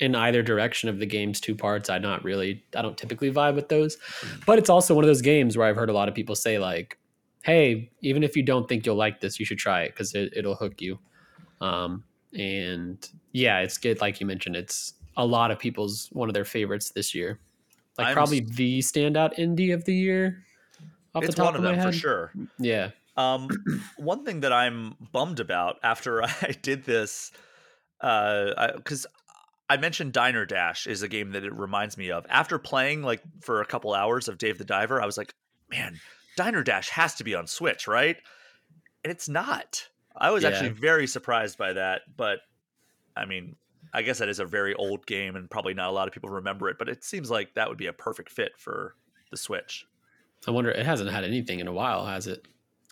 in 0.00 0.14
either 0.14 0.42
direction 0.42 0.88
of 0.88 0.98
the 0.98 1.06
game's 1.06 1.40
two 1.40 1.54
parts. 1.54 1.90
I 1.90 1.98
not 1.98 2.24
really. 2.24 2.64
I 2.74 2.82
don't 2.82 2.96
typically 2.96 3.30
vibe 3.30 3.54
with 3.54 3.68
those, 3.68 3.96
mm. 3.96 4.44
but 4.46 4.58
it's 4.58 4.70
also 4.70 4.94
one 4.94 5.04
of 5.04 5.08
those 5.08 5.22
games 5.22 5.56
where 5.56 5.68
I've 5.68 5.76
heard 5.76 5.90
a 5.90 5.92
lot 5.92 6.08
of 6.08 6.14
people 6.14 6.34
say 6.34 6.58
like, 6.58 6.98
hey, 7.42 7.90
even 8.00 8.22
if 8.22 8.36
you 8.36 8.42
don't 8.42 8.68
think 8.68 8.86
you'll 8.86 8.96
like 8.96 9.20
this, 9.20 9.38
you 9.38 9.46
should 9.46 9.58
try 9.58 9.82
it 9.82 9.90
because 9.90 10.14
it, 10.14 10.32
it'll 10.34 10.54
hook 10.54 10.80
you. 10.80 10.98
Um, 11.60 12.02
and 12.32 13.06
yeah, 13.32 13.58
it's 13.58 13.76
good. 13.76 14.00
Like 14.00 14.20
you 14.20 14.26
mentioned, 14.26 14.56
it's 14.56 14.94
a 15.16 15.24
lot 15.24 15.50
of 15.50 15.58
people's 15.58 16.08
one 16.12 16.28
of 16.28 16.34
their 16.34 16.44
favorites 16.44 16.90
this 16.90 17.14
year. 17.14 17.38
Like 17.98 18.08
I'm, 18.08 18.14
probably 18.14 18.40
the 18.40 18.78
standout 18.80 19.38
indie 19.38 19.74
of 19.74 19.84
the 19.84 19.94
year. 19.94 20.44
Off 21.14 21.24
it's 21.24 21.34
the 21.34 21.42
top 21.42 21.54
one 21.54 21.56
of, 21.56 21.64
of 21.64 21.70
them 21.70 21.74
head. 21.78 21.92
for 21.92 21.92
sure. 21.92 22.32
Yeah. 22.58 22.90
Um, 23.20 23.48
one 23.96 24.24
thing 24.24 24.40
that 24.40 24.52
I'm 24.52 24.94
bummed 25.12 25.40
about 25.40 25.76
after 25.82 26.22
I 26.24 26.54
did 26.62 26.84
this, 26.84 27.32
because 27.98 29.06
uh, 29.06 29.08
I, 29.68 29.74
I 29.74 29.76
mentioned 29.76 30.12
Diner 30.12 30.46
Dash 30.46 30.86
is 30.86 31.02
a 31.02 31.08
game 31.08 31.32
that 31.32 31.44
it 31.44 31.54
reminds 31.54 31.96
me 31.96 32.10
of. 32.10 32.26
After 32.28 32.58
playing 32.58 33.02
like 33.02 33.22
for 33.40 33.60
a 33.60 33.66
couple 33.66 33.94
hours 33.94 34.28
of 34.28 34.38
Dave 34.38 34.58
the 34.58 34.64
Diver, 34.64 35.00
I 35.00 35.06
was 35.06 35.16
like, 35.16 35.32
man, 35.70 36.00
Diner 36.36 36.62
Dash 36.62 36.88
has 36.90 37.14
to 37.16 37.24
be 37.24 37.34
on 37.34 37.46
Switch, 37.46 37.86
right? 37.86 38.16
And 39.04 39.10
it's 39.10 39.28
not. 39.28 39.86
I 40.16 40.30
was 40.30 40.42
yeah. 40.42 40.50
actually 40.50 40.70
very 40.70 41.06
surprised 41.06 41.56
by 41.56 41.72
that, 41.74 42.02
but 42.16 42.40
I 43.16 43.26
mean, 43.26 43.56
I 43.92 44.02
guess 44.02 44.18
that 44.18 44.28
is 44.28 44.38
a 44.38 44.44
very 44.44 44.74
old 44.74 45.06
game 45.06 45.36
and 45.36 45.50
probably 45.50 45.74
not 45.74 45.88
a 45.88 45.92
lot 45.92 46.08
of 46.08 46.14
people 46.14 46.30
remember 46.30 46.68
it, 46.68 46.76
but 46.78 46.88
it 46.88 47.04
seems 47.04 47.30
like 47.30 47.54
that 47.54 47.68
would 47.68 47.78
be 47.78 47.86
a 47.86 47.92
perfect 47.92 48.30
fit 48.30 48.52
for 48.58 48.94
the 49.30 49.36
Switch. 49.36 49.86
I 50.46 50.50
wonder 50.50 50.70
it 50.70 50.86
hasn't 50.86 51.10
had 51.10 51.24
anything 51.24 51.60
in 51.60 51.68
a 51.68 51.72
while, 51.72 52.06
has 52.06 52.26
it? 52.26 52.46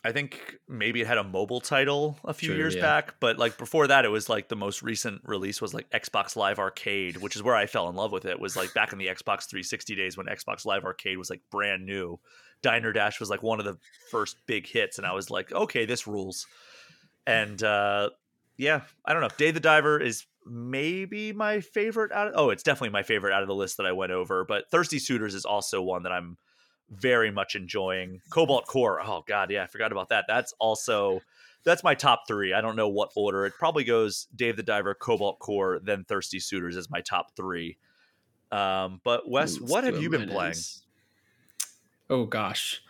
I 0.08 0.12
think 0.12 0.56
maybe 0.66 1.02
it 1.02 1.06
had 1.06 1.18
a 1.18 1.24
mobile 1.24 1.60
title 1.60 2.18
a 2.24 2.32
few 2.32 2.48
True, 2.48 2.56
years 2.56 2.74
yeah. 2.74 2.80
back, 2.80 3.16
but 3.20 3.38
like 3.38 3.58
before 3.58 3.88
that, 3.88 4.06
it 4.06 4.08
was 4.08 4.30
like 4.30 4.48
the 4.48 4.56
most 4.56 4.82
recent 4.82 5.20
release 5.22 5.60
was 5.60 5.74
like 5.74 5.90
Xbox 5.90 6.34
Live 6.34 6.58
Arcade, 6.58 7.18
which 7.18 7.36
is 7.36 7.42
where 7.42 7.54
I 7.54 7.66
fell 7.66 7.90
in 7.90 7.94
love 7.94 8.10
with 8.10 8.24
it. 8.24 8.40
Was 8.40 8.56
like 8.56 8.72
back 8.72 8.94
in 8.94 8.98
the 8.98 9.08
Xbox 9.08 9.46
360 9.50 9.94
days 9.94 10.16
when 10.16 10.24
Xbox 10.24 10.64
Live 10.64 10.84
Arcade 10.84 11.18
was 11.18 11.28
like 11.28 11.42
brand 11.50 11.84
new. 11.84 12.18
Diner 12.62 12.90
Dash 12.90 13.20
was 13.20 13.28
like 13.28 13.42
one 13.42 13.58
of 13.58 13.66
the 13.66 13.76
first 14.10 14.38
big 14.46 14.66
hits, 14.66 14.96
and 14.96 15.06
I 15.06 15.12
was 15.12 15.30
like, 15.30 15.52
okay, 15.52 15.84
this 15.84 16.06
rules. 16.06 16.46
And 17.26 17.62
uh, 17.62 18.08
yeah, 18.56 18.80
I 19.04 19.12
don't 19.12 19.20
know. 19.20 19.28
Dave 19.36 19.52
the 19.52 19.60
Diver 19.60 20.00
is 20.00 20.24
maybe 20.46 21.34
my 21.34 21.60
favorite 21.60 22.12
out 22.12 22.28
of 22.28 22.32
oh, 22.34 22.48
it's 22.48 22.62
definitely 22.62 22.94
my 22.94 23.02
favorite 23.02 23.34
out 23.34 23.42
of 23.42 23.48
the 23.48 23.54
list 23.54 23.76
that 23.76 23.84
I 23.84 23.92
went 23.92 24.12
over. 24.12 24.46
But 24.46 24.70
Thirsty 24.70 25.00
Suitors 25.00 25.34
is 25.34 25.44
also 25.44 25.82
one 25.82 26.04
that 26.04 26.12
I'm 26.12 26.38
very 26.90 27.30
much 27.30 27.54
enjoying. 27.54 28.20
Cobalt 28.30 28.66
Core, 28.66 29.00
oh 29.00 29.24
god, 29.26 29.50
yeah, 29.50 29.62
I 29.62 29.66
forgot 29.66 29.92
about 29.92 30.08
that. 30.10 30.24
That's 30.28 30.54
also 30.58 31.20
that's 31.64 31.84
my 31.84 31.94
top 31.94 32.22
three. 32.26 32.54
I 32.54 32.60
don't 32.60 32.76
know 32.76 32.88
what 32.88 33.10
order. 33.16 33.44
It 33.44 33.54
probably 33.58 33.84
goes 33.84 34.26
Dave 34.34 34.56
the 34.56 34.62
Diver, 34.62 34.94
Cobalt 34.94 35.38
Core, 35.38 35.80
then 35.82 36.04
Thirsty 36.04 36.40
Suitors 36.40 36.76
as 36.76 36.90
my 36.90 37.00
top 37.00 37.36
three. 37.36 37.76
Um, 38.50 39.00
but 39.04 39.28
Wes, 39.28 39.60
what 39.60 39.84
have 39.84 40.00
you 40.00 40.08
been 40.08 40.28
playing? 40.28 40.54
oh 42.10 42.24
gosh, 42.24 42.82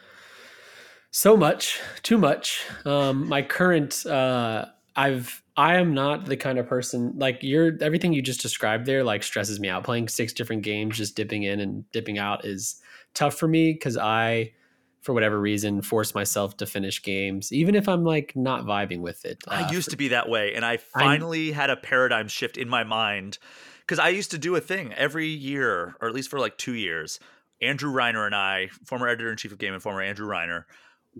so 1.10 1.36
much, 1.36 1.80
too 2.02 2.18
much. 2.18 2.64
Um, 2.84 3.28
my 3.28 3.42
current, 3.42 4.06
uh, 4.06 4.66
I've, 4.94 5.42
I 5.56 5.76
am 5.76 5.94
not 5.94 6.26
the 6.26 6.36
kind 6.36 6.58
of 6.58 6.68
person 6.68 7.14
like 7.16 7.38
you're. 7.42 7.76
Everything 7.80 8.12
you 8.12 8.22
just 8.22 8.40
described 8.40 8.86
there 8.86 9.02
like 9.02 9.24
stresses 9.24 9.58
me 9.58 9.68
out. 9.68 9.82
Playing 9.82 10.06
six 10.06 10.32
different 10.32 10.62
games, 10.62 10.96
just 10.96 11.16
dipping 11.16 11.42
in 11.42 11.58
and 11.58 11.90
dipping 11.90 12.18
out 12.18 12.44
is 12.44 12.80
tough 13.18 13.34
for 13.34 13.48
me 13.48 13.72
because 13.72 13.96
I, 13.96 14.52
for 15.00 15.12
whatever 15.12 15.40
reason, 15.40 15.82
force 15.82 16.14
myself 16.14 16.56
to 16.58 16.66
finish 16.66 17.02
games, 17.02 17.52
even 17.52 17.74
if 17.74 17.88
I'm 17.88 18.04
like 18.04 18.34
not 18.36 18.64
vibing 18.64 19.00
with 19.00 19.24
it. 19.24 19.38
Uh, 19.46 19.64
I 19.66 19.70
used 19.72 19.86
for, 19.86 19.90
to 19.92 19.96
be 19.96 20.08
that 20.08 20.28
way, 20.28 20.54
and 20.54 20.64
I 20.64 20.76
finally 20.76 21.48
I'm, 21.48 21.54
had 21.54 21.70
a 21.70 21.76
paradigm 21.76 22.28
shift 22.28 22.56
in 22.56 22.68
my 22.68 22.84
mind 22.84 23.38
because 23.80 23.98
I 23.98 24.10
used 24.10 24.30
to 24.30 24.38
do 24.38 24.54
a 24.54 24.60
thing 24.60 24.92
every 24.94 25.26
year, 25.26 25.96
or 26.00 26.08
at 26.08 26.14
least 26.14 26.30
for 26.30 26.38
like 26.38 26.56
two 26.56 26.74
years. 26.74 27.18
Andrew 27.60 27.92
Reiner 27.92 28.24
and 28.24 28.36
I, 28.36 28.68
former 28.84 29.08
editor 29.08 29.30
in 29.32 29.36
chief 29.36 29.50
of 29.50 29.58
Game 29.58 29.74
Informer, 29.74 30.00
Andrew 30.00 30.28
Reiner, 30.28 30.64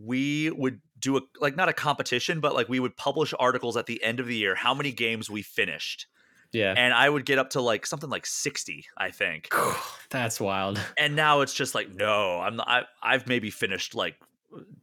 we 0.01 0.51
would 0.51 0.80
do 1.01 1.16
a 1.16 1.20
like 1.40 1.57
not 1.57 1.68
a 1.68 1.72
competition, 1.72 2.38
but 2.38 2.55
like 2.55 2.68
we 2.68 2.78
would 2.78 2.96
publish 2.96 3.34
articles 3.40 3.76
at 3.76 3.86
the 3.86 4.03
end 4.05 4.20
of 4.20 4.26
the 4.26 4.36
year, 4.36 4.55
how 4.55 4.72
many 4.72 4.92
games 4.92 5.28
we 5.28 5.42
finished. 5.42 6.07
Yeah. 6.53 6.74
And 6.76 6.94
I 6.94 7.09
would 7.09 7.24
get 7.24 7.38
up 7.38 7.51
to 7.51 7.61
like 7.61 7.86
something 7.86 8.09
like 8.09 8.26
60, 8.26 8.86
I 8.96 9.11
think. 9.11 9.49
That's 10.11 10.40
wild. 10.40 10.80
And 10.96 11.14
now 11.14 11.42
it's 11.42 11.55
just 11.55 11.74
like, 11.74 11.94
no, 11.94 12.40
I'm 12.40 12.57
not, 12.57 12.68
I, 12.68 12.82
I've 13.03 13.26
maybe 13.26 13.51
finished 13.51 13.94
like 13.94 14.16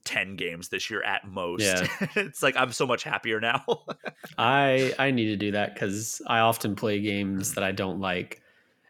10 0.03 0.35
games 0.35 0.69
this 0.69 0.89
year 0.89 1.01
at 1.03 1.27
most. 1.27 1.63
Yeah. 1.63 1.87
it's 2.15 2.43
like 2.43 2.55
I'm 2.55 2.71
so 2.71 2.85
much 2.85 3.03
happier 3.03 3.39
now. 3.39 3.63
I 4.37 4.93
I 4.99 5.11
need 5.11 5.27
to 5.27 5.37
do 5.37 5.51
that 5.51 5.73
because 5.73 6.21
I 6.27 6.39
often 6.39 6.75
play 6.75 6.99
games 7.01 7.55
that 7.55 7.63
I 7.63 7.71
don't 7.71 7.99
like. 7.99 8.41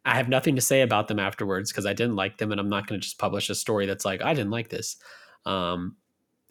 I 0.07 0.15
have 0.15 0.29
nothing 0.29 0.55
to 0.55 0.61
say 0.61 0.81
about 0.81 1.07
them 1.07 1.17
afterwards 1.17 1.71
because 1.71 1.85
I 1.85 1.93
didn't 1.93 2.15
like 2.15 2.37
them, 2.37 2.51
and 2.51 2.59
I'm 2.59 2.69
not 2.69 2.85
going 2.85 2.99
to 2.99 3.03
just 3.03 3.17
publish 3.17 3.49
a 3.49 3.55
story 3.55 3.85
that's 3.87 4.05
like 4.05 4.21
I 4.21 4.33
didn't 4.33 4.51
like 4.51 4.69
this. 4.69 4.97
Um, 5.45 5.95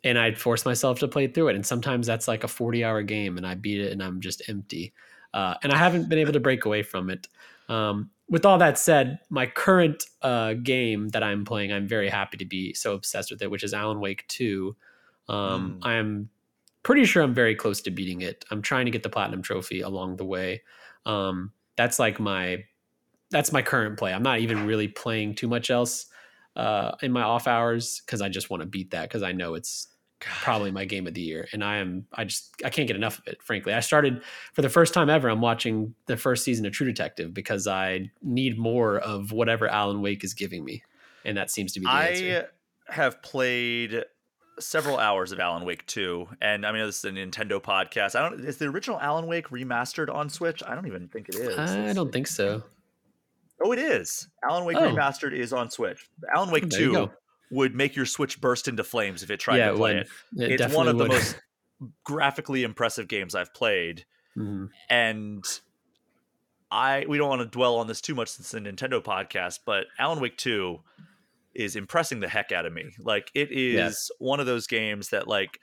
and 0.03 0.19
I'd 0.19 0.39
force 0.39 0.65
myself 0.65 0.99
to 1.01 1.09
play 1.09 1.29
through 1.29 1.49
it, 1.49 1.57
and 1.57 1.65
sometimes 1.65 2.07
that's 2.07 2.27
like 2.27 2.45
a 2.45 2.49
40 2.49 2.85
hour 2.85 3.03
game, 3.03 3.37
and 3.37 3.47
I 3.47 3.55
beat 3.55 3.81
it, 3.81 3.93
and 3.93 4.03
I'm 4.03 4.21
just 4.21 4.49
empty. 4.49 4.93
Uh, 5.35 5.55
and 5.63 5.73
I 5.73 5.77
haven't 5.77 6.09
been 6.09 6.21
able 6.21 6.33
to 6.33 6.41
break 6.41 6.65
away 6.65 6.83
from 6.83 7.11
it. 7.11 7.27
Um, 7.69 8.11
with 8.29 8.47
all 8.47 8.57
that 8.59 8.79
said, 8.79 9.19
my 9.29 9.47
current 9.47 10.05
uh, 10.23 10.55
game 10.55 11.09
that 11.09 11.23
I'm 11.23 11.45
playing, 11.45 11.73
I'm 11.73 11.89
very 11.89 12.09
happy 12.09 12.39
to 12.39 12.45
be 12.45 12.73
so 12.73 12.95
obsessed 12.95 13.31
with 13.31 13.43
it, 13.43 13.51
which 13.51 13.65
is 13.65 13.75
Alan 13.75 14.01
Wake 14.01 14.27
2. 14.29 14.75
Um, 15.29 15.81
mm. 15.83 15.87
I'm 15.87 16.31
pretty 16.85 17.05
sure 17.05 17.23
I'm 17.23 17.35
very 17.35 17.57
close 17.57 17.83
to 17.83 17.91
beating 17.91 18.23
it. 18.23 18.45
I'm 18.51 18.63
trying 18.63 18.85
to 18.85 18.93
get 18.93 19.03
the 19.03 19.11
platinum 19.11 19.43
trophy 19.43 19.81
along 19.81 20.17
the 20.17 20.25
way. 20.25 20.63
Um, 21.05 21.53
that's 21.77 21.99
like 21.99 22.21
my 22.21 22.65
that's 23.31 23.51
my 23.51 23.63
current 23.63 23.99
play. 23.99 24.13
I'm 24.13 24.23
not 24.23 24.39
even 24.39 24.67
really 24.67 24.87
playing 24.87 25.35
too 25.35 25.49
much 25.49 25.69
else 25.69 26.07
uh, 26.55 26.93
in 27.03 27.11
my 27.11 27.23
off 27.23 27.49
hours 27.49 28.01
because 28.07 28.23
I 28.23 28.29
just 28.29 28.49
want 28.49 28.63
to 28.63 28.67
beat 28.69 28.93
that 28.93 29.09
because 29.09 29.25
I 29.25 29.33
know 29.33 29.55
it's 29.55 29.89
probably 30.25 30.71
my 30.71 30.85
game 30.85 31.07
of 31.07 31.15
the 31.15 31.21
year 31.21 31.49
and 31.53 31.63
i 31.63 31.77
am 31.77 32.07
i 32.15 32.25
just 32.25 32.55
i 32.65 32.71
can't 32.71 32.87
get 32.87 32.97
enough 32.97 33.19
of 33.19 33.29
it 33.29 33.43
frankly. 33.43 33.73
I 33.73 33.81
started 33.81 34.23
for 34.53 34.63
the 34.63 34.69
first 34.69 34.95
time 34.95 35.11
ever 35.11 35.29
i'm 35.29 35.41
watching 35.41 35.95
the 36.07 36.17
first 36.17 36.45
season 36.45 36.67
of 36.67 36.73
true 36.73 36.87
detective 36.87 37.35
because 37.35 37.67
i 37.67 38.11
need 38.23 38.59
more 38.59 38.99
of 38.99 39.33
whatever 39.33 39.69
alan 39.69 40.01
wake 40.01 40.25
is 40.25 40.35
giving 40.35 40.65
me 40.65 40.83
and 41.25 41.37
that 41.37 41.51
seems 41.51 41.73
to 41.75 41.81
be 41.81 41.87
the 41.87 41.93
i 41.93 42.07
answer. 42.07 42.51
have 42.89 43.23
played 43.23 44.05
several 44.61 44.99
hours 44.99 45.33
of 45.33 45.41
alan 45.41 45.65
wake 45.65 45.85
2 45.87 46.29
and 46.41 46.65
i 46.65 46.73
mean 46.73 46.87
this 46.87 46.99
is 46.99 47.05
a 47.05 47.11
nintendo 47.11 47.61
podcast. 47.61 48.15
I 48.15 48.29
don't 48.29 48.41
is 48.45 48.59
the 48.59 48.67
original 48.67 49.01
alan 49.01 49.27
wake 49.27 49.49
remastered 49.49 50.13
on 50.15 50.31
switch? 50.31 50.63
I 50.67 50.75
don't 50.75 50.87
even 50.87 51.09
think 51.09 51.29
it 51.29 51.35
is. 51.35 51.59
I 51.59 51.93
don't 51.93 52.13
think 52.13 52.29
so. 52.29 52.63
Oh 53.63 53.73
it 53.73 53.79
is. 53.79 54.29
Alan 54.43 54.65
wake 54.65 54.77
oh. 54.77 54.83
remastered 54.83 55.33
is 55.33 55.53
on 55.53 55.71
switch. 55.71 56.09
Alan 56.35 56.51
wake 56.51 56.69
2 56.69 57.11
would 57.51 57.75
make 57.75 57.97
your 57.97 58.07
Switch 58.07 58.41
burst 58.41 58.69
into 58.69 58.85
flames 58.85 59.23
if 59.23 59.31
it 59.31 59.41
tried 59.41 59.59
yeah, 59.59 59.71
to 59.71 59.77
play 59.77 59.97
it. 59.99 60.09
it. 60.37 60.61
It's 60.61 60.75
one 60.75 60.89
of 60.89 60.97
would. 60.97 61.11
the 61.11 61.15
most 61.15 61.37
graphically 62.05 62.63
impressive 62.63 63.09
games 63.09 63.35
I've 63.35 63.53
played, 63.55 64.05
mm-hmm. 64.37 64.67
and 64.89 65.45
I 66.71 67.05
we 67.09 67.19
don't 67.19 67.29
want 67.29 67.43
to 67.43 67.49
dwell 67.49 67.77
on 67.77 67.87
this 67.87 68.01
too 68.01 68.15
much 68.15 68.29
since 68.29 68.51
the 68.51 68.61
Nintendo 68.61 69.03
podcast, 69.03 69.61
but 69.65 69.87
Alan 69.99 70.21
Wake 70.21 70.37
Two 70.37 70.81
is 71.55 71.77
impressing 71.77 72.21
the 72.21 72.29
heck 72.29 72.53
out 72.53 72.67
of 72.67 72.73
me. 72.73 72.91
Like 72.99 73.31
it 73.35 73.53
is 73.53 73.75
yes. 73.75 74.11
one 74.19 74.41
of 74.41 74.47
those 74.47 74.67
games 74.67 75.11
that 75.11 75.29
like 75.29 75.61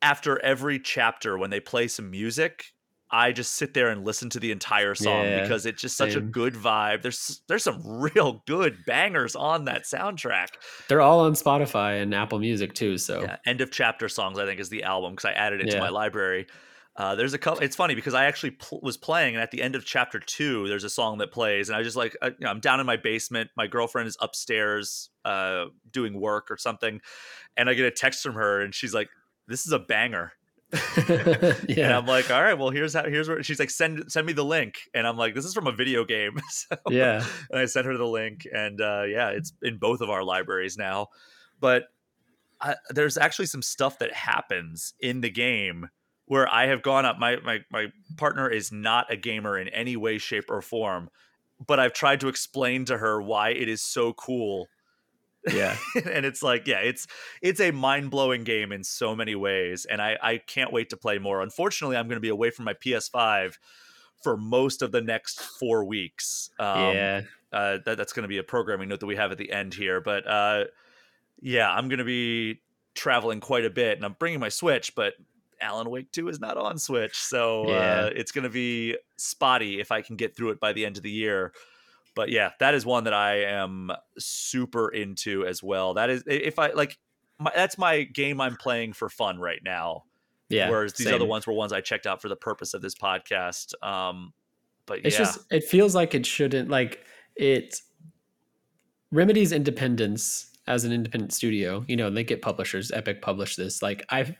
after 0.00 0.42
every 0.44 0.78
chapter 0.78 1.36
when 1.36 1.50
they 1.50 1.60
play 1.60 1.88
some 1.88 2.10
music 2.10 2.72
I 3.10 3.32
just 3.32 3.52
sit 3.52 3.74
there 3.74 3.90
and 3.90 4.04
listen 4.04 4.30
to 4.30 4.40
the 4.40 4.50
entire 4.50 4.94
song 4.94 5.24
yeah, 5.24 5.42
because 5.42 5.66
it's 5.66 5.80
just 5.80 5.96
such 5.96 6.14
same. 6.14 6.22
a 6.22 6.26
good 6.26 6.54
vibe. 6.54 7.02
There's 7.02 7.42
there's 7.48 7.62
some 7.62 7.80
real 7.84 8.42
good 8.46 8.78
bangers 8.86 9.36
on 9.36 9.66
that 9.66 9.84
soundtrack. 9.84 10.48
They're 10.88 11.00
all 11.00 11.20
on 11.20 11.34
Spotify 11.34 12.02
and 12.02 12.14
Apple 12.14 12.38
Music 12.38 12.74
too. 12.74 12.98
So 12.98 13.22
yeah, 13.22 13.36
end 13.46 13.60
of 13.60 13.70
chapter 13.70 14.08
songs 14.08 14.38
I 14.38 14.46
think 14.46 14.58
is 14.58 14.68
the 14.68 14.82
album 14.82 15.12
because 15.12 15.26
I 15.26 15.32
added 15.32 15.60
it 15.60 15.68
yeah. 15.68 15.74
to 15.74 15.80
my 15.80 15.90
library. 15.90 16.46
Uh, 16.96 17.16
there's 17.16 17.34
a 17.34 17.38
couple. 17.38 17.60
It's 17.62 17.74
funny 17.74 17.96
because 17.96 18.14
I 18.14 18.26
actually 18.26 18.52
pl- 18.52 18.80
was 18.80 18.96
playing, 18.96 19.34
and 19.34 19.42
at 19.42 19.50
the 19.50 19.62
end 19.62 19.74
of 19.74 19.84
chapter 19.84 20.20
two, 20.20 20.68
there's 20.68 20.84
a 20.84 20.90
song 20.90 21.18
that 21.18 21.32
plays, 21.32 21.68
and 21.68 21.76
I 21.76 21.82
just 21.82 21.96
like, 21.96 22.16
I, 22.22 22.28
you 22.28 22.34
know, 22.40 22.50
I'm 22.50 22.60
down 22.60 22.78
in 22.78 22.86
my 22.86 22.96
basement. 22.96 23.50
My 23.56 23.66
girlfriend 23.66 24.06
is 24.06 24.16
upstairs 24.20 25.10
uh, 25.24 25.64
doing 25.90 26.20
work 26.20 26.52
or 26.52 26.56
something, 26.56 27.00
and 27.56 27.68
I 27.68 27.74
get 27.74 27.86
a 27.86 27.90
text 27.90 28.22
from 28.22 28.34
her, 28.34 28.60
and 28.60 28.72
she's 28.72 28.94
like, 28.94 29.08
"This 29.48 29.66
is 29.66 29.72
a 29.72 29.80
banger." 29.80 30.34
yeah. 31.68 31.84
And 31.84 31.92
I'm 31.92 32.06
like, 32.06 32.30
all 32.30 32.42
right, 32.42 32.54
well, 32.54 32.70
here's 32.70 32.94
how 32.94 33.04
here's 33.04 33.28
where 33.28 33.42
she's 33.42 33.58
like, 33.58 33.70
send 33.70 34.10
send 34.10 34.26
me 34.26 34.32
the 34.32 34.44
link. 34.44 34.80
And 34.94 35.06
I'm 35.06 35.16
like, 35.16 35.34
this 35.34 35.44
is 35.44 35.54
from 35.54 35.66
a 35.66 35.72
video 35.72 36.04
game. 36.04 36.40
so, 36.50 36.76
yeah. 36.88 37.24
And 37.50 37.60
I 37.60 37.66
sent 37.66 37.86
her 37.86 37.96
the 37.96 38.06
link. 38.06 38.46
And 38.52 38.80
uh, 38.80 39.02
yeah, 39.02 39.30
it's 39.30 39.52
in 39.62 39.78
both 39.78 40.00
of 40.00 40.10
our 40.10 40.24
libraries 40.24 40.76
now. 40.76 41.08
But 41.60 41.84
I, 42.60 42.76
there's 42.90 43.16
actually 43.16 43.46
some 43.46 43.62
stuff 43.62 43.98
that 43.98 44.12
happens 44.12 44.94
in 45.00 45.20
the 45.20 45.30
game 45.30 45.88
where 46.26 46.52
I 46.52 46.66
have 46.66 46.82
gone 46.82 47.04
up. 47.04 47.18
My 47.18 47.36
my 47.36 47.60
my 47.70 47.86
partner 48.16 48.48
is 48.48 48.72
not 48.72 49.12
a 49.12 49.16
gamer 49.16 49.58
in 49.58 49.68
any 49.68 49.96
way, 49.96 50.18
shape, 50.18 50.50
or 50.50 50.62
form. 50.62 51.10
But 51.64 51.78
I've 51.78 51.92
tried 51.92 52.20
to 52.20 52.28
explain 52.28 52.84
to 52.86 52.98
her 52.98 53.22
why 53.22 53.50
it 53.50 53.68
is 53.68 53.82
so 53.82 54.12
cool 54.12 54.66
yeah. 55.52 55.76
And 56.10 56.24
it's 56.24 56.42
like 56.42 56.66
yeah 56.66 56.78
it's 56.78 57.06
it's 57.42 57.60
a 57.60 57.70
mind-blowing 57.70 58.44
game 58.44 58.72
in 58.72 58.84
so 58.84 59.14
many 59.14 59.34
ways 59.34 59.84
and 59.84 60.00
i 60.00 60.16
i 60.22 60.38
can't 60.38 60.72
wait 60.72 60.90
to 60.90 60.96
play 60.96 61.18
more. 61.18 61.42
Unfortunately 61.42 61.96
i'm 61.96 62.06
going 62.08 62.16
to 62.16 62.20
be 62.20 62.28
away 62.28 62.50
from 62.50 62.64
my 62.64 62.74
ps5 62.74 63.54
for 64.22 64.36
most 64.36 64.80
of 64.80 64.90
the 64.90 65.02
next 65.02 65.40
four 65.40 65.84
weeks. 65.84 66.48
Um, 66.58 66.94
yeah. 66.94 67.20
uh, 67.52 67.78
that, 67.84 67.98
that's 67.98 68.12
going 68.14 68.22
to 68.22 68.28
be 68.28 68.38
a 68.38 68.42
programming 68.42 68.88
note 68.88 69.00
that 69.00 69.06
we 69.06 69.16
have 69.16 69.32
at 69.32 69.38
the 69.38 69.52
end 69.52 69.74
here 69.74 70.00
but 70.00 70.26
uh, 70.26 70.64
yeah 71.40 71.70
i'm 71.70 71.88
going 71.88 71.98
to 71.98 72.04
be 72.04 72.60
traveling 72.94 73.40
quite 73.40 73.64
a 73.64 73.70
bit 73.70 73.96
and 73.96 74.04
i'm 74.04 74.16
bringing 74.18 74.40
my 74.40 74.48
switch 74.48 74.94
but 74.94 75.14
alan 75.60 75.90
wake 75.90 76.10
2 76.12 76.28
is 76.28 76.40
not 76.40 76.56
on 76.56 76.78
switch 76.78 77.16
so 77.16 77.68
yeah. 77.68 77.74
uh, 77.74 78.10
it's 78.14 78.32
going 78.32 78.44
to 78.44 78.50
be 78.50 78.96
spotty 79.16 79.80
if 79.80 79.92
i 79.92 80.00
can 80.00 80.16
get 80.16 80.36
through 80.36 80.50
it 80.50 80.60
by 80.60 80.72
the 80.72 80.84
end 80.86 80.96
of 80.96 81.02
the 81.02 81.10
year 81.10 81.52
but 82.14 82.30
yeah, 82.30 82.50
that 82.60 82.74
is 82.74 82.86
one 82.86 83.04
that 83.04 83.14
I 83.14 83.42
am 83.42 83.90
super 84.18 84.88
into 84.88 85.46
as 85.46 85.62
well. 85.62 85.94
That 85.94 86.10
is 86.10 86.22
if 86.26 86.58
I 86.58 86.72
like 86.72 86.98
my, 87.38 87.50
that's 87.54 87.78
my 87.78 88.02
game 88.02 88.40
I'm 88.40 88.56
playing 88.56 88.92
for 88.92 89.08
fun 89.08 89.38
right 89.38 89.60
now. 89.64 90.04
Yeah. 90.48 90.70
Whereas 90.70 90.92
these 90.92 91.06
same. 91.06 91.14
other 91.14 91.24
ones 91.24 91.46
were 91.46 91.52
ones 91.52 91.72
I 91.72 91.80
checked 91.80 92.06
out 92.06 92.22
for 92.22 92.28
the 92.28 92.36
purpose 92.36 92.74
of 92.74 92.82
this 92.82 92.94
podcast. 92.94 93.74
Um, 93.84 94.32
but 94.86 95.00
it's 95.04 95.18
yeah. 95.18 95.24
just 95.24 95.40
it 95.50 95.64
feels 95.64 95.94
like 95.94 96.14
it 96.14 96.26
shouldn't 96.26 96.68
like 96.68 97.00
it 97.36 97.80
Remedy's 99.10 99.52
independence 99.52 100.50
as 100.66 100.84
an 100.84 100.92
independent 100.92 101.32
studio. 101.32 101.84
You 101.88 101.96
know, 101.96 102.10
they 102.10 102.24
get 102.24 102.42
publishers. 102.42 102.90
Epic 102.92 103.22
published 103.22 103.56
this. 103.56 103.82
Like 103.82 104.04
I've 104.10 104.34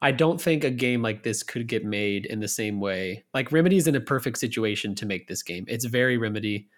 I 0.00 0.12
don't 0.12 0.40
think 0.40 0.62
a 0.62 0.70
game 0.70 1.02
like 1.02 1.24
this 1.24 1.42
could 1.42 1.66
get 1.66 1.84
made 1.84 2.26
in 2.26 2.38
the 2.38 2.48
same 2.48 2.78
way. 2.78 3.24
Like 3.34 3.50
Remedy's 3.50 3.88
in 3.88 3.96
a 3.96 4.00
perfect 4.00 4.38
situation 4.38 4.94
to 4.96 5.06
make 5.06 5.26
this 5.26 5.42
game. 5.42 5.64
It's 5.66 5.84
very 5.84 6.16
Remedy 6.18 6.68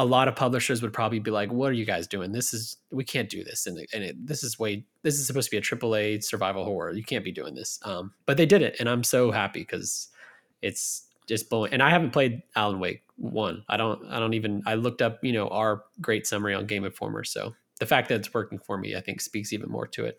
a 0.00 0.04
lot 0.04 0.28
of 0.28 0.34
publishers 0.34 0.80
would 0.80 0.94
probably 0.94 1.18
be 1.18 1.30
like, 1.30 1.52
"What 1.52 1.68
are 1.70 1.74
you 1.74 1.84
guys 1.84 2.06
doing? 2.06 2.32
This 2.32 2.54
is 2.54 2.78
we 2.90 3.04
can't 3.04 3.28
do 3.28 3.44
this, 3.44 3.66
and, 3.66 3.78
and 3.92 4.02
it, 4.02 4.26
this 4.26 4.42
is 4.42 4.58
way 4.58 4.86
this 5.02 5.18
is 5.18 5.26
supposed 5.26 5.48
to 5.48 5.50
be 5.50 5.58
a 5.58 5.60
triple 5.60 5.94
A 5.94 6.18
survival 6.20 6.64
horror. 6.64 6.92
You 6.92 7.04
can't 7.04 7.24
be 7.24 7.32
doing 7.32 7.54
this." 7.54 7.78
Um, 7.84 8.14
but 8.24 8.38
they 8.38 8.46
did 8.46 8.62
it, 8.62 8.76
and 8.80 8.88
I'm 8.88 9.04
so 9.04 9.30
happy 9.30 9.60
because 9.60 10.08
it's 10.62 11.06
just 11.28 11.50
blowing. 11.50 11.74
And 11.74 11.82
I 11.82 11.90
haven't 11.90 12.12
played 12.12 12.42
Alan 12.56 12.80
Wake 12.80 13.02
one. 13.16 13.62
I 13.68 13.76
don't. 13.76 14.06
I 14.10 14.18
don't 14.18 14.32
even. 14.32 14.62
I 14.64 14.74
looked 14.74 15.02
up, 15.02 15.18
you 15.22 15.34
know, 15.34 15.48
our 15.48 15.84
great 16.00 16.26
summary 16.26 16.54
on 16.54 16.64
Game 16.64 16.84
Informer. 16.84 17.22
So 17.22 17.54
the 17.78 17.86
fact 17.86 18.08
that 18.08 18.14
it's 18.14 18.32
working 18.32 18.58
for 18.58 18.78
me, 18.78 18.96
I 18.96 19.00
think, 19.00 19.20
speaks 19.20 19.52
even 19.52 19.68
more 19.68 19.86
to 19.88 20.06
it. 20.06 20.18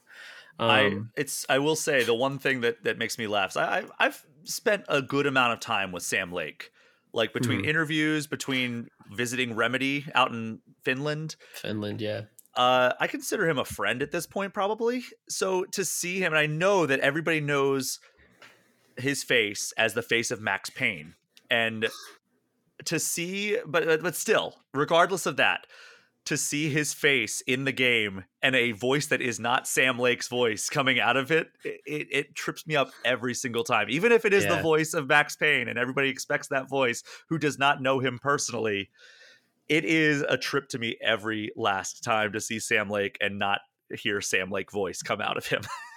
Um, 0.60 0.70
I 0.70 1.00
it's 1.20 1.44
I 1.50 1.58
will 1.58 1.76
say 1.76 2.04
the 2.04 2.14
one 2.14 2.38
thing 2.38 2.62
that 2.62 2.84
that 2.84 3.00
makes 3.00 3.18
me 3.18 3.26
laugh. 3.26 3.58
I 3.58 3.86
I've 3.98 4.24
spent 4.44 4.86
a 4.88 5.02
good 5.02 5.26
amount 5.26 5.54
of 5.54 5.60
time 5.60 5.92
with 5.92 6.04
Sam 6.04 6.32
Lake 6.32 6.72
like 7.14 7.34
between 7.34 7.60
mm-hmm. 7.60 7.70
interviews, 7.70 8.28
between 8.28 8.88
visiting 9.12 9.56
Remedy 9.56 10.06
out 10.16 10.32
in 10.32 10.60
Finland. 10.84 11.36
Finland, 11.54 12.02
yeah. 12.02 12.22
Uh, 12.56 12.94
I 13.00 13.08
consider 13.08 13.48
him 13.50 13.58
a 13.58 13.66
friend 13.66 14.02
at 14.02 14.12
this 14.12 14.28
point, 14.28 14.54
probably. 14.54 15.04
So 15.30 15.64
to 15.72 15.86
see 15.86 16.20
him, 16.20 16.34
and 16.34 16.40
I 16.40 16.48
know 16.48 16.86
that 16.86 17.00
everybody 17.00 17.40
knows 17.40 18.00
his 18.98 19.24
face 19.24 19.74
as 19.78 19.94
the 19.94 20.02
face 20.02 20.32
of 20.32 20.42
Max 20.42 20.70
Payne, 20.70 21.16
and 21.50 21.88
to 22.86 23.00
see, 23.00 23.58
but 23.66 24.02
but 24.02 24.16
still, 24.16 24.56
regardless 24.74 25.26
of 25.26 25.38
that, 25.38 25.66
to 26.26 26.38
see 26.38 26.70
his 26.70 26.94
face 26.94 27.42
in 27.42 27.66
the 27.66 27.72
game 27.72 28.26
and 28.42 28.56
a 28.56 28.72
voice 28.74 29.08
that 29.08 29.22
is 29.22 29.40
not 29.40 29.68
Sam 29.68 29.98
Lake's 29.98 30.28
voice 30.28 30.70
coming 30.70 31.00
out 31.00 31.18
of 31.18 31.32
it, 31.32 31.48
it, 31.64 31.82
it, 31.86 32.08
it 32.12 32.36
trips 32.36 32.68
me 32.68 32.76
up 32.76 32.92
every 33.04 33.34
single 33.34 33.64
time. 33.64 33.88
Even 33.90 34.12
if 34.12 34.24
it 34.24 34.34
is 34.34 34.44
yeah. 34.44 34.56
the 34.56 34.62
voice 34.62 34.94
of 34.94 35.08
Max 35.08 35.36
Payne 35.36 35.68
and 35.68 35.80
everybody 35.80 36.10
expects 36.10 36.48
that 36.50 36.70
voice 36.70 37.04
who 37.30 37.38
does 37.38 37.58
not 37.58 37.82
know 37.82 38.00
him 38.00 38.20
personally, 38.22 38.90
it 39.68 39.84
is 39.84 40.22
a 40.22 40.38
trip 40.38 40.68
to 40.70 40.80
me 40.80 40.98
every 41.02 41.52
last 41.56 42.04
time 42.04 42.34
to 42.34 42.42
see 42.42 42.60
Sam 42.60 42.90
Lake 42.90 43.18
and 43.20 43.40
not 43.40 43.60
hear 43.96 44.22
Sam 44.22 44.52
Lake 44.52 44.72
voice 44.72 45.02
come 45.02 45.22
out 45.22 45.38
of 45.38 45.48
him. 45.48 45.62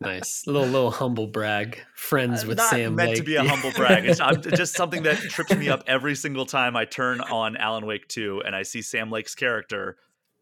nice, 0.00 0.46
little 0.46 0.66
little 0.66 0.90
humble 0.90 1.26
brag. 1.26 1.78
Friends 1.94 2.44
with 2.44 2.58
Not 2.58 2.70
Sam. 2.70 2.94
Meant 2.94 3.10
Lake. 3.10 3.18
to 3.18 3.24
be 3.24 3.36
a 3.36 3.44
humble 3.44 3.72
brag. 3.72 4.04
It's 4.06 4.20
I'm, 4.20 4.40
just 4.56 4.74
something 4.74 5.02
that 5.04 5.16
trips 5.16 5.54
me 5.54 5.68
up 5.68 5.84
every 5.86 6.14
single 6.14 6.46
time 6.46 6.76
I 6.76 6.84
turn 6.84 7.20
on 7.20 7.56
Alan 7.56 7.86
Wake 7.86 8.08
2 8.08 8.42
and 8.44 8.54
I 8.54 8.62
see 8.62 8.82
Sam 8.82 9.10
Lake's 9.10 9.34
character 9.34 9.96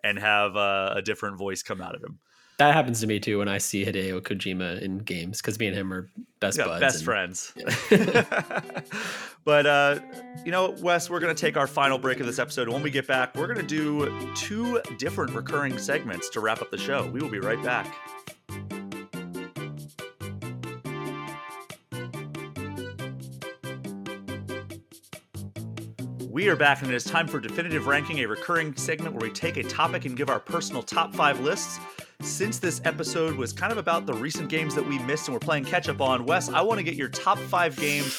and 0.05 0.19
have 0.19 0.57
uh, 0.57 0.95
a 0.97 1.03
different 1.03 1.39
voice 1.39 1.63
come 1.63 1.81
out 1.81 1.95
of 1.95 2.03
him. 2.03 2.19
That 2.59 2.75
happens 2.75 3.01
to 3.03 3.07
me 3.07 3.21
too 3.21 3.39
when 3.39 3.49
I 3.49 3.59
see 3.59 3.85
Hideo 3.85 4.21
Kojima 4.21 4.83
in 4.83 4.99
games 4.99 5.41
because 5.41 5.61
me 5.61 5.69
and 5.69 5.77
him 5.77 5.93
are 5.93 6.11
best 6.41 6.59
yeah, 6.59 6.65
buds. 6.65 6.81
Best 6.81 6.97
and, 6.97 7.05
friends. 7.05 7.53
Yeah. 7.91 8.25
but, 9.45 9.65
uh, 9.65 10.01
you 10.45 10.51
know, 10.51 10.75
Wes, 10.81 11.09
we're 11.09 11.21
going 11.21 11.35
to 11.35 11.41
take 11.41 11.57
our 11.57 11.69
final 11.69 11.99
break 11.99 12.19
of 12.19 12.27
this 12.27 12.41
episode. 12.41 12.69
When 12.69 12.83
we 12.83 12.91
get 12.91 13.07
back, 13.07 13.37
we're 13.37 13.47
going 13.47 13.61
to 13.61 13.63
do 13.63 14.35
two 14.35 14.81
different 14.99 15.35
recurring 15.35 15.79
segments 15.79 16.29
to 16.31 16.41
wrap 16.41 16.61
up 16.61 16.73
the 16.73 16.79
show. 16.79 17.09
We 17.09 17.21
will 17.21 17.31
be 17.31 17.39
right 17.39 17.63
back. 17.63 17.95
We 26.39 26.49
are 26.49 26.55
back, 26.55 26.82
and 26.82 26.93
it 26.93 26.95
is 26.95 27.03
time 27.03 27.26
for 27.26 27.41
Definitive 27.41 27.89
Ranking, 27.89 28.20
a 28.20 28.26
recurring 28.26 28.72
segment 28.76 29.12
where 29.12 29.28
we 29.28 29.34
take 29.34 29.57
a 29.57 29.64
topic 29.64 30.05
and 30.05 30.16
give 30.16 30.30
our 30.30 30.39
personal 30.39 30.84
top 30.84 31.12
five 31.12 31.41
lists 31.41 31.80
since 32.22 32.61
this 32.61 32.80
episode 32.84 33.34
was 33.34 33.53
kind 33.53 33.72
of 33.72 33.78
about 33.78 34.07
the 34.07 34.14
recent 34.14 34.49
games 34.49 34.72
that 34.76 34.86
we 34.86 35.01
missed 35.01 35.26
and 35.26 35.34
we're 35.34 35.41
playing 35.41 35.64
catch 35.64 35.89
up 35.89 36.01
on, 36.01 36.26
Wes, 36.26 36.49
I 36.49 36.61
want 36.61 36.78
to 36.78 36.84
get 36.84 36.95
your 36.95 37.09
top 37.09 37.39
five 37.39 37.76
games 37.76 38.14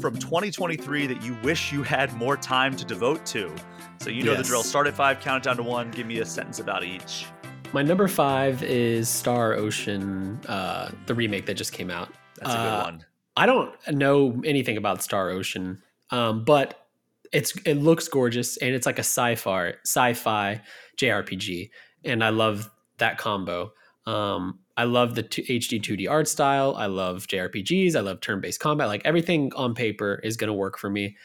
from 0.00 0.16
2023 0.16 1.08
that 1.08 1.22
you 1.22 1.36
wish 1.42 1.70
you 1.70 1.82
had 1.82 2.10
more 2.14 2.38
time 2.38 2.74
to 2.74 2.86
devote 2.86 3.26
to. 3.26 3.54
So 4.00 4.08
you 4.08 4.22
know 4.22 4.32
yes. 4.32 4.40
the 4.40 4.48
drill. 4.48 4.62
Start 4.62 4.86
at 4.86 4.94
five, 4.94 5.20
count 5.20 5.44
it 5.44 5.50
down 5.50 5.58
to 5.58 5.62
one. 5.62 5.90
Give 5.90 6.06
me 6.06 6.20
a 6.20 6.24
sentence 6.24 6.60
about 6.60 6.84
each. 6.84 7.26
My 7.74 7.82
number 7.82 8.08
five 8.08 8.62
is 8.62 9.10
Star 9.10 9.52
Ocean, 9.52 10.40
uh, 10.48 10.90
the 11.04 11.14
remake 11.14 11.44
that 11.44 11.58
just 11.58 11.74
came 11.74 11.90
out. 11.90 12.08
That's 12.36 12.48
a 12.48 12.56
good 12.56 12.66
uh, 12.66 12.82
one. 12.84 13.04
I 13.36 13.44
don't 13.44 13.74
know 13.90 14.40
anything 14.46 14.78
about 14.78 15.02
Star 15.02 15.28
Ocean, 15.28 15.82
um, 16.10 16.44
but 16.44 16.87
it's 17.32 17.54
it 17.64 17.74
looks 17.74 18.08
gorgeous 18.08 18.56
and 18.58 18.74
it's 18.74 18.86
like 18.86 18.98
a 18.98 19.00
sci-fi 19.00 19.74
sci-fi 19.84 20.62
JRPG, 20.96 21.70
and 22.04 22.22
I 22.22 22.30
love 22.30 22.70
that 22.98 23.18
combo. 23.18 23.72
Um, 24.06 24.60
I 24.76 24.84
love 24.84 25.14
the 25.14 25.24
HD 25.24 25.80
2D 25.82 26.08
art 26.08 26.28
style. 26.28 26.74
I 26.76 26.86
love 26.86 27.26
JRPGs. 27.26 27.96
I 27.96 28.00
love 28.00 28.20
turn 28.20 28.40
based 28.40 28.60
combat. 28.60 28.88
Like 28.88 29.02
everything 29.04 29.52
on 29.54 29.74
paper 29.74 30.20
is 30.22 30.36
going 30.36 30.48
to 30.48 30.54
work 30.54 30.78
for 30.78 30.88
me. 30.88 31.16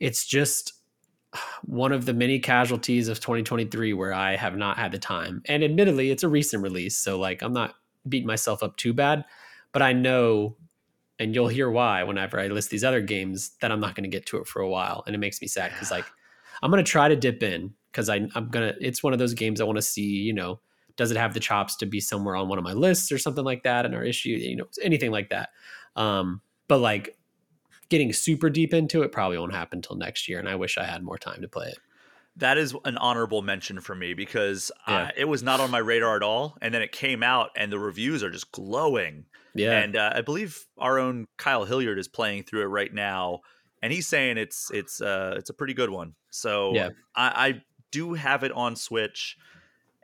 It's 0.00 0.26
just 0.26 0.72
one 1.64 1.92
of 1.92 2.06
the 2.06 2.14
many 2.14 2.38
casualties 2.38 3.08
of 3.08 3.20
2023 3.20 3.92
where 3.92 4.12
I 4.12 4.36
have 4.36 4.56
not 4.56 4.78
had 4.78 4.92
the 4.92 4.98
time. 4.98 5.42
And 5.46 5.62
admittedly, 5.62 6.10
it's 6.10 6.22
a 6.22 6.28
recent 6.28 6.62
release. 6.62 6.96
So, 6.96 7.18
like, 7.18 7.42
I'm 7.42 7.52
not 7.52 7.74
beating 8.08 8.26
myself 8.26 8.62
up 8.62 8.76
too 8.76 8.92
bad, 8.92 9.24
but 9.72 9.82
I 9.82 9.92
know, 9.92 10.56
and 11.18 11.34
you'll 11.34 11.48
hear 11.48 11.70
why 11.70 12.02
whenever 12.02 12.40
I 12.40 12.48
list 12.48 12.70
these 12.70 12.84
other 12.84 13.00
games, 13.00 13.52
that 13.60 13.70
I'm 13.70 13.80
not 13.80 13.94
going 13.94 14.04
to 14.04 14.14
get 14.14 14.26
to 14.26 14.38
it 14.38 14.46
for 14.46 14.60
a 14.60 14.68
while. 14.68 15.04
And 15.06 15.14
it 15.14 15.18
makes 15.18 15.40
me 15.40 15.48
sad 15.48 15.72
because, 15.72 15.90
like, 15.90 16.04
I'm 16.62 16.70
going 16.70 16.84
to 16.84 16.90
try 16.90 17.08
to 17.08 17.16
dip 17.16 17.42
in 17.42 17.74
because 17.90 18.08
I'm 18.08 18.28
going 18.28 18.72
to, 18.72 18.74
it's 18.80 19.02
one 19.02 19.12
of 19.12 19.18
those 19.18 19.34
games 19.34 19.60
I 19.60 19.64
want 19.64 19.76
to 19.76 19.82
see, 19.82 20.02
you 20.02 20.32
know, 20.32 20.60
does 20.96 21.10
it 21.10 21.16
have 21.16 21.34
the 21.34 21.40
chops 21.40 21.76
to 21.76 21.86
be 21.86 22.00
somewhere 22.00 22.36
on 22.36 22.48
one 22.48 22.58
of 22.58 22.64
my 22.64 22.72
lists 22.72 23.10
or 23.10 23.18
something 23.18 23.44
like 23.44 23.62
that 23.64 23.84
And 23.84 23.94
our 23.94 24.04
issue 24.04 24.30
you 24.30 24.56
know 24.56 24.66
anything 24.82 25.10
like 25.10 25.30
that 25.30 25.50
um, 25.96 26.40
but 26.68 26.78
like 26.78 27.16
getting 27.88 28.12
super 28.12 28.50
deep 28.50 28.72
into 28.72 29.02
it 29.02 29.12
probably 29.12 29.38
won't 29.38 29.54
happen 29.54 29.78
until 29.78 29.96
next 29.96 30.28
year 30.28 30.38
and 30.38 30.48
i 30.48 30.54
wish 30.54 30.78
i 30.78 30.84
had 30.84 31.02
more 31.02 31.18
time 31.18 31.40
to 31.42 31.48
play 31.48 31.68
it 31.68 31.78
that 32.36 32.58
is 32.58 32.74
an 32.84 32.96
honorable 32.96 33.42
mention 33.42 33.80
for 33.80 33.94
me 33.94 34.14
because 34.14 34.72
yeah. 34.88 35.02
uh, 35.02 35.08
it 35.16 35.26
was 35.26 35.42
not 35.42 35.60
on 35.60 35.70
my 35.70 35.78
radar 35.78 36.16
at 36.16 36.22
all 36.22 36.56
and 36.60 36.74
then 36.74 36.82
it 36.82 36.90
came 36.92 37.22
out 37.22 37.50
and 37.56 37.70
the 37.70 37.78
reviews 37.78 38.22
are 38.22 38.30
just 38.30 38.50
glowing 38.52 39.24
yeah 39.54 39.80
and 39.80 39.96
uh, 39.96 40.12
i 40.14 40.20
believe 40.20 40.66
our 40.78 40.98
own 40.98 41.26
kyle 41.36 41.64
hilliard 41.64 41.98
is 41.98 42.08
playing 42.08 42.42
through 42.42 42.62
it 42.62 42.66
right 42.66 42.92
now 42.92 43.40
and 43.82 43.92
he's 43.92 44.06
saying 44.06 44.38
it's 44.38 44.70
it's 44.72 45.00
uh 45.00 45.34
it's 45.36 45.50
a 45.50 45.54
pretty 45.54 45.74
good 45.74 45.90
one 45.90 46.14
so 46.30 46.74
yeah 46.74 46.88
I, 47.14 47.48
I 47.48 47.62
do 47.90 48.14
have 48.14 48.42
it 48.42 48.52
on 48.52 48.74
switch 48.76 49.36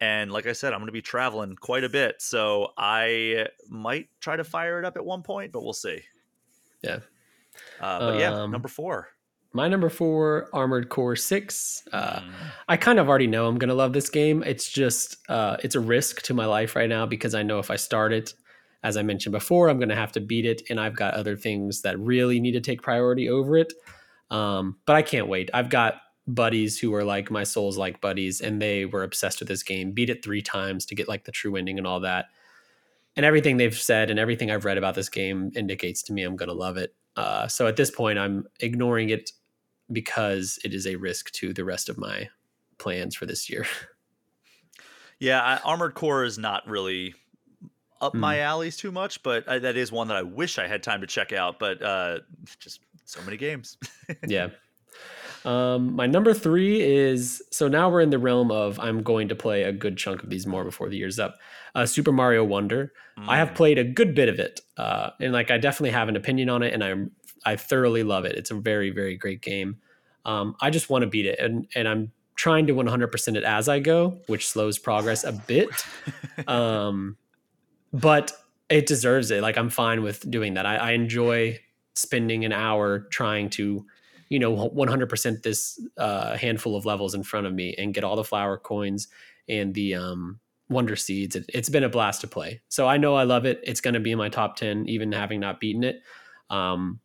and 0.01 0.33
like 0.33 0.47
I 0.47 0.53
said, 0.53 0.73
I'm 0.73 0.79
going 0.79 0.87
to 0.87 0.93
be 0.93 1.03
traveling 1.03 1.57
quite 1.57 1.85
a 1.85 1.89
bit. 1.89 2.23
So 2.23 2.73
I 2.77 3.49
might 3.69 4.09
try 4.21 4.37
to 4.37 4.45
fire 4.45 4.79
it 4.79 4.85
up 4.85 4.97
at 4.97 5.05
one 5.05 5.23
point, 5.23 5.53
but 5.53 5.63
we'll 5.63 5.75
see. 5.75 6.01
Yeah. 6.83 7.01
Uh, 7.81 7.99
but 7.99 8.19
yeah, 8.19 8.33
um, 8.33 8.51
number 8.51 8.69
four. 8.69 9.09
My 9.53 9.69
number 9.69 9.91
four, 9.91 10.49
Armored 10.53 10.89
Core 10.89 11.17
Six. 11.17 11.83
Uh, 11.93 12.21
mm. 12.21 12.33
I 12.69 12.77
kind 12.77 12.99
of 12.99 13.09
already 13.09 13.27
know 13.27 13.47
I'm 13.47 13.59
gonna 13.59 13.75
love 13.75 13.93
this 13.93 14.09
game. 14.09 14.45
It's 14.45 14.71
just 14.71 15.17
uh, 15.29 15.57
it's 15.65 15.75
a 15.75 15.81
risk 15.81 16.23
to 16.23 16.35
my 16.35 16.47
life 16.47 16.77
right 16.77 16.89
now 16.89 17.05
because 17.05 17.35
I 17.35 17.43
know 17.43 17.59
if 17.59 17.71
I 17.71 17.77
start 17.77 18.13
it, 18.13 18.33
as 18.83 18.97
I 18.97 19.03
mentioned 19.03 19.33
before, 19.33 19.69
I'm 19.69 19.79
gonna 19.79 19.95
have 19.95 20.13
to 20.13 20.21
beat 20.21 20.47
it, 20.47 20.63
and 20.71 20.81
I've 20.81 20.97
got 20.97 21.15
other 21.15 21.37
things 21.37 21.83
that 21.83 21.99
really 21.99 22.41
need 22.41 22.53
to 22.53 22.61
take 22.61 22.83
priority 22.83 23.29
over 23.29 23.57
it. 23.57 23.73
Um, 24.31 24.77
but 24.87 24.97
I 24.97 25.03
can't 25.03 25.29
wait. 25.29 25.51
I've 25.53 25.71
got 25.71 25.97
buddies 26.35 26.79
who 26.79 26.95
are 26.95 27.05
like 27.05 27.31
my 27.31 27.45
souls 27.45 27.77
like 27.77 28.01
buddies 28.01 28.41
and 28.41 28.61
they 28.61 28.85
were 28.85 29.03
obsessed 29.03 29.41
with 29.41 29.49
this 29.49 29.63
game 29.63 29.93
beat 29.93 30.11
it 30.11 30.25
three 30.25 30.43
times 30.43 30.87
to 30.87 30.95
get 30.95 31.09
like 31.09 31.25
the 31.25 31.33
true 31.33 31.57
ending 31.57 31.79
and 31.79 31.87
all 31.87 32.01
that 32.01 32.27
and 33.17 33.27
everything 33.27 33.57
they've 33.57 33.77
said 33.77 34.11
and 34.11 34.19
everything 34.19 34.51
i've 34.51 34.65
read 34.65 34.79
about 34.79 34.95
this 34.95 35.09
game 35.09 35.51
indicates 35.57 36.03
to 36.03 36.13
me 36.13 36.23
i'm 36.23 36.37
going 36.37 36.49
to 36.49 36.55
love 36.55 36.77
it 36.77 36.95
uh, 37.17 37.47
so 37.49 37.67
at 37.67 37.77
this 37.77 37.91
point 37.91 38.19
i'm 38.19 38.45
ignoring 38.61 39.11
it 39.11 39.33
because 39.93 40.59
it 40.65 40.73
is 40.73 40.87
a 40.87 40.97
risk 40.97 41.31
to 41.33 41.53
the 41.53 41.65
rest 41.65 41.89
of 41.89 41.99
my 41.99 42.29
plans 42.79 43.17
for 43.17 43.27
this 43.27 43.51
year 43.51 43.67
yeah 45.19 45.43
I, 45.43 45.57
armored 45.59 45.95
core 45.95 46.25
is 46.25 46.39
not 46.39 46.67
really 46.69 47.15
up 48.01 48.15
mm. 48.15 48.21
my 48.21 48.41
alleys 48.41 48.77
too 48.77 48.93
much 48.93 49.23
but 49.23 49.49
I, 49.49 49.59
that 49.59 49.77
is 49.77 49.93
one 49.93 50.09
that 50.09 50.17
i 50.17 50.23
wish 50.23 50.59
i 50.59 50.67
had 50.67 50.83
time 50.83 51.01
to 51.01 51.07
check 51.07 51.33
out 51.33 51.59
but 51.59 51.83
uh, 51.83 52.19
just 52.59 52.81
so 53.05 53.21
many 53.23 53.37
games 53.37 53.77
yeah 54.27 54.49
um, 55.45 55.95
my 55.95 56.07
number 56.07 56.35
three 56.35 56.81
is 56.81 57.43
so 57.51 57.69
now 57.69 57.89
we're 57.89 58.01
in 58.01 58.11
the 58.11 58.19
realm 58.19 58.51
of 58.51 58.79
I'm 58.79 59.03
going 59.03 59.29
to 59.29 59.35
play 59.35 59.63
a 59.63 59.73
good 59.73 59.97
chunk 59.97 60.23
of 60.23 60.31
these 60.31 60.47
more 60.47 60.65
before 60.65 60.89
the 60.89 60.97
year's 60.97 61.19
up. 61.19 61.39
Uh, 61.75 61.87
Super 61.87 62.13
Mario 62.13 62.45
Wonder. 62.45 62.93
Mm. 63.19 63.29
I 63.29 63.39
have 63.39 63.51
mm. 63.51 63.55
played 63.55 63.79
a 63.79 63.85
good 63.85 64.15
bit 64.15 64.29
of 64.29 64.39
it, 64.39 64.61
uh, 64.77 65.11
and 65.21 65.33
like 65.33 65.51
I 65.51 65.59
definitely 65.59 65.91
have 65.91 66.09
an 66.09 66.17
opinion 66.17 66.51
on 66.51 66.63
it, 66.63 66.75
and 66.75 66.85
I'm 66.85 67.13
I 67.45 67.57
thoroughly 67.57 68.03
love 68.03 68.25
it. 68.25 68.37
It's 68.37 68.51
a 68.51 68.55
very 68.55 68.91
very 68.91 69.17
great 69.17 69.41
game. 69.41 69.79
Um, 70.25 70.57
I 70.61 70.71
just 70.71 70.91
want 70.91 71.03
to 71.03 71.09
beat 71.09 71.27
it, 71.27 71.39
and 71.39 71.67
and 71.75 71.89
I'm 71.89 72.13
trying 72.37 72.67
to 72.67 72.73
100% 72.73 73.37
it 73.37 73.45
as 73.45 73.69
I 73.69 73.81
go, 73.81 74.19
which 74.27 74.49
slows 74.49 74.79
progress 74.79 75.25
a 75.25 75.33
bit. 75.33 75.69
um, 76.49 77.19
but 77.93 78.33
it 78.69 78.87
deserves 78.87 79.31
it. 79.31 79.43
Like 79.43 79.59
I'm 79.59 79.71
fine 79.71 80.03
with 80.03 80.29
doing 80.31 80.55
that. 80.55 80.67
I, 80.67 80.77
I 80.77 80.91
enjoy 80.93 81.59
spending 81.95 82.45
an 82.45 82.53
hour 82.53 83.01
trying 83.11 83.51
to 83.51 83.85
you 84.29 84.39
know 84.39 84.71
100% 84.71 85.43
this 85.43 85.81
uh, 85.99 86.37
handful 86.37 86.77
of 86.77 86.87
levels 86.87 87.15
in 87.15 87.23
front 87.23 87.47
of 87.47 87.53
me 87.53 87.75
and 87.77 87.93
get 87.93 88.05
all 88.05 88.17
the 88.17 88.25
flower 88.25 88.57
coins 88.57 89.09
and 89.49 89.75
the 89.75 89.95
um, 89.95 90.39
wonder 90.69 90.97
seeds 90.97 91.37
it, 91.37 91.51
has 91.53 91.69
been 91.69 91.85
a 91.85 91.89
blast 91.89 92.21
to 92.21 92.29
play 92.29 92.61
so 92.69 92.87
i 92.87 92.97
know 92.97 93.17
i 93.17 93.25
love 93.25 93.45
it 93.45 93.61
it's 93.65 93.81
going 93.81 93.95
to 93.95 94.01
be 94.01 94.13
in 94.13 94.19
my 94.19 94.29
top 94.29 94.57
10 94.57 94.89
even 94.89 95.11
having 95.11 95.41
not 95.41 95.59
beaten 95.61 95.83
it 95.83 96.01
um, 96.49 97.01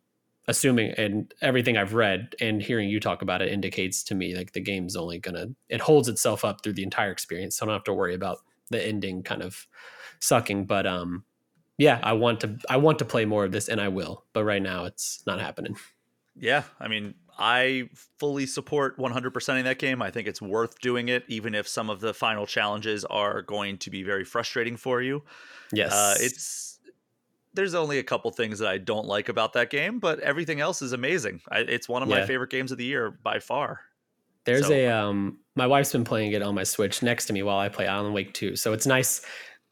assuming 0.46 0.92
and 0.92 1.34
everything 1.42 1.76
i've 1.76 1.94
read 1.94 2.34
and 2.40 2.62
hearing 2.62 2.88
you 2.88 3.00
talk 3.00 3.22
about 3.22 3.42
it 3.42 3.52
indicates 3.52 4.04
to 4.04 4.14
me 4.14 4.36
like 4.36 4.52
the 4.52 4.60
game's 4.60 4.94
only 4.94 5.18
going 5.18 5.34
to 5.34 5.52
it 5.68 5.80
holds 5.80 6.08
itself 6.08 6.44
up 6.44 6.62
through 6.62 6.72
the 6.72 6.84
entire 6.84 7.10
experience 7.10 7.56
so 7.56 7.64
i 7.64 7.66
don't 7.66 7.74
have 7.74 7.84
to 7.84 7.92
worry 7.92 8.14
about 8.14 8.38
the 8.70 8.84
ending 8.84 9.22
kind 9.22 9.42
of 9.42 9.66
sucking 10.20 10.64
but 10.64 10.86
um 10.86 11.24
yeah 11.78 11.98
i 12.02 12.12
want 12.12 12.40
to 12.40 12.58
i 12.68 12.76
want 12.76 12.98
to 12.98 13.04
play 13.04 13.24
more 13.24 13.44
of 13.44 13.52
this 13.52 13.68
and 13.68 13.80
i 13.80 13.88
will 13.88 14.24
but 14.32 14.44
right 14.44 14.62
now 14.62 14.84
it's 14.84 15.22
not 15.26 15.40
happening 15.40 15.76
yeah, 16.38 16.64
I 16.78 16.88
mean, 16.88 17.14
I 17.38 17.88
fully 18.18 18.46
support 18.46 18.98
100%ing 18.98 19.64
that 19.64 19.78
game. 19.78 20.02
I 20.02 20.10
think 20.10 20.28
it's 20.28 20.42
worth 20.42 20.78
doing 20.80 21.08
it, 21.08 21.24
even 21.28 21.54
if 21.54 21.66
some 21.66 21.90
of 21.90 22.00
the 22.00 22.12
final 22.12 22.46
challenges 22.46 23.04
are 23.06 23.42
going 23.42 23.78
to 23.78 23.90
be 23.90 24.02
very 24.02 24.24
frustrating 24.24 24.76
for 24.76 25.00
you. 25.02 25.22
Yes, 25.72 25.92
uh, 25.92 26.14
it's 26.20 26.78
there's 27.54 27.74
only 27.74 27.98
a 27.98 28.02
couple 28.02 28.30
things 28.30 28.58
that 28.58 28.68
I 28.68 28.76
don't 28.76 29.06
like 29.06 29.30
about 29.30 29.54
that 29.54 29.70
game, 29.70 29.98
but 29.98 30.20
everything 30.20 30.60
else 30.60 30.82
is 30.82 30.92
amazing. 30.92 31.40
I, 31.50 31.60
it's 31.60 31.88
one 31.88 32.02
of 32.02 32.08
yeah. 32.10 32.20
my 32.20 32.26
favorite 32.26 32.50
games 32.50 32.70
of 32.70 32.76
the 32.76 32.84
year 32.84 33.10
by 33.10 33.38
far. 33.38 33.80
There's 34.44 34.66
so. 34.66 34.74
a 34.74 34.88
um, 34.88 35.38
my 35.54 35.66
wife's 35.66 35.90
been 35.90 36.04
playing 36.04 36.32
it 36.32 36.42
on 36.42 36.54
my 36.54 36.64
Switch 36.64 37.02
next 37.02 37.26
to 37.26 37.32
me 37.32 37.42
while 37.42 37.58
I 37.58 37.68
play 37.68 37.86
Alan 37.86 38.12
Wake 38.12 38.34
2, 38.34 38.56
so 38.56 38.72
it's 38.72 38.86
nice 38.86 39.24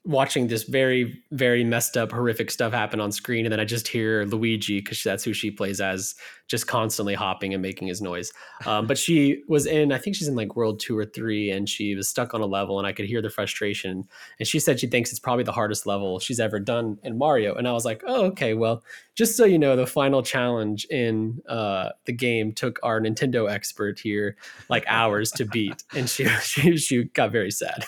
watching 0.04 0.48
this 0.48 0.64
very 0.64 1.22
very 1.30 1.64
messed 1.64 1.96
up 1.96 2.12
horrific 2.12 2.50
stuff 2.50 2.72
happen 2.72 3.00
on 3.00 3.10
screen 3.10 3.46
and 3.46 3.52
then 3.52 3.60
i 3.60 3.64
just 3.64 3.88
hear 3.88 4.24
luigi 4.26 4.80
because 4.80 5.02
that's 5.02 5.24
who 5.24 5.32
she 5.32 5.50
plays 5.50 5.80
as 5.80 6.14
just 6.46 6.66
constantly 6.66 7.14
hopping 7.14 7.54
and 7.54 7.62
making 7.62 7.88
his 7.88 8.02
noise. 8.02 8.32
Um, 8.66 8.86
but 8.86 8.98
she 8.98 9.42
was 9.48 9.66
in 9.66 9.92
i 9.92 9.98
think 9.98 10.16
she's 10.16 10.28
in 10.28 10.34
like 10.34 10.56
world 10.56 10.78
two 10.78 10.96
or 10.96 11.04
three 11.04 11.50
and 11.50 11.68
she 11.68 11.94
was 11.94 12.08
stuck 12.08 12.34
on 12.34 12.40
a 12.40 12.46
level 12.46 12.78
and 12.78 12.86
i 12.86 12.92
could 12.92 13.06
hear 13.06 13.22
the 13.22 13.30
frustration. 13.30 14.04
And 14.38 14.46
she 14.46 14.58
said 14.58 14.80
she 14.80 14.86
thinks 14.86 15.10
it's 15.10 15.20
probably 15.20 15.44
the 15.44 15.52
hardest 15.52 15.86
level 15.86 16.18
she's 16.18 16.40
ever 16.40 16.60
done 16.60 16.98
in 17.02 17.16
mario. 17.16 17.54
And 17.54 17.66
i 17.66 17.72
was 17.72 17.84
like 17.84 18.02
oh 18.06 18.26
okay 18.26 18.54
well 18.54 18.82
just 19.14 19.36
so 19.36 19.44
you 19.44 19.58
know 19.58 19.76
the 19.76 19.86
final 19.86 20.22
challenge 20.22 20.86
in 20.86 21.40
uh, 21.48 21.90
the 22.04 22.12
game 22.12 22.52
took 22.52 22.78
our 22.82 23.00
nintendo 23.00 23.50
expert 23.50 23.98
here 23.98 24.36
like 24.68 24.84
hours 24.86 25.30
to 25.30 25.44
beat 25.44 25.82
and 25.94 26.08
she 26.08 26.26
she, 26.42 26.76
she 26.76 27.04
got 27.04 27.30
very 27.30 27.50
sad 27.50 27.84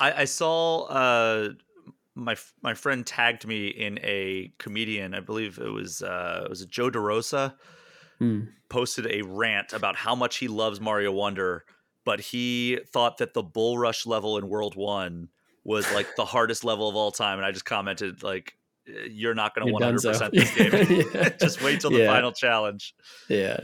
I, 0.00 0.12
I, 0.12 0.24
saw 0.24 0.84
uh 0.84 1.50
my 2.14 2.36
my 2.62 2.74
friend 2.74 3.06
tagged 3.06 3.46
me 3.46 3.68
in 3.68 3.98
a 4.02 4.52
comedian, 4.58 5.14
I 5.14 5.20
believe 5.20 5.58
it 5.58 5.72
was 5.72 6.02
uh, 6.02 6.42
it 6.44 6.50
was 6.50 6.64
Joe 6.66 6.90
DeRosa, 6.90 7.54
mm. 8.20 8.48
posted 8.68 9.06
a 9.06 9.22
rant 9.22 9.72
about 9.72 9.96
how 9.96 10.14
much 10.14 10.36
he 10.36 10.48
loves 10.48 10.80
Mario 10.80 11.12
Wonder, 11.12 11.64
but 12.04 12.20
he 12.20 12.78
thought 12.92 13.18
that 13.18 13.34
the 13.34 13.42
Bulrush 13.42 14.06
level 14.06 14.36
in 14.38 14.48
World 14.48 14.76
One 14.76 15.28
was 15.64 15.90
like 15.92 16.16
the 16.16 16.24
hardest 16.24 16.64
level 16.64 16.88
of 16.88 16.96
all 16.96 17.10
time, 17.10 17.38
and 17.38 17.46
I 17.46 17.52
just 17.52 17.64
commented 17.64 18.22
like, 18.22 18.54
"You're 19.10 19.34
not 19.34 19.54
going 19.54 19.66
to 19.66 19.72
100 19.72 20.02
percent 20.02 20.32
this 20.34 20.54
game. 20.54 21.32
just 21.40 21.62
wait 21.62 21.80
till 21.80 21.90
the 21.90 22.00
yeah. 22.00 22.12
final 22.12 22.32
challenge." 22.32 22.94
Yeah. 23.28 23.60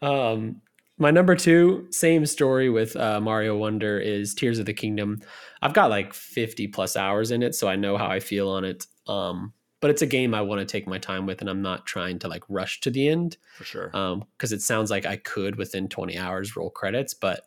Um, 0.00 0.62
my 0.98 1.10
number 1.10 1.34
two, 1.34 1.86
same 1.90 2.26
story 2.26 2.68
with 2.68 2.94
uh, 2.96 3.20
Mario 3.20 3.56
Wonder, 3.56 3.98
is 3.98 4.34
Tears 4.34 4.58
of 4.58 4.66
the 4.66 4.74
Kingdom. 4.74 5.20
I've 5.62 5.72
got 5.72 5.90
like 5.90 6.12
50 6.12 6.68
plus 6.68 6.96
hours 6.96 7.30
in 7.30 7.42
it, 7.42 7.54
so 7.54 7.68
I 7.68 7.76
know 7.76 7.96
how 7.96 8.06
I 8.06 8.20
feel 8.20 8.48
on 8.50 8.64
it. 8.64 8.86
Um, 9.06 9.54
but 9.80 9.90
it's 9.90 10.02
a 10.02 10.06
game 10.06 10.34
I 10.34 10.42
want 10.42 10.60
to 10.60 10.66
take 10.66 10.86
my 10.86 10.98
time 10.98 11.26
with, 11.26 11.40
and 11.40 11.48
I'm 11.48 11.62
not 11.62 11.86
trying 11.86 12.18
to 12.20 12.28
like 12.28 12.44
rush 12.48 12.80
to 12.80 12.90
the 12.90 13.08
end 13.08 13.38
for 13.56 13.64
sure. 13.64 13.86
Because 13.86 14.52
um, 14.52 14.56
it 14.56 14.60
sounds 14.60 14.90
like 14.90 15.06
I 15.06 15.16
could 15.16 15.56
within 15.56 15.88
20 15.88 16.18
hours 16.18 16.54
roll 16.54 16.70
credits, 16.70 17.14
but 17.14 17.44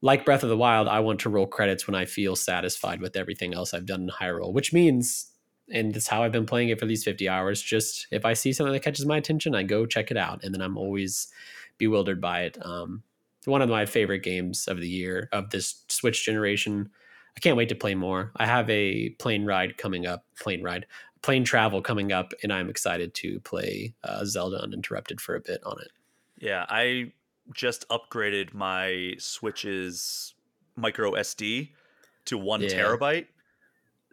like 0.00 0.24
Breath 0.24 0.44
of 0.44 0.48
the 0.48 0.56
Wild, 0.56 0.86
I 0.86 1.00
want 1.00 1.20
to 1.20 1.28
roll 1.28 1.46
credits 1.46 1.86
when 1.86 1.96
I 1.96 2.04
feel 2.04 2.36
satisfied 2.36 3.00
with 3.00 3.16
everything 3.16 3.54
else 3.54 3.74
I've 3.74 3.86
done 3.86 4.02
in 4.02 4.10
Hyrule, 4.10 4.52
which 4.52 4.72
means, 4.72 5.32
and 5.70 5.94
that's 5.94 6.08
how 6.08 6.22
I've 6.22 6.32
been 6.32 6.46
playing 6.46 6.68
it 6.68 6.78
for 6.78 6.86
these 6.86 7.04
50 7.04 7.28
hours. 7.28 7.60
Just 7.60 8.06
if 8.10 8.24
I 8.24 8.34
see 8.34 8.52
something 8.52 8.72
that 8.72 8.82
catches 8.82 9.06
my 9.06 9.16
attention, 9.16 9.54
I 9.54 9.62
go 9.62 9.86
check 9.86 10.10
it 10.10 10.16
out, 10.16 10.44
and 10.44 10.54
then 10.54 10.62
I'm 10.62 10.76
always 10.76 11.28
bewildered 11.78 12.20
by 12.20 12.42
it. 12.42 12.58
Um, 12.64 13.02
one 13.44 13.62
of 13.62 13.68
my 13.68 13.86
favorite 13.86 14.22
games 14.22 14.66
of 14.68 14.80
the 14.80 14.88
year 14.88 15.28
of 15.32 15.50
this 15.50 15.84
Switch 15.88 16.24
generation. 16.24 16.90
I 17.36 17.40
can't 17.40 17.56
wait 17.56 17.68
to 17.68 17.74
play 17.74 17.94
more. 17.94 18.32
I 18.36 18.46
have 18.46 18.68
a 18.70 19.10
plane 19.10 19.44
ride 19.44 19.76
coming 19.76 20.06
up, 20.06 20.24
plane 20.40 20.62
ride, 20.62 20.86
plane 21.22 21.44
travel 21.44 21.82
coming 21.82 22.12
up, 22.12 22.32
and 22.42 22.52
I'm 22.52 22.70
excited 22.70 23.14
to 23.14 23.40
play 23.40 23.94
uh, 24.04 24.24
Zelda 24.24 24.62
Uninterrupted 24.62 25.20
for 25.20 25.34
a 25.34 25.40
bit 25.40 25.60
on 25.64 25.80
it. 25.80 25.90
Yeah, 26.38 26.66
I 26.68 27.12
just 27.54 27.88
upgraded 27.88 28.54
my 28.54 29.14
Switch's 29.18 30.34
micro 30.76 31.12
SD 31.12 31.70
to 32.26 32.38
one 32.38 32.62
yeah. 32.62 32.68
terabyte. 32.68 33.26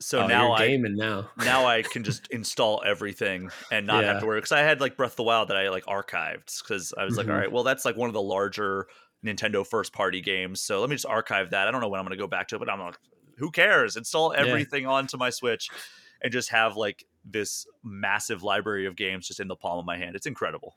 So 0.04 0.22
oh, 0.22 0.28
now 0.28 0.52
I 0.52 0.76
now 0.76 1.30
now 1.38 1.66
I 1.66 1.82
can 1.82 2.04
just 2.04 2.28
install 2.32 2.84
everything 2.86 3.50
and 3.72 3.88
not 3.88 4.04
yeah. 4.04 4.14
have 4.14 4.22
to 4.22 4.28
worry 4.28 4.40
because 4.40 4.52
I 4.52 4.60
had 4.60 4.82
like 4.82 4.98
Breath 4.98 5.14
of 5.14 5.18
the 5.18 5.24
Wild 5.24 5.48
that 5.48 5.58
I 5.58 5.70
like 5.70 5.86
archived 5.86 6.62
because 6.62 6.94
I 6.98 7.06
was 7.06 7.14
mm-hmm. 7.14 7.20
like, 7.20 7.28
all 7.30 7.40
right, 7.40 7.52
well 7.52 7.64
that's 7.64 7.86
like 7.86 7.96
one 7.96 8.10
of 8.10 8.14
the 8.14 8.22
larger 8.22 8.88
Nintendo 9.26 9.66
first 9.66 9.94
party 9.94 10.22
games. 10.22 10.62
So 10.62 10.82
let 10.82 10.90
me 10.90 10.96
just 10.96 11.06
archive 11.06 11.52
that. 11.52 11.68
I 11.68 11.72
don't 11.72 11.82
know 11.82 11.88
when 11.88 12.00
I'm 12.00 12.06
going 12.06 12.18
to 12.18 12.22
go 12.22 12.28
back 12.28 12.50
to 12.50 12.56
it, 12.56 12.60
but 12.60 12.70
I'm 12.70 12.80
like, 12.80 12.98
who 13.38 13.50
cares? 13.50 13.96
Install 13.96 14.34
everything 14.34 14.84
yeah. 14.84 14.90
onto 14.90 15.18
my 15.18 15.30
Switch 15.30 15.70
and 16.22 16.32
just 16.32 16.50
have 16.50 16.76
like 16.76 17.06
this 17.24 17.66
massive 17.84 18.44
library 18.44 18.86
of 18.86 18.96
games 18.96 19.28
just 19.28 19.40
in 19.40 19.48
the 19.48 19.56
palm 19.56 19.80
of 19.80 19.86
my 19.86 19.98
hand. 19.98 20.16
It's 20.16 20.28
incredible. 20.28 20.76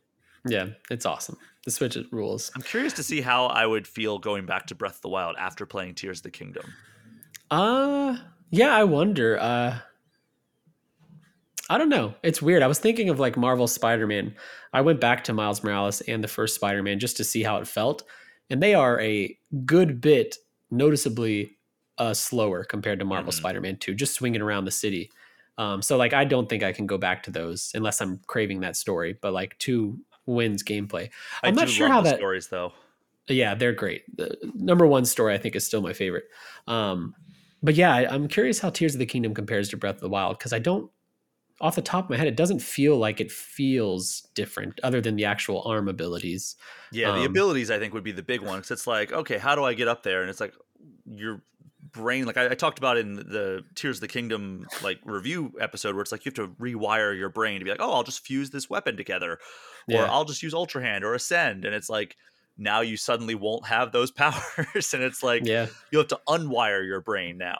Yeah, 0.48 0.68
it's 0.90 1.04
awesome. 1.04 1.36
The 1.64 1.72
Switch 1.72 1.98
rules. 2.12 2.52
I'm 2.54 2.62
curious 2.62 2.92
to 2.94 3.02
see 3.02 3.20
how 3.20 3.46
I 3.46 3.66
would 3.66 3.88
feel 3.88 4.18
going 4.18 4.46
back 4.46 4.66
to 4.68 4.76
Breath 4.76 4.96
of 4.96 5.00
the 5.02 5.08
Wild 5.08 5.34
after 5.36 5.66
playing 5.66 5.96
Tears 5.96 6.20
of 6.20 6.22
the 6.22 6.30
Kingdom. 6.30 6.72
Uh 7.50 8.18
yeah, 8.50 8.74
I 8.74 8.84
wonder. 8.84 9.38
Uh 9.38 9.78
I 11.68 11.78
don't 11.78 11.88
know. 11.88 12.14
It's 12.22 12.40
weird. 12.40 12.62
I 12.62 12.68
was 12.68 12.78
thinking 12.78 13.08
of 13.08 13.18
like 13.18 13.36
Marvel 13.36 13.66
Spider-Man. 13.66 14.36
I 14.72 14.82
went 14.82 15.00
back 15.00 15.24
to 15.24 15.32
Miles 15.32 15.64
Morales 15.64 16.00
and 16.02 16.22
the 16.22 16.28
first 16.28 16.54
Spider-Man 16.54 17.00
just 17.00 17.16
to 17.16 17.24
see 17.24 17.42
how 17.42 17.56
it 17.56 17.66
felt, 17.66 18.04
and 18.50 18.62
they 18.62 18.74
are 18.74 19.00
a 19.00 19.36
good 19.64 20.00
bit 20.00 20.36
noticeably 20.70 21.56
uh, 21.98 22.14
slower 22.14 22.62
compared 22.62 22.98
to 23.00 23.04
Marvel 23.04 23.32
mm-hmm. 23.32 23.38
Spider-Man 23.38 23.78
2, 23.78 23.94
just 23.94 24.14
swinging 24.14 24.42
around 24.42 24.64
the 24.64 24.70
city. 24.70 25.10
Um, 25.58 25.82
so 25.82 25.96
like 25.96 26.12
I 26.12 26.24
don't 26.24 26.48
think 26.48 26.62
I 26.62 26.72
can 26.72 26.86
go 26.86 26.98
back 26.98 27.22
to 27.24 27.30
those 27.30 27.72
unless 27.74 28.00
I'm 28.00 28.20
craving 28.26 28.60
that 28.60 28.76
story. 28.76 29.16
But 29.20 29.32
like 29.32 29.58
two 29.58 29.98
wins 30.26 30.62
gameplay. 30.62 31.10
I'm 31.42 31.54
not 31.54 31.68
sure 31.68 31.88
how 31.88 32.02
that 32.02 32.18
stories 32.18 32.48
though. 32.48 32.72
Yeah, 33.28 33.54
they're 33.54 33.72
great. 33.72 34.04
The 34.16 34.36
number 34.54 34.86
one 34.86 35.04
story 35.04 35.34
I 35.34 35.38
think 35.38 35.56
is 35.56 35.66
still 35.66 35.80
my 35.80 35.94
favorite. 35.94 36.24
Um, 36.68 37.14
but 37.62 37.74
yeah, 37.74 38.06
I'm 38.10 38.28
curious 38.28 38.60
how 38.60 38.70
Tears 38.70 38.94
of 38.94 38.98
the 38.98 39.06
Kingdom 39.06 39.34
compares 39.34 39.68
to 39.70 39.76
Breath 39.76 39.96
of 39.96 40.00
the 40.00 40.08
Wild 40.08 40.38
because 40.38 40.52
I 40.52 40.58
don't 40.58 40.90
off 41.60 41.74
the 41.74 41.82
top 41.82 42.04
of 42.04 42.10
my 42.10 42.16
head, 42.16 42.26
it 42.26 42.36
doesn't 42.36 42.60
feel 42.60 42.98
like 42.98 43.20
it 43.20 43.32
feels 43.32 44.28
different 44.34 44.78
other 44.82 45.00
than 45.00 45.16
the 45.16 45.24
actual 45.24 45.62
arm 45.64 45.88
abilities. 45.88 46.56
Yeah, 46.92 47.12
the 47.12 47.20
um, 47.20 47.26
abilities 47.26 47.70
I 47.70 47.78
think 47.78 47.94
would 47.94 48.04
be 48.04 48.12
the 48.12 48.22
big 48.22 48.42
one 48.42 48.58
because 48.58 48.72
it's 48.72 48.86
like, 48.86 49.12
okay, 49.12 49.38
how 49.38 49.54
do 49.54 49.64
I 49.64 49.74
get 49.74 49.88
up 49.88 50.02
there? 50.02 50.20
And 50.20 50.28
it's 50.28 50.40
like 50.40 50.54
your 51.06 51.40
brain, 51.92 52.26
like 52.26 52.36
I, 52.36 52.50
I, 52.50 52.54
talked 52.54 52.78
about 52.78 52.98
in 52.98 53.14
the 53.14 53.64
Tears 53.74 53.96
of 53.96 54.00
the 54.02 54.08
Kingdom 54.08 54.66
like 54.82 54.98
review 55.04 55.52
episode, 55.58 55.94
where 55.94 56.02
it's 56.02 56.12
like 56.12 56.26
you 56.26 56.30
have 56.30 56.34
to 56.34 56.48
rewire 56.62 57.16
your 57.16 57.30
brain 57.30 57.58
to 57.60 57.64
be 57.64 57.70
like, 57.70 57.80
oh, 57.80 57.92
I'll 57.92 58.02
just 58.02 58.24
fuse 58.24 58.50
this 58.50 58.68
weapon 58.68 58.96
together, 58.96 59.32
or 59.32 59.38
yeah. 59.88 60.04
I'll 60.04 60.26
just 60.26 60.42
use 60.42 60.52
Ultra 60.52 60.82
Hand 60.82 61.04
or 61.04 61.14
Ascend, 61.14 61.64
and 61.64 61.74
it's 61.74 61.88
like 61.88 62.16
now 62.58 62.80
you 62.80 62.96
suddenly 62.96 63.34
won't 63.34 63.66
have 63.66 63.92
those 63.92 64.10
powers 64.12 64.94
and 64.94 65.02
it's 65.02 65.22
like 65.22 65.44
yeah 65.44 65.66
you 65.90 65.98
have 65.98 66.08
to 66.08 66.20
unwire 66.28 66.86
your 66.86 67.00
brain 67.00 67.38
now 67.38 67.58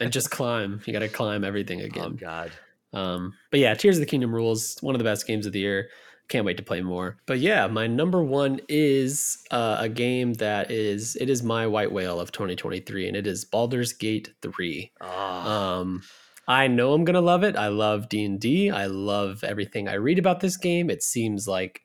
and 0.00 0.12
just 0.12 0.30
climb 0.32 0.80
you 0.86 0.92
got 0.92 1.00
to 1.00 1.08
climb 1.08 1.44
everything 1.44 1.80
oh, 1.80 1.84
again 1.84 2.04
oh 2.04 2.10
god 2.10 2.52
um, 2.92 3.34
but 3.50 3.60
yeah, 3.60 3.74
Tears 3.74 3.96
of 3.96 4.00
the 4.00 4.06
Kingdom 4.06 4.34
rules 4.34 4.76
one 4.80 4.94
of 4.94 4.98
the 4.98 5.04
best 5.04 5.26
games 5.26 5.46
of 5.46 5.52
the 5.52 5.60
year. 5.60 5.88
Can't 6.28 6.46
wait 6.46 6.56
to 6.58 6.62
play 6.62 6.80
more. 6.80 7.18
But 7.26 7.40
yeah, 7.40 7.66
my 7.66 7.86
number 7.86 8.22
one 8.22 8.60
is 8.68 9.38
uh, 9.50 9.76
a 9.80 9.88
game 9.88 10.34
that 10.34 10.70
is 10.70 11.16
it 11.16 11.28
is 11.28 11.42
my 11.42 11.66
white 11.66 11.92
whale 11.92 12.20
of 12.20 12.32
2023, 12.32 13.08
and 13.08 13.16
it 13.16 13.26
is 13.26 13.44
Baldur's 13.44 13.92
Gate 13.92 14.32
3. 14.40 14.92
Oh. 15.00 15.08
Um, 15.08 16.02
I 16.48 16.68
know 16.68 16.92
I'm 16.92 17.04
gonna 17.04 17.20
love 17.20 17.44
it. 17.44 17.56
I 17.56 17.68
love 17.68 18.08
D 18.08 18.24
and 18.24 18.40
D. 18.40 18.70
I 18.70 18.86
love 18.86 19.44
everything 19.44 19.88
I 19.88 19.94
read 19.94 20.18
about 20.18 20.40
this 20.40 20.56
game. 20.56 20.90
It 20.90 21.02
seems 21.02 21.46
like 21.46 21.82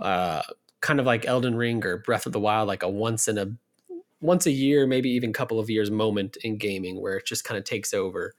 uh, 0.00 0.42
kind 0.80 1.00
of 1.00 1.06
like 1.06 1.26
Elden 1.26 1.54
Ring 1.54 1.84
or 1.84 1.98
Breath 1.98 2.26
of 2.26 2.32
the 2.32 2.40
Wild, 2.40 2.68
like 2.68 2.82
a 2.82 2.88
once 2.88 3.28
in 3.28 3.38
a 3.38 3.52
once 4.20 4.46
a 4.46 4.50
year, 4.50 4.86
maybe 4.86 5.10
even 5.10 5.32
couple 5.32 5.58
of 5.58 5.70
years 5.70 5.90
moment 5.90 6.36
in 6.38 6.58
gaming 6.58 7.00
where 7.00 7.16
it 7.16 7.26
just 7.26 7.44
kind 7.44 7.56
of 7.56 7.64
takes 7.64 7.94
over 7.94 8.34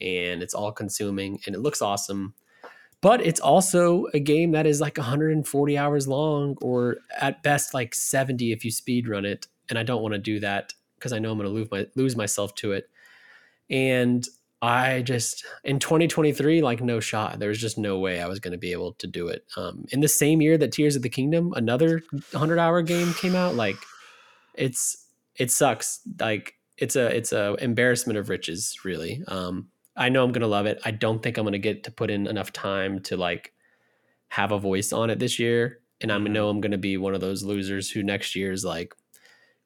and 0.00 0.42
it's 0.42 0.54
all 0.54 0.70
consuming 0.70 1.40
and 1.46 1.54
it 1.54 1.60
looks 1.60 1.82
awesome. 1.82 2.34
But 3.00 3.20
it's 3.20 3.40
also 3.40 4.06
a 4.14 4.20
game 4.20 4.52
that 4.52 4.66
is 4.66 4.80
like 4.80 4.96
140 4.96 5.76
hours 5.76 6.08
long, 6.08 6.56
or 6.62 6.98
at 7.20 7.42
best 7.42 7.74
like 7.74 7.94
70 7.94 8.50
if 8.52 8.64
you 8.64 8.70
speed 8.70 9.08
run 9.08 9.26
it. 9.26 9.46
And 9.68 9.78
I 9.78 9.82
don't 9.82 10.02
want 10.02 10.14
to 10.14 10.18
do 10.18 10.40
that 10.40 10.72
because 10.96 11.12
I 11.12 11.18
know 11.18 11.30
I'm 11.30 11.38
going 11.38 11.48
to 11.48 11.54
lose 11.54 11.70
my 11.70 11.86
lose 11.96 12.16
myself 12.16 12.54
to 12.56 12.72
it. 12.72 12.88
And 13.68 14.26
I 14.64 15.02
just 15.02 15.44
in 15.62 15.78
2023, 15.78 16.62
like 16.62 16.82
no 16.82 16.98
shot. 16.98 17.38
There 17.38 17.50
was 17.50 17.60
just 17.60 17.76
no 17.76 17.98
way 17.98 18.22
I 18.22 18.26
was 18.26 18.40
going 18.40 18.52
to 18.52 18.58
be 18.58 18.72
able 18.72 18.94
to 18.94 19.06
do 19.06 19.28
it. 19.28 19.44
Um, 19.58 19.84
in 19.90 20.00
the 20.00 20.08
same 20.08 20.40
year 20.40 20.56
that 20.56 20.72
Tears 20.72 20.96
of 20.96 21.02
the 21.02 21.10
Kingdom, 21.10 21.52
another 21.54 22.02
100 22.30 22.58
hour 22.58 22.80
game 22.80 23.12
came 23.14 23.36
out. 23.36 23.54
Like 23.54 23.76
it's 24.54 25.06
it 25.36 25.50
sucks. 25.50 26.00
Like 26.18 26.54
it's 26.78 26.96
a 26.96 27.14
it's 27.14 27.32
a 27.32 27.56
embarrassment 27.60 28.18
of 28.18 28.30
riches, 28.30 28.78
really. 28.84 29.22
Um, 29.28 29.68
I 29.96 30.08
know 30.08 30.24
I'm 30.24 30.32
gonna 30.32 30.46
love 30.46 30.64
it. 30.64 30.80
I 30.82 30.92
don't 30.92 31.22
think 31.22 31.36
I'm 31.36 31.44
gonna 31.44 31.58
get 31.58 31.84
to 31.84 31.90
put 31.90 32.10
in 32.10 32.26
enough 32.26 32.50
time 32.50 33.00
to 33.02 33.18
like 33.18 33.52
have 34.28 34.50
a 34.50 34.58
voice 34.58 34.94
on 34.94 35.10
it 35.10 35.18
this 35.18 35.38
year. 35.38 35.80
And 36.00 36.10
I 36.10 36.16
know 36.16 36.46
mm-hmm. 36.46 36.56
I'm 36.56 36.60
gonna 36.62 36.78
be 36.78 36.96
one 36.96 37.14
of 37.14 37.20
those 37.20 37.42
losers 37.42 37.90
who 37.90 38.02
next 38.02 38.34
year 38.34 38.50
is 38.50 38.64
like, 38.64 38.94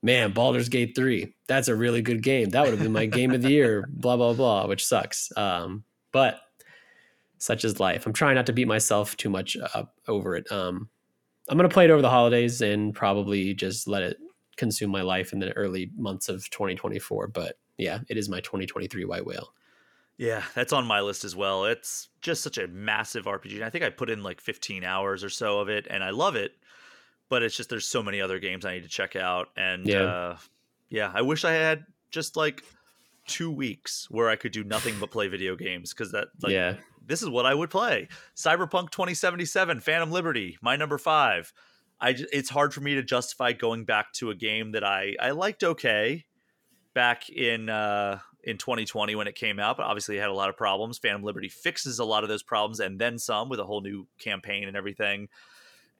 man, 0.02 0.32
Baldur's 0.32 0.68
Gate 0.68 0.94
3, 0.94 1.34
that's 1.46 1.68
a 1.68 1.74
really 1.74 2.02
good 2.02 2.22
game. 2.22 2.50
That 2.50 2.62
would 2.62 2.70
have 2.70 2.82
been 2.82 2.92
my 2.92 3.06
game 3.06 3.32
of 3.32 3.42
the 3.42 3.50
year, 3.50 3.86
blah, 3.90 4.16
blah, 4.16 4.32
blah, 4.32 4.66
which 4.66 4.86
sucks. 4.86 5.30
Um, 5.36 5.84
but 6.12 6.40
such 7.38 7.64
is 7.64 7.80
life. 7.80 8.06
I'm 8.06 8.12
trying 8.12 8.34
not 8.34 8.46
to 8.46 8.52
beat 8.52 8.68
myself 8.68 9.16
too 9.16 9.30
much 9.30 9.56
up 9.74 9.94
over 10.06 10.36
it. 10.36 10.50
Um, 10.50 10.88
I'm 11.48 11.56
gonna 11.56 11.68
play 11.68 11.84
it 11.84 11.90
over 11.90 12.02
the 12.02 12.10
holidays 12.10 12.60
and 12.60 12.94
probably 12.94 13.54
just 13.54 13.88
let 13.88 14.02
it 14.02 14.18
consume 14.56 14.90
my 14.90 15.02
life 15.02 15.32
in 15.32 15.38
the 15.38 15.52
early 15.52 15.90
months 15.96 16.28
of 16.28 16.48
2024. 16.50 17.28
But 17.28 17.56
yeah, 17.78 18.00
it 18.08 18.18
is 18.18 18.28
my 18.28 18.40
2023 18.40 19.04
white 19.04 19.24
whale. 19.24 19.54
Yeah, 20.18 20.42
that's 20.54 20.72
on 20.72 20.84
my 20.84 21.00
list 21.00 21.24
as 21.24 21.36
well. 21.36 21.64
It's 21.64 22.08
just 22.20 22.42
such 22.42 22.58
a 22.58 22.66
massive 22.66 23.26
RPG. 23.26 23.62
I 23.62 23.70
think 23.70 23.84
I 23.84 23.90
put 23.90 24.10
in 24.10 24.24
like 24.24 24.40
15 24.40 24.82
hours 24.82 25.22
or 25.22 25.30
so 25.30 25.60
of 25.60 25.68
it, 25.68 25.86
and 25.88 26.02
I 26.02 26.10
love 26.10 26.34
it. 26.34 26.52
But 27.28 27.42
it's 27.42 27.56
just 27.56 27.68
there's 27.68 27.86
so 27.86 28.02
many 28.02 28.20
other 28.20 28.38
games 28.38 28.64
I 28.64 28.74
need 28.74 28.84
to 28.84 28.88
check 28.88 29.16
out, 29.16 29.48
and 29.56 29.86
yeah, 29.86 30.02
uh, 30.02 30.36
yeah 30.88 31.12
I 31.14 31.22
wish 31.22 31.44
I 31.44 31.52
had 31.52 31.84
just 32.10 32.36
like 32.36 32.62
two 33.26 33.50
weeks 33.50 34.06
where 34.10 34.30
I 34.30 34.36
could 34.36 34.52
do 34.52 34.64
nothing 34.64 34.94
but 34.98 35.10
play 35.10 35.28
video 35.28 35.54
games 35.54 35.92
because 35.92 36.12
that 36.12 36.28
like, 36.42 36.52
yeah 36.52 36.76
this 37.08 37.22
is 37.22 37.28
what 37.28 37.46
I 37.46 37.54
would 37.54 37.70
play. 37.70 38.06
Cyberpunk 38.36 38.90
2077, 38.90 39.80
Phantom 39.80 40.10
Liberty, 40.12 40.58
my 40.62 40.76
number 40.76 40.98
five. 40.98 41.52
I 42.00 42.14
it's 42.32 42.50
hard 42.50 42.72
for 42.72 42.80
me 42.80 42.94
to 42.94 43.02
justify 43.02 43.52
going 43.52 43.84
back 43.84 44.12
to 44.14 44.30
a 44.30 44.34
game 44.34 44.72
that 44.72 44.84
I 44.84 45.16
I 45.18 45.30
liked 45.32 45.64
okay 45.64 46.26
back 46.94 47.28
in 47.28 47.68
uh 47.68 48.20
in 48.44 48.56
2020 48.56 49.16
when 49.16 49.26
it 49.26 49.34
came 49.34 49.58
out, 49.58 49.78
but 49.78 49.86
obviously 49.86 50.16
it 50.16 50.20
had 50.20 50.30
a 50.30 50.34
lot 50.34 50.48
of 50.48 50.56
problems. 50.56 50.98
Phantom 50.98 51.24
Liberty 51.24 51.48
fixes 51.48 51.98
a 51.98 52.04
lot 52.04 52.22
of 52.22 52.28
those 52.28 52.44
problems 52.44 52.78
and 52.78 53.00
then 53.00 53.18
some 53.18 53.48
with 53.48 53.58
a 53.58 53.64
whole 53.64 53.80
new 53.80 54.06
campaign 54.20 54.68
and 54.68 54.76
everything. 54.76 55.28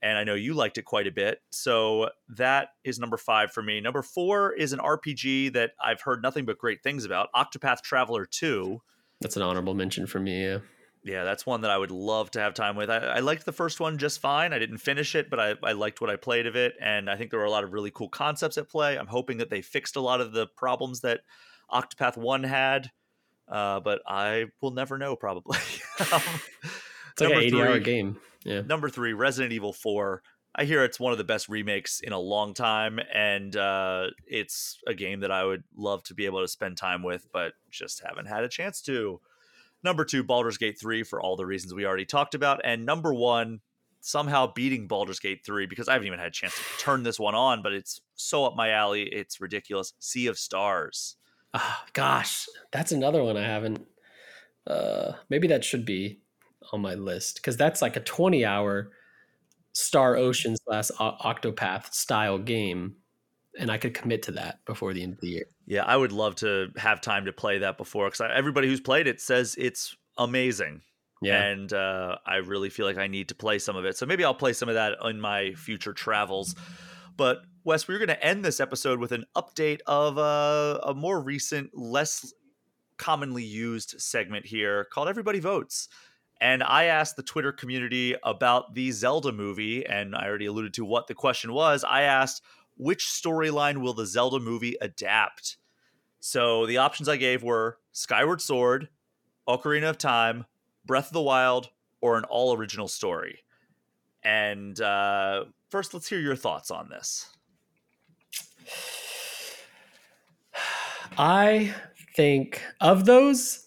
And 0.01 0.17
I 0.17 0.25
know 0.25 0.35
you 0.35 0.55
liked 0.55 0.79
it 0.79 0.85
quite 0.85 1.07
a 1.07 1.11
bit. 1.11 1.41
So 1.51 2.11
that 2.37 2.69
is 2.85 2.99
number 2.99 3.17
five 3.17 3.51
for 3.51 3.63
me. 3.63 3.81
Number 3.81 4.03
four 4.03 4.53
is 4.53 4.73
an 4.73 4.79
RPG 4.79 5.55
that 5.55 5.73
I've 5.83 6.01
heard 6.01 6.23
nothing 6.23 6.45
but 6.45 6.59
great 6.59 6.83
things 6.83 7.05
about 7.05 7.29
Octopath 7.35 7.83
Traveler 7.83 8.25
2. 8.25 8.81
That's 9.21 9.37
an 9.37 9.43
honorable 9.43 9.75
mention 9.75 10.07
for 10.07 10.21
me. 10.21 10.45
Yeah. 10.45 10.59
Yeah, 11.05 11.25
that's 11.25 11.47
one 11.47 11.63
that 11.63 11.71
I 11.71 11.79
would 11.79 11.91
love 11.91 12.31
to 12.33 12.41
have 12.41 12.55
time 12.55 12.77
with. 12.77 12.91
I, 12.91 12.99
I, 12.99 13.19
liked 13.21 13.47
the 13.47 13.53
first 13.53 13.81
one 13.81 13.99
just 13.99 14.21
fine. 14.21 14.53
I 14.53 14.59
didn't 14.59 14.79
finish 14.79 15.15
it, 15.15 15.31
but 15.31 15.41
I, 15.41 15.55
I 15.63 15.73
liked 15.73 16.01
what 16.01 16.11
I 16.11 16.17
played 16.17 16.47
of 16.47 16.57
it. 16.57 16.75
And 16.81 17.09
I 17.09 17.17
think 17.17 17.31
there 17.31 17.39
were 17.39 17.47
a 17.47 17.51
lot 17.51 17.65
of 17.65 17.73
really 17.73 17.91
cool 17.91 18.09
concepts 18.09 18.59
at 18.59 18.69
play. 18.69 18.99
I'm 18.99 19.07
hoping 19.07 19.39
that 19.39 19.49
they 19.49 19.63
fixed 19.63 19.97
a 19.97 20.01
lot 20.01 20.21
of 20.21 20.33
the 20.33 20.47
problems 20.47 21.01
that 21.01 21.21
Octopath 21.73 22.17
1 22.17 22.43
had. 22.43 22.91
Uh, 23.49 23.81
but 23.81 24.03
I 24.07 24.47
will 24.61 24.73
never 24.73 24.99
know, 24.99 25.17
probably. 25.17 25.57
um, 26.13 26.21
it's 27.13 27.21
like 27.21 27.33
an 27.33 27.39
80 27.39 27.63
hour 27.63 27.79
game. 27.79 28.19
Yeah. 28.45 28.63
Number 28.63 28.89
three, 28.89 29.13
Resident 29.13 29.53
Evil 29.53 29.73
4. 29.73 30.23
I 30.55 30.65
hear 30.65 30.83
it's 30.83 30.99
one 30.99 31.13
of 31.13 31.19
the 31.19 31.25
best 31.25 31.49
remakes 31.49 32.01
in 32.01 32.13
a 32.13 32.19
long 32.19 32.53
time, 32.55 32.99
and 33.15 33.55
uh, 33.55 34.09
it's 34.27 34.79
a 34.87 34.95
game 34.95 35.21
that 35.21 35.31
I 35.31 35.45
would 35.45 35.63
love 35.77 36.03
to 36.05 36.15
be 36.15 36.27
able 36.27 36.41
to 36.41 36.49
spend 36.49 36.77
time 36.77 37.03
with, 37.03 37.27
but 37.33 37.53
just 37.71 38.03
haven't 38.05 38.27
had 38.27 38.45
a 38.45 38.49
chance 38.49 38.81
to. 38.83 39.21
Number 39.85 40.05
two, 40.05 40.25
Baldur's 40.25 40.59
Gate 40.59 40.79
3 40.81 41.05
for 41.05 41.21
all 41.21 41.37
the 41.37 41.47
reasons 41.47 41.75
we 41.75 41.87
already 41.87 42.05
talked 42.05 42.35
about. 42.35 42.61
And 42.65 42.85
number 42.85 43.15
one, 43.15 43.61
somehow 44.01 44.53
beating 44.53 44.89
Baldur's 44.89 45.21
Gate 45.21 45.45
3 45.45 45.67
because 45.67 45.89
I 45.89 45.93
haven't 45.93 46.09
even 46.09 46.19
had 46.19 46.29
a 46.29 46.33
chance 46.33 46.55
to 46.55 46.83
turn 46.83 47.05
this 47.05 47.21
one 47.21 47.35
on, 47.37 47.63
but 47.63 47.73
it's 47.73 48.01
so 48.15 48.45
up 48.45 48.57
my 48.57 48.71
alley. 48.71 49.03
It's 49.03 49.41
ridiculous. 49.41 49.93
Sea 50.01 50.27
of 50.27 50.39
Stars. 50.39 51.17
Oh, 51.55 51.79
gosh, 51.93 52.47
that's 52.73 52.93
another 52.93 53.23
one 53.23 53.37
I 53.37 53.45
haven't. 53.45 53.87
Uh, 54.67 55.13
maybe 55.31 55.47
that 55.49 55.65
should 55.65 55.85
be 55.85 56.21
on 56.73 56.81
my 56.81 56.95
list 56.95 57.37
because 57.37 57.57
that's 57.57 57.83
like 57.83 57.97
a 57.97 58.01
20 58.01 58.45
hour 58.45 58.91
Star 59.73 60.17
Ocean 60.17 60.57
slash 60.57 60.91
Octopath 60.99 61.93
style 61.93 62.39
game 62.39 62.97
and 63.59 63.71
I 63.71 63.79
could 63.79 63.95
commit 63.95 64.23
to 64.25 64.33
that 64.33 64.65
before 64.65 64.93
the 64.93 65.03
end 65.03 65.15
of 65.15 65.21
the 65.21 65.29
year. 65.29 65.47
Yeah, 65.67 65.85
I 65.85 65.97
would 65.97 66.13
love 66.13 66.37
to 66.37 66.69
have 66.77 67.01
time 67.01 67.25
to 67.27 67.33
play 67.33 67.59
that 67.59 67.77
before 67.77 68.07
because 68.07 68.31
everybody 68.35 68.69
who's 68.69 68.81
played 68.81 69.07
it 69.07 69.21
says 69.21 69.55
it's 69.59 69.97
amazing. 70.17 70.83
Yeah, 71.21 71.43
and 71.43 71.73
uh, 71.73 72.17
I 72.25 72.37
really 72.37 72.71
feel 72.71 72.87
like 72.87 72.97
I 72.97 73.09
need 73.09 73.29
to 73.31 73.35
play 73.35 73.59
some 73.59 73.75
of 73.75 73.85
it. 73.85 73.97
So 73.97 74.07
maybe 74.07 74.25
I'll 74.25 74.35
play 74.35 74.53
some 74.53 74.69
of 74.69 74.77
that 74.77 74.95
in 75.05 75.21
my 75.21 75.53
future 75.55 75.93
travels. 75.93 76.55
But 77.17 77.39
Wes, 77.65 77.89
we're 77.89 77.99
going 77.99 78.09
to 78.09 78.25
end 78.25 78.45
this 78.45 78.61
episode 78.61 79.01
with 79.01 79.11
an 79.11 79.25
update 79.37 79.81
of 79.87 80.17
uh, 80.17 80.79
a 80.85 80.95
more 80.95 81.21
recent, 81.21 81.77
less 81.77 82.33
commonly 82.99 83.43
used 83.43 84.01
segment 84.01 84.47
here 84.47 84.85
called 84.93 85.09
"Everybody 85.09 85.41
Votes." 85.41 85.89
And 86.41 86.63
I 86.63 86.85
asked 86.85 87.17
the 87.17 87.23
Twitter 87.23 87.51
community 87.51 88.15
about 88.23 88.75
the 88.75 88.93
Zelda 88.93 89.33
movie, 89.33 89.85
and 89.85 90.15
I 90.15 90.27
already 90.27 90.47
alluded 90.47 90.75
to 90.75 90.85
what 90.85 91.09
the 91.09 91.15
question 91.15 91.53
was. 91.53 91.85
I 91.85 92.03
asked, 92.03 92.43
which 92.77 93.07
storyline 93.07 93.79
will 93.79 93.95
the 93.95 94.07
Zelda 94.07 94.39
movie 94.39 94.77
adapt? 94.81 95.57
So 96.21 96.67
the 96.67 96.79
options 96.79 97.09
I 97.09 97.17
gave 97.17 97.43
were 97.43 97.79
Skyward 97.93 98.41
Sword, 98.41 98.89
Ocarina 99.49 99.91
of 99.91 99.99
Time, 99.99 100.47
Breath 100.85 101.09
of 101.09 101.13
the 101.13 101.23
Wild, 101.23 101.71
or 102.01 102.17
an 102.19 102.25
all 102.25 102.57
original 102.57 102.87
story. 102.87 103.41
And 104.23 104.81
uh, 104.81 105.47
first, 105.71 105.93
let's 105.93 106.09
hear 106.09 106.21
your 106.21 106.37
thoughts 106.37 106.71
on 106.71 106.89
this. 106.89 107.31
I 111.17 111.75
think 112.15 112.63
of 112.81 113.05
those. 113.07 113.67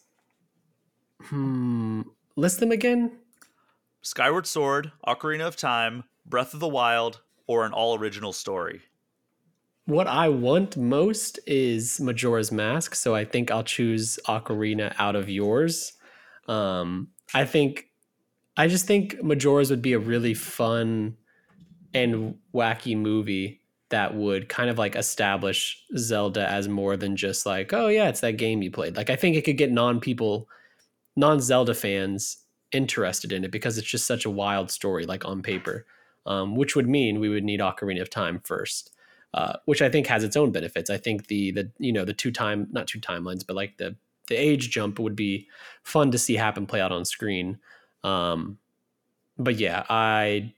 Hmm. 1.24 2.02
List 2.36 2.60
them 2.60 2.72
again. 2.72 3.12
Skyward 4.02 4.48
Sword, 4.48 4.92
Ocarina 5.08 5.48
of 5.48 5.56
Time, 5.56 6.06
Breath 6.26 6.54
of 6.54 6.60
the 6.60 6.68
Wild, 6.68 7.22
or 7.48 7.66
an 7.66 7.74
all 7.74 7.98
original 7.98 8.34
story 8.34 8.82
what 9.86 10.08
I 10.08 10.30
want 10.30 10.78
most 10.78 11.40
is 11.46 12.00
Majora's 12.00 12.52
Mask, 12.52 12.96
so 12.96 13.16
I 13.16 13.26
think 13.26 13.52
I'll 13.52 13.64
choose 13.64 14.20
Ocarina 14.28 14.94
out 14.98 15.16
of 15.16 15.30
yours. 15.30 15.94
Um, 16.48 17.10
I 17.34 17.46
think 17.46 17.88
I 18.58 18.68
just 18.68 18.86
think 18.86 19.22
Majora's 19.24 19.70
would 19.70 19.82
be 19.82 19.94
a 19.94 20.00
really 20.00 20.34
fun 20.34 21.18
and 21.94 22.36
wacky 22.54 22.98
movie 22.98 23.62
that 23.90 24.16
would 24.16 24.48
kind 24.48 24.70
of 24.70 24.78
like 24.78 24.96
establish 24.96 25.84
Zelda 25.98 26.50
as 26.50 26.68
more 26.68 26.96
than 26.96 27.16
just 27.16 27.46
like, 27.46 27.74
oh 27.74 27.88
yeah, 27.88 28.08
it's 28.08 28.22
that 28.22 28.38
game 28.38 28.62
you 28.62 28.72
played. 28.72 28.96
Like 28.96 29.10
I 29.10 29.16
think 29.16 29.36
it 29.36 29.44
could 29.44 29.58
get 29.58 29.72
non 29.72 30.00
people, 30.00 30.48
non 31.16 31.40
Zelda 31.40 31.74
fans 31.74 32.38
interested 32.72 33.32
in 33.32 33.44
it 33.44 33.52
because 33.52 33.78
it's 33.78 33.88
just 33.88 34.08
such 34.08 34.26
a 34.26 34.30
wild 34.30 34.72
story, 34.72 35.06
like 35.06 35.26
on 35.26 35.42
paper. 35.42 35.86
Um, 36.28 36.56
which 36.56 36.76
would 36.76 36.88
mean 36.88 37.20
we 37.20 37.30
would 37.30 37.44
need 37.44 37.62
Ocarina 37.62 38.00
of 38.00 38.10
Time 38.12 38.42
first 38.44 38.92
uh, 39.34 39.54
which 39.66 39.82
I 39.82 39.90
think 39.90 40.08
has 40.08 40.24
its 40.24 40.36
own 40.36 40.52
benefits. 40.52 40.90
I 40.90 40.98
think 40.98 41.28
the 41.28 41.52
the 41.52 41.72
you 41.78 41.94
know 41.94 42.06
the 42.06 42.14
two 42.14 42.32
time 42.32 42.68
not 42.72 42.88
two 42.88 43.00
timelines, 43.00 43.46
but 43.46 43.56
like 43.56 43.78
the 43.78 43.96
the 44.28 44.36
age 44.36 44.70
jump 44.70 45.00
would 45.00 45.16
be 45.16 45.48
fun 45.84 46.12
to 46.12 46.18
see 46.18 46.36
happen 46.36 46.66
play 46.66 46.82
out 46.82 46.92
on 46.92 47.06
screen. 47.06 47.60
Um, 48.04 48.58
but 49.38 49.56
yeah, 49.56 49.86
I 49.90 50.54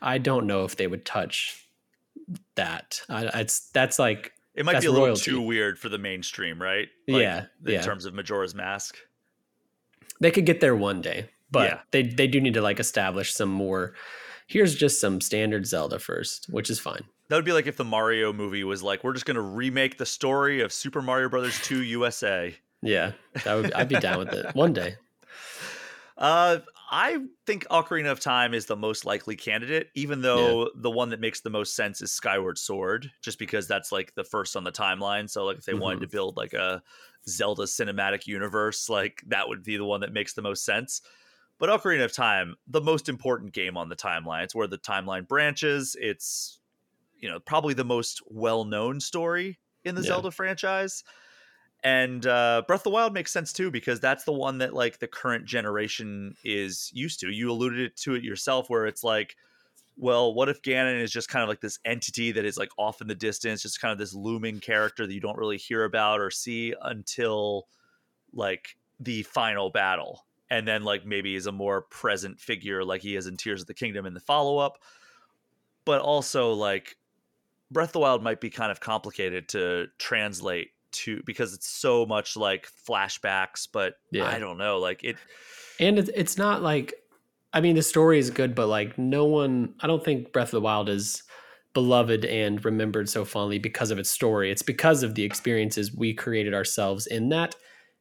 I 0.00 0.18
don't 0.18 0.46
know 0.46 0.64
if 0.64 0.76
they 0.76 0.86
would 0.86 1.04
touch 1.04 1.68
that. 2.54 3.02
I, 3.08 3.40
it's 3.40 3.68
that's 3.70 3.98
like 3.98 4.32
it 4.54 4.64
might 4.64 4.80
be 4.80 4.86
a 4.86 4.92
little 4.92 5.16
too 5.16 5.42
weird 5.42 5.78
for 5.78 5.90
the 5.90 5.98
mainstream, 5.98 6.60
right? 6.60 6.88
Like, 7.06 7.20
yeah, 7.20 7.46
in 7.64 7.72
yeah. 7.72 7.82
terms 7.82 8.06
of 8.06 8.14
Majora's 8.14 8.54
Mask. 8.54 8.96
They 10.20 10.30
could 10.30 10.46
get 10.46 10.60
there 10.60 10.76
one 10.76 11.00
day, 11.00 11.28
but 11.50 11.70
yeah. 11.70 11.80
they 11.90 12.02
they 12.02 12.26
do 12.26 12.40
need 12.40 12.54
to 12.54 12.62
like 12.62 12.80
establish 12.80 13.32
some 13.32 13.50
more. 13.50 13.94
Here's 14.46 14.74
just 14.74 15.00
some 15.00 15.20
standard 15.20 15.66
Zelda 15.66 15.98
first, 15.98 16.46
which 16.50 16.70
is 16.70 16.78
fine. 16.78 17.04
That 17.28 17.36
would 17.36 17.44
be 17.44 17.52
like 17.52 17.66
if 17.66 17.76
the 17.76 17.84
Mario 17.84 18.32
movie 18.32 18.62
was 18.62 18.82
like, 18.82 19.02
we're 19.02 19.12
just 19.12 19.26
going 19.26 19.34
to 19.34 19.40
remake 19.40 19.98
the 19.98 20.06
story 20.06 20.60
of 20.60 20.72
Super 20.72 21.02
Mario 21.02 21.28
Brothers 21.28 21.60
2 21.62 21.82
USA. 21.82 22.54
Yeah, 22.82 23.12
that 23.42 23.54
would 23.54 23.72
I'd 23.72 23.88
be 23.88 23.98
down 23.98 24.18
with 24.18 24.32
it 24.32 24.54
one 24.54 24.72
day. 24.72 24.96
Uh, 26.16 26.58
I 26.90 27.18
think 27.46 27.66
Ocarina 27.68 28.12
of 28.12 28.20
Time 28.20 28.54
is 28.54 28.66
the 28.66 28.76
most 28.76 29.04
likely 29.04 29.34
candidate, 29.34 29.90
even 29.94 30.22
though 30.22 30.64
yeah. 30.64 30.68
the 30.76 30.90
one 30.90 31.10
that 31.10 31.20
makes 31.20 31.40
the 31.40 31.50
most 31.50 31.74
sense 31.74 32.00
is 32.00 32.12
Skyward 32.12 32.58
Sword, 32.58 33.10
just 33.22 33.38
because 33.38 33.66
that's 33.66 33.90
like 33.90 34.14
the 34.14 34.24
first 34.24 34.56
on 34.56 34.62
the 34.62 34.70
timeline. 34.70 35.28
So, 35.28 35.44
like, 35.44 35.58
if 35.58 35.64
they 35.64 35.72
mm-hmm. 35.72 35.82
wanted 35.82 36.00
to 36.02 36.08
build 36.08 36.36
like 36.36 36.52
a 36.52 36.82
Zelda 37.28 37.64
cinematic 37.64 38.26
universe, 38.26 38.88
like 38.88 39.22
that 39.26 39.48
would 39.48 39.62
be 39.62 39.76
the 39.76 39.84
one 39.84 40.00
that 40.00 40.12
makes 40.12 40.34
the 40.34 40.42
most 40.42 40.64
sense. 40.64 41.02
But 41.58 41.70
Ocarina 41.70 42.04
of 42.04 42.12
Time, 42.12 42.54
the 42.66 42.80
most 42.80 43.08
important 43.08 43.52
game 43.52 43.76
on 43.76 43.88
the 43.88 43.96
timeline. 43.96 44.44
It's 44.44 44.54
where 44.54 44.66
the 44.66 44.78
timeline 44.78 45.26
branches. 45.26 45.96
It's 45.98 46.60
you 47.18 47.30
know 47.30 47.40
probably 47.40 47.74
the 47.74 47.84
most 47.84 48.22
well-known 48.26 49.00
story 49.00 49.58
in 49.84 49.94
the 49.94 50.02
yeah. 50.02 50.08
Zelda 50.08 50.30
franchise. 50.30 51.02
And 51.84 52.26
uh, 52.26 52.62
Breath 52.66 52.80
of 52.80 52.84
the 52.84 52.90
Wild 52.90 53.12
makes 53.12 53.32
sense 53.32 53.52
too 53.52 53.70
because 53.70 54.00
that's 54.00 54.24
the 54.24 54.32
one 54.32 54.58
that 54.58 54.74
like 54.74 54.98
the 54.98 55.06
current 55.06 55.44
generation 55.44 56.34
is 56.42 56.90
used 56.92 57.20
to. 57.20 57.30
You 57.30 57.50
alluded 57.50 57.96
to 57.98 58.14
it 58.14 58.24
yourself, 58.24 58.68
where 58.68 58.86
it's 58.86 59.04
like, 59.04 59.36
well, 59.96 60.34
what 60.34 60.48
if 60.48 60.62
Ganon 60.62 61.00
is 61.00 61.10
just 61.10 61.28
kind 61.28 61.42
of 61.42 61.48
like 61.48 61.60
this 61.60 61.78
entity 61.84 62.32
that 62.32 62.44
is 62.44 62.58
like 62.58 62.70
off 62.76 63.00
in 63.00 63.06
the 63.06 63.14
distance, 63.14 63.62
just 63.62 63.80
kind 63.80 63.92
of 63.92 63.98
this 63.98 64.14
looming 64.14 64.60
character 64.60 65.06
that 65.06 65.14
you 65.14 65.20
don't 65.20 65.38
really 65.38 65.56
hear 65.56 65.84
about 65.84 66.20
or 66.20 66.30
see 66.30 66.74
until 66.82 67.66
like 68.32 68.76
the 69.00 69.22
final 69.22 69.70
battle, 69.70 70.26
and 70.50 70.68
then 70.68 70.84
like 70.84 71.06
maybe 71.06 71.34
is 71.34 71.46
a 71.46 71.52
more 71.52 71.82
present 71.82 72.38
figure 72.38 72.84
like 72.84 73.00
he 73.00 73.16
is 73.16 73.26
in 73.26 73.36
Tears 73.36 73.62
of 73.62 73.66
the 73.66 73.74
Kingdom 73.74 74.06
in 74.06 74.14
the 74.14 74.20
follow 74.20 74.58
up, 74.58 74.78
but 75.84 76.00
also 76.00 76.52
like 76.52 76.96
Breath 77.70 77.88
of 77.88 77.92
the 77.94 77.98
Wild 78.00 78.22
might 78.22 78.40
be 78.40 78.50
kind 78.50 78.70
of 78.70 78.80
complicated 78.80 79.48
to 79.50 79.86
translate 79.98 80.70
to 80.92 81.22
because 81.26 81.54
it's 81.54 81.68
so 81.68 82.06
much 82.06 82.36
like 82.36 82.68
flashbacks, 82.88 83.66
but 83.70 83.94
yeah. 84.10 84.26
I 84.26 84.38
don't 84.38 84.58
know, 84.58 84.78
like 84.78 85.04
it. 85.04 85.16
And 85.80 85.98
it's 85.98 86.38
not 86.38 86.62
like, 86.62 86.94
I 87.56 87.62
mean, 87.62 87.74
the 87.74 87.82
story 87.82 88.18
is 88.18 88.28
good, 88.28 88.54
but 88.54 88.66
like 88.66 88.98
no 88.98 89.24
one, 89.24 89.72
I 89.80 89.86
don't 89.86 90.04
think 90.04 90.30
Breath 90.30 90.48
of 90.48 90.50
the 90.50 90.60
Wild 90.60 90.90
is 90.90 91.22
beloved 91.72 92.26
and 92.26 92.62
remembered 92.62 93.08
so 93.08 93.24
fondly 93.24 93.58
because 93.58 93.90
of 93.90 93.98
its 93.98 94.10
story. 94.10 94.50
It's 94.50 94.60
because 94.60 95.02
of 95.02 95.14
the 95.14 95.22
experiences 95.22 95.90
we 95.90 96.12
created 96.12 96.52
ourselves 96.52 97.06
in 97.06 97.30
that. 97.30 97.56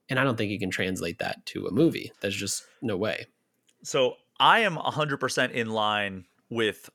And 0.10 0.20
I 0.20 0.26
don't 0.26 0.38
think 0.38 0.52
you 0.52 0.60
can 0.60 0.72
translate 0.72 1.20
that 1.20 1.46
to 1.46 1.68
a 1.68 1.72
movie. 1.72 2.12
There's 2.20 2.36
just 2.36 2.66
no 2.82 2.98
way. 2.98 3.28
So 3.82 4.16
I 4.42 4.60
am 4.60 4.76
100% 4.76 5.52
in 5.52 5.70
line 5.70 6.26
with 6.50 6.90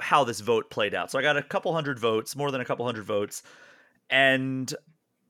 how 0.00 0.24
this 0.24 0.40
vote 0.40 0.70
played 0.70 0.94
out. 0.94 1.10
So 1.10 1.18
I 1.18 1.22
got 1.22 1.36
a 1.36 1.42
couple 1.42 1.74
hundred 1.74 1.98
votes, 1.98 2.34
more 2.34 2.50
than 2.50 2.62
a 2.62 2.64
couple 2.64 2.86
hundred 2.86 3.04
votes, 3.04 3.42
and 4.08 4.74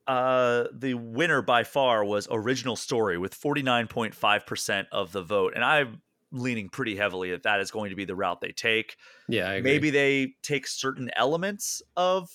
uh, 0.06 0.66
the 0.72 0.94
winner 0.94 1.42
by 1.42 1.64
far 1.64 2.04
was 2.04 2.28
original 2.30 2.76
story 2.76 3.18
with 3.18 3.36
49.5% 3.36 4.86
of 4.92 5.10
the 5.10 5.22
vote. 5.22 5.54
And 5.56 5.64
I'm 5.64 6.00
leaning 6.32 6.68
pretty 6.68 6.96
heavily 6.96 7.30
that 7.30 7.44
that 7.44 7.60
is 7.60 7.70
going 7.70 7.90
to 7.90 7.96
be 7.96 8.04
the 8.04 8.16
route 8.16 8.40
they 8.40 8.52
take. 8.52 8.96
Yeah, 9.28 9.60
maybe 9.60 9.90
they 9.90 10.34
take 10.42 10.66
certain 10.66 11.10
elements 11.16 11.82
of 11.96 12.30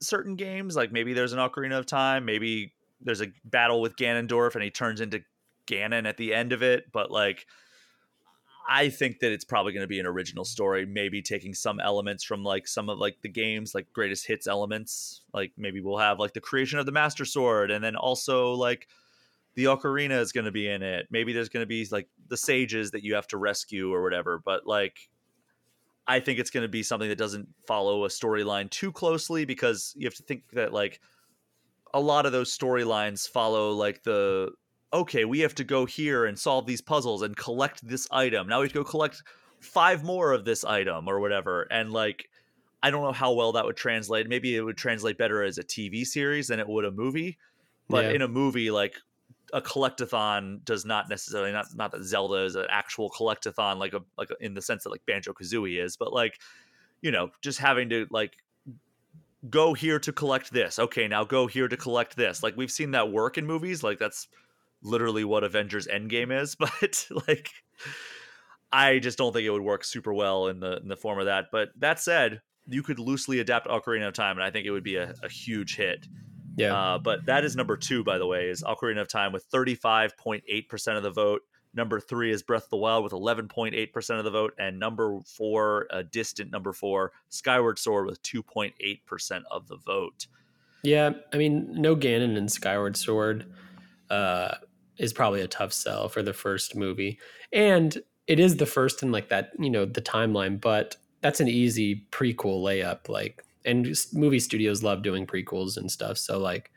certain 0.00 0.36
games, 0.36 0.76
like 0.76 0.92
maybe 0.92 1.12
there's 1.14 1.32
an 1.32 1.38
Ocarina 1.38 1.78
of 1.78 1.86
Time, 1.86 2.24
maybe 2.24 2.74
there's 3.00 3.20
a 3.20 3.28
battle 3.44 3.80
with 3.80 3.96
Ganondorf 3.96 4.54
and 4.54 4.64
he 4.64 4.70
turns 4.70 5.00
into 5.00 5.22
Ganon 5.66 6.06
at 6.06 6.16
the 6.16 6.34
end 6.34 6.52
of 6.52 6.62
it, 6.62 6.92
but 6.92 7.10
like 7.10 7.46
I 8.68 8.88
think 8.88 9.20
that 9.20 9.32
it's 9.32 9.44
probably 9.44 9.72
going 9.72 9.82
to 9.82 9.88
be 9.88 10.00
an 10.00 10.06
original 10.06 10.44
story, 10.44 10.86
maybe 10.86 11.20
taking 11.20 11.54
some 11.54 11.80
elements 11.80 12.24
from 12.24 12.42
like 12.42 12.66
some 12.66 12.88
of 12.88 12.98
like 12.98 13.20
the 13.22 13.28
games, 13.28 13.74
like 13.74 13.92
greatest 13.92 14.26
hits 14.26 14.46
elements. 14.46 15.22
Like 15.34 15.52
maybe 15.56 15.80
we'll 15.80 15.98
have 15.98 16.18
like 16.18 16.32
the 16.32 16.40
creation 16.40 16.78
of 16.78 16.86
the 16.86 16.92
Master 16.92 17.24
Sword, 17.24 17.70
and 17.70 17.84
then 17.84 17.96
also 17.96 18.52
like 18.52 18.88
the 19.54 19.64
ocarina 19.64 20.18
is 20.20 20.32
going 20.32 20.46
to 20.46 20.52
be 20.52 20.68
in 20.68 20.82
it. 20.82 21.06
Maybe 21.10 21.32
there's 21.32 21.48
going 21.48 21.62
to 21.62 21.66
be 21.68 21.86
like 21.90 22.08
the 22.28 22.36
sages 22.36 22.90
that 22.90 23.04
you 23.04 23.14
have 23.14 23.26
to 23.28 23.38
rescue 23.38 23.92
or 23.92 24.02
whatever. 24.02 24.40
But 24.44 24.66
like, 24.66 24.96
I 26.06 26.20
think 26.20 26.38
it's 26.38 26.50
going 26.50 26.62
to 26.62 26.68
be 26.68 26.82
something 26.82 27.08
that 27.08 27.18
doesn't 27.18 27.48
follow 27.66 28.04
a 28.04 28.08
storyline 28.08 28.68
too 28.70 28.92
closely 28.92 29.44
because 29.44 29.94
you 29.96 30.06
have 30.06 30.14
to 30.14 30.22
think 30.22 30.42
that 30.52 30.72
like 30.72 31.00
a 31.94 32.00
lot 32.00 32.26
of 32.26 32.32
those 32.32 32.56
storylines 32.56 33.28
follow 33.28 33.72
like 33.72 34.02
the 34.02 34.50
okay, 34.92 35.24
we 35.24 35.40
have 35.40 35.54
to 35.56 35.64
go 35.64 35.84
here 35.84 36.24
and 36.24 36.38
solve 36.38 36.66
these 36.66 36.80
puzzles 36.80 37.22
and 37.22 37.36
collect 37.36 37.86
this 37.86 38.06
item. 38.12 38.46
Now 38.46 38.60
we 38.60 38.66
have 38.66 38.72
to 38.72 38.78
go 38.78 38.84
collect 38.84 39.22
five 39.60 40.04
more 40.04 40.32
of 40.32 40.44
this 40.44 40.64
item 40.64 41.08
or 41.08 41.18
whatever. 41.18 41.62
And 41.62 41.90
like, 41.92 42.28
I 42.82 42.90
don't 42.90 43.02
know 43.02 43.12
how 43.12 43.32
well 43.32 43.52
that 43.52 43.64
would 43.64 43.76
translate. 43.76 44.28
Maybe 44.28 44.54
it 44.54 44.62
would 44.62 44.76
translate 44.76 45.18
better 45.18 45.42
as 45.42 45.58
a 45.58 45.64
TV 45.64 46.06
series 46.06 46.48
than 46.48 46.60
it 46.60 46.68
would 46.68 46.84
a 46.84 46.92
movie. 46.92 47.38
But 47.88 48.04
yeah. 48.04 48.10
in 48.12 48.22
a 48.22 48.28
movie, 48.28 48.70
like 48.70 48.94
a 49.54 49.62
collectathon 49.62 50.62
does 50.64 50.84
not 50.84 51.08
necessarily 51.08 51.52
not 51.52 51.66
not 51.76 51.92
that 51.92 52.02
Zelda 52.02 52.44
is 52.44 52.56
an 52.56 52.66
actual 52.68 53.08
collectathon 53.08 53.78
like 53.78 53.94
a 53.94 54.00
like 54.18 54.28
a, 54.30 54.44
in 54.44 54.52
the 54.52 54.60
sense 54.60 54.82
that 54.82 54.90
like 54.90 55.06
Banjo 55.06 55.32
Kazooie 55.32 55.82
is, 55.82 55.96
but 55.96 56.12
like 56.12 56.40
you 57.00 57.12
know 57.12 57.30
just 57.40 57.60
having 57.60 57.88
to 57.90 58.06
like 58.10 58.36
go 59.48 59.72
here 59.72 60.00
to 60.00 60.12
collect 60.12 60.52
this. 60.52 60.80
Okay, 60.80 61.06
now 61.06 61.22
go 61.22 61.46
here 61.46 61.68
to 61.68 61.76
collect 61.76 62.16
this. 62.16 62.42
Like 62.42 62.56
we've 62.56 62.70
seen 62.70 62.90
that 62.90 63.12
work 63.12 63.38
in 63.38 63.46
movies. 63.46 63.84
Like 63.84 64.00
that's 64.00 64.26
literally 64.82 65.24
what 65.24 65.44
Avengers 65.44 65.86
Endgame 65.86 66.36
is, 66.36 66.54
but 66.56 67.06
like 67.28 67.50
I 68.72 68.98
just 68.98 69.16
don't 69.16 69.32
think 69.32 69.46
it 69.46 69.50
would 69.50 69.62
work 69.62 69.84
super 69.84 70.12
well 70.12 70.48
in 70.48 70.58
the 70.58 70.78
in 70.78 70.88
the 70.88 70.96
form 70.96 71.20
of 71.20 71.26
that. 71.26 71.46
But 71.52 71.68
that 71.78 72.00
said, 72.00 72.42
you 72.66 72.82
could 72.82 72.98
loosely 72.98 73.38
adapt 73.38 73.68
Ocarina 73.68 74.08
of 74.08 74.14
Time, 74.14 74.36
and 74.36 74.44
I 74.44 74.50
think 74.50 74.66
it 74.66 74.72
would 74.72 74.82
be 74.82 74.96
a, 74.96 75.14
a 75.22 75.28
huge 75.28 75.76
hit. 75.76 76.08
Yeah. 76.56 76.74
Uh, 76.74 76.98
but 76.98 77.26
that 77.26 77.44
is 77.44 77.56
number 77.56 77.76
two, 77.76 78.04
by 78.04 78.18
the 78.18 78.26
way, 78.26 78.48
is 78.48 78.62
Ocarina 78.62 79.00
of 79.00 79.08
Time 79.08 79.32
with 79.32 79.48
35.8% 79.50 80.96
of 80.96 81.02
the 81.02 81.10
vote. 81.10 81.42
Number 81.74 81.98
three 81.98 82.30
is 82.30 82.42
Breath 82.42 82.64
of 82.64 82.70
the 82.70 82.76
Wild 82.76 83.02
with 83.02 83.12
11.8% 83.12 84.18
of 84.18 84.24
the 84.24 84.30
vote. 84.30 84.54
And 84.58 84.78
number 84.78 85.20
four, 85.26 85.88
a 85.90 86.04
distant 86.04 86.52
number 86.52 86.72
four, 86.72 87.12
Skyward 87.30 87.78
Sword 87.78 88.06
with 88.06 88.22
2.8% 88.22 89.42
of 89.50 89.66
the 89.66 89.76
vote. 89.76 90.28
Yeah. 90.84 91.10
I 91.32 91.36
mean, 91.36 91.68
no 91.72 91.96
Ganon 91.96 92.36
in 92.36 92.48
Skyward 92.48 92.96
Sword. 92.96 93.52
Uh, 94.10 94.54
is 94.98 95.12
probably 95.12 95.40
a 95.40 95.48
tough 95.48 95.72
sell 95.72 96.08
for 96.08 96.22
the 96.22 96.32
first 96.32 96.76
movie. 96.76 97.18
And 97.52 97.96
it 98.26 98.40
is 98.40 98.56
the 98.56 98.66
first 98.66 99.02
in 99.02 99.12
like 99.12 99.28
that, 99.30 99.50
you 99.58 99.70
know, 99.70 99.84
the 99.84 100.02
timeline, 100.02 100.60
but 100.60 100.96
that's 101.20 101.40
an 101.40 101.48
easy 101.48 102.06
prequel 102.10 102.62
layup. 102.62 103.08
Like, 103.08 103.43
and 103.64 103.94
movie 104.12 104.38
studios 104.38 104.82
love 104.82 105.02
doing 105.02 105.26
prequels 105.26 105.76
and 105.76 105.90
stuff. 105.90 106.18
So 106.18 106.38
like, 106.38 106.70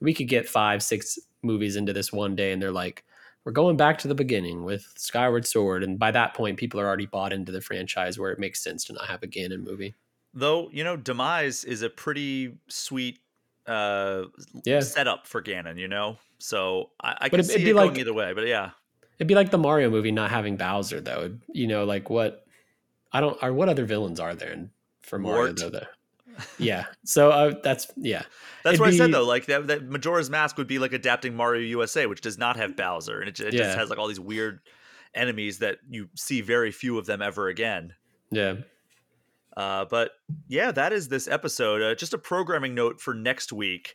we 0.00 0.14
could 0.14 0.28
get 0.28 0.48
five, 0.48 0.82
six 0.82 1.18
movies 1.42 1.76
into 1.76 1.92
this 1.92 2.12
one 2.12 2.34
day, 2.36 2.52
and 2.52 2.60
they're 2.60 2.72
like, 2.72 3.04
we're 3.44 3.52
going 3.52 3.76
back 3.76 3.98
to 3.98 4.08
the 4.08 4.14
beginning 4.14 4.64
with 4.64 4.86
Skyward 4.96 5.46
Sword, 5.46 5.82
and 5.82 5.98
by 5.98 6.10
that 6.10 6.34
point, 6.34 6.58
people 6.58 6.80
are 6.80 6.86
already 6.86 7.06
bought 7.06 7.32
into 7.32 7.52
the 7.52 7.60
franchise, 7.60 8.18
where 8.18 8.30
it 8.30 8.38
makes 8.38 8.62
sense 8.62 8.84
to 8.84 8.92
not 8.92 9.06
have 9.06 9.22
a 9.22 9.26
Ganon 9.26 9.64
movie. 9.64 9.94
Though 10.34 10.68
you 10.72 10.84
know, 10.84 10.96
Demise 10.96 11.64
is 11.64 11.82
a 11.82 11.90
pretty 11.90 12.58
sweet 12.68 13.18
uh 13.66 14.24
yeah. 14.64 14.80
setup 14.80 15.26
for 15.26 15.42
Ganon. 15.42 15.78
You 15.78 15.88
know, 15.88 16.18
so 16.38 16.90
I, 17.02 17.16
I 17.22 17.28
can 17.28 17.40
it, 17.40 17.44
see 17.44 17.62
it 17.62 17.72
going 17.72 17.90
like, 17.90 17.98
either 17.98 18.14
way, 18.14 18.32
but 18.32 18.46
yeah, 18.46 18.70
it'd 19.18 19.28
be 19.28 19.34
like 19.34 19.50
the 19.50 19.58
Mario 19.58 19.90
movie 19.90 20.12
not 20.12 20.30
having 20.30 20.56
Bowser 20.56 21.00
though. 21.00 21.36
You 21.48 21.66
know, 21.66 21.84
like 21.84 22.10
what 22.10 22.44
I 23.12 23.20
don't 23.20 23.42
or 23.42 23.52
what 23.52 23.68
other 23.68 23.84
villains 23.84 24.20
are 24.20 24.34
there 24.34 24.70
for 25.02 25.18
Mario 25.18 25.52
though? 25.52 25.70
That, 25.70 25.88
yeah, 26.58 26.86
so 27.04 27.30
uh, 27.30 27.54
that's 27.62 27.88
yeah. 27.96 28.22
That's 28.62 28.74
It'd 28.74 28.80
what 28.80 28.90
be, 28.90 28.96
I 28.96 28.98
said 28.98 29.12
though. 29.12 29.24
Like 29.24 29.46
that, 29.46 29.66
that 29.68 29.88
Majora's 29.88 30.30
Mask 30.30 30.56
would 30.58 30.66
be 30.66 30.78
like 30.78 30.92
adapting 30.92 31.34
Mario 31.34 31.62
USA, 31.62 32.06
which 32.06 32.20
does 32.20 32.38
not 32.38 32.56
have 32.56 32.76
Bowser, 32.76 33.20
and 33.20 33.28
it, 33.28 33.40
it 33.40 33.54
yeah. 33.54 33.64
just 33.64 33.78
has 33.78 33.90
like 33.90 33.98
all 33.98 34.08
these 34.08 34.20
weird 34.20 34.60
enemies 35.14 35.58
that 35.58 35.78
you 35.88 36.08
see 36.16 36.40
very 36.40 36.70
few 36.70 36.98
of 36.98 37.06
them 37.06 37.22
ever 37.22 37.48
again. 37.48 37.94
Yeah. 38.30 38.56
Uh, 39.56 39.84
but 39.84 40.12
yeah, 40.48 40.70
that 40.70 40.92
is 40.92 41.08
this 41.08 41.26
episode. 41.26 41.82
Uh, 41.82 41.94
just 41.94 42.14
a 42.14 42.18
programming 42.18 42.74
note 42.74 43.00
for 43.00 43.14
next 43.14 43.52
week 43.52 43.94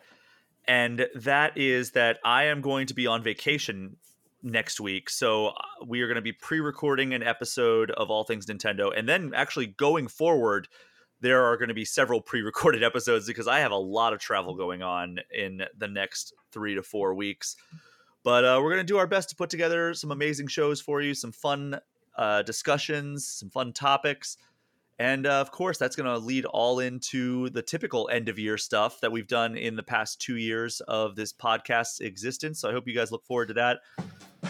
and 0.67 1.07
that 1.15 1.57
is 1.57 1.91
that 1.91 2.19
I 2.23 2.45
am 2.45 2.61
going 2.61 2.88
to 2.88 2.93
be 2.93 3.07
on 3.07 3.23
vacation 3.23 3.97
next 4.41 4.80
week. 4.80 5.09
So 5.09 5.47
uh, 5.47 5.53
we 5.85 6.01
are 6.01 6.07
going 6.07 6.15
to 6.15 6.22
be 6.22 6.31
pre-recording 6.31 7.13
an 7.13 7.23
episode 7.23 7.91
of 7.91 8.09
All 8.09 8.23
Things 8.23 8.45
Nintendo, 8.45 8.91
and 8.95 9.07
then 9.07 9.31
actually 9.35 9.67
going 9.67 10.07
forward, 10.07 10.67
there 11.26 11.43
are 11.43 11.57
going 11.57 11.69
to 11.69 11.73
be 11.73 11.85
several 11.85 12.22
pre-recorded 12.22 12.84
episodes 12.91 13.26
because 13.26 13.47
I 13.47 13.60
have 13.60 13.72
a 13.72 13.77
lot 13.77 14.14
of 14.14 14.19
travel 14.19 14.53
going 14.56 14.84
on 14.84 15.18
in 15.34 15.64
the 15.76 15.88
next 15.88 16.34
three 16.52 16.76
to 16.76 16.84
four 16.84 17.15
weeks. 17.15 17.56
But 18.23 18.45
uh, 18.45 18.60
we're 18.61 18.69
going 18.69 18.85
to 18.85 18.93
do 18.93 18.97
our 18.97 19.07
best 19.07 19.30
to 19.30 19.35
put 19.35 19.49
together 19.49 19.95
some 19.95 20.11
amazing 20.11 20.47
shows 20.47 20.80
for 20.80 21.02
you, 21.02 21.15
some 21.15 21.31
fun 21.31 21.80
uh, 22.15 22.43
discussions, 22.43 23.27
some 23.27 23.49
fun 23.49 23.73
topics. 23.73 24.38
And 24.99 25.26
uh, 25.26 25.41
of 25.41 25.52
course, 25.52 25.80
that's 25.80 25.95
going 25.95 26.06
to 26.06 26.18
lead 26.19 26.45
all 26.45 26.80
into 26.80 27.49
the 27.49 27.61
typical 27.64 28.07
end 28.11 28.30
of 28.30 28.38
year 28.38 28.57
stuff 28.57 29.02
that 29.02 29.11
we've 29.11 29.27
done 29.27 29.57
in 29.57 29.76
the 29.76 29.84
past 29.84 30.22
two 30.22 30.38
years 30.38 30.80
of 30.81 31.15
this 31.15 31.34
podcast's 31.34 32.02
existence. 32.02 32.61
So 32.61 32.69
I 32.69 32.72
hope 32.72 32.88
you 32.88 32.93
guys 32.95 33.11
look 33.11 33.26
forward 33.26 33.47
to 33.47 33.56
that. 33.56 33.80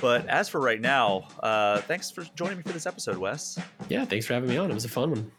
But 0.02 0.28
as 0.28 0.50
for 0.50 0.60
right 0.60 0.82
now, 0.82 1.30
uh, 1.42 1.80
thanks 1.82 2.12
for 2.12 2.26
joining 2.36 2.58
me 2.58 2.64
for 2.64 2.74
this 2.74 2.86
episode, 2.86 3.18
Wes. 3.18 3.58
Yeah, 3.88 4.04
thanks 4.04 4.26
for 4.26 4.34
having 4.34 4.50
me 4.50 4.58
on. 4.58 4.70
It 4.70 4.74
was 4.74 4.86
a 4.86 4.90
fun 4.90 5.12
one. 5.12 5.32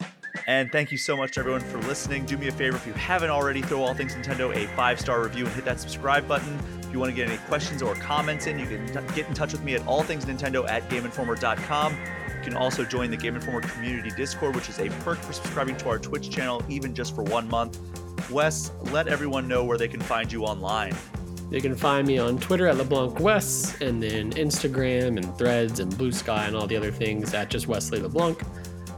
And 0.47 0.71
thank 0.71 0.91
you 0.91 0.97
so 0.97 1.17
much, 1.17 1.33
to 1.33 1.39
everyone, 1.41 1.61
for 1.61 1.79
listening. 1.79 2.25
Do 2.25 2.37
me 2.37 2.47
a 2.47 2.51
favor 2.51 2.77
if 2.77 2.87
you 2.87 2.93
haven't 2.93 3.29
already, 3.29 3.61
throw 3.61 3.81
All 3.83 3.93
Things 3.93 4.15
Nintendo 4.15 4.55
a 4.55 4.67
five 4.75 4.99
star 4.99 5.21
review 5.23 5.45
and 5.45 5.53
hit 5.53 5.65
that 5.65 5.79
subscribe 5.79 6.27
button. 6.27 6.57
If 6.81 6.93
you 6.93 6.99
want 6.99 7.09
to 7.09 7.15
get 7.15 7.27
any 7.27 7.37
questions 7.49 7.81
or 7.81 7.95
comments 7.95 8.47
in, 8.47 8.57
you 8.59 8.65
can 8.65 8.85
t- 8.87 9.13
get 9.15 9.27
in 9.27 9.33
touch 9.33 9.51
with 9.51 9.63
me 9.63 9.75
at 9.75 9.81
allthingsnintendo 9.81 10.67
at 10.69 10.87
gameinformer.com 10.89 11.93
You 11.93 12.43
can 12.43 12.55
also 12.55 12.85
join 12.85 13.11
the 13.11 13.17
Game 13.17 13.35
Informer 13.35 13.61
community 13.61 14.09
Discord, 14.11 14.55
which 14.55 14.69
is 14.69 14.79
a 14.79 14.89
perk 15.03 15.17
for 15.19 15.33
subscribing 15.33 15.75
to 15.77 15.89
our 15.89 15.99
Twitch 15.99 16.29
channel, 16.29 16.63
even 16.69 16.95
just 16.95 17.13
for 17.13 17.23
one 17.23 17.49
month. 17.49 17.79
Wes, 18.29 18.71
let 18.91 19.07
everyone 19.07 19.47
know 19.47 19.65
where 19.65 19.77
they 19.77 19.87
can 19.87 19.99
find 20.01 20.31
you 20.31 20.43
online. 20.43 20.95
You 21.49 21.61
can 21.61 21.75
find 21.75 22.05
me 22.05 22.17
on 22.17 22.37
Twitter 22.39 22.67
at 22.67 22.75
LeBlanc 22.77 23.21
Wes, 23.21 23.79
and 23.81 24.03
then 24.03 24.33
Instagram 24.33 25.15
and 25.15 25.37
Threads 25.37 25.79
and 25.79 25.97
Blue 25.97 26.11
Sky 26.11 26.45
and 26.45 26.55
all 26.55 26.67
the 26.67 26.75
other 26.75 26.91
things 26.91 27.33
at 27.33 27.49
just 27.49 27.67
Wesley 27.67 27.99
LeBlanc. 27.99 28.41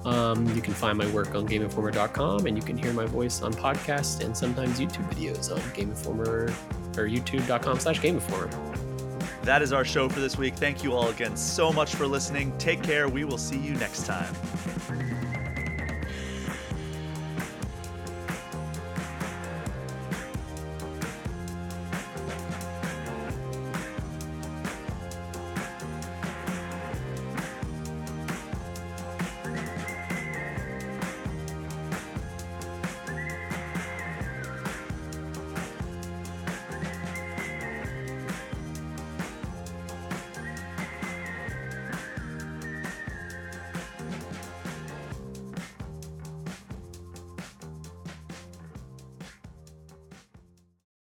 Um, 0.10 0.48
you 0.56 0.62
can 0.62 0.74
find 0.74 0.98
my 0.98 1.06
work 1.12 1.36
on 1.36 1.48
GameInformer.com, 1.48 2.48
and 2.48 2.58
you 2.58 2.64
can 2.64 2.76
hear 2.76 2.92
my 2.94 3.06
voice 3.06 3.44
on 3.44 3.54
podcasts 3.54 4.26
and 4.26 4.36
sometimes 4.36 4.80
YouTube 4.80 5.08
videos 5.14 5.56
on 5.56 5.62
Game 5.76 5.90
Informer 5.90 6.52
or 6.98 7.04
YouTube.com/slash 7.08 8.02
Game 8.02 8.16
Informer. 8.16 8.50
That 9.44 9.62
is 9.62 9.72
our 9.72 9.86
show 9.86 10.10
for 10.10 10.20
this 10.20 10.36
week. 10.36 10.56
Thank 10.56 10.84
you 10.84 10.94
all 10.94 11.10
again 11.10 11.38
so 11.38 11.72
much 11.72 11.94
for 11.94 12.08
listening. 12.08 12.58
Take 12.58 12.82
care. 12.82 13.08
We 13.08 13.24
will 13.24 13.38
see 13.38 13.58
you 13.58 13.76
next 13.76 14.08
time. 14.08 14.34